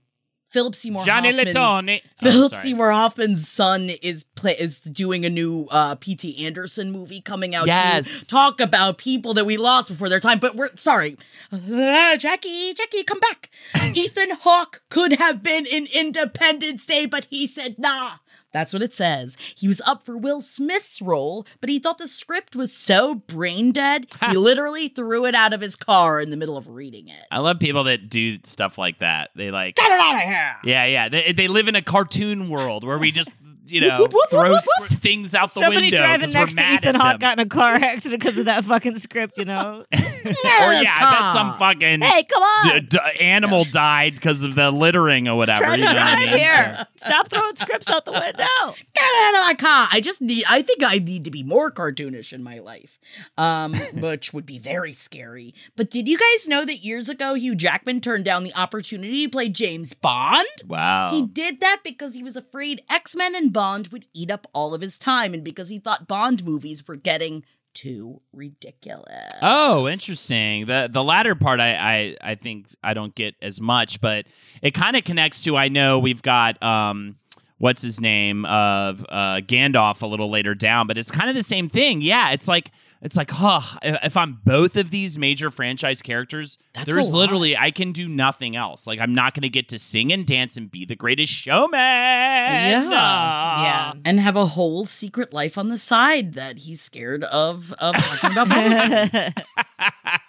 Philip 0.51 0.74
Seymour 0.74 1.05
Johnny 1.05 1.30
Hoffman's- 1.30 1.57
Latone. 1.57 2.01
Oh, 2.03 2.30
Philip 2.30 2.51
sorry. 2.51 2.62
Seymour 2.62 2.90
Hoffman's 2.90 3.49
son 3.49 3.90
is 3.90 4.24
play 4.34 4.57
is 4.59 4.80
doing 4.80 5.24
a 5.26 5.30
new 5.30 5.66
uh 5.70 5.94
P.T. 5.96 6.44
Anderson 6.46 6.90
movie 6.90 7.20
coming 7.20 7.55
out 7.55 7.66
Yes. 7.66 8.20
to 8.20 8.28
talk 8.28 8.61
about 8.61 8.96
people 8.99 9.34
that 9.34 9.44
we 9.44 9.57
lost 9.57 9.88
before 9.90 10.09
their 10.09 10.20
time. 10.20 10.38
But 10.38 10.57
we're 10.57 10.74
sorry, 10.74 11.16
Uh, 11.53 12.16
Jackie, 12.16 12.72
Jackie, 12.74 13.03
come 13.05 13.20
back. 13.20 13.51
Ethan 13.94 14.30
Hawke 14.40 14.82
could 14.88 15.14
have 15.14 15.42
been 15.42 15.66
in 15.66 15.86
Independence 15.92 16.86
Day, 16.86 17.05
but 17.07 17.26
he 17.30 17.46
said 17.46 17.78
nah. 17.78 18.12
That's 18.53 18.72
what 18.72 18.82
it 18.82 18.94
says. 18.94 19.36
He 19.57 19.68
was 19.68 19.80
up 19.82 20.05
for 20.05 20.16
Will 20.16 20.40
Smith's 20.40 21.03
role, 21.03 21.46
but 21.61 21.68
he 21.68 21.78
thought 21.78 21.99
the 21.99 22.09
script 22.09 22.57
was 22.57 22.72
so 22.72 23.14
brain 23.14 23.72
dead, 23.72 24.07
he 24.30 24.36
literally 24.36 24.88
threw 24.88 25.26
it 25.26 25.34
out 25.34 25.53
of 25.53 25.61
his 25.61 25.76
car 25.76 26.20
in 26.20 26.30
the 26.30 26.36
middle 26.36 26.57
of 26.57 26.68
reading 26.68 27.09
it. 27.09 27.24
I 27.30 27.38
love 27.38 27.59
people 27.59 27.84
that 27.84 28.09
do 28.09 28.36
stuff 28.44 28.78
like 28.78 29.01
that. 29.01 29.30
They 29.34 29.51
like. 29.51 29.76
Get 29.76 29.90
it 29.90 30.01
out 30.01 30.14
of 30.14 30.22
here! 30.22 30.57
Yeah, 30.64 30.84
yeah. 30.86 31.09
They, 31.09 31.32
they 31.32 31.49
live 31.49 31.68
in 31.68 31.76
a 31.76 31.82
cartoon 31.82 32.49
world 32.49 32.84
where 32.84 32.99
we 32.99 33.12
just, 33.12 33.34
you 33.68 33.80
know, 33.82 33.98
Whoop, 34.00 34.12
whoop, 34.12 34.12
whoop, 34.14 34.30
throw 34.30 34.42
whoop, 34.50 34.62
whoop. 34.64 34.92
s- 34.92 34.94
things 34.94 35.34
out 35.34 35.44
the 35.44 35.60
Somebody 35.60 35.86
window. 35.86 35.98
driving 35.98 36.26
'cause 36.26 36.34
we're 36.34 36.40
next 36.40 36.54
to 36.54 36.60
mad 36.62 36.74
Ethan 36.84 36.96
at 36.96 37.00
Hawke 37.00 37.12
them. 37.12 37.18
got 37.20 37.38
in 37.38 37.46
a 37.46 37.48
car 37.48 37.74
accident 37.82 38.20
because 38.22 38.38
of 38.38 38.46
that 38.46 38.64
fucking 38.64 38.98
script, 38.98 39.38
you 39.38 39.44
know? 39.44 39.84
or 39.92 39.94
yeah, 39.94 40.94
I 40.98 41.20
bet 41.24 41.32
some 41.32 41.58
fucking 41.58 42.00
hey, 42.00 42.22
come 42.24 42.42
on! 42.42 42.80
d- 42.80 42.86
d- 42.88 42.98
animal 43.20 43.64
died 43.64 44.14
because 44.14 44.44
of 44.44 44.54
the 44.54 44.70
littering 44.70 45.28
or 45.28 45.36
whatever. 45.36 45.60
Trying 45.64 45.80
you 45.80 45.86
to 45.86 45.92
know 45.92 45.98
what 46.00 46.08
I 46.08 46.14
drive 46.24 46.30
mean? 46.34 46.38
here. 46.38 46.86
Stop 46.96 47.28
throwing 47.28 47.56
scripts 47.56 47.90
out 47.90 48.04
the 48.04 48.12
window. 48.12 48.26
Get 48.94 49.04
out 49.24 49.34
of 49.34 49.40
my 49.46 49.54
car. 49.58 49.88
I 49.92 50.00
just 50.00 50.20
need 50.20 50.44
I 50.48 50.62
think 50.62 50.82
I 50.82 50.98
need 50.98 51.24
to 51.24 51.30
be 51.30 51.42
more 51.42 51.70
cartoonish 51.70 52.32
in 52.32 52.42
my 52.42 52.58
life. 52.58 52.98
Um, 53.36 53.74
which 53.94 54.32
would 54.32 54.46
be 54.46 54.58
very 54.58 54.92
scary. 54.92 55.54
But 55.76 55.90
did 55.90 56.08
you 56.08 56.18
guys 56.18 56.48
know 56.48 56.64
that 56.64 56.84
years 56.84 57.08
ago 57.08 57.34
Hugh 57.34 57.54
Jackman 57.54 58.00
turned 58.00 58.24
down 58.24 58.42
the 58.44 58.54
opportunity 58.54 59.24
to 59.26 59.30
play 59.30 59.48
James 59.48 59.92
Bond? 59.92 60.46
Wow. 60.66 61.10
He 61.12 61.22
did 61.22 61.60
that 61.60 61.80
because 61.84 62.14
he 62.14 62.22
was 62.22 62.36
afraid 62.36 62.82
X-Men 62.90 63.34
and 63.34 63.52
Bond 63.59 63.88
would 63.88 64.06
eat 64.14 64.30
up 64.30 64.46
all 64.52 64.72
of 64.72 64.80
his 64.80 64.98
time 64.98 65.34
and 65.34 65.42
because 65.42 65.68
he 65.68 65.80
thought 65.80 66.06
Bond 66.06 66.44
movies 66.44 66.86
were 66.86 66.94
getting 66.94 67.44
too 67.74 68.20
ridiculous. 68.32 69.32
Oh, 69.42 69.88
interesting. 69.88 70.66
The 70.66 70.88
the 70.88 71.02
latter 71.02 71.34
part 71.34 71.59
I 71.59 71.74
I, 71.74 72.16
I 72.20 72.34
think 72.36 72.66
I 72.84 72.94
don't 72.94 73.12
get 73.16 73.34
as 73.42 73.61
much, 73.61 74.00
but 74.00 74.26
it 74.62 74.74
kind 74.74 74.94
of 74.94 75.02
connects 75.02 75.42
to 75.42 75.56
I 75.56 75.66
know 75.66 75.98
we've 75.98 76.22
got 76.22 76.62
um 76.62 77.16
what's 77.59 77.82
his 77.82 78.00
name 78.00 78.44
of 78.44 79.04
uh 79.09 79.40
Gandalf 79.40 80.02
a 80.02 80.06
little 80.06 80.30
later 80.30 80.54
down, 80.54 80.86
but 80.86 80.96
it's 80.96 81.11
kind 81.11 81.28
of 81.28 81.34
the 81.34 81.42
same 81.42 81.68
thing. 81.68 82.00
Yeah, 82.00 82.30
it's 82.30 82.46
like 82.46 82.70
it's 83.01 83.16
like, 83.16 83.30
huh, 83.30 83.61
if 83.82 84.09
if 84.09 84.16
I'm 84.16 84.40
both 84.44 84.76
of 84.76 84.90
these 84.90 85.18
major 85.18 85.51
franchise 85.51 86.03
characters, 86.03 86.59
That's 86.74 86.86
there's 86.86 87.12
literally 87.12 87.57
I 87.57 87.70
can 87.70 87.92
do 87.92 88.09
nothing 88.09 88.57
else. 88.57 88.86
Like 88.86 88.99
I'm 88.99 89.14
not 89.14 89.34
going 89.34 89.42
to 89.42 89.49
get 89.49 89.68
to 89.68 89.78
sing 89.78 90.12
and 90.12 90.26
dance 90.26 90.57
and 90.57 90.70
be 90.70 90.84
the 90.84 90.96
greatest 90.96 91.32
showman. 91.32 91.78
Yeah. 91.78 92.88
Ah. 92.92 93.62
Yeah. 93.94 94.01
And 94.05 94.18
have 94.18 94.36
a 94.36 94.46
whole 94.46 94.84
secret 94.86 95.32
life 95.32 95.57
on 95.59 95.68
the 95.68 95.78
side 95.78 96.34
that 96.34 96.59
he's 96.59 96.80
scared 96.80 97.22
of 97.24 97.72
of 97.78 97.94
talking 97.96 98.38
about. 98.38 99.32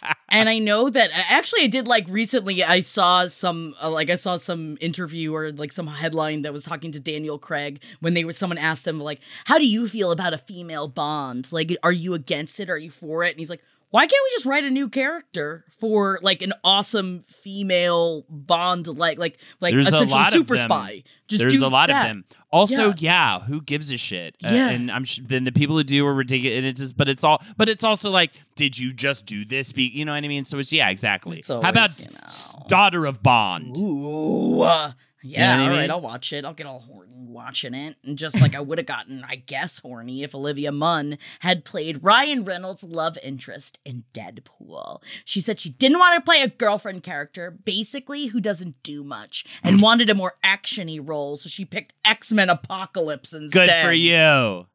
And 0.31 0.47
I 0.47 0.59
know 0.59 0.89
that 0.89 1.11
actually 1.13 1.63
I 1.63 1.67
did 1.67 1.87
like 1.87 2.05
recently 2.07 2.63
I 2.63 2.81
saw 2.81 3.27
some 3.27 3.75
uh, 3.81 3.89
like 3.89 4.09
I 4.09 4.15
saw 4.15 4.37
some 4.37 4.77
interview 4.79 5.33
or 5.33 5.51
like 5.51 5.71
some 5.71 5.87
headline 5.87 6.43
that 6.43 6.53
was 6.53 6.65
talking 6.65 6.91
to 6.91 6.99
Daniel 6.99 7.39
Craig 7.39 7.81
when 7.99 8.13
they 8.13 8.23
were 8.23 8.33
someone 8.33 8.57
asked 8.57 8.87
him 8.87 8.99
like 8.99 9.19
how 9.45 9.57
do 9.57 9.65
you 9.65 9.87
feel 9.87 10.11
about 10.11 10.33
a 10.33 10.37
female 10.37 10.87
Bond? 10.87 11.51
Like 11.51 11.75
are 11.83 11.91
you 11.91 12.13
against 12.13 12.59
it? 12.59 12.69
Are 12.69 12.77
you 12.77 12.91
for 12.91 13.23
it? 13.23 13.31
And 13.31 13.39
he's 13.39 13.49
like 13.49 13.63
why 13.91 14.05
can't 14.05 14.21
we 14.23 14.35
just 14.35 14.45
write 14.45 14.63
a 14.63 14.69
new 14.69 14.89
character 14.89 15.65
for 15.79 16.19
like 16.21 16.41
an 16.41 16.53
awesome 16.63 17.21
female 17.21 18.25
Bond 18.29 18.87
like 18.87 19.17
like 19.17 19.37
like 19.61 19.73
There's 19.73 19.85
a 19.91 19.95
essentially 19.95 20.11
lot 20.19 20.27
of 20.27 20.33
super 20.33 20.55
them. 20.55 20.65
spy 20.65 21.03
just 21.27 21.41
There's 21.41 21.59
do 21.59 21.65
a 21.65 21.67
lot 21.69 21.87
that. 21.89 22.01
of 22.03 22.07
them. 22.09 22.25
Also, 22.51 22.87
Yeah. 22.89 22.93
yeah. 22.97 23.39
who 23.41 23.61
gives 23.61 23.91
a 23.91 23.97
shit? 23.97 24.35
Uh, 24.43 24.49
Yeah. 24.51 24.69
and 24.69 24.91
I'm 24.91 25.03
sure 25.05 25.23
then 25.27 25.43
the 25.43 25.51
people 25.51 25.77
who 25.77 25.83
do 25.83 26.05
are 26.07 26.13
ridiculous. 26.13 26.57
And 26.57 26.65
it's 26.65 26.81
just, 26.81 26.97
but 26.97 27.07
it's 27.07 27.23
all, 27.23 27.41
but 27.57 27.69
it's 27.69 27.83
also 27.83 28.09
like, 28.09 28.31
did 28.55 28.77
you 28.77 28.91
just 28.91 29.27
do 29.27 29.45
this? 29.45 29.71
Be, 29.71 29.83
you 29.83 30.03
know 30.05 30.13
what 30.13 30.23
I 30.23 30.27
mean? 30.27 30.43
So 30.43 30.57
it's 30.57 30.73
yeah, 30.73 30.89
exactly. 30.89 31.37
It's 31.39 31.47
How 31.47 31.59
about 31.59 31.97
you 31.99 32.05
know. 32.11 32.65
daughter 32.67 33.05
of 33.05 33.21
Bond? 33.21 33.77
Ooh, 33.77 34.61
uh, 34.61 34.93
yeah, 35.21 35.57
know 35.57 35.63
what 35.63 35.63
I 35.63 35.63
all 35.63 35.69
right, 35.75 35.81
mean? 35.81 35.91
I'll 35.91 36.01
watch 36.01 36.33
it. 36.33 36.45
I'll 36.45 36.53
get 36.53 36.67
all 36.67 36.79
horny 36.79 37.25
watching 37.25 37.73
it. 37.73 37.97
And 38.03 38.17
just 38.17 38.39
like 38.41 38.55
I 38.55 38.59
would 38.59 38.77
have 38.77 38.87
gotten, 38.87 39.23
I 39.27 39.35
guess, 39.35 39.79
horny 39.79 40.23
if 40.23 40.33
Olivia 40.33 40.71
Munn 40.71 41.17
had 41.39 41.65
played 41.65 42.03
Ryan 42.03 42.45
Reynolds' 42.45 42.83
love 42.83 43.17
interest 43.23 43.79
in 43.85 44.05
Deadpool. 44.13 45.01
She 45.25 45.41
said 45.41 45.59
she 45.59 45.69
didn't 45.69 45.99
want 45.99 46.15
to 46.15 46.29
play 46.29 46.41
a 46.41 46.47
girlfriend 46.47 47.03
character, 47.03 47.51
basically, 47.51 48.27
who 48.27 48.39
doesn't 48.39 48.81
do 48.83 49.03
much, 49.03 49.45
and 49.63 49.81
wanted 49.81 50.09
a 50.09 50.15
more 50.15 50.35
actiony 50.43 50.99
role, 51.01 51.37
so 51.37 51.49
she 51.49 51.65
picked 51.65 51.93
X 52.05 52.31
Men 52.31 52.49
Apocalypse 52.49 53.33
instead. 53.33 53.67
Good 53.67 53.85
for 53.85 53.93
you. 53.93 54.67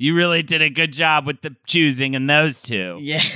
You 0.00 0.14
really 0.14 0.44
did 0.44 0.62
a 0.62 0.70
good 0.70 0.92
job 0.92 1.26
with 1.26 1.40
the 1.42 1.56
choosing 1.66 2.14
in 2.14 2.26
those 2.28 2.62
two. 2.62 2.98
Yeah. 3.00 3.20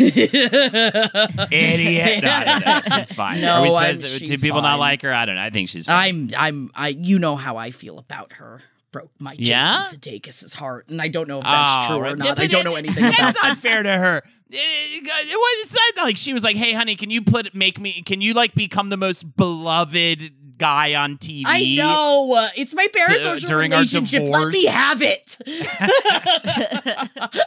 Idiot. 1.50 2.22
No, 2.22 2.30
I 2.30 2.44
don't 2.44 2.64
know. 2.64 2.80
She's 2.96 3.12
fine. 3.12 3.40
No, 3.40 3.54
Are 3.54 3.62
we 3.62 3.70
supposed 3.70 4.06
to, 4.18 4.24
do 4.24 4.38
people 4.38 4.62
not 4.62 4.78
like 4.78 5.02
her? 5.02 5.12
I 5.12 5.24
don't 5.24 5.34
know. 5.34 5.42
I 5.42 5.50
think 5.50 5.68
she's 5.68 5.86
fine. 5.86 6.30
I'm 6.36 6.54
I'm 6.54 6.70
I 6.74 6.88
you 6.88 7.18
know 7.18 7.36
how 7.36 7.56
I 7.56 7.70
feel 7.70 7.98
about 7.98 8.34
her. 8.34 8.60
Broke 8.92 9.10
my 9.18 9.34
Yeah? 9.38 9.86
Jason 9.90 10.00
Sudeikis' 10.00 10.54
heart, 10.54 10.88
and 10.90 11.00
I 11.00 11.08
don't 11.08 11.26
know 11.26 11.38
if 11.38 11.44
that's 11.44 11.86
Oh, 11.88 11.96
true 11.98 12.06
or 12.06 12.14
not. 12.16 12.26
Yeah, 12.26 12.34
I 12.36 12.46
don't 12.46 12.60
it- 12.60 12.64
know 12.64 12.74
anything 12.76 13.04
about 13.04 13.16
That's 13.18 13.42
not 13.42 13.56
fair 13.58 13.82
to 13.82 13.90
her. 13.98 14.22
Eh, 14.52 14.56
it, 14.56 15.02
it, 15.04 15.28
it 15.30 15.36
was 15.36 15.64
it's 15.64 15.74
not 15.96 16.04
like 16.04 16.18
she 16.18 16.34
was 16.34 16.44
like, 16.44 16.56
"Hey, 16.56 16.74
honey, 16.74 16.94
can 16.94 17.08
you 17.10 17.22
put 17.22 17.54
make 17.54 17.80
me? 17.80 18.02
Can 18.02 18.20
you 18.20 18.34
like 18.34 18.54
become 18.54 18.90
the 18.90 18.98
most 18.98 19.34
beloved 19.34 20.41
guy 20.62 20.94
on 20.94 21.18
TV?" 21.18 21.42
I 21.46 21.74
know. 21.76 22.48
It's 22.56 22.74
my 22.74 22.86
parents' 22.92 23.22
So, 23.24 23.32
original 23.32 23.48
during 23.48 23.72
our 23.72 23.80
relationship. 23.80 24.22
Let 24.22 24.48
me 24.48 24.66
have 24.66 25.02
it. 25.02 25.38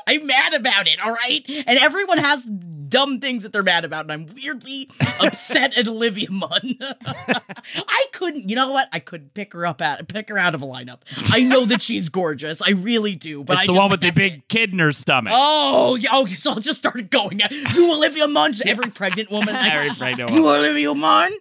I'm 0.08 0.26
mad 0.28 0.54
about 0.54 0.88
it, 0.88 1.00
all 1.00 1.12
right? 1.12 1.44
And 1.48 1.80
everyone 1.80 2.18
has 2.20 2.46
dumb 2.46 3.20
things 3.20 3.44
that 3.44 3.52
they're 3.52 3.64
mad 3.64 3.84
about, 3.86 4.06
and 4.06 4.12
I'm 4.12 4.36
weirdly 4.36 4.90
upset 5.22 5.78
at 5.78 5.88
Olivia 5.88 6.30
Munn. 6.30 6.78
I 6.80 8.06
couldn't, 8.14 8.50
you 8.50 8.56
know 8.56 8.72
what? 8.72 8.88
I 8.94 9.00
couldn't 9.00 9.34
pick 9.34 9.54
her 9.54 9.66
up 9.66 9.82
out 9.82 10.08
pick 10.08 10.30
her 10.30 10.38
out 10.38 10.56
of 10.56 10.62
a 10.62 10.66
lineup. 10.66 11.00
I 11.32 11.42
know 11.42 11.66
that 11.66 11.82
she's 11.82 12.10
gorgeous. 12.10 12.62
I 12.62 12.72
really 12.72 13.16
do. 13.16 13.44
But 13.44 13.54
It's 13.54 13.64
I 13.64 13.66
the 13.68 13.74
one 13.74 13.92
with 13.92 14.02
the 14.02 14.12
big 14.12 14.34
it. 14.34 14.48
kid 14.48 14.74
in 14.74 14.80
her 14.80 14.92
stomach. 14.92 15.34
Oh, 15.36 15.96
yeah, 15.96 16.18
okay, 16.20 16.34
so 16.36 16.52
I'll 16.52 16.60
just 16.60 16.80
start 16.80 17.10
going. 17.10 17.42
You 17.74 17.94
Olivia 17.94 18.28
Munn, 18.28 18.54
every 18.66 18.90
pregnant 18.90 19.32
woman. 19.32 19.56
Every 19.56 19.96
pregnant 19.96 20.32
woman. 20.32 20.44
You. 20.44 20.50
Olivia 20.50 20.94
Munn. 20.94 21.32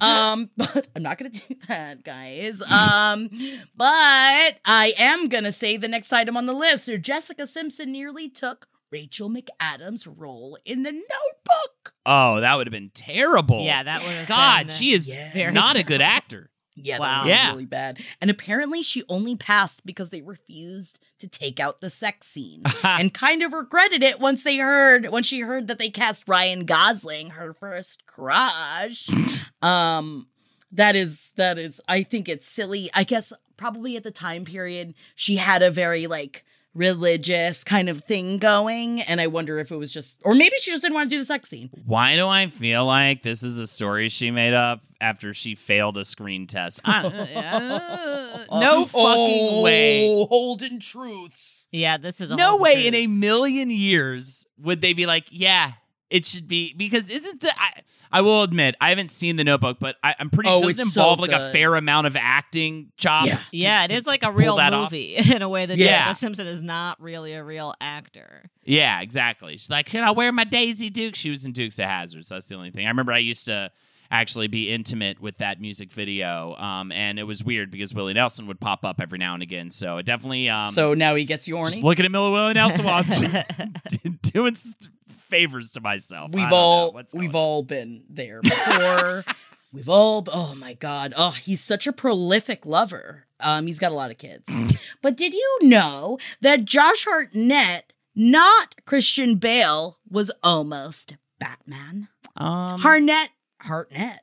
Um, 0.00 0.50
but 0.56 0.88
I'm 0.94 1.02
not 1.02 1.18
gonna 1.18 1.30
do 1.30 1.54
that, 1.68 2.04
guys. 2.04 2.60
Um, 2.62 3.28
but 3.76 4.58
I 4.64 4.94
am 4.98 5.28
gonna 5.28 5.52
say 5.52 5.76
the 5.76 5.88
next 5.88 6.12
item 6.12 6.36
on 6.36 6.46
the 6.46 6.52
list. 6.52 6.84
So 6.86 6.96
Jessica 6.96 7.46
Simpson 7.46 7.92
nearly 7.92 8.28
took 8.28 8.66
Rachel 8.90 9.28
McAdams' 9.30 10.06
role 10.08 10.56
in 10.64 10.82
the 10.84 10.92
Notebook. 10.92 11.94
Oh, 12.06 12.40
that 12.40 12.56
would 12.56 12.66
have 12.66 12.72
been 12.72 12.90
terrible. 12.94 13.64
Yeah, 13.64 13.82
that 13.82 14.02
would 14.02 14.12
have 14.12 14.28
God, 14.28 14.66
been 14.68 14.76
she 14.76 14.92
is 14.92 15.08
Yeah. 15.12 15.32
very 15.32 15.52
not 15.52 15.76
a 15.76 15.82
good 15.82 16.00
actor. 16.02 16.50
Yeah, 16.76 16.98
Wow. 16.98 17.06
that 17.24 17.24
was 17.24 17.30
Yeah. 17.30 17.50
really 17.52 17.66
bad. 17.66 17.98
And 18.20 18.30
apparently, 18.30 18.82
she 18.82 19.04
only 19.08 19.36
passed 19.36 19.86
because 19.86 20.10
they 20.10 20.22
refused 20.22 20.98
to 21.18 21.28
take 21.28 21.60
out 21.60 21.80
the 21.80 21.88
sex 21.90 22.26
scene, 22.26 22.62
and 22.82 23.14
kind 23.14 23.42
of 23.42 23.52
regretted 23.52 24.02
it 24.02 24.18
once 24.20 24.42
they 24.42 24.56
heard 24.58 25.06
when 25.10 25.22
she 25.22 25.40
heard 25.40 25.68
that 25.68 25.78
they 25.78 25.88
cast 25.90 26.24
Ryan 26.26 26.64
Gosling, 26.64 27.30
her 27.30 27.54
first 27.54 28.06
crush. 28.06 29.08
um, 29.62 30.26
that 30.72 30.96
is 30.96 31.32
that 31.36 31.58
is. 31.58 31.80
I 31.86 32.02
think 32.02 32.28
it's 32.28 32.48
silly. 32.48 32.90
I 32.94 33.04
guess 33.04 33.32
probably 33.56 33.96
at 33.96 34.02
the 34.02 34.10
time 34.10 34.44
period 34.44 34.94
she 35.14 35.36
had 35.36 35.62
a 35.62 35.70
very 35.70 36.08
like 36.08 36.44
religious 36.74 37.64
kind 37.64 37.88
of 37.88 38.02
thing 38.02 38.38
going, 38.38 39.00
and 39.02 39.20
I 39.20 39.26
wonder 39.28 39.58
if 39.58 39.70
it 39.70 39.76
was 39.76 39.92
just, 39.92 40.18
or 40.24 40.34
maybe 40.34 40.56
she 40.60 40.70
just 40.70 40.82
didn't 40.82 40.94
want 40.94 41.08
to 41.08 41.14
do 41.16 41.18
the 41.20 41.24
sex 41.24 41.48
scene. 41.48 41.70
Why 41.84 42.16
do 42.16 42.26
I 42.26 42.48
feel 42.48 42.84
like 42.84 43.22
this 43.22 43.42
is 43.42 43.58
a 43.58 43.66
story 43.66 44.08
she 44.08 44.30
made 44.30 44.54
up 44.54 44.80
after 45.00 45.32
she 45.34 45.54
failed 45.54 45.96
a 45.98 46.04
screen 46.04 46.46
test? 46.46 46.80
I- 46.84 47.06
uh, 48.50 48.60
no 48.60 48.84
fucking 48.86 49.62
way. 49.62 50.08
Oh, 50.08 50.26
Holden 50.26 50.80
truths. 50.80 51.68
Yeah, 51.72 51.96
this 51.96 52.20
is 52.20 52.30
a 52.30 52.36
No 52.36 52.58
way 52.58 52.74
different- 52.76 52.94
in 52.96 53.02
a 53.02 53.06
million 53.06 53.70
years 53.70 54.46
would 54.58 54.80
they 54.80 54.92
be 54.92 55.06
like, 55.06 55.26
yeah, 55.30 55.72
it 56.14 56.24
should 56.24 56.46
be 56.48 56.72
because 56.74 57.10
isn't 57.10 57.40
the 57.40 57.52
I, 57.58 57.80
I 58.12 58.20
will 58.20 58.42
admit 58.44 58.76
I 58.80 58.90
haven't 58.90 59.10
seen 59.10 59.36
the 59.36 59.42
Notebook, 59.44 59.78
but 59.80 59.96
I, 60.04 60.14
I'm 60.18 60.30
pretty. 60.30 60.48
Oh, 60.48 60.60
doesn't 60.60 60.80
it's 60.80 60.92
so 60.94 61.00
involve 61.00 61.18
like 61.20 61.32
a 61.32 61.50
fair 61.50 61.74
amount 61.74 62.06
of 62.06 62.14
acting 62.16 62.92
chops. 62.96 63.50
to- 63.50 63.56
Yeah, 63.56 63.84
it 63.84 63.88
to 63.88 63.96
is 63.96 64.06
like 64.06 64.22
a 64.22 64.30
real 64.30 64.56
that 64.56 64.72
off. 64.72 64.92
movie 64.92 65.16
in 65.34 65.42
a 65.42 65.48
way 65.48 65.66
that 65.66 65.76
Yeah. 65.76 65.98
Jessica 66.08 66.14
Simpson 66.14 66.46
is 66.46 66.62
not 66.62 67.00
really 67.02 67.32
a 67.32 67.42
real 67.42 67.74
actor. 67.80 68.48
Yeah, 68.64 69.00
exactly. 69.00 69.52
She's 69.54 69.68
like, 69.68 69.86
"Can 69.86 70.04
I 70.04 70.12
wear 70.12 70.30
my 70.32 70.44
Daisy 70.44 70.88
Duke?" 70.90 71.16
She 71.16 71.28
was 71.30 71.44
in 71.44 71.52
Dukes 71.52 71.78
of 71.80 71.86
Hazards. 71.86 72.28
That's 72.28 72.46
the 72.46 72.54
only 72.54 72.70
thing. 72.70 72.86
I 72.86 72.88
remember 72.90 73.12
I 73.12 73.18
used 73.18 73.46
to 73.46 73.70
actually 74.10 74.46
be 74.46 74.70
intimate 74.70 75.18
with 75.20 75.38
that 75.38 75.60
music 75.60 75.90
video, 75.92 76.54
um, 76.56 76.92
and 76.92 77.18
it 77.18 77.24
was 77.24 77.42
weird 77.42 77.70
because 77.72 77.92
Willie 77.94 78.12
Nelson 78.14 78.46
would 78.46 78.60
pop 78.60 78.84
up 78.84 79.00
every 79.00 79.18
now 79.18 79.34
and 79.34 79.42
again. 79.42 79.70
So 79.70 79.96
it 79.96 80.06
definitely. 80.06 80.48
Um, 80.48 80.66
so 80.68 80.94
now 80.94 81.16
he 81.16 81.24
gets 81.24 81.48
you 81.48 81.56
horny. 81.56 81.70
just 81.70 81.82
looking 81.82 82.04
at 82.04 82.12
Miller 82.12 82.30
Willie 82.30 82.52
Nelson 82.54 82.84
while 82.84 83.02
I'm 83.04 84.18
doing 84.22 84.54
s- 84.54 84.76
favors 85.24 85.72
to 85.72 85.80
myself. 85.80 86.30
We've 86.32 86.52
all 86.52 86.98
we've 87.14 87.34
on. 87.34 87.40
all 87.40 87.62
been 87.62 88.04
there 88.08 88.40
before. 88.42 89.24
we've 89.72 89.88
all 89.88 90.24
oh 90.32 90.54
my 90.56 90.74
god. 90.74 91.14
Oh, 91.16 91.30
he's 91.30 91.62
such 91.62 91.86
a 91.86 91.92
prolific 91.92 92.64
lover. 92.66 93.26
Um 93.40 93.66
he's 93.66 93.78
got 93.78 93.92
a 93.92 93.94
lot 93.94 94.10
of 94.10 94.18
kids. 94.18 94.48
but 95.02 95.16
did 95.16 95.32
you 95.34 95.58
know 95.62 96.18
that 96.40 96.64
Josh 96.64 97.04
Hartnett, 97.04 97.92
not 98.14 98.74
Christian 98.86 99.36
Bale, 99.36 99.98
was 100.08 100.30
almost 100.42 101.16
Batman? 101.38 102.08
um, 102.36 102.80
Hartnett 102.80 103.30
Hartnett. 103.60 104.20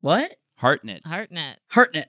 What? 0.00 0.36
Hartnett. 0.56 1.04
Hartnett. 1.04 1.58
Hartnett. 1.68 2.08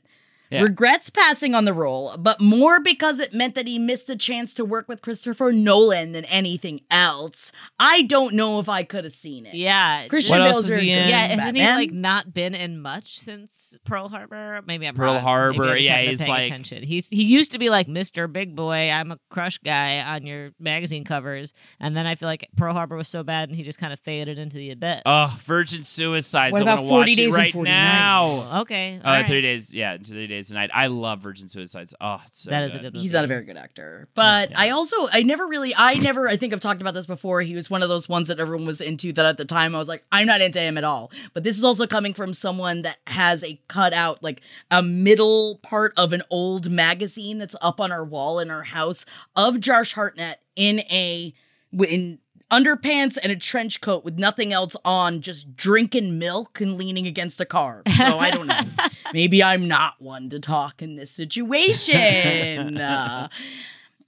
Yeah. 0.49 0.61
Regrets 0.61 1.09
passing 1.09 1.53
on 1.55 1.65
the 1.65 1.73
role, 1.73 2.15
but 2.17 2.39
more 2.39 2.79
because 2.79 3.19
it 3.19 3.33
meant 3.33 3.55
that 3.55 3.67
he 3.67 3.77
missed 3.79 4.09
a 4.09 4.15
chance 4.15 4.53
to 4.53 4.63
work 4.63 4.87
with 4.87 5.01
Christopher 5.01 5.51
Nolan 5.51 6.13
than 6.13 6.23
anything 6.25 6.81
else. 6.89 7.51
I 7.79 8.03
don't 8.03 8.33
know 8.33 8.59
if 8.59 8.69
I 8.69 8.83
could 8.83 9.03
have 9.03 9.11
seen 9.13 9.45
it. 9.45 9.53
Yeah. 9.55 10.07
Christian 10.07 10.37
What 10.37 10.45
Bale's 10.45 10.55
else 10.57 10.69
is 10.69 10.77
he 10.77 10.91
in? 10.91 11.09
Yeah, 11.09 11.27
hasn't 11.27 11.57
he 11.57 11.63
like 11.65 11.91
not 11.91 12.33
been 12.33 12.55
in 12.55 12.79
much 12.81 13.17
since 13.19 13.77
Pearl 13.83 14.07
Harbor? 14.07 14.61
Maybe 14.65 14.87
I'm 14.87 14.95
Pearl 14.95 15.15
wrong. 15.15 15.21
Harbor, 15.21 15.65
Maybe 15.65 15.85
yeah, 15.85 16.01
he's 16.03 16.25
like- 16.25 16.47
attention. 16.47 16.83
He's 16.83 17.07
he 17.09 17.23
used 17.23 17.51
to 17.51 17.59
be 17.59 17.69
like 17.69 17.87
Mr. 17.87 18.31
Big 18.31 18.55
Boy. 18.55 18.89
I'm 18.89 19.11
a 19.11 19.19
crush 19.29 19.57
guy 19.57 19.99
on 19.99 20.25
your 20.25 20.51
magazine 20.59 21.03
covers, 21.03 21.53
and 21.79 21.97
then 21.97 22.05
I 22.07 22.15
feel 22.15 22.27
like 22.29 22.47
Pearl 22.55 22.73
Harbor 22.73 22.95
was 22.95 23.07
so 23.09 23.23
bad, 23.23 23.49
and 23.49 23.57
he 23.57 23.63
just 23.63 23.79
kind 23.79 23.91
of 23.91 23.99
faded 23.99 24.39
into 24.39 24.57
the 24.57 24.71
abyss. 24.71 25.01
Oh, 25.05 25.35
Virgin 25.43 25.83
Suicides. 25.83 26.53
What 26.53 26.61
I 26.61 26.73
about 26.73 26.83
want 26.85 26.87
to 26.87 26.89
40 26.89 26.99
watch 27.11 27.15
Days 27.15 27.19
it 27.19 27.25
and 27.25 27.33
right 27.35 27.53
40 27.53 27.69
now. 27.69 28.21
Nights? 28.21 28.53
okay. 28.61 29.01
Uh, 29.03 29.07
all 29.07 29.13
right. 29.15 29.27
three 29.27 29.41
days, 29.41 29.73
yeah, 29.73 29.97
three 29.97 30.27
Days 30.27 30.36
Tonight. 30.41 30.69
I 30.73 30.87
love 30.87 31.19
Virgin 31.19 31.47
Suicides. 31.47 31.93
Oh, 31.99 32.21
it's 32.25 32.41
so 32.41 32.51
That 32.51 32.63
is 32.63 32.75
a 32.75 32.79
good 32.79 32.95
He's 32.95 33.13
not 33.13 33.23
a 33.23 33.27
very 33.27 33.43
good 33.43 33.57
actor. 33.57 34.07
But 34.13 34.57
I 34.57 34.71
also 34.71 35.07
I 35.11 35.23
never 35.23 35.47
really 35.47 35.73
I 35.75 35.95
never 35.95 36.27
I 36.27 36.37
think 36.37 36.53
I've 36.53 36.59
talked 36.59 36.81
about 36.81 36.93
this 36.93 37.05
before. 37.05 37.41
He 37.41 37.55
was 37.55 37.69
one 37.69 37.83
of 37.83 37.89
those 37.89 38.07
ones 38.07 38.27
that 38.27 38.39
everyone 38.39 38.65
was 38.65 38.81
into 38.81 39.13
that 39.13 39.25
at 39.25 39.37
the 39.37 39.45
time 39.45 39.75
I 39.75 39.79
was 39.79 39.87
like, 39.87 40.03
I'm 40.11 40.27
not 40.27 40.41
into 40.41 40.59
him 40.59 40.77
at 40.77 40.83
all. 40.83 41.11
But 41.33 41.43
this 41.43 41.57
is 41.57 41.63
also 41.63 41.87
coming 41.87 42.13
from 42.13 42.33
someone 42.33 42.83
that 42.83 42.97
has 43.07 43.43
a 43.43 43.59
cutout, 43.67 44.23
like 44.23 44.41
a 44.71 44.81
middle 44.83 45.57
part 45.57 45.93
of 45.97 46.13
an 46.13 46.23
old 46.29 46.69
magazine 46.69 47.37
that's 47.37 47.55
up 47.61 47.79
on 47.79 47.91
our 47.91 48.03
wall 48.03 48.39
in 48.39 48.51
our 48.51 48.63
house 48.63 49.05
of 49.35 49.59
Josh 49.59 49.93
Hartnett 49.93 50.41
in 50.55 50.79
a 50.81 51.33
in 51.71 52.19
underpants 52.51 53.17
and 53.21 53.31
a 53.31 53.35
trench 53.35 53.81
coat 53.81 54.03
with 54.05 54.17
nothing 54.17 54.53
else 54.53 54.75
on, 54.85 55.21
just 55.21 55.55
drinking 55.55 56.17
milk 56.17 56.61
and 56.61 56.77
leaning 56.77 57.07
against 57.07 57.41
a 57.41 57.45
car. 57.45 57.83
So 57.95 58.19
I 58.19 58.31
don't 58.31 58.47
know. 58.47 58.59
Maybe 59.13 59.43
I'm 59.43 59.67
not 59.67 59.95
one 59.99 60.29
to 60.29 60.39
talk 60.39 60.81
in 60.81 60.95
this 60.95 61.11
situation. 61.11 62.77
Uh, 62.87 63.27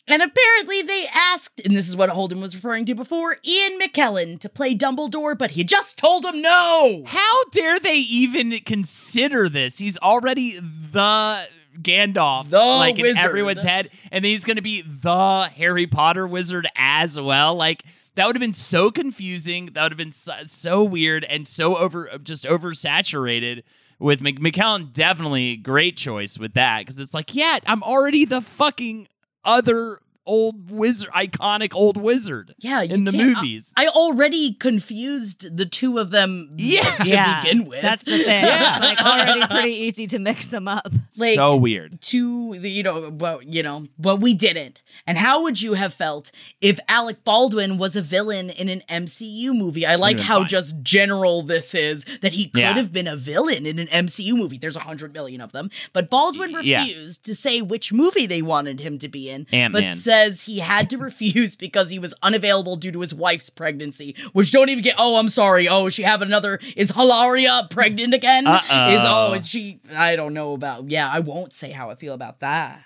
and 0.08 0.24
apparently 0.24 0.82
they 0.82 1.06
asked, 1.14 1.62
and 1.64 1.76
this 1.76 1.88
is 1.88 1.96
what 1.96 2.10
Holden 2.10 2.42
was 2.42 2.56
referring 2.56 2.86
to 2.86 2.96
before, 2.96 3.38
Ian 3.46 3.80
McKellen 3.80 4.40
to 4.40 4.50
play 4.50 4.76
Dumbledore, 4.76 5.38
but 5.38 5.52
he 5.52 5.64
just 5.64 5.98
told 6.00 6.26
him 6.26 6.42
no. 6.42 7.04
How 7.06 7.44
dare 7.52 7.80
they 7.80 7.98
even 7.98 8.58
consider 8.66 9.50
this? 9.50 9.78
He's 9.78 10.00
already 10.00 10.60
the 10.60 11.48
Gandalf, 11.80 12.50
The 12.50 12.58
like 12.58 13.00
in 13.00 13.18
everyone's 13.18 13.64
head, 13.64 13.90
and 14.12 14.26
then 14.26 14.32
he's 14.32 14.46
going 14.46 14.58
to 14.58 14.64
be 14.64 14.82
the 14.82 15.50
Harry 15.56 15.86
Potter 15.86 16.26
wizard 16.28 16.68
as 16.76 17.20
well. 17.20 17.54
Like 17.56 17.84
that 18.16 18.26
would 18.26 18.36
have 18.36 18.42
been 18.42 18.54
so 18.54 18.92
confusing. 18.92 19.68
That 19.74 19.84
would 19.84 19.92
have 19.94 19.98
been 19.98 20.12
so, 20.12 20.34
so 20.48 20.84
weird 20.84 21.24
and 21.24 21.48
so 21.48 21.78
over, 21.78 22.10
just 22.22 22.46
oversaturated. 22.46 23.64
With 24.00 24.22
Mc- 24.22 24.40
McKellen, 24.40 24.94
definitely 24.94 25.58
great 25.58 25.98
choice 25.98 26.40
with 26.40 26.54
that 26.54 26.80
because 26.80 27.02
it's 27.02 27.14
like, 27.14 27.36
yeah, 27.36 27.60
I'm 27.68 27.84
already 27.84 28.24
the 28.24 28.40
fucking 28.40 29.10
other 29.44 30.00
old 30.30 30.70
wizard, 30.72 31.10
iconic 31.10 31.74
old 31.74 31.98
wizard. 31.98 32.54
Yeah, 32.60 32.82
in 32.84 33.04
the 33.06 33.12
movies. 33.12 33.74
I 33.76 33.88
already 33.88 34.54
confused 34.54 35.58
the 35.58 35.66
two 35.66 35.98
of 35.98 36.12
them 36.12 36.52
Yeah. 36.58 36.84
to 36.98 37.08
yeah, 37.10 37.42
begin 37.42 37.66
with. 37.66 37.82
That's 37.82 38.04
the 38.04 38.18
thing. 38.20 38.44
Yeah. 38.46 38.76
It's 38.78 38.86
like 38.86 39.02
already 39.06 39.48
pretty 39.54 39.74
easy 39.74 40.08
to 40.08 40.20
mix 40.20 40.46
them 40.48 40.68
up. 40.68 40.88
like, 41.18 41.36
so 41.36 41.56
weird. 41.56 42.02
to 42.02 42.58
the 42.60 42.70
you 42.70 42.84
know 42.84 43.10
well 43.10 43.42
you 43.42 43.64
know 43.64 43.86
but 43.98 44.18
we 44.18 44.34
didn't 44.34 44.82
and 45.08 45.18
how 45.18 45.42
would 45.44 45.62
you 45.62 45.74
have 45.74 45.94
felt 45.94 46.32
if 46.62 46.80
alec 46.88 47.24
baldwin 47.24 47.78
was 47.78 47.96
a 47.96 48.02
villain 48.02 48.50
in 48.52 48.70
an 48.70 48.82
mcu 48.90 49.54
movie 49.54 49.86
i 49.86 49.96
like 49.96 50.20
how 50.20 50.40
fine. 50.40 50.48
just 50.48 50.82
general 50.84 51.42
this 51.42 51.74
is 51.74 52.06
that 52.22 52.34
he 52.34 52.48
could 52.48 52.62
Yeah. 52.62 52.74
have 52.74 52.92
been 52.94 53.08
a 53.08 53.16
villain 53.16 53.66
in 53.66 53.80
an 53.80 53.88
mcu 53.88 54.36
movie 54.36 54.58
there's 54.58 54.76
a 54.76 54.80
hundred 54.82 55.14
million 55.14 55.42
of 55.42 55.52
them 55.52 55.70
but 55.94 56.10
baldwin 56.10 56.52
Yeah. 56.64 56.82
refused 56.84 57.24
to 57.26 57.36
say 57.36 57.62
which 57.62 57.92
movie 57.94 58.26
they 58.28 58.42
wanted 58.42 58.80
him 58.80 58.98
to 59.00 59.08
be 59.08 59.30
in 59.30 59.48
Ant-Man. 59.52 59.72
but 59.72 59.98
says 60.20 60.44
he 60.44 60.60
had 60.60 60.90
to 60.90 60.98
refuse 60.98 61.56
because 61.56 61.90
he 61.90 62.00
was 62.00 62.14
unavailable 62.22 62.76
due 62.76 62.92
to 62.92 63.00
his 63.02 63.14
wife's 63.14 63.50
pregnancy 63.50 64.16
which 64.34 64.52
don't 64.52 64.70
even 64.70 64.84
get 64.84 64.96
oh 64.98 65.18
i'm 65.18 65.30
sorry 65.30 65.68
oh 65.68 65.90
she 65.90 66.04
have 66.04 66.22
another 66.22 66.60
is 66.76 66.92
hilaria 66.92 67.68
pregnant 67.70 68.14
again 68.14 68.46
Uh-oh. 68.46 68.90
is 68.90 69.04
oh 69.06 69.34
and 69.34 69.46
she 69.46 69.80
i 69.96 70.16
don't 70.16 70.34
know 70.34 70.54
about 70.54 70.90
yeah 70.90 71.10
i 71.12 71.20
won't 71.20 71.54
say 71.54 71.72
how 71.72 71.90
i 71.90 71.96
feel 71.96 72.14
about 72.14 72.40
that 72.42 72.82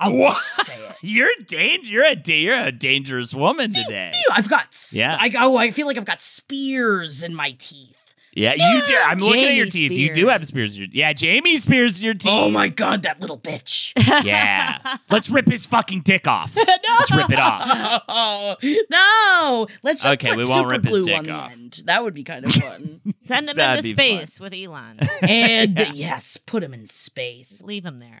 i 0.00 0.08
won't 0.08 0.36
say 0.64 0.74
it 0.74 0.84
You're 1.02 1.28
danger. 1.46 1.92
You're 1.94 2.04
a 2.06 2.16
da- 2.16 2.40
you're 2.40 2.58
a 2.60 2.72
dangerous 2.72 3.32
woman 3.32 3.72
today. 3.72 4.10
I've 4.32 4.48
got 4.48 4.66
Yeah. 4.90 5.16
I 5.20 5.30
oh 5.38 5.56
I 5.56 5.70
feel 5.70 5.86
like 5.86 5.96
I've 5.96 6.04
got 6.04 6.20
spears 6.20 7.22
in 7.22 7.32
my 7.34 7.54
teeth. 7.58 7.94
Yeah, 8.38 8.52
you 8.54 8.82
do. 8.86 8.94
Ah, 8.98 9.08
I'm 9.10 9.18
looking 9.18 9.44
at 9.44 9.54
your 9.54 9.66
Jamie 9.66 9.88
teeth. 9.88 9.98
You 9.98 10.14
do 10.14 10.26
have 10.28 10.44
Spears. 10.44 10.72
spears. 10.72 10.76
In 10.76 10.82
your, 10.84 10.90
yeah, 11.06 11.12
Jamie 11.12 11.56
Spears 11.56 11.98
in 11.98 12.04
your 12.06 12.14
oh 12.14 12.18
teeth. 12.18 12.28
Oh 12.32 12.50
my 12.50 12.68
god, 12.68 13.02
that 13.02 13.20
little 13.20 13.38
bitch. 13.38 13.92
Yeah. 14.24 14.96
Let's 15.10 15.30
rip 15.30 15.46
his 15.48 15.66
fucking 15.66 16.00
dick 16.02 16.26
off. 16.26 16.56
Let's 16.56 17.12
rip 17.14 17.30
it 17.30 17.38
off. 17.38 18.02
Oh 18.08 18.56
no! 18.90 19.66
Let's 19.82 20.02
just 20.02 20.14
Okay, 20.14 20.28
put 20.30 20.38
we 20.38 20.44
won't 20.44 20.58
super 20.60 20.68
rip 20.70 20.84
his 20.84 20.90
glue 20.92 21.04
dick 21.04 21.18
on 21.18 21.24
the 21.24 21.30
off. 21.32 21.52
end. 21.52 21.82
That 21.86 22.02
would 22.02 22.14
be 22.14 22.24
kind 22.24 22.44
of 22.44 22.52
fun. 22.52 23.00
Send 23.16 23.48
him 23.50 23.56
That'd 23.56 23.84
into 23.84 23.96
be 23.96 24.16
fun. 24.16 24.26
space 24.26 24.40
with 24.40 24.54
Elon. 24.54 24.98
and 25.22 25.78
yes, 25.94 26.36
put 26.36 26.62
him 26.62 26.74
in 26.74 26.86
space. 26.86 27.60
Leave 27.62 27.84
him 27.84 27.98
there. 27.98 28.20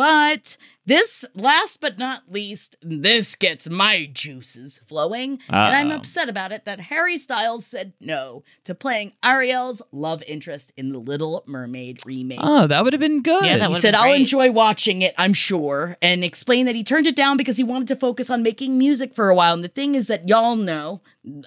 But 0.00 0.56
this, 0.86 1.26
last 1.34 1.82
but 1.82 1.98
not 1.98 2.22
least, 2.32 2.74
this 2.80 3.36
gets 3.36 3.68
my 3.68 4.08
juices 4.10 4.80
flowing. 4.88 5.40
And 5.50 5.76
I'm 5.76 5.90
upset 5.90 6.30
about 6.30 6.52
it 6.52 6.64
that 6.64 6.80
Harry 6.80 7.18
Styles 7.18 7.66
said 7.66 7.92
no 8.00 8.42
to 8.64 8.74
playing 8.74 9.12
Ariel's 9.22 9.82
love 9.92 10.22
interest 10.26 10.72
in 10.78 10.92
the 10.92 10.98
Little 10.98 11.44
Mermaid 11.46 11.98
remake. 12.06 12.38
Oh, 12.42 12.66
that 12.66 12.82
would 12.82 12.94
have 12.94 13.00
been 13.00 13.20
good. 13.20 13.44
Yeah, 13.44 13.58
that 13.58 13.68
he 13.68 13.78
said, 13.78 13.90
been 13.90 14.00
I'll 14.00 14.14
enjoy 14.14 14.50
watching 14.50 15.02
it, 15.02 15.14
I'm 15.18 15.34
sure, 15.34 15.98
and 16.00 16.24
explained 16.24 16.66
that 16.68 16.76
he 16.76 16.82
turned 16.82 17.06
it 17.06 17.14
down 17.14 17.36
because 17.36 17.58
he 17.58 17.62
wanted 17.62 17.88
to 17.88 17.96
focus 17.96 18.30
on 18.30 18.42
making 18.42 18.78
music 18.78 19.14
for 19.14 19.28
a 19.28 19.34
while. 19.34 19.52
And 19.52 19.62
the 19.62 19.68
thing 19.68 19.94
is 19.94 20.06
that 20.06 20.30
y'all 20.30 20.56
know 20.56 21.02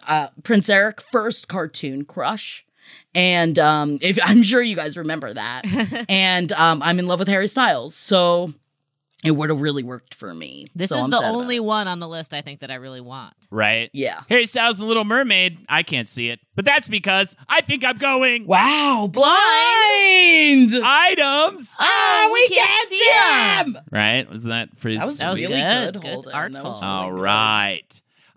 uh, 0.07 0.27
Prince 0.43 0.69
Eric, 0.69 1.01
first 1.11 1.47
cartoon 1.47 2.05
crush. 2.05 2.67
And 3.15 3.57
um, 3.59 3.99
if 4.01 4.19
I'm 4.23 4.41
sure 4.43 4.61
you 4.61 4.75
guys 4.75 4.97
remember 4.97 5.33
that. 5.33 6.05
and 6.09 6.51
um, 6.53 6.81
I'm 6.81 6.99
in 6.99 7.07
love 7.07 7.19
with 7.19 7.27
Harry 7.27 7.47
Styles. 7.47 7.95
So 7.95 8.53
it 9.23 9.31
would 9.31 9.49
have 9.49 9.61
really 9.61 9.83
worked 9.83 10.15
for 10.15 10.33
me. 10.33 10.65
This 10.75 10.89
So 10.89 10.97
is 10.97 11.03
I'm 11.05 11.09
the 11.11 11.21
only 11.23 11.59
one 11.59 11.87
on 11.87 11.99
the 11.99 12.07
list 12.09 12.33
I 12.33 12.41
think 12.41 12.59
that 12.59 12.71
I 12.71 12.75
really 12.75 12.99
want. 13.01 13.33
right. 13.51 13.89
Yeah. 13.93 14.21
Harry 14.29 14.45
Styles 14.45 14.79
and 14.79 14.87
Little 14.87 15.05
Mermaid. 15.05 15.59
I 15.69 15.83
can't 15.83 16.09
see 16.09 16.29
it, 16.29 16.39
but 16.55 16.65
that's 16.65 16.87
because 16.89 17.35
I 17.47 17.61
think 17.61 17.85
I'm 17.85 17.97
going 17.97 18.45
Wow, 18.47 19.07
blind! 19.11 20.71
items. 20.83 21.75
Ah, 21.79 22.29
we, 22.33 22.33
we 22.33 22.47
can't 22.55 22.67
can't 22.67 22.89
see 22.89 22.97
see 22.97 23.73
them. 23.73 23.83
Right? 23.91 24.29
Was 24.29 24.43
that 24.45 24.77
pretty 24.79 24.97
That 24.97 25.05
was 25.05 25.19
sweet? 25.19 25.29
really 25.49 25.61
good. 25.61 25.93
good. 25.93 26.01
Good, 26.01 26.09
Holden. 26.13 26.33
Artful. 26.33 26.61
was 26.63 26.81
really 26.81 26.91
All 26.91 27.11
good. 27.11 27.19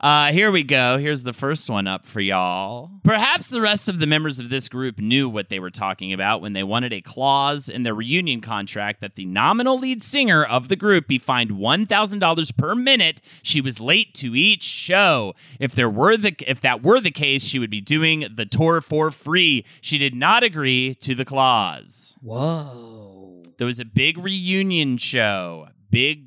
Uh, 0.06 0.30
here 0.30 0.52
we 0.52 0.62
go. 0.62 0.98
Here's 0.98 1.24
the 1.24 1.32
first 1.32 1.68
one 1.68 1.88
up 1.88 2.04
for 2.04 2.20
y'all. 2.20 2.92
Perhaps 3.02 3.50
the 3.50 3.60
rest 3.60 3.88
of 3.88 3.98
the 3.98 4.06
members 4.06 4.38
of 4.38 4.50
this 4.50 4.68
group 4.68 5.00
knew 5.00 5.28
what 5.28 5.48
they 5.48 5.58
were 5.58 5.68
talking 5.68 6.12
about 6.12 6.40
when 6.40 6.52
they 6.52 6.62
wanted 6.62 6.92
a 6.92 7.00
clause 7.00 7.68
in 7.68 7.82
their 7.82 7.92
reunion 7.92 8.40
contract 8.40 9.00
that 9.00 9.16
the 9.16 9.24
nominal 9.24 9.80
lead 9.80 10.04
singer 10.04 10.44
of 10.44 10.68
the 10.68 10.76
group 10.76 11.08
be 11.08 11.18
fined 11.18 11.50
$1,000 11.50 12.56
per 12.56 12.76
minute 12.76 13.20
she 13.42 13.60
was 13.60 13.80
late 13.80 14.14
to 14.14 14.36
each 14.36 14.62
show. 14.62 15.34
If 15.58 15.74
there 15.74 15.90
were 15.90 16.16
the 16.16 16.36
if 16.46 16.60
that 16.60 16.84
were 16.84 17.00
the 17.00 17.10
case, 17.10 17.42
she 17.42 17.58
would 17.58 17.68
be 17.70 17.80
doing 17.80 18.28
the 18.32 18.46
tour 18.46 18.80
for 18.80 19.10
free. 19.10 19.64
She 19.80 19.98
did 19.98 20.14
not 20.14 20.44
agree 20.44 20.94
to 21.00 21.16
the 21.16 21.24
clause. 21.24 22.14
Whoa. 22.22 23.42
There 23.58 23.66
was 23.66 23.80
a 23.80 23.84
big 23.84 24.18
reunion 24.18 24.98
show, 24.98 25.66
big 25.90 26.26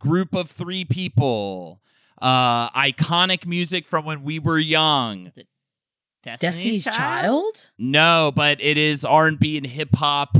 group 0.00 0.34
of 0.34 0.50
three 0.50 0.84
people, 0.84 1.80
uh, 2.24 2.70
iconic 2.70 3.44
music 3.46 3.86
from 3.86 4.04
when 4.04 4.22
we 4.24 4.38
were 4.38 4.58
young. 4.58 5.26
Is 5.26 5.38
it 5.38 5.46
Destiny's, 6.22 6.54
Destiny's 6.82 6.84
Child? 6.84 7.64
No, 7.78 8.32
but 8.34 8.58
it 8.60 8.78
is 8.78 9.04
R 9.04 9.26
and 9.26 9.38
B 9.38 9.56
and 9.58 9.66
hip 9.66 9.94
hop. 9.94 10.36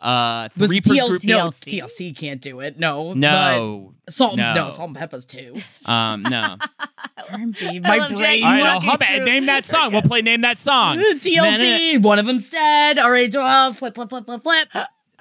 Uh, 0.00 0.48
Was 0.58 0.68
three 0.68 0.80
TLC, 0.80 1.08
group. 1.08 1.24
no, 1.24 1.46
TLC? 1.48 1.80
TLC 1.80 2.16
can't 2.18 2.40
do 2.40 2.58
it. 2.60 2.76
No, 2.78 3.12
No, 3.12 3.94
salt. 4.08 4.36
no. 4.36 4.52
No. 4.52 4.70
salt 4.70 4.88
and 4.88 4.96
peppers 4.96 5.24
too. 5.24 5.54
um, 5.86 6.22
no. 6.22 6.56
R&B, 7.30 7.78
my 7.80 7.98
love 7.98 8.10
brain. 8.10 8.42
All 8.44 8.50
right, 8.50 8.62
I'll 8.66 8.74
walking 8.76 8.88
hum 8.90 9.22
it. 9.22 9.24
Name 9.24 9.46
that 9.46 9.64
song. 9.64 9.92
We'll 9.92 10.02
play 10.02 10.20
name 10.22 10.40
that 10.40 10.58
song. 10.58 10.98
TLC. 11.20 12.02
One 12.02 12.18
of 12.18 12.26
them's 12.26 12.50
dead. 12.50 12.98
All 12.98 13.10
right, 13.12 13.32
well, 13.32 13.72
flip, 13.72 13.94
flip, 13.94 14.08
flip, 14.08 14.24
flip, 14.26 14.42
flip. 14.42 14.68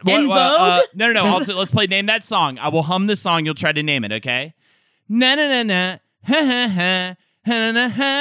In 0.08 0.28
What- 0.28 0.30
what, 0.30 0.38
uh, 0.60 0.78
Vogue. 0.78 0.86
no, 0.96 1.08
no, 1.08 1.14
no. 1.14 1.26
I'll 1.26 1.46
t- 1.46 1.54
let's 1.54 1.72
play 1.72 1.86
name 1.86 2.08
that 2.08 2.24
song. 2.24 2.58
I 2.58 2.70
will 2.70 2.82
hum 2.82 3.06
the 3.06 3.16
song. 3.16 3.46
You'll 3.46 3.54
try 3.54 3.72
to 3.72 3.84
name 3.84 4.04
it. 4.04 4.12
Okay. 4.12 4.56
Na 5.12 5.36
na 5.36 5.46
na 5.50 5.64
na. 5.64 5.82
Ha 6.24 6.40
ha 6.52 6.62
ha. 6.78 7.16
Ha 7.46 7.72
na 7.76 7.90
ha 7.90 8.14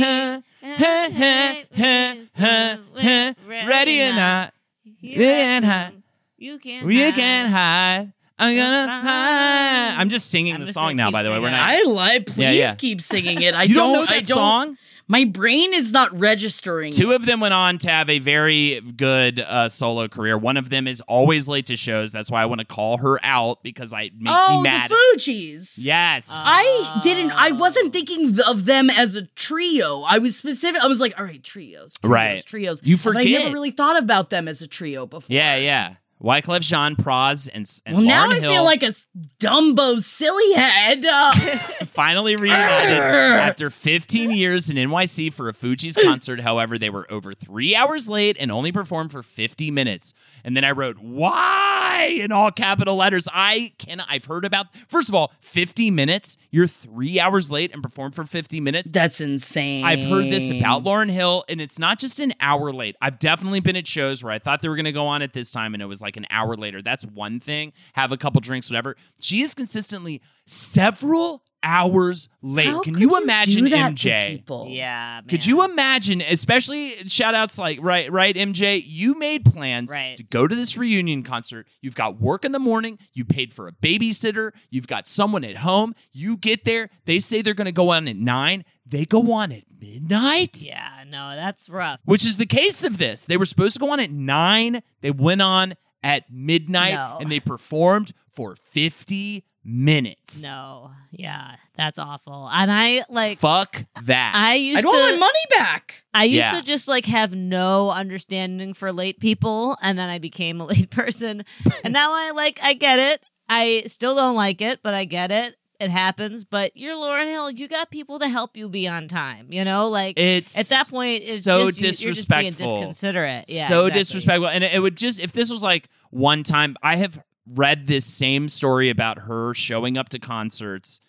ha. 0.00 0.42
Ha 0.62 0.94
ha 1.10 1.34
ha 1.74 2.14
ha 2.38 2.78
ha. 3.02 3.34
Ready 3.66 4.02
or 4.02 4.12
not? 4.14 4.54
Yeah, 5.00 5.60
hot. 5.60 5.92
You 6.36 6.58
can't. 6.58 6.86
We 6.86 7.10
can't 7.12 7.50
hide. 7.50 8.12
I'm 8.38 8.54
gonna 8.54 8.86
hide. 9.02 9.96
I'm 9.98 10.08
just 10.10 10.30
singing 10.30 10.54
I'm 10.54 10.60
the 10.60 10.66
just 10.66 10.74
song 10.74 10.90
gonna 10.90 10.94
now. 10.94 11.06
keep 11.08 11.12
By 11.14 11.22
the 11.24 11.30
way, 11.30 11.38
we're 11.40 11.48
singing. 11.48 11.58
not. 11.60 11.70
I 11.70 11.82
like. 11.90 12.26
Please 12.26 12.38
Yeah, 12.38 12.50
yeah. 12.52 12.74
keep 12.74 13.00
singing 13.02 13.42
it. 13.48 13.54
I 13.56 13.64
you 13.64 13.74
don't, 13.74 13.92
don't 13.92 14.04
know 14.06 14.12
I 14.12 14.20
don't, 14.20 14.24
song? 14.26 14.76
My 15.10 15.24
brain 15.24 15.72
is 15.72 15.90
not 15.90 16.16
registering. 16.18 16.92
Two 16.92 17.12
of 17.12 17.24
them 17.24 17.40
went 17.40 17.54
on 17.54 17.78
to 17.78 17.88
have 17.88 18.10
a 18.10 18.18
very 18.18 18.80
good 18.80 19.40
uh, 19.40 19.70
solo 19.70 20.06
career. 20.06 20.36
One 20.36 20.58
of 20.58 20.68
them 20.68 20.86
is 20.86 21.00
always 21.02 21.48
late 21.48 21.66
to 21.68 21.76
shows. 21.76 22.12
That's 22.12 22.30
why 22.30 22.42
I 22.42 22.46
want 22.46 22.60
to 22.60 22.66
call 22.66 22.98
her 22.98 23.18
out 23.22 23.62
because 23.62 23.94
I 23.94 24.02
it 24.02 24.12
makes 24.20 24.36
oh, 24.46 24.58
me 24.58 24.62
mad. 24.64 24.90
Oh, 24.92 25.14
the 25.16 25.20
Fugees. 25.20 25.74
yes. 25.78 26.44
I 26.46 27.00
didn't. 27.02 27.32
I 27.32 27.52
wasn't 27.52 27.92
thinking 27.94 28.38
of 28.46 28.66
them 28.66 28.90
as 28.90 29.16
a 29.16 29.22
trio. 29.22 30.02
I 30.02 30.18
was 30.18 30.36
specific. 30.36 30.82
I 30.82 30.86
was 30.86 31.00
like, 31.00 31.18
all 31.18 31.24
right, 31.24 31.42
trios, 31.42 31.94
trios 31.94 32.10
Right. 32.10 32.44
trios. 32.44 32.82
You 32.84 32.98
But 33.02 33.16
I 33.16 33.24
never 33.24 33.52
really 33.54 33.70
thought 33.70 33.98
about 33.98 34.28
them 34.28 34.46
as 34.46 34.60
a 34.60 34.66
trio 34.66 35.06
before. 35.06 35.34
yeah, 35.34 35.56
yeah. 35.56 35.94
Wyclef 36.22 36.62
Jean, 36.62 36.96
Pras, 36.96 37.48
and, 37.52 37.68
and 37.86 37.96
Well, 37.96 38.04
now 38.04 38.26
Lauryn 38.26 38.36
I 38.36 38.40
Hill 38.40 38.52
feel 38.52 38.64
like 38.64 38.82
a 38.82 38.92
Dumbo 39.40 40.02
silly 40.02 40.52
head. 40.54 41.04
Uh, 41.04 41.32
finally 41.86 42.34
reunited 42.36 42.98
after 42.98 43.70
15 43.70 44.30
years 44.32 44.68
in 44.68 44.76
NYC 44.76 45.32
for 45.32 45.48
a 45.48 45.52
Fugees 45.52 45.96
concert. 46.02 46.40
However, 46.40 46.78
they 46.78 46.90
were 46.90 47.06
over 47.10 47.34
three 47.34 47.76
hours 47.76 48.08
late 48.08 48.36
and 48.40 48.50
only 48.50 48.72
performed 48.72 49.12
for 49.12 49.22
50 49.22 49.70
minutes. 49.70 50.12
And 50.44 50.56
then 50.56 50.64
I 50.64 50.72
wrote, 50.72 50.98
why? 50.98 52.18
In 52.20 52.32
all 52.32 52.50
capital 52.50 52.96
letters. 52.96 53.28
I 53.32 53.72
can 53.78 54.00
I've 54.08 54.24
heard 54.24 54.44
about 54.44 54.66
first 54.88 55.08
of 55.08 55.14
all, 55.14 55.32
50 55.40 55.90
minutes. 55.90 56.36
You're 56.50 56.66
three 56.66 57.20
hours 57.20 57.50
late 57.50 57.72
and 57.72 57.82
performed 57.82 58.14
for 58.14 58.24
50 58.24 58.60
minutes. 58.60 58.90
That's 58.90 59.20
insane. 59.20 59.84
I've 59.84 60.04
heard 60.04 60.30
this 60.30 60.50
about 60.50 60.84
Lauryn 60.84 61.10
Hill, 61.10 61.44
and 61.48 61.60
it's 61.60 61.78
not 61.78 61.98
just 61.98 62.20
an 62.20 62.32
hour 62.40 62.72
late. 62.72 62.96
I've 63.00 63.18
definitely 63.18 63.60
been 63.60 63.76
at 63.76 63.86
shows 63.86 64.22
where 64.24 64.32
I 64.32 64.38
thought 64.38 64.62
they 64.62 64.68
were 64.68 64.76
going 64.76 64.84
to 64.84 64.92
go 64.92 65.06
on 65.06 65.22
at 65.22 65.32
this 65.32 65.50
time, 65.50 65.74
and 65.74 65.82
it 65.82 65.86
was 65.86 66.00
like 66.00 66.07
an 66.16 66.26
hour 66.30 66.56
later. 66.56 66.80
That's 66.82 67.04
one 67.04 67.40
thing. 67.40 67.72
Have 67.94 68.12
a 68.12 68.16
couple 68.16 68.40
drinks, 68.40 68.70
whatever. 68.70 68.96
She 69.20 69.42
is 69.42 69.54
consistently 69.54 70.20
several 70.46 71.42
hours 71.62 72.28
late. 72.40 72.66
How 72.66 72.82
Can 72.82 72.96
you 72.98 73.20
imagine 73.20 73.64
do 73.64 73.70
that 73.70 73.92
MJ? 73.94 74.28
people? 74.36 74.68
Yeah. 74.70 75.22
Could 75.28 75.44
you 75.44 75.64
imagine, 75.64 76.20
especially 76.20 76.90
shout 77.08 77.34
outs 77.34 77.58
like, 77.58 77.80
right, 77.82 78.10
right, 78.12 78.34
MJ, 78.36 78.80
you 78.86 79.18
made 79.18 79.44
plans 79.44 79.90
Right. 79.92 80.16
to 80.16 80.22
go 80.22 80.46
to 80.46 80.54
this 80.54 80.76
reunion 80.76 81.24
concert. 81.24 81.66
You've 81.80 81.96
got 81.96 82.20
work 82.20 82.44
in 82.44 82.52
the 82.52 82.60
morning. 82.60 82.98
You 83.12 83.24
paid 83.24 83.52
for 83.52 83.66
a 83.66 83.72
babysitter. 83.72 84.52
You've 84.70 84.86
got 84.86 85.08
someone 85.08 85.42
at 85.42 85.56
home. 85.56 85.94
You 86.12 86.36
get 86.36 86.64
there. 86.64 86.90
They 87.06 87.18
say 87.18 87.42
they're 87.42 87.54
going 87.54 87.64
to 87.66 87.72
go 87.72 87.88
on 87.90 88.06
at 88.06 88.16
nine. 88.16 88.64
They 88.86 89.04
go 89.04 89.32
on 89.32 89.50
at 89.52 89.64
midnight 89.80 90.56
Yeah. 90.62 91.04
No, 91.08 91.34
that's 91.36 91.68
rough. 91.68 92.00
which 92.04 92.24
is 92.24 92.36
the 92.36 92.46
case 92.46 92.84
of 92.84 92.98
this. 92.98 93.24
They 93.24 93.36
were 93.36 93.44
supposed 93.44 93.74
to 93.74 93.80
go 93.80 93.90
on 93.90 94.00
at 94.00 94.10
nine. 94.12 94.80
They 95.00 95.10
went 95.10 95.42
on 95.42 95.74
at 96.02 96.30
midnight 96.30 96.94
No. 96.94 97.18
and 97.20 97.30
they 97.30 97.40
performed 97.40 98.12
for 98.32 98.56
50 98.56 99.44
minutes. 99.64 100.42
No. 100.42 100.90
Yeah. 101.10 101.56
That's 101.76 101.98
awful. 101.98 102.48
And 102.50 102.70
I 102.72 103.04
like. 103.10 103.38
Fuck 103.38 103.84
that. 104.04 104.32
I 104.34 104.54
used 104.54 104.78
I 104.78 104.80
don't 104.82 104.92
to. 104.94 104.98
want 104.98 105.14
my 105.14 105.18
money 105.26 105.44
back. 105.56 106.04
I 106.14 106.24
used 106.24 106.46
Yeah. 106.52 106.60
to 106.60 106.66
just 106.66 106.88
like 106.88 107.06
have 107.06 107.34
no 107.34 107.90
understanding 107.90 108.74
for 108.74 108.92
late 108.92 109.20
people, 109.20 109.76
and 109.82 109.98
then 109.98 110.08
I 110.10 110.18
became 110.18 110.60
a 110.60 110.66
late 110.66 110.90
person, 111.02 111.44
and 111.84 111.92
now 111.92 112.12
I 112.12 112.30
like 112.32 112.58
I 112.62 112.72
get 112.74 112.98
it. 112.98 113.22
I 113.48 113.84
still 113.86 114.14
don't 114.14 114.36
like 114.36 114.60
it, 114.60 114.80
but 114.82 114.94
I 114.94 115.04
get 115.04 115.30
it. 115.30 115.56
It 115.80 115.90
happens. 115.90 116.44
But 116.44 116.76
you're 116.76 116.96
Lauryn 116.96 117.26
Hill. 117.26 117.50
You 117.50 117.68
got 117.68 117.90
people 117.90 118.18
to 118.18 118.28
help 118.28 118.56
you 118.56 118.68
be 118.68 118.88
on 118.88 119.08
time. 119.08 119.48
You 119.50 119.64
know, 119.64 119.88
like 119.88 120.18
it's 120.18 120.58
at 120.58 120.66
that 120.66 120.88
point, 120.88 121.16
it's 121.22 121.42
so 121.44 121.70
just, 121.70 122.00
you- 122.00 122.06
You're 122.06 122.14
just 122.14 122.28
being 122.28 122.42
disrespectful. 122.50 122.78
disconsiderate. 122.78 123.44
Yeah, 123.48 123.66
so 123.68 123.86
exactly. 123.86 124.00
disrespectful. 124.00 124.48
And 124.48 124.64
it 124.64 124.80
would 124.82 124.96
just, 124.96 125.20
if 125.20 125.32
this 125.32 125.50
was 125.50 125.62
like 125.62 125.88
one 126.10 126.42
time, 126.42 126.76
I 126.82 126.96
have 126.96 127.22
read 127.46 127.86
this 127.86 128.04
same 128.04 128.48
story 128.48 128.90
about 128.90 129.20
her 129.20 129.54
showing 129.54 129.96
up 129.96 130.08
to 130.10 130.18
concerts. 130.18 131.00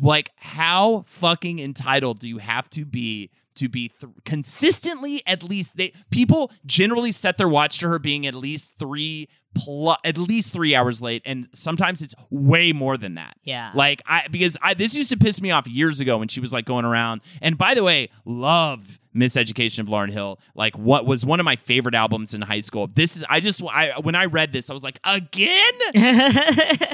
Like, 0.00 0.30
how 0.36 1.04
fucking 1.06 1.58
entitled 1.58 2.18
do 2.18 2.28
you 2.28 2.38
have 2.38 2.70
to 2.70 2.84
be 2.86 3.30
to 3.56 3.68
be 3.68 3.88
th- 4.00 4.10
consistently 4.24 5.22
at 5.26 5.42
least 5.42 5.76
they 5.76 5.92
people 6.10 6.50
generally 6.64 7.12
set 7.12 7.36
their 7.36 7.48
watch 7.48 7.78
to 7.80 7.88
her 7.88 7.98
being 7.98 8.26
at 8.26 8.34
least 8.34 8.72
three 8.78 9.28
plus 9.54 9.98
at 10.04 10.16
least 10.18 10.52
three 10.52 10.74
hours 10.74 11.00
late 11.02 11.22
and 11.24 11.48
sometimes 11.52 12.00
it's 12.02 12.14
way 12.30 12.72
more 12.72 12.96
than 12.96 13.14
that 13.14 13.36
Yeah. 13.44 13.70
like 13.74 14.00
i 14.06 14.26
because 14.30 14.56
i 14.62 14.74
this 14.74 14.96
used 14.96 15.10
to 15.10 15.16
piss 15.16 15.40
me 15.40 15.50
off 15.50 15.66
years 15.66 16.00
ago 16.00 16.18
when 16.18 16.28
she 16.28 16.40
was 16.40 16.52
like 16.52 16.64
going 16.64 16.84
around 16.84 17.20
and 17.40 17.58
by 17.58 17.74
the 17.74 17.82
way 17.84 18.08
love 18.24 18.98
miseducation 19.14 19.80
of 19.80 19.88
lauryn 19.88 20.10
hill 20.10 20.40
like 20.54 20.76
what 20.78 21.04
was 21.04 21.26
one 21.26 21.38
of 21.38 21.44
my 21.44 21.54
favorite 21.56 21.94
albums 21.94 22.32
in 22.32 22.40
high 22.40 22.60
school 22.60 22.86
this 22.94 23.14
is 23.16 23.24
i 23.28 23.40
just 23.40 23.62
i 23.64 23.92
when 24.00 24.14
i 24.14 24.24
read 24.24 24.52
this 24.54 24.70
i 24.70 24.72
was 24.72 24.82
like 24.82 24.98
again 25.04 25.72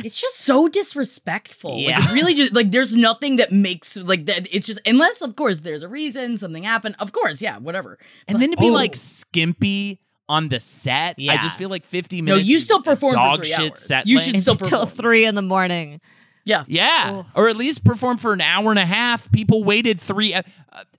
It's 0.04 0.20
just 0.20 0.38
so 0.40 0.68
disrespectful. 0.68 1.76
Like, 1.76 1.88
Yeah. 1.88 1.98
it's 1.98 2.12
really 2.12 2.34
just 2.34 2.54
like 2.54 2.70
there's 2.70 2.94
nothing 2.94 3.36
that 3.36 3.50
makes 3.52 3.96
like 3.96 4.26
that. 4.26 4.46
It's 4.54 4.66
just 4.66 4.80
unless 4.86 5.22
of 5.22 5.34
course 5.36 5.60
there's 5.60 5.82
a 5.82 5.88
reason 5.88 6.36
something 6.36 6.62
happened. 6.62 6.94
Of 7.00 7.12
course, 7.12 7.42
yeah, 7.42 7.58
whatever. 7.58 7.98
and 8.26 8.34
But- 8.36 8.40
then 8.40 8.50
to 8.52 8.56
be 8.56 8.70
oh. 8.70 8.72
like 8.72 8.94
skimpy 8.94 10.00
on 10.28 10.48
the 10.48 10.60
set 10.60 11.18
Yeah. 11.18 11.32
i 11.32 11.36
just 11.38 11.56
feel 11.58 11.68
like 11.70 11.84
50 11.84 12.22
minutes. 12.22 12.44
no, 12.44 12.48
you 12.50 12.60
still 12.60 12.82
perform 12.82 13.14
dog 13.14 13.38
for 13.38 13.44
three 13.44 13.52
shit 13.52 13.70
hours. 13.72 13.80
set 13.82 14.06
you 14.06 14.16
length. 14.16 14.26
should 14.30 14.40
still 14.42 14.54
Until 14.54 14.80
perform. 14.86 14.96
three 14.96 15.24
in 15.24 15.34
the 15.34 15.42
morning. 15.42 16.00
Yeah. 16.44 16.64
Yeah, 16.66 17.24
or 17.34 17.50
at 17.50 17.56
least 17.56 17.84
perform 17.84 18.16
for 18.16 18.32
an 18.32 18.40
hour 18.40 18.70
and 18.70 18.78
a 18.78 18.86
half. 18.86 19.30
People 19.32 19.64
waited 19.64 20.00
three. 20.00 20.32
Uh, 20.32 20.40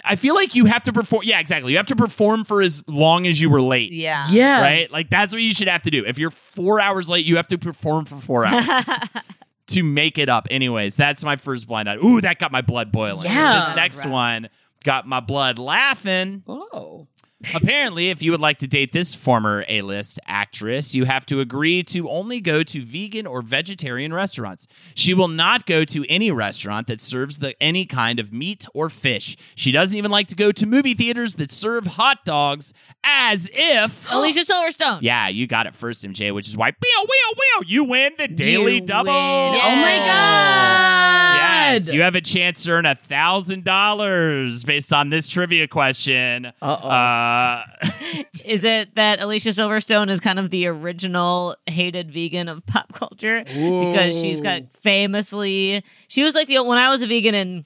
I 0.06 0.16
feel 0.16 0.36
like 0.36 0.54
you 0.54 0.66
have 0.66 0.84
to 0.84 0.94
perform. 0.94 1.24
Yeah, 1.26 1.40
exactly. 1.40 1.72
You 1.72 1.78
have 1.78 1.88
to 1.88 1.96
perform 1.96 2.44
for 2.44 2.62
as 2.62 2.84
long 2.88 3.26
as 3.26 3.42
you 3.42 3.50
were 3.50 3.60
late. 3.62 3.92
Yeah. 3.92 4.26
Yeah. 4.30 4.62
Right? 4.62 4.92
Like 4.92 5.10
that's 5.10 5.34
what 5.34 5.42
you 5.42 5.52
should 5.56 5.68
have 5.68 5.82
to 5.84 5.90
do. 5.92 6.06
If 6.06 6.20
you're 6.20 6.30
four 6.30 6.80
hours 6.80 7.10
late, 7.10 7.26
you 7.26 7.38
have 7.38 7.48
to 7.48 7.58
perform 7.58 8.06
for 8.06 8.18
four 8.18 8.46
hours 8.46 8.88
to 9.70 9.82
make 9.82 10.20
it 10.20 10.30
up. 10.30 10.48
Anyways, 10.52 10.96
that's 10.96 11.24
my 11.24 11.36
first 11.36 11.68
blind 11.68 11.90
item. 11.90 12.06
Ooh, 12.06 12.22
that 12.22 12.38
got 12.38 12.52
my 12.52 12.62
blood 12.62 12.92
boiling. 12.92 13.26
Yeah. 13.26 13.62
This 13.66 13.76
next 13.76 14.00
Rough. 14.06 14.10
one 14.14 14.50
got 14.84 15.08
my 15.08 15.20
blood 15.20 15.58
laughing. 15.58 16.44
Oh. 16.48 17.08
Apparently, 17.56 18.10
if 18.10 18.22
you 18.22 18.32
would 18.32 18.42
like 18.42 18.58
to 18.58 18.68
date 18.68 18.92
this 18.92 19.16
former 19.16 19.64
A 19.70 19.82
list 19.82 20.20
actress, 20.28 20.94
you 20.94 21.06
have 21.06 21.26
to 21.28 21.40
agree 21.40 21.82
to 21.84 22.10
only 22.10 22.42
go 22.42 22.64
to 22.64 22.82
vegan 22.84 23.26
or 23.26 23.42
vegetarian 23.42 24.14
restaurants. 24.14 24.68
She 24.94 25.14
will 25.14 25.30
not 25.30 25.66
go 25.66 25.86
to 25.86 26.06
any 26.10 26.32
restaurant 26.32 26.88
that 26.88 27.00
serves 27.00 27.38
the, 27.40 27.56
any 27.64 27.86
kind 27.86 28.20
of 28.20 28.34
meat 28.34 28.66
or 28.74 28.90
fish. 28.90 29.38
She 29.56 29.72
doesn't 29.72 29.98
even 29.98 30.12
like 30.12 30.28
to 30.28 30.36
go 30.36 30.52
to 30.52 30.66
movie 30.66 30.94
theaters 30.94 31.36
that 31.36 31.52
serve 31.52 31.88
hot 31.88 32.26
dogs 32.26 32.74
as 33.06 33.50
if. 33.54 34.06
Alicia 34.12 34.42
Silverstone. 34.42 35.00
Yeah, 35.02 35.30
you 35.30 35.48
got 35.48 35.66
it 35.66 35.76
first, 35.76 36.04
MJ, 36.06 36.34
which 36.36 36.48
is 36.48 36.58
why, 36.58 36.68
wheel, 36.68 37.06
wheel, 37.06 37.36
wheel, 37.38 37.70
you 37.70 37.84
win 37.86 38.14
the 38.18 38.28
daily 38.28 38.76
You 38.76 38.82
double. 38.86 39.12
win. 39.14 39.16
Oh 39.64 39.76
my 39.82 39.98
god. 40.06 41.36
Yes, 41.40 41.92
you 41.94 42.02
have 42.02 42.16
a 42.16 42.22
chance 42.22 42.64
to 42.64 42.72
earn 42.72 42.86
a 42.86 42.96
thousand 42.96 43.64
dollars 43.64 44.64
based 44.64 44.92
on 44.92 45.10
this 45.10 45.30
trivia 45.30 45.68
question. 45.68 46.48
Uh-oh. 46.62 46.90
Uh, 46.90 47.29
Is 48.46 48.64
it 48.64 48.96
that 48.96 49.22
Alicia 49.22 49.50
Silverstone 49.50 50.10
is 50.10 50.20
kind 50.20 50.40
of 50.40 50.50
the 50.50 50.68
original 50.68 51.56
hated 51.68 52.12
vegan 52.12 52.48
of 52.48 52.66
pop 52.66 52.94
culture? 52.94 53.44
Because 53.44 54.20
she's 54.20 54.42
got 54.42 54.74
famously 54.74 55.84
she 56.08 56.24
was 56.24 56.36
like 56.36 56.48
the 56.48 56.64
when 56.64 56.78
I 56.78 56.90
was 56.90 57.04
a 57.04 57.08
vegan 57.08 57.36
in 57.36 57.66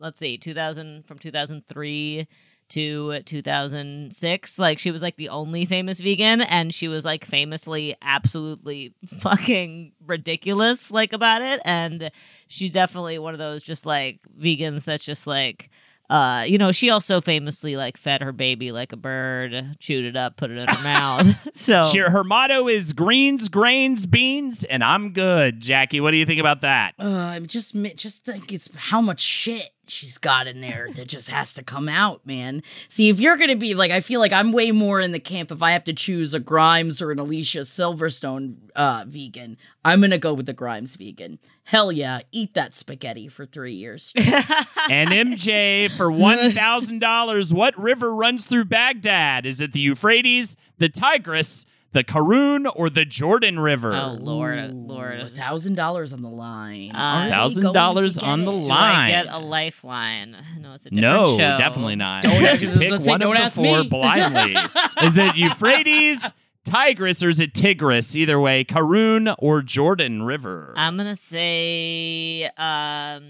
let's 0.00 0.18
see 0.18 0.38
2000 0.38 1.06
from 1.06 1.18
2003 1.18 2.26
to 2.68 3.22
2006 3.22 4.58
like 4.58 4.78
she 4.78 4.90
was 4.90 5.00
like 5.00 5.16
the 5.16 5.30
only 5.30 5.64
famous 5.64 6.00
vegan 6.00 6.42
and 6.42 6.74
she 6.74 6.86
was 6.86 7.02
like 7.04 7.24
famously 7.24 7.96
absolutely 8.02 8.92
fucking 9.06 9.92
ridiculous 10.06 10.90
like 10.90 11.14
about 11.14 11.40
it 11.40 11.60
and 11.64 12.10
she's 12.46 12.70
definitely 12.70 13.18
one 13.18 13.32
of 13.32 13.38
those 13.38 13.62
just 13.62 13.86
like 13.86 14.20
vegans 14.38 14.84
that's 14.84 15.04
just 15.04 15.26
like 15.26 15.70
uh, 16.10 16.44
you 16.46 16.56
know, 16.58 16.72
she 16.72 16.90
also 16.90 17.20
famously 17.20 17.76
like 17.76 17.96
fed 17.96 18.22
her 18.22 18.32
baby 18.32 18.72
like 18.72 18.92
a 18.92 18.96
bird, 18.96 19.76
chewed 19.78 20.04
it 20.04 20.16
up, 20.16 20.36
put 20.36 20.50
it 20.50 20.58
in 20.58 20.68
her 20.68 20.82
mouth. 20.82 21.48
So 21.58 21.84
She, 21.84 21.98
her 21.98 22.22
motto 22.24 22.68
is 22.68 22.92
greens, 22.92 23.48
grains, 23.48 24.06
beans, 24.06 24.62
and 24.64 24.82
I'm 24.84 25.10
good. 25.10 25.60
Jackie, 25.60 26.00
what 26.00 26.12
do 26.12 26.16
you 26.16 26.24
think 26.24 26.40
about 26.40 26.60
that? 26.60 26.94
Uh, 26.98 27.08
I 27.08 27.38
just 27.40 27.74
just 27.96 28.24
think 28.24 28.52
it's 28.52 28.68
how 28.76 29.00
much 29.00 29.20
shit 29.20 29.70
she's 29.90 30.18
got 30.18 30.46
in 30.46 30.60
there 30.60 30.88
that 30.94 31.08
just 31.08 31.30
has 31.30 31.54
to 31.54 31.62
come 31.62 31.88
out, 31.88 32.24
man. 32.26 32.62
See, 32.88 33.08
if 33.08 33.20
you're 33.20 33.36
gonna 33.36 33.56
be 33.56 33.74
like, 33.74 33.90
I 33.90 34.00
feel 34.00 34.20
like 34.20 34.32
I'm 34.32 34.52
way 34.52 34.70
more 34.70 35.00
in 35.00 35.12
the 35.12 35.20
camp 35.20 35.50
if 35.50 35.62
I 35.62 35.72
have 35.72 35.84
to 35.84 35.92
choose 35.92 36.34
a 36.34 36.40
Grimes 36.40 37.00
or 37.02 37.10
an 37.10 37.18
Alicia 37.18 37.60
Silverstone 37.60 38.56
uh, 38.76 39.04
vegan. 39.06 39.56
I'm 39.84 40.00
gonna 40.00 40.18
go 40.18 40.34
with 40.34 40.46
the 40.46 40.52
Grimes 40.52 40.96
vegan. 40.96 41.38
Hell 41.64 41.92
yeah, 41.92 42.20
eat 42.32 42.54
that 42.54 42.74
spaghetti 42.74 43.28
for 43.28 43.44
three 43.44 43.74
years. 43.74 44.12
And 44.16 45.10
MJ 45.10 45.90
for 45.90 46.10
one 46.10 46.50
thousand 46.50 47.00
dollars. 47.00 47.52
What 47.52 47.78
river 47.78 48.14
runs 48.14 48.44
through 48.46 48.66
Baghdad? 48.66 49.46
Is 49.46 49.60
it 49.60 49.72
the 49.72 49.80
Euphrates, 49.80 50.56
the 50.78 50.88
Tigris, 50.88 51.66
the 51.92 52.04
Karun, 52.04 52.70
or 52.76 52.90
the 52.90 53.04
Jordan 53.04 53.58
River? 53.60 53.94
Oh 53.94 54.16
Lord, 54.20 54.72
Lord! 54.74 55.14
A 55.14 55.22
Lord. 55.22 55.28
thousand 55.32 55.74
dollars 55.74 56.12
on 56.12 56.22
the 56.22 56.28
line. 56.28 56.90
Uh, 56.94 56.98
Are 56.98 57.28
they 57.28 57.34
$1,000 57.62 58.22
on 58.22 58.40
get 58.40 58.44
the 58.44 58.52
line. 58.52 58.66
Do 58.66 58.72
I 58.72 58.92
line. 58.92 59.10
get 59.10 59.26
a 59.34 59.38
lifeline? 59.38 60.36
No, 60.60 60.74
it's 60.74 60.86
a 60.86 60.90
different 60.90 61.02
No, 61.02 61.24
show. 61.24 61.58
definitely 61.58 61.96
not. 61.96 62.22
Don't 62.24 62.40
you 62.40 62.46
have 62.46 62.60
to 62.60 62.66
pick 62.78 62.90
gonna 62.90 63.26
one 63.28 63.36
of 63.36 63.44
the 63.44 63.50
four 63.50 63.82
me. 63.84 63.88
blindly. 63.88 64.54
is 65.02 65.16
it 65.18 65.34
Euphrates, 65.36 66.32
Tigris, 66.64 67.22
or 67.22 67.28
is 67.30 67.40
it 67.40 67.54
Tigris? 67.54 68.14
Either 68.16 68.38
way, 68.38 68.64
Karun 68.64 69.34
or 69.38 69.62
Jordan 69.62 70.22
River. 70.24 70.74
I'm 70.76 70.96
gonna 70.98 71.16
say 71.16 72.44
um, 72.58 73.24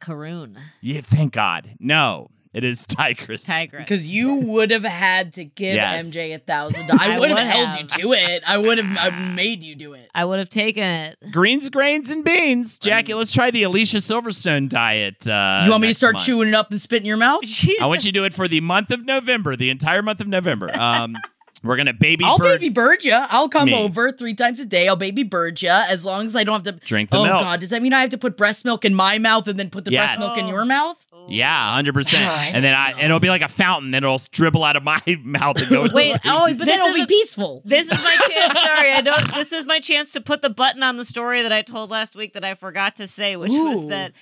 Karun. 0.00 0.58
yeah, 0.80 1.00
thank 1.02 1.32
God. 1.32 1.70
No, 1.80 2.28
it 2.52 2.64
is 2.64 2.86
Tigris. 2.86 3.46
Tigris. 3.46 3.80
Because 3.82 4.08
you 4.08 4.36
would 4.36 4.70
have 4.70 4.84
had 4.84 5.34
to 5.34 5.44
give 5.44 5.74
Yes. 5.74 6.14
MJ 6.14 6.34
a 6.34 6.38
thousand 6.38 6.86
dollars. 6.88 7.02
I 7.02 7.14
I 7.16 7.18
would 7.18 7.30
have 7.30 7.38
held 7.38 7.80
you 7.80 7.86
to 8.02 8.12
it. 8.14 8.42
I 8.46 8.58
would 8.58 8.78
have 8.78 8.96
I 8.98 9.10
made 9.34 9.62
you 9.62 9.74
do 9.74 9.92
it. 9.94 10.08
I 10.14 10.24
would 10.24 10.38
have 10.38 10.48
taken 10.48 10.82
it. 10.82 11.16
Greens, 11.30 11.70
grains, 11.70 12.10
and 12.10 12.24
beans. 12.24 12.78
Jackie, 12.78 13.14
let's 13.14 13.32
try 13.32 13.50
the 13.50 13.62
Alicia 13.64 13.98
Silverstone 13.98 14.68
diet. 14.68 15.28
Uh, 15.28 15.62
you 15.64 15.70
want 15.70 15.82
me 15.82 15.88
to 15.88 15.94
start 15.94 16.14
month. 16.14 16.26
chewing 16.26 16.48
it 16.48 16.54
up 16.54 16.70
and 16.70 16.80
spit 16.80 17.02
in 17.02 17.06
your 17.06 17.16
mouth? 17.16 17.42
I 17.80 17.86
want 17.86 18.04
you 18.04 18.12
to 18.12 18.18
do 18.18 18.24
it 18.24 18.34
for 18.34 18.48
the 18.48 18.60
month 18.60 18.90
of 18.90 19.04
November, 19.04 19.56
the 19.56 19.70
entire 19.70 20.02
month 20.02 20.20
of 20.20 20.26
November. 20.28 20.70
Um, 20.78 21.16
we're 21.62 21.76
gonna 21.76 21.92
baby 21.92 22.24
bird. 22.24 22.28
I'll 22.28 22.38
bird. 22.38 22.60
baby 22.60 22.68
bird 22.72 23.04
ya. 23.04 23.26
I'll 23.30 23.48
come 23.48 23.66
Me. 23.66 23.74
over 23.74 24.10
three 24.12 24.34
times 24.34 24.60
a 24.60 24.66
day. 24.66 24.88
I'll 24.88 24.96
baby 24.96 25.22
bird 25.22 25.60
ya 25.60 25.84
as 25.88 26.04
long 26.04 26.26
as 26.26 26.36
I 26.36 26.44
don't 26.44 26.64
have 26.64 26.80
to 26.80 26.84
Drink 26.86 27.10
the 27.10 27.18
oh 27.18 27.24
milk. 27.24 27.40
God, 27.40 27.60
does 27.60 27.70
that 27.70 27.82
mean 27.82 27.92
I 27.92 28.00
have 28.00 28.10
to 28.10 28.18
put 28.18 28.36
breast 28.36 28.64
milk 28.64 28.84
in 28.84 28.94
my 28.94 29.18
mouth 29.18 29.48
and 29.48 29.58
then 29.58 29.70
put 29.70 29.84
the 29.84 29.92
Yes. 29.92 30.16
breast 30.16 30.36
milk 30.36 30.38
in 30.38 30.54
your 30.54 30.64
mouth? 30.64 31.04
Yeah, 31.30 31.72
hundred 31.74 31.92
percent. 31.92 32.24
And 32.24 32.64
then 32.64 32.72
I, 32.72 32.92
and 32.92 33.02
it'll 33.02 33.20
be 33.20 33.28
like 33.28 33.42
a 33.42 33.48
fountain 33.48 33.90
Then 33.90 34.02
it'll 34.02 34.18
dribble 34.32 34.64
out 34.64 34.76
of 34.76 34.82
my 34.82 35.02
mouth 35.22 35.60
and 35.60 35.68
go. 35.68 35.86
to 35.86 35.92
Wait, 35.94 36.14
the 36.14 36.20
Oh, 36.24 36.46
but 36.48 36.58
then 36.58 36.80
it'll 36.80 36.94
be 36.94 37.06
peaceful. 37.06 37.60
This 37.66 37.92
is 37.92 38.02
my 38.02 38.16
chance. 38.30 38.60
Sorry, 38.62 38.92
I 38.92 39.00
don't. 39.02 39.34
This 39.34 39.52
is 39.52 39.66
my 39.66 39.78
chance 39.78 40.10
to 40.12 40.22
put 40.22 40.40
the 40.40 40.48
button 40.48 40.82
on 40.82 40.96
the 40.96 41.04
story 41.04 41.42
that 41.42 41.52
I 41.52 41.60
told 41.60 41.90
last 41.90 42.16
week 42.16 42.32
that 42.32 42.44
I 42.44 42.54
forgot 42.54 42.96
to 42.96 43.06
say, 43.06 43.36
which 43.36 43.52
was 43.52 43.88
that 43.88 44.12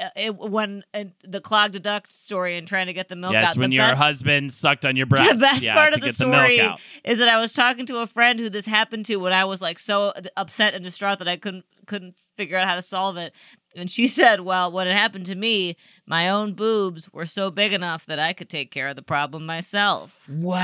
uh, 0.00 0.08
it, 0.14 0.36
when 0.36 0.84
uh, 0.94 1.04
the 1.24 1.40
clogged 1.40 1.82
duct 1.82 2.12
story 2.12 2.56
and 2.56 2.68
trying 2.68 2.86
to 2.86 2.92
get 2.92 3.08
the 3.08 3.16
milk 3.16 3.32
yes, 3.32 3.50
out. 3.50 3.56
when 3.56 3.70
the 3.70 3.76
your 3.76 3.86
best, 3.86 4.00
husband 4.00 4.52
sucked 4.52 4.86
on 4.86 4.94
your 4.94 5.06
breast. 5.06 5.30
the 5.34 5.40
best 5.40 5.62
yeah, 5.64 5.74
part 5.74 5.94
of 5.94 6.00
the 6.00 6.12
story 6.12 6.58
the 6.58 6.62
milk 6.62 6.72
out. 6.74 6.80
Is 7.04 7.18
that 7.18 7.28
I 7.28 7.40
was 7.40 7.52
talking 7.52 7.86
to 7.86 7.98
a 7.98 8.06
friend 8.06 8.38
who 8.38 8.48
this 8.48 8.66
happened 8.66 9.06
to 9.06 9.16
when 9.16 9.32
I 9.32 9.44
was 9.44 9.62
like 9.62 9.78
so 9.78 10.12
upset 10.36 10.74
and 10.74 10.84
distraught 10.84 11.18
that 11.18 11.28
I 11.28 11.36
couldn't 11.36 11.64
couldn't 11.86 12.28
figure 12.36 12.56
out 12.56 12.68
how 12.68 12.76
to 12.76 12.82
solve 12.82 13.16
it. 13.16 13.34
And 13.74 13.90
she 13.90 14.06
said, 14.08 14.40
"Well, 14.40 14.70
what 14.70 14.86
had 14.86 14.96
happened 14.96 15.26
to 15.26 15.34
me, 15.34 15.76
my 16.06 16.28
own 16.28 16.52
boobs 16.52 17.10
were 17.12 17.24
so 17.26 17.50
big 17.50 17.72
enough 17.72 18.04
that 18.06 18.18
I 18.18 18.32
could 18.32 18.48
take 18.50 18.70
care 18.70 18.88
of 18.88 18.96
the 18.96 19.02
problem 19.02 19.46
myself." 19.46 20.28
Wow. 20.28 20.56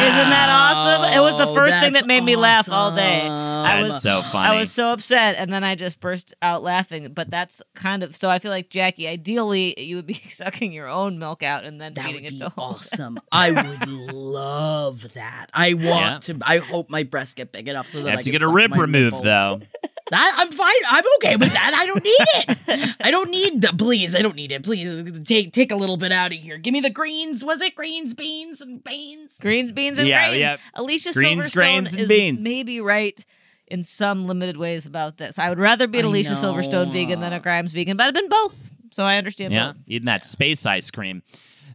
Isn't 0.00 0.30
that 0.30 0.48
awesome? 0.48 1.18
It 1.18 1.20
was 1.20 1.36
the 1.36 1.48
oh, 1.48 1.54
first 1.54 1.78
thing 1.80 1.94
that 1.94 2.06
made 2.06 2.22
me 2.22 2.36
laugh 2.36 2.70
all 2.70 2.94
day. 2.94 3.22
awesome. 3.22 3.32
I 3.66 3.80
That's 3.80 3.92
was- 3.94 4.02
so 4.02 4.22
funny. 4.22 4.48
I 4.54 4.58
was 4.58 4.70
so 4.70 4.92
upset, 4.92 5.36
and 5.38 5.52
then 5.52 5.64
I 5.64 5.74
just 5.74 6.00
burst 6.00 6.34
out 6.42 6.62
laughing. 6.62 7.12
But 7.12 7.30
that's 7.30 7.60
kind 7.74 8.02
of 8.02 8.14
so. 8.14 8.30
I 8.30 8.38
feel 8.38 8.50
like 8.52 8.70
Jackie. 8.70 9.08
Ideally, 9.08 9.74
you 9.80 9.96
would 9.96 10.06
be 10.06 10.14
sucking 10.28 10.72
your 10.72 10.86
own 10.88 11.18
milk 11.18 11.42
out 11.42 11.64
and 11.64 11.80
then 11.80 11.94
That 11.94 12.04
feeding 12.06 12.24
would 12.24 12.32
it 12.34 12.36
be 12.36 12.38
to 12.40 12.48
Holden. 12.50 12.74
awesome. 12.76 13.18
I 13.32 13.50
would 13.50 13.88
love 13.88 15.14
that. 15.14 15.50
I 15.52 15.74
want 15.74 16.28
Yeah. 16.28 16.34
to. 16.34 16.38
I 16.42 16.58
hope 16.58 16.88
my 16.90 17.02
breasts 17.02 17.34
get 17.34 17.52
big 17.52 17.68
enough 17.68 17.88
so 17.88 18.02
that 18.02 18.08
I 18.08 18.10
have 18.12 18.20
to 18.20 18.30
can 18.30 18.38
get 18.38 18.42
a 18.42 18.48
rib 18.52 18.72
removed 18.76 19.16
nipples. 19.16 19.22
though. 19.24 19.60
That 20.10 20.34
I'm 20.38 20.50
fine. 20.52 20.72
I'm 20.90 21.04
okay 21.16 21.36
with 21.36 21.52
that. 21.52 21.74
I 21.74 21.86
don't 21.86 22.02
need 22.02 22.16
it. 22.18 22.96
I 23.00 23.10
don't 23.10 23.30
need 23.30 23.60
the. 23.62 23.68
Please, 23.76 24.14
I 24.16 24.22
don't 24.22 24.36
need 24.36 24.52
it. 24.52 24.62
Please 24.62 25.20
take 25.26 25.52
take 25.52 25.70
a 25.72 25.76
little 25.76 25.96
bit 25.96 26.12
out 26.12 26.32
of 26.32 26.38
here. 26.38 26.58
Give 26.58 26.72
me 26.72 26.80
the 26.80 26.90
greens. 26.90 27.44
Was 27.44 27.60
it 27.60 27.74
greens, 27.74 28.14
beans, 28.14 28.60
and 28.60 28.82
beans? 28.82 29.36
Greens, 29.40 29.72
beans, 29.72 29.98
and 29.98 30.08
Yeah, 30.08 30.28
grains. 30.28 30.40
yeah. 30.40 30.56
Alicia 30.74 31.12
Greens, 31.12 31.50
Silverstone 31.50 31.54
grains, 31.54 31.96
is 31.96 32.08
beans. 32.08 32.42
maybe 32.42 32.80
right 32.80 33.24
in 33.66 33.82
some 33.82 34.26
limited 34.26 34.56
ways 34.56 34.86
about 34.86 35.18
this. 35.18 35.38
I 35.38 35.50
would 35.50 35.58
rather 35.58 35.86
be 35.86 35.98
an 35.98 36.06
I 36.06 36.08
Alicia 36.08 36.32
know. 36.32 36.52
Silverstone 36.54 36.90
vegan 36.92 37.20
than 37.20 37.32
a 37.34 37.40
Grimes 37.40 37.74
vegan, 37.74 37.96
but 37.98 38.06
I've 38.06 38.14
been 38.14 38.28
both, 38.30 38.54
so 38.90 39.04
I 39.04 39.16
understand 39.18 39.52
Yeah, 39.52 39.72
both. 39.72 39.82
eating 39.86 40.06
that 40.06 40.24
space 40.24 40.64
ice 40.64 40.90
cream. 40.90 41.22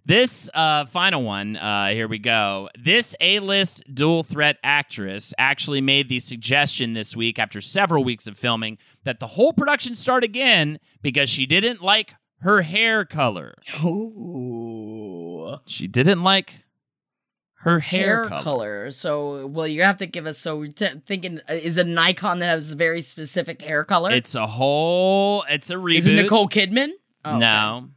This 0.05 0.49
uh, 0.53 0.85
final 0.85 1.23
one, 1.23 1.55
uh, 1.55 1.89
here 1.89 2.09
we 2.09 2.19
go. 2.19 2.69
This 2.77 3.15
A 3.21 3.39
list 3.39 3.83
dual 3.93 4.23
threat 4.23 4.57
actress 4.63 5.33
actually 5.37 5.79
made 5.79 6.09
the 6.09 6.19
suggestion 6.19 6.91
this 6.93 7.15
week 7.15 7.39
after 7.39 7.61
several 7.61 8.03
weeks 8.03 8.27
of 8.27 8.37
filming 8.37 8.77
that 9.05 9.19
the 9.21 9.27
whole 9.27 9.53
production 9.53 9.95
start 9.95 10.23
again 10.25 10.79
because 11.01 11.29
she 11.29 11.45
didn't 11.45 11.81
like 11.81 12.15
her 12.41 12.63
hair 12.63 13.05
color. 13.05 13.55
Ooh. 13.83 15.55
She 15.65 15.87
didn't 15.87 16.21
like 16.21 16.59
her 17.59 17.79
hair, 17.79 18.23
Hair 18.23 18.25
color. 18.25 18.41
color. 18.43 18.91
So, 18.91 19.47
well, 19.47 19.67
you 19.67 19.83
have 19.83 19.95
to 19.97 20.05
give 20.05 20.25
us. 20.25 20.37
So, 20.37 20.57
we're 20.57 20.71
t- 20.71 21.01
thinking 21.07 21.39
uh, 21.49 21.53
is 21.53 21.77
it 21.77 21.87
an 21.87 21.97
icon 21.97 22.39
that 22.39 22.47
has 22.49 22.73
very 22.73 22.99
specific 22.99 23.61
hair 23.61 23.85
color? 23.85 24.11
It's 24.11 24.35
a 24.35 24.45
whole. 24.47 25.45
It's 25.49 25.69
a 25.69 25.75
reboot. 25.75 25.97
is 25.99 26.07
it 26.09 26.15
Nicole 26.15 26.49
Kidman? 26.49 26.89
Oh, 27.23 27.37
no, 27.37 27.89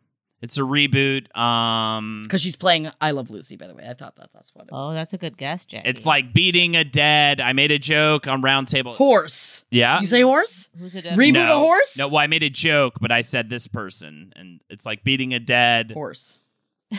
it's 0.43 0.59
a 0.59 0.63
reboot. 0.63 1.35
Um, 1.37 2.25
because 2.25 2.41
she's 2.41 2.57
playing 2.57 2.91
I 3.01 3.13
Love 3.13 3.31
Lucy. 3.31 3.57
By 3.57 3.67
the 3.67 3.75
way, 3.75 3.87
I 3.89 3.95
thought 3.95 4.17
that 4.17 4.31
that's 4.35 4.55
what 4.55 4.67
it 4.67 4.73
was. 4.73 4.91
Oh, 4.91 4.95
that's 4.95 5.13
a 5.13 5.19
good 5.19 5.37
guess, 5.39 5.65
Jackie. 5.67 5.89
it's 5.89 6.05
like 6.07 6.33
beating 6.33 6.77
a 6.77 6.85
dead. 6.85 7.41
I 7.41 7.53
made 7.53 7.71
a 7.73 7.79
joke 7.79 8.27
on 8.29 8.43
Roundtable. 8.43 8.95
Horse. 8.97 9.65
Yeah. 9.71 10.01
You 10.01 10.07
say 10.07 10.21
horse? 10.23 10.69
who's 10.79 10.95
it? 10.95 11.05
Reboot 11.05 11.33
no, 11.35 11.57
a 11.57 11.59
horse? 11.59 11.99
No, 11.99 12.09
well, 12.09 12.19
I 12.19 12.27
made 12.27 12.43
a 12.43 12.51
joke, 12.51 12.95
but 13.01 13.11
I 13.11 13.23
said 13.23 13.49
this 13.49 13.67
person, 13.67 14.33
and 14.37 14.61
it's 14.69 14.85
like 14.87 15.03
beating 15.05 15.33
a 15.35 15.41
dead. 15.41 15.93
Horse. 15.93 16.41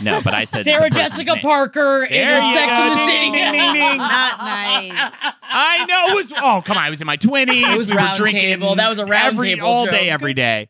No, 0.01 0.19
but 0.21 0.33
I 0.33 0.43
said 0.43 0.63
Sarah 0.65 0.89
the 0.89 0.95
person's 0.95 1.11
Jessica 1.19 1.35
name. 1.35 1.41
Parker 1.43 2.03
in 2.03 2.09
There 2.09 2.41
you 2.41 2.53
Sex 2.53 2.65
go. 2.67 2.73
and 2.73 2.91
the 2.91 3.05
Ding, 3.05 3.33
City. 3.33 3.39
ding, 3.39 3.51
ding, 3.53 3.73
ding. 3.73 3.97
Not 3.97 4.37
nice. 4.39 5.13
I 5.49 5.85
know 5.87 6.07
it 6.13 6.15
was. 6.15 6.33
Oh, 6.35 6.61
come 6.65 6.75
on! 6.75 6.83
I 6.83 6.89
was 6.89 6.99
in 7.01 7.05
my 7.07 7.15
twenties. 7.15 7.63
It 7.65 7.69
was 7.77 7.87
we 7.87 7.93
were 7.93 7.97
round 8.01 8.17
drinking. 8.17 8.41
table. 8.41 8.75
That 8.75 8.89
was 8.89 8.99
a 8.99 9.05
round 9.05 9.35
every, 9.35 9.55
table 9.55 9.65
all 9.67 9.85
joke. 9.85 9.93
day, 9.93 10.09
every 10.09 10.33
day. 10.33 10.67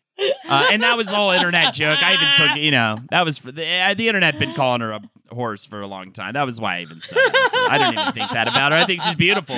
Uh, 0.49 0.67
and 0.71 0.81
that 0.83 0.97
was 0.97 1.09
all 1.09 1.31
internet 1.31 1.73
joke. 1.73 1.99
I 2.01 2.13
even 2.13 2.27
took, 2.49 2.57
you 2.63 2.71
know, 2.71 2.99
that 3.11 3.23
was 3.25 3.37
for 3.37 3.51
the 3.51 3.65
uh, 3.67 3.93
the 3.93 4.07
internet 4.07 4.39
been 4.39 4.53
calling 4.53 4.81
her 4.81 4.91
a 4.93 5.01
horse 5.29 5.65
for 5.65 5.81
a 5.81 5.87
long 5.87 6.11
time. 6.11 6.33
That 6.33 6.45
was 6.45 6.59
why 6.59 6.77
I 6.77 6.81
even 6.81 7.01
said 7.01 7.17
it. 7.19 7.31
I 7.69 7.77
don't 7.77 7.93
even 7.99 8.13
think 8.13 8.31
that 8.31 8.47
about 8.47 8.71
her. 8.71 8.77
I 8.77 8.85
think 8.85 9.01
she's 9.01 9.15
beautiful, 9.15 9.55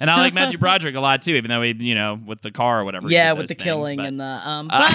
and 0.00 0.10
I 0.10 0.16
like 0.18 0.34
Matthew 0.34 0.58
Broderick 0.58 0.96
a 0.96 1.00
lot 1.00 1.22
too. 1.22 1.34
Even 1.34 1.48
though 1.48 1.62
he, 1.62 1.72
you 1.78 1.94
know, 1.94 2.18
with 2.26 2.42
the 2.42 2.50
car 2.50 2.80
or 2.80 2.84
whatever. 2.84 3.08
Yeah, 3.08 3.32
with 3.32 3.48
the 3.48 3.54
things, 3.54 3.62
killing 3.64 3.96
but- 3.96 4.06
and 4.06 4.20
the 4.20 4.24
um. 4.24 4.68
Uh, 4.70 4.88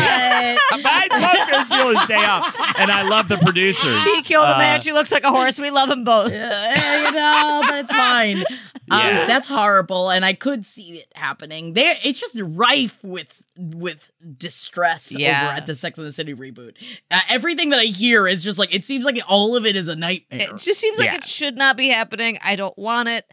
But 0.69 0.81
I 0.85 1.07
love 1.11 1.48
Ferris 1.48 1.69
Bueller's 1.69 2.07
Day 2.07 2.15
Off, 2.23 2.56
and 2.77 2.91
I 2.91 3.03
love 3.07 3.27
the 3.30 3.38
producers. 3.38 4.03
He 4.03 4.22
killed 4.23 4.45
a 4.45 4.56
Uh, 4.56 4.60
man. 4.60 4.81
She 4.81 4.91
looks 4.91 5.11
like 5.11 5.23
a 5.23 5.31
horse. 5.31 5.57
We 5.60 5.69
love 5.72 5.89
them 5.89 6.03
both. 6.03 6.27
uh, 6.31 7.03
you 7.06 7.11
know, 7.11 7.61
but 7.68 7.76
it's 7.80 7.91
fine. 7.94 8.44
Um, 8.89 8.99
Yeah. 8.99 9.26
that's 9.26 9.47
horrible, 9.47 10.09
and 10.09 10.23
I 10.23 10.34
could 10.34 10.65
see 10.65 10.99
it 10.99 11.07
happening. 11.15 11.73
There, 11.73 11.93
it's 12.03 12.19
just 12.19 12.38
rife 12.41 13.03
with 13.03 13.41
with 13.57 14.11
distress 14.38 15.11
Yeah. 15.11 15.47
over 15.49 15.57
at 15.57 15.65
the 15.65 15.76
Sex 15.76 15.97
and 15.97 16.05
the 16.07 16.11
City 16.11 16.34
reboot. 16.34 16.73
Uh, 17.11 17.19
everything 17.30 17.69
that 17.72 17.80
I 17.80 17.85
hear 17.85 18.27
is 18.27 18.43
just 18.43 18.59
like 18.59 18.73
it 18.73 18.85
seems 18.85 19.03
like 19.03 19.19
all 19.27 19.55
of 19.55 19.65
it 19.65 19.76
is 19.76 19.88
a 19.88 19.95
nightmare. 19.95 20.53
It 20.53 20.57
just 20.59 20.80
seems 20.80 20.97
like 20.97 21.07
Yeah. 21.11 21.15
it 21.18 21.26
should 21.26 21.57
not 21.57 21.76
be 21.76 21.88
happening. 21.89 22.38
I 22.43 22.55
don't 22.55 22.77
want 22.77 23.09
it. 23.09 23.26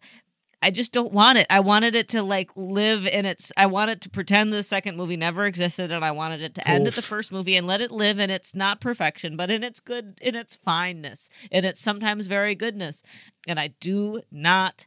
I 0.62 0.70
just 0.70 0.92
don't 0.94 1.12
want 1.12 1.36
it. 1.36 1.46
I 1.50 1.60
wanted 1.60 1.94
it 1.94 2.08
to 2.10 2.22
like 2.22 2.50
live 2.56 3.06
in 3.06 3.26
its. 3.26 3.52
I 3.54 3.66
want 3.66 3.90
it 3.90 4.00
to 4.00 4.08
pretend 4.08 4.50
the 4.50 4.62
second 4.62 4.96
movie 4.96 5.16
never 5.18 5.44
existed, 5.44 5.92
and 5.92 6.02
I 6.02 6.10
wanted 6.10 6.40
it 6.40 6.54
to 6.54 6.66
end 6.66 6.86
at 6.88 6.94
the 6.94 7.02
first 7.02 7.30
movie 7.32 7.54
and 7.54 7.66
let 7.66 7.82
it 7.82 7.90
live 7.90 8.18
in 8.18 8.30
its 8.30 8.54
not 8.54 8.80
perfection, 8.80 9.36
but 9.36 9.50
in 9.50 9.62
its 9.62 9.78
good, 9.78 10.18
in 10.22 10.34
its 10.34 10.54
fineness, 10.56 11.28
in 11.50 11.66
its 11.66 11.82
sometimes 11.82 12.28
very 12.28 12.54
goodness. 12.54 13.02
And 13.46 13.60
I 13.60 13.74
do 13.78 14.22
not 14.32 14.86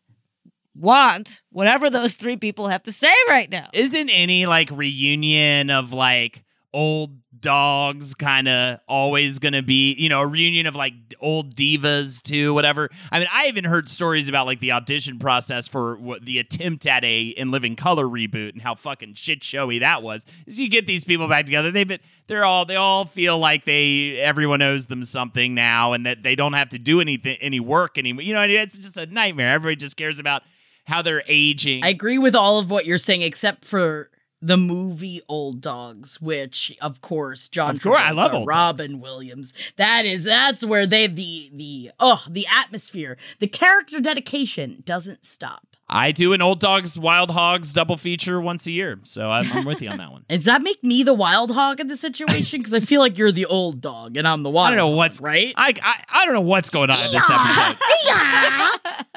want 0.77 1.41
whatever 1.51 1.89
those 1.89 2.13
three 2.13 2.37
people 2.37 2.67
have 2.67 2.83
to 2.83 2.91
say 2.91 3.13
right 3.27 3.49
now. 3.49 3.67
isn't 3.73 4.09
any 4.09 4.45
like 4.45 4.69
reunion 4.71 5.69
of 5.69 5.93
like 5.93 6.43
old 6.73 7.11
dogs 7.39 8.13
kind 8.15 8.47
of 8.47 8.79
always 8.87 9.39
gonna 9.39 9.61
be 9.61 9.93
you 9.93 10.09
know 10.09 10.21
a 10.21 10.27
reunion 10.27 10.65
of 10.65 10.75
like 10.75 10.93
old 11.19 11.55
divas 11.55 12.21
too 12.21 12.53
whatever? 12.53 12.89
I 13.11 13.19
mean 13.19 13.27
i 13.31 13.47
even 13.47 13.63
heard 13.63 13.89
stories 13.89 14.29
about 14.29 14.45
like 14.45 14.59
the 14.59 14.71
audition 14.71 15.19
process 15.19 15.67
for 15.67 15.95
what 15.97 16.25
the 16.25 16.39
attempt 16.39 16.85
at 16.87 17.03
a 17.03 17.21
in 17.21 17.51
living 17.51 17.75
color 17.75 18.05
reboot 18.05 18.53
and 18.53 18.61
how 18.61 18.75
fucking 18.75 19.15
shit 19.15 19.43
showy 19.43 19.79
that 19.79 20.03
was. 20.03 20.25
Is 20.45 20.59
you 20.59 20.69
get 20.69 20.85
these 20.87 21.05
people 21.05 21.27
back 21.27 21.45
together 21.45 21.71
they've 21.71 21.87
been 21.87 21.99
they're 22.27 22.45
all 22.45 22.65
they 22.65 22.75
all 22.75 23.05
feel 23.05 23.37
like 23.39 23.65
they 23.65 24.19
everyone 24.19 24.61
owes 24.61 24.87
them 24.87 25.03
something 25.03 25.53
now 25.55 25.93
and 25.93 26.05
that 26.05 26.23
they 26.23 26.35
don't 26.35 26.53
have 26.53 26.69
to 26.69 26.79
do 26.79 27.01
anything 27.01 27.37
any 27.39 27.59
work 27.59 27.97
anymore. 27.97 28.23
You 28.23 28.33
know 28.33 28.43
it's 28.43 28.77
just 28.77 28.97
a 28.97 29.05
nightmare. 29.05 29.53
Everybody 29.53 29.75
just 29.77 29.97
cares 29.97 30.19
about 30.19 30.43
how 30.87 31.01
they're 31.01 31.23
aging 31.27 31.83
I 31.83 31.89
agree 31.89 32.17
with 32.17 32.35
all 32.35 32.59
of 32.59 32.71
what 32.71 32.85
you're 32.85 32.97
saying, 32.97 33.21
except 33.21 33.65
for 33.65 34.09
the 34.41 34.57
movie 34.57 35.21
Old 35.27 35.61
Dogs, 35.61 36.21
which 36.21 36.75
of 36.81 37.01
course 37.01 37.49
John 37.49 37.75
Of 37.75 37.81
course, 37.81 37.99
I 37.99 38.11
love 38.11 38.33
Old 38.33 38.47
Robin 38.47 38.91
Dogs. 38.91 39.01
Williams. 39.01 39.53
That 39.77 40.05
is 40.05 40.23
that's 40.23 40.63
where 40.63 40.85
they 40.85 41.07
the 41.07 41.49
the 41.53 41.91
oh 41.99 42.23
the 42.29 42.45
atmosphere, 42.55 43.17
the 43.39 43.47
character 43.47 43.99
dedication 43.99 44.83
doesn't 44.85 45.25
stop. 45.25 45.63
I 45.89 46.11
do 46.11 46.33
an 46.33 46.41
Old 46.41 46.59
Dogs 46.59 46.99
Wild 46.99 47.31
Hogs 47.31 47.71
double 47.71 47.95
feature 47.95 48.41
once 48.41 48.67
a 48.67 48.71
year, 48.73 48.99
so 49.03 49.29
I'm, 49.29 49.49
I'm 49.53 49.63
with 49.63 49.81
you 49.81 49.89
on 49.89 49.97
that 49.99 50.11
one. 50.11 50.25
Does 50.29 50.43
that 50.43 50.61
make 50.61 50.83
me 50.83 51.01
the 51.01 51.13
wild 51.13 51.49
hog 51.51 51.79
in 51.79 51.87
the 51.87 51.95
situation? 51.95 52.59
Because 52.59 52.73
I 52.73 52.81
feel 52.81 52.99
like 52.99 53.17
you're 53.17 53.31
the 53.31 53.45
old 53.45 53.79
dog 53.79 54.17
and 54.17 54.27
I'm 54.27 54.43
the 54.43 54.49
wild. 54.49 54.67
I 54.67 54.69
don't 54.71 54.77
know 54.79 54.89
hog, 54.89 54.97
what's 54.97 55.21
right. 55.21 55.53
I, 55.55 55.73
I 55.81 56.03
I 56.09 56.25
don't 56.25 56.33
know 56.33 56.41
what's 56.41 56.69
going 56.69 56.89
on 56.89 56.99
in 56.99 57.11
this 57.11 57.29
episode. 57.29 57.77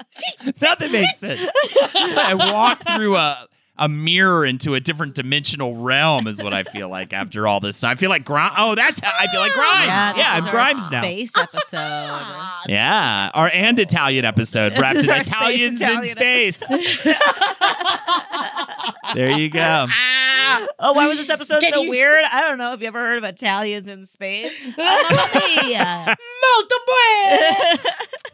Nothing 0.60 0.92
makes 0.92 1.18
sense. 1.18 1.40
I 1.94 2.34
walk 2.34 2.82
through 2.82 3.16
a 3.16 3.46
a 3.82 3.88
mirror 3.88 4.46
into 4.46 4.74
a 4.74 4.80
different 4.80 5.14
dimensional 5.14 5.74
realm 5.74 6.28
is 6.28 6.40
what 6.40 6.54
I 6.54 6.62
feel 6.62 6.88
like 6.88 7.12
after 7.12 7.48
all 7.48 7.58
this. 7.58 7.82
I 7.82 7.96
feel 7.96 8.10
like 8.10 8.24
Grimes. 8.24 8.54
Oh, 8.56 8.76
that's 8.76 9.00
how 9.00 9.10
I 9.18 9.26
feel 9.26 9.40
like 9.40 9.52
Grimes. 9.52 10.16
Yeah, 10.16 10.16
this 10.16 10.26
I'm 10.26 10.38
is 10.38 10.46
our 10.46 10.52
Grimes 10.52 10.92
now. 10.92 11.00
Space 11.02 11.36
episode. 11.36 12.26
Yeah, 12.68 13.30
our 13.34 13.50
and 13.52 13.76
Italian 13.80 14.24
episode 14.24 14.78
wrapped 14.78 15.02
in 15.02 15.10
our 15.10 15.24
space 15.24 15.26
Italians 15.26 15.80
in 15.80 15.88
Italian 15.88 16.52
space. 16.52 16.68
there 19.14 19.36
you 19.36 19.48
go. 19.48 19.86
oh, 20.78 20.92
why 20.92 21.08
was 21.08 21.18
this 21.18 21.28
episode 21.28 21.60
Can 21.60 21.72
so 21.72 21.82
you- 21.82 21.90
weird? 21.90 22.24
I 22.32 22.42
don't 22.42 22.58
know. 22.58 22.70
Have 22.70 22.80
you 22.80 22.86
ever 22.86 23.00
heard 23.00 23.18
of 23.18 23.24
Italians 23.24 23.88
in 23.88 24.06
space? 24.06 24.56
Mamma 24.76 25.28
mia. 25.64 26.16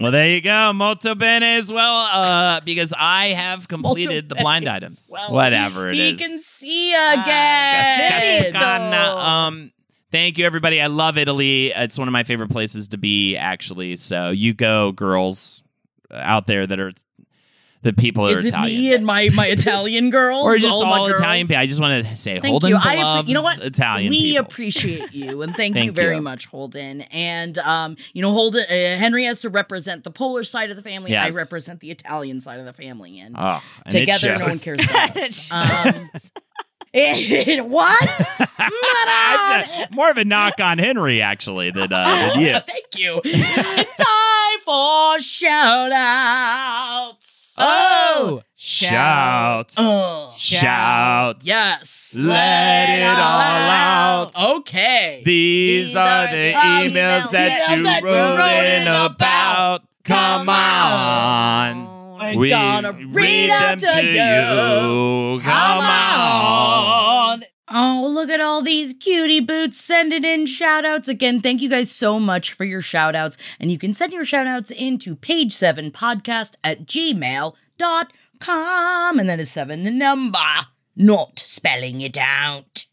Well, 0.01 0.13
there 0.13 0.29
you 0.29 0.41
go. 0.41 0.73
Molto 0.73 1.15
bene 1.17 1.43
as 1.57 1.73
well, 1.73 2.09
uh, 2.13 2.61
because 2.65 2.95
I 2.97 3.29
have 3.29 3.67
completed 3.67 4.29
the 4.29 4.37
blind 4.37 4.65
bene 4.65 4.77
items. 4.77 5.11
well. 5.13 5.33
Whatever 5.45 5.89
it 5.89 5.95
he 5.95 6.11
is. 6.11 6.19
can 6.19 6.39
see 6.41 6.95
again. 6.95 8.53
Cascana. 8.53 9.17
Um, 9.17 9.73
thank 10.11 10.39
you, 10.39 10.47
everybody. 10.47 10.81
I 10.81 10.89
love 10.89 11.17
Italy. 11.19 11.73
It's 11.75 11.99
one 11.99 12.09
of 12.09 12.13
my 12.13 12.25
favorite 12.25 12.51
places 12.51 12.89
to 12.89 12.99
be, 12.99 13.37
actually. 13.37 13.97
So 13.97 14.31
you 14.31 14.55
go, 14.55 14.93
girls 14.93 15.63
out 16.11 16.47
there 16.47 16.67
that 16.67 16.81
are 16.81 16.93
the 17.83 17.93
people 17.93 18.25
that 18.27 18.33
Is 18.33 18.39
are 18.39 18.41
it 18.41 18.49
Italian. 18.49 18.77
me 18.81 18.95
and 18.95 19.07
my 19.07 19.29
my 19.35 19.47
Italian 19.47 20.11
girls? 20.19 20.45
or 20.45 20.57
just 20.59 20.75
all, 20.75 20.85
all, 20.85 21.07
girls? 21.09 21.21
Italian 21.21 21.47
people. 21.47 21.61
I 21.63 21.67
just 21.67 21.81
want 21.81 22.05
to 22.07 22.17
say, 22.17 22.41
Thank 22.41 22.51
Holden 22.51 22.71
you. 22.71 22.77
I 22.81 23.23
you 23.27 23.35
know 23.35 23.43
what? 23.43 23.59
Italian 23.59 24.11
we 24.11 24.33
people. 24.33 24.45
appreciate 24.47 25.13
you, 25.15 25.43
and 25.43 25.55
thank, 25.57 25.75
Thank 25.75 25.87
you 25.87 25.93
very 25.93 26.17
you. 26.17 26.23
much, 26.23 26.47
Holden. 26.47 27.03
And 27.03 27.57
um, 27.59 27.97
you 28.13 28.23
know, 28.23 28.33
Holden 28.33 28.63
uh, 28.65 28.99
Henry 28.99 29.25
has 29.25 29.41
to 29.43 29.49
represent 29.51 30.03
the 30.05 30.11
Polish 30.11 30.49
side 30.49 30.71
of 30.71 30.77
the 30.77 30.83
family. 30.83 31.13
Yes. 31.13 31.35
I 31.35 31.39
represent 31.39 31.81
the 31.81 31.91
Italian 31.91 32.41
side 32.41 32.59
of 32.61 32.67
the 32.67 32.73
family, 32.73 33.21
and 33.21 33.37
Oh, 33.39 33.63
and 33.85 33.93
together, 33.93 34.39
no 34.39 34.47
one 34.47 34.59
cares 34.59 34.85
about 34.85 35.17
us. 35.17 35.53
Um, 35.53 36.11
it, 36.93 37.65
what? 37.67 38.11
A- 38.59 39.89
more 39.93 40.11
of 40.11 40.17
a 40.17 40.25
knock 40.25 40.59
on 40.61 40.79
Henry, 40.79 41.21
actually, 41.21 41.71
than, 41.71 41.93
uh, 41.93 42.31
than 42.35 42.41
you. 42.41 42.53
Thank 42.53 42.87
you. 42.97 43.21
it's 43.25 43.97
time 43.97 44.61
for 44.65 45.21
shout 45.23 45.93
outs. 45.93 47.38
Oh, 47.61 48.41
oh 48.41 48.43
shout, 48.57 49.75
Oh. 49.79 50.35
shout, 50.37 51.37
Yes. 51.43 52.15
Let 52.17 52.89
it 52.89 53.05
all 53.05 54.35
out. 54.41 54.59
Okay. 54.61 55.23
These, 55.25 55.95
are, 55.95 56.27
the 56.29 56.53
emails 56.53 57.31
that 57.31 57.77
you 57.77 57.83
that 57.85 58.03
you 58.03 58.09
wrote 58.09 58.39
wrote 58.39 58.65
in 58.65 58.83
about. 58.89 59.83
Come 60.05 60.49
on. 60.49 62.17
I'm 62.21 62.39
we 62.39 62.49
gonna 62.49 62.93
read 62.93 63.51
them 63.51 63.79
them 63.79 63.95
to 63.95 64.03
you. 64.05 65.41
Come 65.43 65.81
on. 65.81 67.45
Oh, 67.71 68.09
look 68.11 68.31
at 68.31 68.41
all 68.41 68.63
these 68.63 68.95
cutie 68.95 69.41
boots 69.41 69.79
sending 69.79 70.25
in 70.25 70.47
shout 70.47 70.87
outs. 70.87 71.07
Again, 71.07 71.41
thank 71.41 71.61
you 71.61 71.69
guys 71.69 71.91
so 71.91 72.19
much 72.19 72.55
for 72.55 72.65
your 72.65 72.81
shout 72.81 73.15
outs. 73.15 73.37
And 73.61 73.71
you 73.71 73.77
can 73.77 73.93
send 73.93 74.13
your 74.13 74.25
shout 74.25 74.47
outs 74.47 74.71
into 74.71 75.15
page7podcast 75.17 76.55
at 76.65 76.87
gmail.com. 76.87 77.53
And 79.19 79.29
that 79.29 79.41
is 79.41 79.51
seven 79.51 79.83
the 79.83 79.91
number, 79.91 80.39
not 80.97 81.39
spelling 81.39 82.01
it 82.01 82.17
out. 82.19 82.87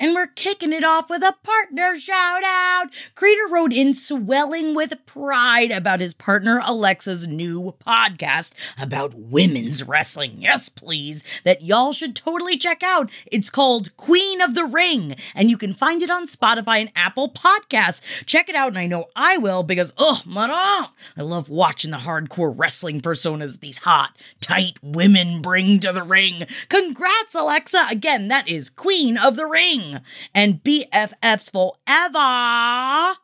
And 0.00 0.14
we're 0.14 0.28
kicking 0.28 0.72
it 0.72 0.84
off 0.84 1.10
with 1.10 1.24
a 1.24 1.34
partner 1.42 1.98
shout 1.98 2.42
out. 2.44 2.86
Creator 3.16 3.48
wrote 3.50 3.72
in 3.72 3.92
swelling 3.92 4.72
with 4.72 4.94
pride 5.06 5.72
about 5.72 5.98
his 5.98 6.14
partner 6.14 6.60
Alexa's 6.64 7.26
new 7.26 7.74
podcast 7.84 8.52
about 8.80 9.14
women's 9.14 9.82
wrestling. 9.82 10.34
Yes, 10.36 10.68
please. 10.68 11.24
That 11.42 11.62
y'all 11.62 11.92
should 11.92 12.14
totally 12.14 12.56
check 12.56 12.84
out. 12.84 13.10
It's 13.26 13.50
called 13.50 13.96
Queen 13.96 14.40
of 14.40 14.54
the 14.54 14.66
Ring, 14.66 15.16
and 15.34 15.50
you 15.50 15.58
can 15.58 15.74
find 15.74 16.00
it 16.00 16.10
on 16.10 16.26
Spotify 16.26 16.80
and 16.80 16.92
Apple 16.94 17.28
Podcasts. 17.28 18.00
Check 18.24 18.48
it 18.48 18.54
out, 18.54 18.68
and 18.68 18.78
I 18.78 18.86
know 18.86 19.06
I 19.16 19.36
will 19.36 19.64
because, 19.64 19.92
oh, 19.98 20.22
madame, 20.24 20.90
I 21.16 21.22
love 21.22 21.48
watching 21.48 21.90
the 21.90 21.96
hardcore 21.96 22.54
wrestling 22.56 23.00
personas 23.00 23.58
these 23.58 23.78
hot, 23.78 24.16
tight 24.40 24.78
women 24.80 25.42
bring 25.42 25.80
to 25.80 25.92
the 25.92 26.04
ring. 26.04 26.46
Congrats, 26.68 27.34
Alexa. 27.34 27.86
Again, 27.90 28.28
that 28.28 28.48
is 28.48 28.70
Queen 28.70 29.18
of 29.18 29.34
the 29.34 29.46
Ring 29.46 29.87
and 30.34 30.62
BFFs 30.62 31.50
forever. 31.50 33.18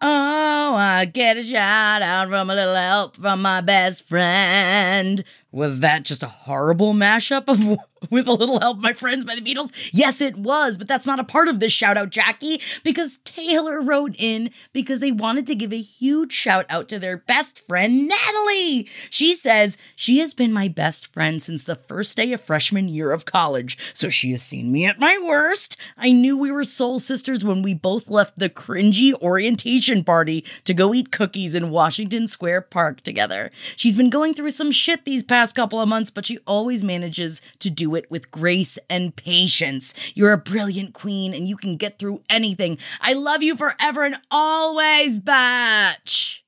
Oh, 0.00 0.74
I 0.76 1.06
get 1.10 1.38
a 1.38 1.42
shout 1.42 2.02
out 2.02 2.28
from 2.28 2.50
a 2.50 2.54
little 2.54 2.74
help 2.74 3.16
from 3.16 3.40
my 3.40 3.62
best 3.62 4.06
friend. 4.06 5.24
Was 5.56 5.80
that 5.80 6.02
just 6.02 6.22
a 6.22 6.28
horrible 6.28 6.92
mashup 6.92 7.48
of 7.48 7.78
with 8.10 8.26
a 8.26 8.32
little 8.32 8.60
help 8.60 8.76
my 8.76 8.92
friends 8.92 9.24
by 9.24 9.34
the 9.34 9.40
Beatles? 9.40 9.72
Yes, 9.90 10.20
it 10.20 10.36
was, 10.36 10.76
but 10.76 10.86
that's 10.86 11.06
not 11.06 11.18
a 11.18 11.24
part 11.24 11.48
of 11.48 11.60
this 11.60 11.72
shout 11.72 11.96
out, 11.96 12.10
Jackie, 12.10 12.60
because 12.84 13.20
Taylor 13.24 13.80
wrote 13.80 14.14
in 14.18 14.50
because 14.74 15.00
they 15.00 15.12
wanted 15.12 15.46
to 15.46 15.54
give 15.54 15.72
a 15.72 15.80
huge 15.80 16.30
shout 16.30 16.66
out 16.68 16.90
to 16.90 16.98
their 16.98 17.16
best 17.16 17.66
friend, 17.66 18.06
Natalie. 18.06 18.86
She 19.08 19.34
says, 19.34 19.78
She 19.94 20.18
has 20.18 20.34
been 20.34 20.52
my 20.52 20.68
best 20.68 21.10
friend 21.10 21.42
since 21.42 21.64
the 21.64 21.76
first 21.76 22.18
day 22.18 22.34
of 22.34 22.42
freshman 22.42 22.90
year 22.90 23.10
of 23.10 23.24
college, 23.24 23.78
so 23.94 24.10
she 24.10 24.32
has 24.32 24.42
seen 24.42 24.70
me 24.70 24.84
at 24.84 25.00
my 25.00 25.18
worst. 25.24 25.78
I 25.96 26.12
knew 26.12 26.36
we 26.36 26.52
were 26.52 26.64
soul 26.64 26.98
sisters 26.98 27.46
when 27.46 27.62
we 27.62 27.72
both 27.72 28.10
left 28.10 28.38
the 28.38 28.50
cringy 28.50 29.14
orientation 29.22 30.04
party 30.04 30.44
to 30.64 30.74
go 30.74 30.92
eat 30.92 31.10
cookies 31.10 31.54
in 31.54 31.70
Washington 31.70 32.28
Square 32.28 32.60
Park 32.60 33.00
together. 33.00 33.50
She's 33.74 33.96
been 33.96 34.10
going 34.10 34.34
through 34.34 34.50
some 34.50 34.70
shit 34.70 35.06
these 35.06 35.22
past 35.22 35.45
couple 35.54 35.80
of 35.80 35.88
months, 35.88 36.10
but 36.10 36.26
she 36.26 36.38
always 36.46 36.82
manages 36.82 37.40
to 37.60 37.70
do 37.70 37.94
it 37.94 38.10
with 38.10 38.30
grace 38.30 38.78
and 38.90 39.14
patience. 39.14 39.94
You're 40.14 40.32
a 40.32 40.38
brilliant 40.38 40.94
queen 40.94 41.34
and 41.34 41.48
you 41.48 41.56
can 41.56 41.76
get 41.76 41.98
through 41.98 42.22
anything. 42.28 42.78
I 43.00 43.12
love 43.12 43.42
you 43.42 43.56
forever 43.56 44.04
and 44.04 44.16
always, 44.30 45.18
batch. 45.18 46.44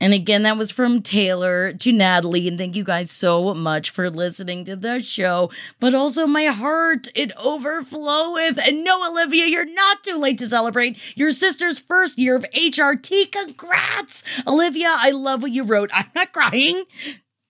And 0.00 0.12
again, 0.12 0.42
that 0.42 0.58
was 0.58 0.70
from 0.70 1.00
Taylor 1.00 1.72
to 1.72 1.92
Natalie. 1.92 2.48
And 2.48 2.58
thank 2.58 2.76
you 2.76 2.84
guys 2.84 3.10
so 3.10 3.54
much 3.54 3.90
for 3.90 4.10
listening 4.10 4.64
to 4.66 4.76
the 4.76 5.00
show. 5.00 5.50
But 5.80 5.94
also, 5.94 6.26
my 6.26 6.44
heart, 6.44 7.08
it 7.14 7.34
overfloweth. 7.36 8.58
And 8.68 8.84
no, 8.84 9.08
Olivia, 9.10 9.46
you're 9.46 9.64
not 9.64 10.02
too 10.02 10.18
late 10.18 10.36
to 10.38 10.46
celebrate 10.46 10.98
your 11.16 11.30
sister's 11.30 11.78
first 11.78 12.18
year 12.18 12.36
of 12.36 12.44
HRT. 12.50 13.32
Congrats! 13.32 14.24
Olivia, 14.46 14.88
I 14.90 15.10
love 15.10 15.42
what 15.42 15.52
you 15.52 15.62
wrote. 15.62 15.90
I'm 15.94 16.10
not 16.14 16.32
crying. 16.32 16.84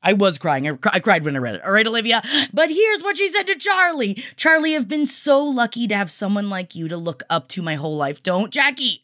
I 0.05 0.12
was 0.12 0.36
crying. 0.36 0.68
I, 0.68 1.01
cried 1.01 1.24
when 1.24 1.35
I 1.35 1.39
read 1.39 1.55
it. 1.56 1.64
All 1.64 1.72
right, 1.72 1.86
Olivia. 1.86 2.22
But 2.52 2.70
here's 2.70 3.02
what 3.02 3.16
she 3.16 3.28
said 3.28 3.47
to 3.47 3.56
Charlie 3.56 4.22
Charlie, 4.36 4.76
I've 4.76 4.86
been 4.86 5.06
so 5.06 5.43
lucky 5.43 5.89
to 5.89 5.97
have 5.97 6.10
someone 6.10 6.51
like 6.51 6.76
you 6.76 6.89
to 6.89 6.97
look 6.97 7.22
up 7.31 7.48
to 7.48 7.62
my 7.62 7.74
whole 7.76 7.97
life. 7.97 8.22
Don't, 8.22 8.52
Jackie. 8.52 9.01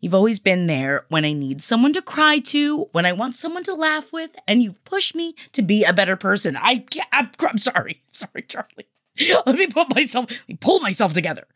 You've 0.00 0.14
always 0.14 0.38
been 0.38 0.68
there 0.68 1.06
when 1.08 1.24
I 1.24 1.32
need 1.32 1.60
someone 1.60 1.92
to 1.94 2.02
cry 2.02 2.38
to, 2.38 2.88
when 2.92 3.04
I 3.04 3.12
want 3.12 3.34
someone 3.34 3.64
to 3.64 3.74
laugh 3.74 4.12
with, 4.12 4.30
and 4.46 4.62
you've 4.62 4.84
pushed 4.84 5.16
me 5.16 5.34
to 5.52 5.62
be 5.62 5.82
a 5.82 5.92
better 5.92 6.14
person. 6.14 6.56
I 6.56 6.78
can't, 6.78 7.08
I'm, 7.10 7.30
I'm 7.40 7.58
sorry. 7.58 8.02
Sorry, 8.12 8.42
Charlie. 8.46 8.86
Let 9.46 9.56
me 9.56 9.66
put 9.66 9.94
myself, 9.94 10.30
let 10.30 10.48
me 10.48 10.56
pull 10.60 10.80
myself 10.80 11.12
together. 11.12 11.46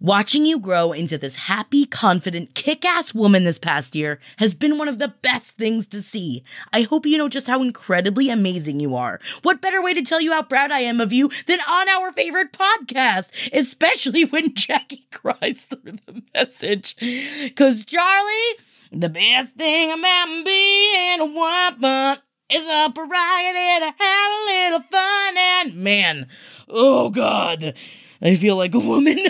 Watching 0.00 0.44
you 0.44 0.58
grow 0.58 0.92
into 0.92 1.16
this 1.16 1.36
happy, 1.36 1.86
confident, 1.86 2.54
kick 2.54 2.84
ass 2.84 3.14
woman 3.14 3.44
this 3.44 3.58
past 3.58 3.94
year 3.94 4.18
has 4.38 4.54
been 4.54 4.78
one 4.78 4.88
of 4.88 4.98
the 4.98 5.08
best 5.08 5.56
things 5.56 5.86
to 5.88 6.02
see. 6.02 6.44
I 6.72 6.82
hope 6.82 7.06
you 7.06 7.16
know 7.16 7.28
just 7.28 7.46
how 7.46 7.62
incredibly 7.62 8.28
amazing 8.28 8.80
you 8.80 8.94
are. 8.94 9.20
What 9.42 9.62
better 9.62 9.80
way 9.82 9.94
to 9.94 10.02
tell 10.02 10.20
you 10.20 10.32
how 10.32 10.42
proud 10.42 10.70
I 10.70 10.80
am 10.80 11.00
of 11.00 11.12
you 11.12 11.30
than 11.46 11.60
on 11.68 11.88
our 11.88 12.12
favorite 12.12 12.52
podcast, 12.52 13.30
especially 13.52 14.24
when 14.26 14.54
Jackie 14.54 15.06
cries 15.10 15.64
through 15.64 15.92
the 16.06 16.22
message. 16.34 16.96
Because, 16.96 17.84
Charlie, 17.84 18.56
the 18.92 19.08
best 19.08 19.56
thing 19.56 19.92
about 19.92 20.44
being 20.44 21.20
a 21.20 21.24
woman 21.24 22.18
is 22.50 22.66
a 22.66 22.90
prerogative 22.94 23.82
to 23.82 23.94
have 23.98 24.32
a 24.32 24.44
little 24.46 24.80
fun. 24.80 25.36
And 25.36 25.74
man, 25.76 26.28
oh 26.68 27.10
God, 27.10 27.74
I 28.22 28.34
feel 28.34 28.56
like 28.56 28.74
a 28.74 28.80
woman. 28.80 29.18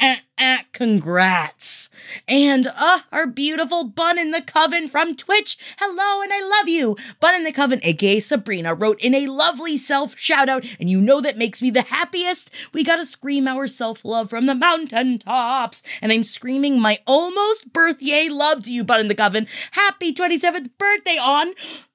Uh, 0.00 0.14
uh, 0.38 0.58
Congrats. 0.72 1.90
And 2.28 2.66
uh, 2.66 3.00
our 3.10 3.26
beautiful 3.26 3.84
Bun 3.84 4.18
in 4.18 4.30
the 4.30 4.42
Coven 4.42 4.88
from 4.88 5.16
Twitch. 5.16 5.56
Hello, 5.78 6.22
and 6.22 6.32
I 6.32 6.40
love 6.40 6.68
you. 6.68 6.96
Bun 7.18 7.34
in 7.34 7.44
the 7.44 7.52
Coven, 7.52 7.80
aka 7.82 8.20
Sabrina, 8.20 8.74
wrote 8.74 9.00
in 9.00 9.14
a 9.14 9.26
lovely 9.26 9.76
self 9.76 10.16
shout 10.16 10.48
out, 10.48 10.64
and 10.78 10.88
you 10.88 11.00
know 11.00 11.20
that 11.20 11.36
makes 11.36 11.60
me 11.62 11.70
the 11.70 11.82
happiest. 11.82 12.50
We 12.72 12.84
gotta 12.84 13.06
scream 13.06 13.48
our 13.48 13.66
self 13.66 14.04
love 14.04 14.30
from 14.30 14.46
the 14.46 14.54
mountaintops. 14.54 15.82
And 16.00 16.12
I'm 16.12 16.24
screaming 16.24 16.80
my 16.80 16.98
almost 17.06 17.72
birthday 17.72 18.28
love 18.28 18.64
to 18.64 18.72
you, 18.72 18.84
Bun 18.84 19.00
in 19.00 19.08
the 19.08 19.14
Coven. 19.14 19.46
Happy 19.72 20.12
27th 20.12 20.70
birthday 20.78 21.18
on 21.18 21.54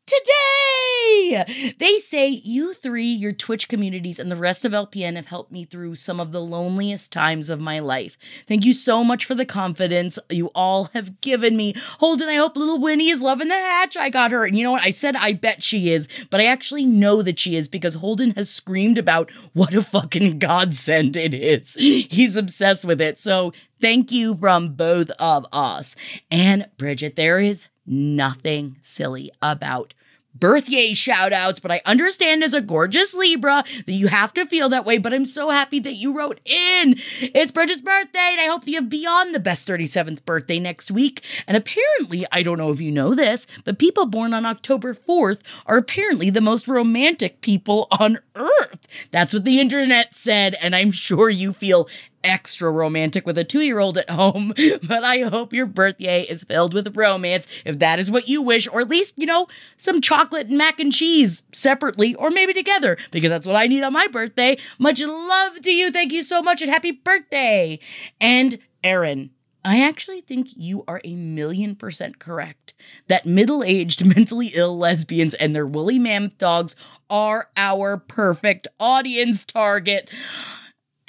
today. 0.10 1.74
They 1.78 2.00
say 2.00 2.28
you 2.28 2.74
three, 2.74 3.06
your 3.06 3.32
Twitch 3.32 3.68
communities, 3.68 4.20
and 4.20 4.32
the 4.32 4.36
rest 4.36 4.66
of 4.66 4.72
LPN 4.72 5.16
have 5.16 5.28
helped 5.28 5.52
me 5.52 5.66
through 5.66 5.96
some 5.96 6.20
of 6.20 6.32
the 6.32 6.42
loneliest 6.42 7.14
times 7.14 7.50
of 7.50 7.60
my 7.60 7.80
life. 7.80 8.18
Thank 8.48 8.66
you 8.66 8.74
so 8.74 9.04
much 9.04 9.26
for 9.26 9.36
the 9.36 9.46
confidence 9.46 10.18
you 10.30 10.48
all 10.56 10.86
have 10.94 11.22
given 11.22 11.56
me. 11.56 11.76
Holden, 12.00 12.28
I 12.30 12.36
hope 12.36 12.58
little 12.58 12.80
Winnie 12.80 13.10
is 13.10 13.22
loving 13.22 13.50
the 13.50 13.54
hatch. 13.54 13.96
I 13.96 14.10
got 14.10 14.32
her. 14.32 14.46
And 14.46 14.58
you 14.58 14.64
know 14.64 14.72
what? 14.72 14.86
I 14.86 14.92
said 14.92 15.16
I 15.16 15.34
bet 15.34 15.62
she 15.64 15.92
is, 15.92 16.08
but 16.30 16.40
I 16.40 16.46
actually 16.46 16.86
know 16.86 17.22
that 17.22 17.40
she 17.40 17.56
is 17.56 17.68
because 17.68 17.96
Holden 17.96 18.32
has 18.32 18.50
screamed 18.50 18.98
about 18.98 19.30
what 19.54 19.74
a 19.74 19.84
fucking 19.84 20.40
godsend 20.40 21.16
it 21.16 21.34
is. 21.34 21.76
He's 21.80 22.36
obsessed 22.36 22.86
with 22.86 23.02
it. 23.02 23.20
So 23.20 23.54
thank 23.80 24.12
you 24.12 24.36
from 24.36 24.74
both 24.74 25.12
of 25.20 25.46
us. 25.52 25.96
And 26.32 26.68
Bridget, 26.78 27.16
there 27.16 27.40
is 27.40 27.68
nothing 27.86 28.78
silly 28.84 29.32
about 29.42 29.94
birthday 30.34 30.94
shout 30.94 31.34
outs, 31.34 31.60
but 31.60 31.72
I 31.72 31.82
understand 31.86 32.44
as 32.44 32.54
a 32.54 32.62
gorgeous 32.62 33.14
Libra 33.14 33.64
that 33.86 33.92
you 33.92 34.08
have 34.08 34.34
to 34.36 34.46
feel 34.46 34.70
that 34.70 34.86
way. 34.86 34.98
But 34.98 35.14
I'm 35.14 35.26
so 35.26 35.50
happy 35.50 35.80
that 35.80 35.94
you 35.94 36.16
wrote 36.18 36.40
in. 36.46 36.96
It's 37.20 37.52
Bridget's 37.52 37.82
birthday, 37.82 38.30
and 38.32 38.42
I 38.42 38.46
hope 38.46 38.68
you 38.68 38.76
have 38.76 38.90
beyond 38.90 39.34
the 39.34 39.40
best 39.40 39.68
37th 39.68 40.24
birthday 40.26 40.60
next 40.60 40.92
week. 40.92 41.24
And 41.48 41.58
apparently, 41.58 42.26
I 42.32 42.44
don't 42.44 42.58
know 42.58 42.72
if 42.72 42.82
you 42.82 42.92
know 42.92 43.14
this, 43.14 43.48
but 43.66 43.80
people 43.80 44.06
born 44.06 44.34
on 44.34 44.46
October 44.46 44.94
4th 44.94 45.40
are 45.66 45.78
apparently 45.78 46.30
the 46.30 46.42
most 46.42 46.68
romantic 46.68 47.42
people 47.42 47.88
on 47.92 48.20
earth. 48.36 48.88
That's 49.12 49.34
what 49.34 49.44
the 49.44 49.60
internet 49.60 50.14
said, 50.14 50.56
and 50.62 50.76
I'm 50.76 50.92
sure 50.92 51.30
you 51.30 51.54
feel 51.54 51.88
extra 52.24 52.72
romantic 52.72 53.26
with 53.26 53.38
a 53.38 53.44
two 53.44 53.62
year 53.62 53.80
old 53.80 53.98
at 53.98 54.10
home, 54.10 54.54
but 54.84 55.04
I 55.04 55.20
hope 55.22 55.54
your 55.54 55.66
birthday 55.66 56.24
is 56.24 56.44
filled 56.44 56.74
with 56.74 56.96
romance 56.96 57.48
if 57.66 57.80
that 57.80 58.00
is 58.00 58.12
what 58.12 58.28
you 58.28 58.42
wish, 58.42 58.68
or 58.68 58.82
at 58.82 58.90
least, 58.90 59.16
you 59.18 59.26
know, 59.26 59.48
some 59.78 60.02
chocolate 60.02 60.48
and 60.48 60.58
mac 60.58 60.80
and 60.80 60.92
cheese 60.94 61.44
separately 61.52 62.16
or 62.16 62.30
maybe 62.30 62.54
together, 62.54 62.98
because 63.12 63.30
that's 63.30 63.48
what 63.48 63.56
I 63.56 63.68
need 63.68 63.84
on 63.84 63.94
my 63.94 64.08
birthday. 64.08 64.58
Much 64.78 65.02
love 65.02 65.62
to 65.62 65.72
you. 65.72 65.92
Thank 65.92 66.12
you 66.12 66.24
so 66.24 66.42
much 66.42 66.62
and 66.62 66.72
happy 66.72 66.92
birthday. 66.92 67.80
And 68.20 68.60
Aaron, 68.84 69.32
I 69.64 69.82
actually 69.84 70.22
think 70.22 70.50
you 70.56 70.84
are 70.88 71.02
a 71.04 71.16
million 71.16 71.76
percent 71.76 72.20
correct 72.20 72.74
that 73.08 73.26
middle 73.26 73.64
aged, 73.64 74.06
mentally 74.16 74.52
ill 74.56 74.78
lesbians 74.78 75.34
and 75.34 75.56
their 75.56 75.68
woolly 75.68 76.00
mammoth 76.00 76.38
dogs 76.38 76.76
are 77.10 77.50
our 77.58 77.98
perfect 77.98 78.68
audience 78.80 79.44
target. 79.44 80.10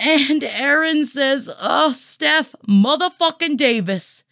And 0.00 0.42
Aaron 0.42 1.04
says, 1.04 1.50
Oh, 1.60 1.92
Steph, 1.92 2.54
motherfucking 2.66 3.58
Davis, 3.58 4.24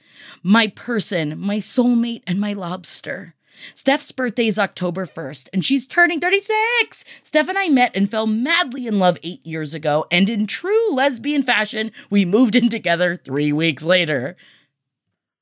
my 0.42 0.68
person, 0.68 1.38
my 1.38 1.58
soulmate, 1.58 2.22
and 2.26 2.40
my 2.40 2.54
lobster. 2.54 3.34
Steph's 3.74 4.10
birthday 4.12 4.46
is 4.46 4.58
October 4.58 5.04
1st, 5.04 5.48
and 5.52 5.64
she's 5.64 5.86
turning 5.86 6.20
36. 6.20 7.04
Steph 7.22 7.48
and 7.48 7.58
I 7.58 7.68
met 7.68 7.94
and 7.94 8.10
fell 8.10 8.26
madly 8.26 8.86
in 8.86 8.98
love 8.98 9.18
eight 9.22 9.44
years 9.44 9.74
ago, 9.74 10.06
and 10.10 10.30
in 10.30 10.46
true 10.46 10.90
lesbian 10.90 11.42
fashion, 11.42 11.92
we 12.08 12.24
moved 12.24 12.54
in 12.54 12.70
together 12.70 13.16
three 13.16 13.52
weeks 13.52 13.82
later. 13.82 14.36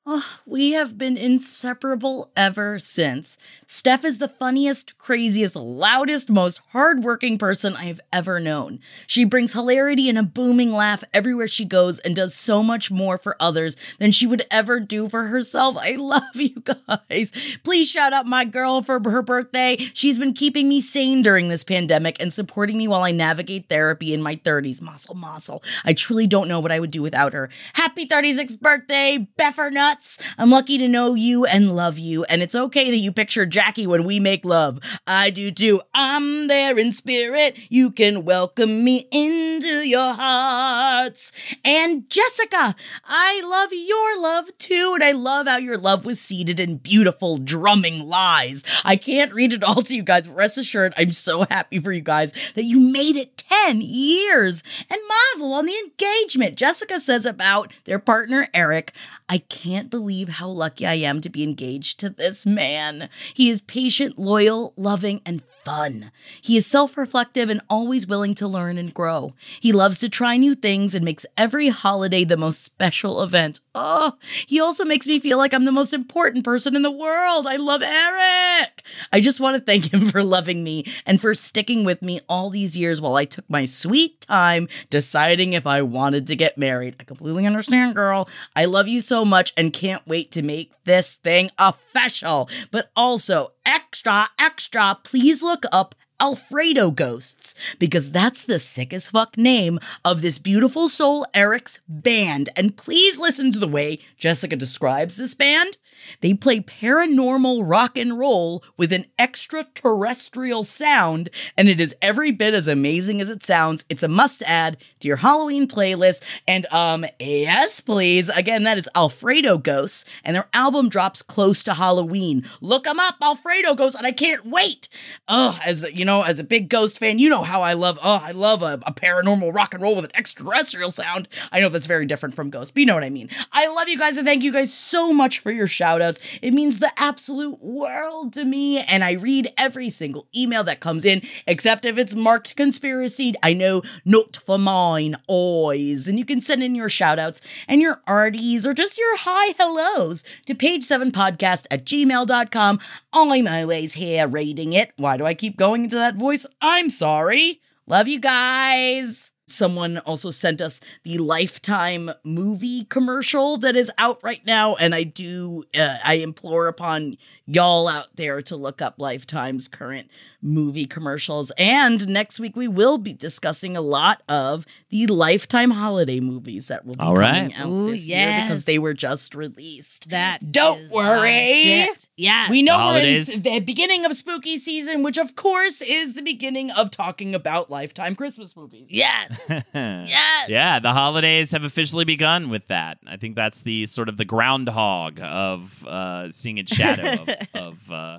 Oh, 0.09 0.39
we 0.47 0.71
have 0.71 0.97
been 0.97 1.17
inseparable 1.17 2.31
ever 2.37 2.79
since. 2.79 3.37
Steph 3.67 4.05
is 4.05 4.19
the 4.19 4.29
funniest, 4.29 4.97
craziest, 4.99 5.57
loudest, 5.57 6.31
most 6.31 6.61
hardworking 6.69 7.39
person 7.39 7.75
I 7.75 7.87
have 7.87 8.01
ever 8.13 8.39
known. 8.39 8.79
She 9.09 9.25
brings 9.25 9.53
hilarity 9.53 10.09
and 10.09 10.17
a 10.17 10.23
booming 10.23 10.71
laugh 10.71 11.03
everywhere 11.13 11.49
she 11.49 11.65
goes 11.65 11.99
and 11.99 12.15
does 12.15 12.37
so 12.37 12.63
much 12.63 12.89
more 12.89 13.19
for 13.19 13.35
others 13.41 13.77
than 13.99 14.13
she 14.13 14.29
would 14.29 14.47
ever 14.49 14.79
do 14.79 15.09
for 15.09 15.25
herself. 15.25 15.77
I 15.77 15.97
love 15.99 16.23
you 16.37 16.63
guys. 16.63 17.33
Please 17.65 17.91
shout 17.91 18.13
out 18.13 18.27
my 18.27 18.45
girl 18.45 18.83
for 18.83 19.01
her 19.11 19.23
birthday. 19.23 19.77
She's 19.93 20.21
been 20.21 20.35
keeping 20.35 20.69
me 20.69 20.81
sane 20.81 21.23
during 21.23 21.49
this 21.49 21.65
pandemic 21.65 22.23
and 22.23 22.33
supporting 22.33 22.79
me 22.79 22.87
while 22.87 23.03
I 23.03 23.11
navigate 23.11 23.69
therapy 23.69 24.15
in 24.15 24.23
my 24.23 24.37
30s. 24.37 24.81
Muscle, 24.81 25.17
muscle. 25.17 25.65
I 25.85 25.95
truly 25.95 26.29
don't 26.29 26.47
know 26.47 26.61
what 26.61 26.71
I 26.71 26.79
would 26.79 26.93
do 26.93 27.03
without 27.03 27.33
her. 27.33 27.51
Happy 27.73 28.07
36th 28.07 28.61
birthday, 28.61 29.27
Beffer 29.37 29.73
Nuts. 29.73 29.96
I'm 30.39 30.51
lucky 30.51 30.79
to 30.79 30.89
know 30.89 31.15
you 31.15 31.45
and 31.45 31.75
love 31.75 31.99
you, 31.99 32.25
and 32.25 32.43
it's 32.43 32.55
okay 32.55 32.91
that 32.91 32.97
you 32.97 33.13
picture 33.13 33.47
Jackie 33.47 33.87
when 33.87 34.05
we 34.05 34.21
make 34.21 34.45
love. 34.45 34.79
I 35.07 35.31
do 35.31 35.51
too. 35.51 35.81
I'm 35.95 36.49
there 36.49 36.79
in 36.79 36.93
spirit. 36.93 37.57
You 37.69 37.91
can 37.91 38.25
welcome 38.25 38.85
me 38.85 39.09
into 39.11 39.87
your 39.87 40.15
hearts. 40.15 41.33
And 41.65 42.09
Jessica, 42.11 42.77
I 43.05 43.43
love 43.45 43.71
your 43.73 44.21
love 44.21 44.57
too, 44.59 44.93
and 44.95 45.05
I 45.05 45.13
love 45.13 45.47
how 45.47 45.57
your 45.57 45.79
love 45.79 46.05
was 46.05 46.21
seated 46.21 46.61
in 46.61 46.77
beautiful 46.77 47.39
drumming 47.39 48.07
lies. 48.07 48.65
I 48.85 48.97
can't 48.97 49.33
read 49.33 49.53
it 49.53 49.65
all 49.65 49.83
to 49.83 49.95
you 49.97 50.03
guys, 50.03 50.27
but 50.27 50.37
rest 50.37 50.59
assured, 50.59 50.95
I'm 50.97 51.13
so 51.13 51.45
happy 51.45 51.79
for 51.79 51.93
you 51.93 52.01
guys 52.01 52.33
that 52.55 52.65
you 52.65 52.81
made 52.81 53.17
it 53.17 53.39
10 53.39 53.81
years. 53.81 54.63
And 54.91 55.01
Mazel 55.09 55.55
on 55.55 55.67
the 55.67 55.77
engagement. 55.85 56.57
Jessica 56.57 57.01
says 57.01 57.27
about 57.27 57.73
their 57.85 57.99
partner, 57.99 58.47
Eric, 58.55 58.93
I 59.29 59.39
can't 59.39 59.91
believe 59.91 60.29
how 60.29 60.49
lucky 60.49 60.87
I 60.87 60.95
am 60.95 61.21
to 61.21 61.29
be 61.29 61.43
engaged 61.43 61.99
to 62.01 62.11
this 62.11 62.47
man. 62.47 63.09
He 63.35 63.51
is 63.51 63.61
patient, 63.61 64.19
loyal, 64.19 64.73
loving, 64.77 65.21
and 65.27 65.43
fun. 65.65 66.13
He 66.41 66.57
is 66.57 66.65
self 66.65 66.97
reflective 66.97 67.51
and 67.51 67.61
always 67.69 68.07
willing 68.07 68.37
to 68.37 68.47
learn 68.47 68.79
and 68.79 68.95
grow. 68.95 69.35
He 69.59 69.73
loves 69.73 69.99
to 69.99 70.09
try 70.09 70.37
new 70.37 70.55
things 70.55 70.95
and 70.95 71.05
makes 71.05 71.27
every 71.37 71.71
holiday 71.71 72.23
the 72.23 72.37
most 72.37 72.63
special 72.63 73.21
event. 73.21 73.59
Oh, 73.75 74.13
he 74.47 74.61
also 74.61 74.85
makes 74.85 75.09
me 75.09 75.19
feel 75.19 75.39
like 75.39 75.53
I'm 75.53 75.65
the 75.65 75.73
most 75.73 75.93
important 75.93 76.45
person 76.45 76.77
in 76.77 76.83
the 76.83 76.91
world. 76.91 77.49
I 77.49 77.57
love 77.57 77.83
Eric. 77.83 78.85
I 79.13 79.21
just 79.21 79.41
want 79.41 79.57
to 79.57 79.61
thank 79.61 79.93
him 79.93 80.07
for 80.07 80.23
loving 80.23 80.63
me 80.63 80.85
and 81.05 81.21
for 81.21 81.35
sticking 81.35 81.85
with 81.85 82.01
me 82.01 82.21
all 82.29 82.49
these 82.49 82.79
years 82.79 83.01
while 83.01 83.17
I 83.17 83.25
took 83.25 83.51
my 83.51 83.65
sweet 83.65 84.21
time 84.21 84.69
deciding 84.89 85.53
if 85.53 85.67
I 85.67 85.83
wanted 85.83 86.29
to 86.29 86.37
get 86.37 86.57
married. 86.57 86.95
I 87.01 87.05
completely 87.05 87.45
understand, 87.45 87.97
girl. 87.97 88.29
I 88.55 88.67
love 88.67 88.87
you 88.87 89.01
so 89.01 89.16
much 89.25 89.53
and 89.57 89.73
can't 89.73 90.07
wait 90.07 90.31
to 90.33 90.43
make 90.43 90.73
this 90.85 91.17
thing 91.17 91.51
official. 91.59 92.49
But 92.71 92.91
also, 92.95 93.53
extra, 93.65 94.29
extra, 94.39 94.99
please 95.03 95.43
look 95.43 95.65
up 95.73 95.95
Alfredo 96.19 96.91
Ghosts, 96.93 97.55
because 97.79 98.11
that's 98.11 98.43
the 98.43 98.59
sick 98.59 98.95
as 98.95 99.11
fuck 99.11 99.37
name 99.37 99.79
of 100.05 100.23
this 100.23 100.39
beautiful 100.39 100.89
soul 100.89 101.27
Eric's 101.35 101.81
band. 101.89 102.49
And 102.57 102.77
please 102.77 103.19
listen 103.19 103.53
to 103.53 103.59
the 103.59 103.69
way 103.69 103.99
Jessica 104.19 104.57
describes 104.57 105.17
this 105.17 105.35
band. 105.35 105.77
They 106.21 106.35
play 106.35 106.61
paranormal 106.61 107.63
rock 107.65 107.97
and 107.97 108.19
roll 108.19 108.65
with 108.77 108.93
an 108.93 109.07
extraterrestrial 109.19 110.65
sound, 110.65 111.29
and 111.57 111.69
it 111.69 111.81
is 111.81 111.95
every 112.03 112.31
bit 112.31 112.55
as 112.55 112.69
amazing 112.69 113.21
as 113.21 113.31
it 113.31 113.45
sounds. 113.45 113.85
It's 113.89 114.03
a 114.03 114.09
must 114.09 114.43
add 114.43 114.77
to 115.01 115.09
your 115.09 115.19
Halloween 115.19 115.67
playlist. 115.69 116.23
And 116.47 116.67
um, 116.73 117.05
yes, 117.19 117.81
please. 117.81 118.29
Again, 118.29 118.65
that 118.65 118.79
is 118.79 118.89
Alfredo 118.95 119.59
Ghosts, 119.59 120.05
and 120.25 120.37
their 120.37 120.49
album 120.53 120.89
drops 120.89 121.23
close 121.23 121.63
to 121.65 121.75
Halloween. 121.75 122.47
Look 122.61 122.85
them 122.85 123.01
up, 123.01 123.17
Alfredo 123.23 123.75
Ghosts, 123.75 123.97
and 123.97 124.07
I 124.07 124.13
can't 124.13 124.45
wait. 124.47 124.89
Oh, 125.29 125.59
as 125.65 125.87
you 125.93 126.05
know, 126.05 126.23
as 126.23 126.39
a 126.39 126.45
big 126.45 126.69
ghost 126.69 126.99
fan, 126.99 127.19
you 127.19 127.29
know 127.29 127.43
how 127.43 127.63
I 127.63 127.73
love. 127.73 127.99
Oh, 128.03 128.23
I 128.23 128.33
love 128.33 128.63
a, 128.63 128.81
a 128.87 128.93
paranormal 128.93 129.55
rock 129.55 129.75
and 129.75 129.83
roll 129.83 129.97
with 129.97 130.05
an 130.05 130.11
extraterrestrial 130.15 130.91
sound. 130.91 131.29
I 131.53 131.61
know 131.61 131.69
that's 131.69 131.87
very 131.87 132.07
different 132.07 132.35
from 132.35 132.51
Ghost, 132.51 132.75
but 132.75 132.81
you 132.81 132.87
know 132.87 132.95
what 132.95 133.05
I 133.05 133.11
mean. 133.11 133.31
I 133.53 133.69
love 133.69 133.89
you 133.89 133.99
guys, 133.99 134.17
and 134.17 134.27
thank 134.27 134.43
you 134.43 134.53
guys 134.53 134.73
so 134.73 135.13
much 135.13 135.39
for 135.39 135.51
your 135.51 135.67
shout 135.67 135.86
outs. 135.87 136.21
It 136.43 136.53
means 136.53 136.79
the 136.79 136.93
absolute 136.97 137.63
world 137.63 138.33
to 138.35 138.45
me, 138.45 138.79
and 138.81 139.05
I 139.05 139.13
read 139.13 139.49
every 139.57 139.91
single 139.91 140.27
email 140.37 140.65
that 140.65 140.81
comes 140.81 141.05
in, 141.05 141.23
except 141.47 141.85
if 141.85 141.99
it's 141.99 142.15
marked 142.15 142.57
conspiracy. 142.57 143.35
I 143.43 143.53
know 143.53 143.83
not 144.05 144.37
for 144.37 144.59
mine, 144.59 145.17
always. 145.27 146.09
And 146.09 146.19
you 146.19 146.25
can 146.25 146.41
send 146.41 146.63
in 146.63 146.75
your 146.75 146.89
shout 146.89 147.19
outs 147.19 147.41
and 147.69 147.81
your 147.81 148.03
arties 148.07 148.67
or 148.67 148.75
just 148.75 148.99
your 148.99 149.17
hi 149.19 149.55
hellos 149.59 150.25
to 150.47 150.55
page7podcast 150.55 151.67
at 151.71 151.85
gmail.com. 151.85 152.81
I'm 153.13 153.47
always 153.47 153.95
here 153.95 154.27
reading 154.27 154.73
it. 154.73 154.93
Why 154.97 155.17
do 155.17 155.25
I 155.25 155.35
keep 155.35 155.57
going 155.57 155.85
into 155.85 155.97
that 155.97 156.17
voice? 156.17 156.47
I'm 156.61 156.91
sorry. 156.91 157.61
Love 157.87 158.09
you 158.09 158.19
guys. 158.19 159.33
Someone 159.49 159.99
also 159.99 160.31
sent 160.31 160.61
us 160.61 160.81
the 161.05 161.19
Lifetime 161.19 162.11
movie 162.25 162.85
commercial 162.85 163.57
that 163.59 163.77
is 163.77 163.93
out 163.97 164.19
right 164.23 164.45
now. 164.45 164.75
And 164.75 164.93
I 164.95 165.05
do, 165.05 165.65
uh, 165.79 165.99
I 166.05 166.15
implore 166.15 166.67
upon 166.67 167.17
y'all 167.47 167.89
out 167.89 168.09
there 168.17 168.43
to 168.43 168.57
look 168.57 168.83
up 168.83 168.95
Lifetime's 168.99 169.69
current 169.69 170.09
movie 170.43 170.87
commercials. 170.87 171.51
And 171.59 172.07
next 172.09 172.39
week, 172.39 172.55
we 172.57 172.69
will 172.69 172.99
be 172.99 173.13
discussing 173.13 173.77
a 173.77 173.81
lot 173.81 174.23
of 174.29 174.65
the 174.91 175.07
Lifetime 175.07 175.73
holiday 175.73 176.21
movies 176.21 176.69
that 176.69 176.87
will 176.87 176.95
be 176.95 177.01
All 177.01 177.15
coming 177.17 177.49
right. 177.51 177.61
out 177.61 177.67
Ooh, 177.69 177.91
this 177.91 178.09
year 178.09 178.43
because 178.43 178.65
they 178.65 178.79
were 178.79 178.95
just 178.95 179.35
released. 179.35 180.11
That 180.11 180.53
Don't 180.53 180.89
worry. 180.91 181.31
shit. 181.63 182.09
Yes. 182.17 182.51
We 182.51 182.63
know 182.63 182.79
we're 182.79 183.01
in 183.01 183.23
the 183.43 183.63
beginning 183.65 184.05
of 184.05 184.15
spooky 184.17 184.59
season, 184.59 185.03
which 185.03 185.19
of 185.19 185.35
course 185.37 185.83
is 185.83 186.15
the 186.15 186.23
beginning 186.23 186.71
of 186.71 186.91
talking 186.91 187.35
about 187.35 187.71
Lifetime 187.71 188.15
Christmas 188.15 188.57
movies. 188.57 188.89
Yes. 188.97 189.45
yes. 189.75 190.49
Yeah, 190.49 190.79
the 190.79 190.93
holidays 190.93 191.53
have 191.53 191.65
officially 191.65 192.05
begun 192.05 192.49
with 192.49 192.67
that. 192.69 192.99
I 193.07 193.17
think 193.17 193.37
that's 193.37 193.63
the 193.63 193.87
sort 193.87 194.09
of 194.09 194.17
the 194.17 194.25
groundhog 194.25 195.21
of 195.23 195.85
uh, 195.87 196.31
seeing 196.31 196.59
its 196.59 196.75
shadow 196.75 197.23
of, 197.23 197.29
of 197.55 197.91
uh, 197.91 198.19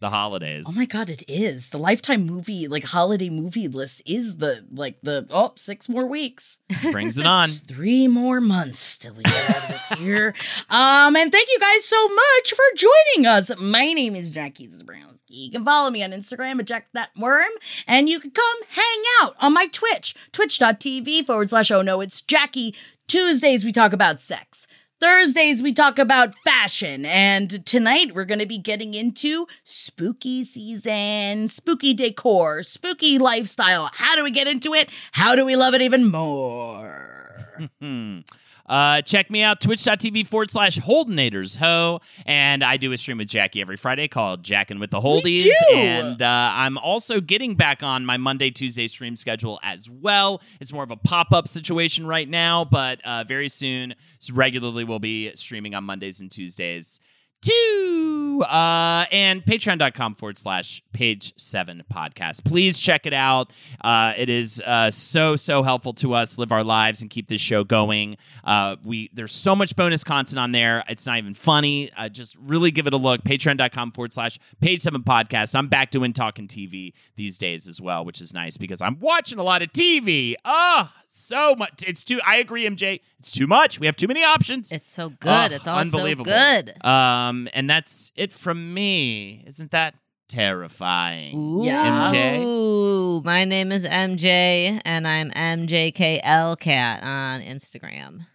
the 0.00 0.10
holidays. 0.10 0.66
Oh 0.68 0.78
my 0.78 0.86
god, 0.86 1.10
it 1.10 1.24
is. 1.26 1.70
The 1.70 1.78
Lifetime 1.78 2.24
movie, 2.24 2.68
like 2.68 2.84
holiday 2.84 3.30
movie 3.30 3.68
list 3.68 4.02
is 4.06 4.36
the 4.36 4.64
like 4.72 5.00
the 5.02 5.26
oh, 5.30 5.52
six 5.56 5.88
more 5.88 6.06
weeks. 6.06 6.60
Brings 6.92 7.18
it 7.18 7.26
on. 7.26 7.48
Three 7.50 8.06
more 8.06 8.40
months 8.40 8.98
till 8.98 9.14
we 9.14 9.24
get 9.24 9.50
out 9.50 9.62
of 9.64 9.68
this 9.68 9.98
year. 9.98 10.34
Um, 10.70 11.16
and 11.16 11.32
thank 11.32 11.48
you 11.50 11.58
guys 11.58 11.84
so 11.84 12.08
much 12.08 12.54
for 12.54 12.64
joining 12.76 13.26
us. 13.26 13.50
My 13.60 13.92
name 13.92 14.14
is 14.14 14.32
Jackie 14.32 14.68
Zebrowski. 14.68 15.14
You 15.28 15.50
can 15.50 15.64
follow 15.64 15.90
me 15.90 16.02
on 16.02 16.12
Instagram 16.12 16.60
at 16.60 16.66
Jack 16.66 16.88
That 16.94 17.10
Worm, 17.16 17.50
and 17.86 18.08
you 18.08 18.20
can 18.20 18.30
come 18.30 18.58
hang 18.68 19.02
out 19.22 19.34
on 19.40 19.52
my 19.52 19.66
Twitch, 19.66 20.14
twitch.tv 20.32 21.26
forward 21.26 21.50
slash 21.50 21.70
oh 21.70 21.82
no, 21.82 22.00
it's 22.00 22.22
Jackie. 22.22 22.74
Tuesdays 23.08 23.64
we 23.64 23.72
talk 23.72 23.92
about 23.92 24.20
sex. 24.20 24.66
Thursdays 25.00 25.62
we 25.62 25.72
talk 25.72 25.96
about 26.00 26.34
fashion, 26.40 27.06
and 27.06 27.64
tonight 27.64 28.16
we're 28.16 28.24
going 28.24 28.40
to 28.40 28.46
be 28.46 28.58
getting 28.58 28.94
into 28.94 29.46
spooky 29.62 30.42
season, 30.42 31.48
spooky 31.48 31.94
decor, 31.94 32.64
spooky 32.64 33.16
lifestyle. 33.16 33.90
How 33.94 34.16
do 34.16 34.24
we 34.24 34.32
get 34.32 34.48
into 34.48 34.74
it? 34.74 34.90
How 35.12 35.36
do 35.36 35.44
we 35.44 35.54
love 35.54 35.74
it 35.74 35.82
even 35.82 36.10
more? 36.10 37.38
Uh, 38.68 39.02
check 39.02 39.30
me 39.30 39.42
out, 39.42 39.60
twitch.tv 39.60 40.26
forward 40.26 40.50
slash 40.50 40.78
Holdenators 40.78 41.56
Ho. 41.58 42.00
And 42.26 42.62
I 42.62 42.76
do 42.76 42.92
a 42.92 42.96
stream 42.96 43.18
with 43.18 43.28
Jackie 43.28 43.60
every 43.60 43.76
Friday 43.76 44.08
called 44.08 44.42
Jackin' 44.42 44.78
with 44.78 44.90
the 44.90 45.00
Holdies. 45.00 45.50
And 45.74 46.20
uh, 46.20 46.50
I'm 46.52 46.76
also 46.78 47.20
getting 47.20 47.54
back 47.54 47.82
on 47.82 48.04
my 48.04 48.16
Monday, 48.16 48.50
Tuesday 48.50 48.86
stream 48.86 49.16
schedule 49.16 49.58
as 49.62 49.88
well. 49.88 50.42
It's 50.60 50.72
more 50.72 50.84
of 50.84 50.90
a 50.90 50.96
pop 50.96 51.32
up 51.32 51.48
situation 51.48 52.06
right 52.06 52.28
now, 52.28 52.64
but 52.64 53.00
uh, 53.04 53.24
very 53.24 53.48
soon, 53.48 53.94
regularly, 54.32 54.84
we'll 54.84 54.98
be 54.98 55.34
streaming 55.34 55.74
on 55.74 55.84
Mondays 55.84 56.20
and 56.20 56.30
Tuesdays 56.30 57.00
too. 57.40 58.44
Uh, 58.48 59.04
and 59.10 59.44
patreon.com 59.44 60.14
forward 60.14 60.38
slash 60.38 60.82
page 60.92 61.32
seven 61.36 61.82
podcast. 61.92 62.44
Please 62.44 62.78
check 62.78 63.06
it 63.06 63.12
out. 63.12 63.52
Uh, 63.82 64.12
it 64.16 64.28
is 64.28 64.60
uh, 64.64 64.90
so, 64.90 65.36
so 65.36 65.62
helpful 65.62 65.92
to 65.94 66.14
us 66.14 66.38
live 66.38 66.52
our 66.52 66.64
lives 66.64 67.02
and 67.02 67.10
keep 67.10 67.28
this 67.28 67.40
show 67.40 67.64
going. 67.64 68.16
Uh, 68.44 68.76
we 68.84 69.10
There's 69.12 69.32
so 69.32 69.56
much 69.56 69.74
bonus 69.76 70.04
content 70.04 70.38
on 70.38 70.52
there. 70.52 70.84
It's 70.88 71.06
not 71.06 71.18
even 71.18 71.34
funny. 71.34 71.90
Uh, 71.96 72.08
just 72.08 72.36
really 72.36 72.70
give 72.70 72.86
it 72.86 72.92
a 72.92 72.96
look. 72.96 73.22
Patreon.com 73.22 73.92
forward 73.92 74.12
slash 74.12 74.38
page 74.60 74.82
seven 74.82 75.02
podcast. 75.02 75.54
I'm 75.54 75.68
back 75.68 75.90
doing 75.90 76.12
talking 76.12 76.46
TV 76.48 76.92
these 77.16 77.38
days 77.38 77.66
as 77.68 77.80
well, 77.80 78.04
which 78.04 78.20
is 78.20 78.32
nice 78.34 78.56
because 78.56 78.80
I'm 78.80 78.98
watching 79.00 79.38
a 79.38 79.42
lot 79.42 79.62
of 79.62 79.72
TV. 79.72 80.34
Oh, 80.44 80.90
so 81.08 81.54
much. 81.54 81.82
It's 81.86 82.04
too, 82.04 82.20
I 82.26 82.36
agree, 82.36 82.68
MJ. 82.68 83.00
It's 83.18 83.30
too 83.30 83.46
much. 83.46 83.80
We 83.80 83.86
have 83.86 83.96
too 83.96 84.06
many 84.08 84.22
options. 84.22 84.70
It's 84.72 84.88
so 84.88 85.10
good. 85.10 85.52
Oh, 85.52 85.54
it's 85.54 85.66
all 85.66 85.76
so 85.76 85.80
unbelievable. 85.80 86.30
good. 86.30 86.74
Um, 86.84 87.48
and 87.52 87.68
that's 87.68 88.12
it 88.16 88.32
from 88.32 88.74
me. 88.74 89.44
Isn't 89.46 89.70
that 89.72 89.94
terrifying? 90.28 91.60
Yeah. 91.60 92.10
MJ. 92.12 92.38
Ooh, 92.44 93.22
my 93.24 93.44
name 93.44 93.72
is 93.72 93.86
MJ, 93.86 94.80
and 94.84 95.08
I'm 95.08 95.30
MJKLCat 95.30 97.02
on 97.02 97.40
Instagram. 97.42 98.26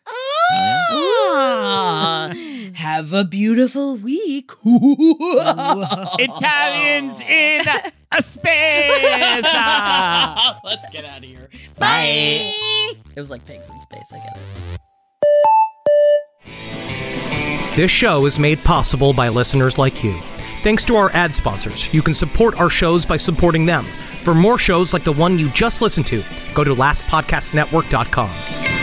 Ah, 0.52 2.32
have 2.74 3.14
a 3.14 3.24
beautiful 3.24 3.95
week. 3.98 4.52
Italians 6.20 7.22
in 7.22 7.61
a 8.11 8.22
space. 8.22 9.44
Ah. 9.45 10.60
Let's 10.64 10.88
get 10.90 11.06
out 11.06 11.20
of 11.20 11.24
here. 11.24 11.49
Bye. 11.78 12.52
It 13.15 13.20
was 13.20 13.30
like 13.30 13.45
pigs 13.45 13.70
in 13.70 13.80
space. 13.80 14.11
I 14.14 14.18
get 14.18 14.38
it. 14.38 14.80
This 17.76 17.90
show 17.90 18.26
is 18.28 18.38
made 18.38 18.64
possible 18.64 19.14
by 19.14 19.30
listeners 19.30 19.78
like 19.80 20.03
you. 20.03 20.14
Thanks 20.61 20.86
to 20.86 20.95
our 20.95 21.10
ad 21.11 21.34
sponsors, 21.36 21.91
you 21.94 22.02
can 22.02 22.14
support 22.14 22.57
our 22.60 22.70
shows 22.70 23.06
by 23.06 23.18
supporting 23.18 23.65
them. 23.65 23.84
For 24.22 24.34
more 24.36 24.57
shows 24.57 24.94
like 24.94 25.03
the 25.03 25.11
one 25.11 25.38
you 25.40 25.49
just 25.49 25.82
listened 25.82 26.06
to, 26.07 26.24
go 26.53 26.64
to 26.64 26.74
lastpodcastnetwork.com. 26.76 28.82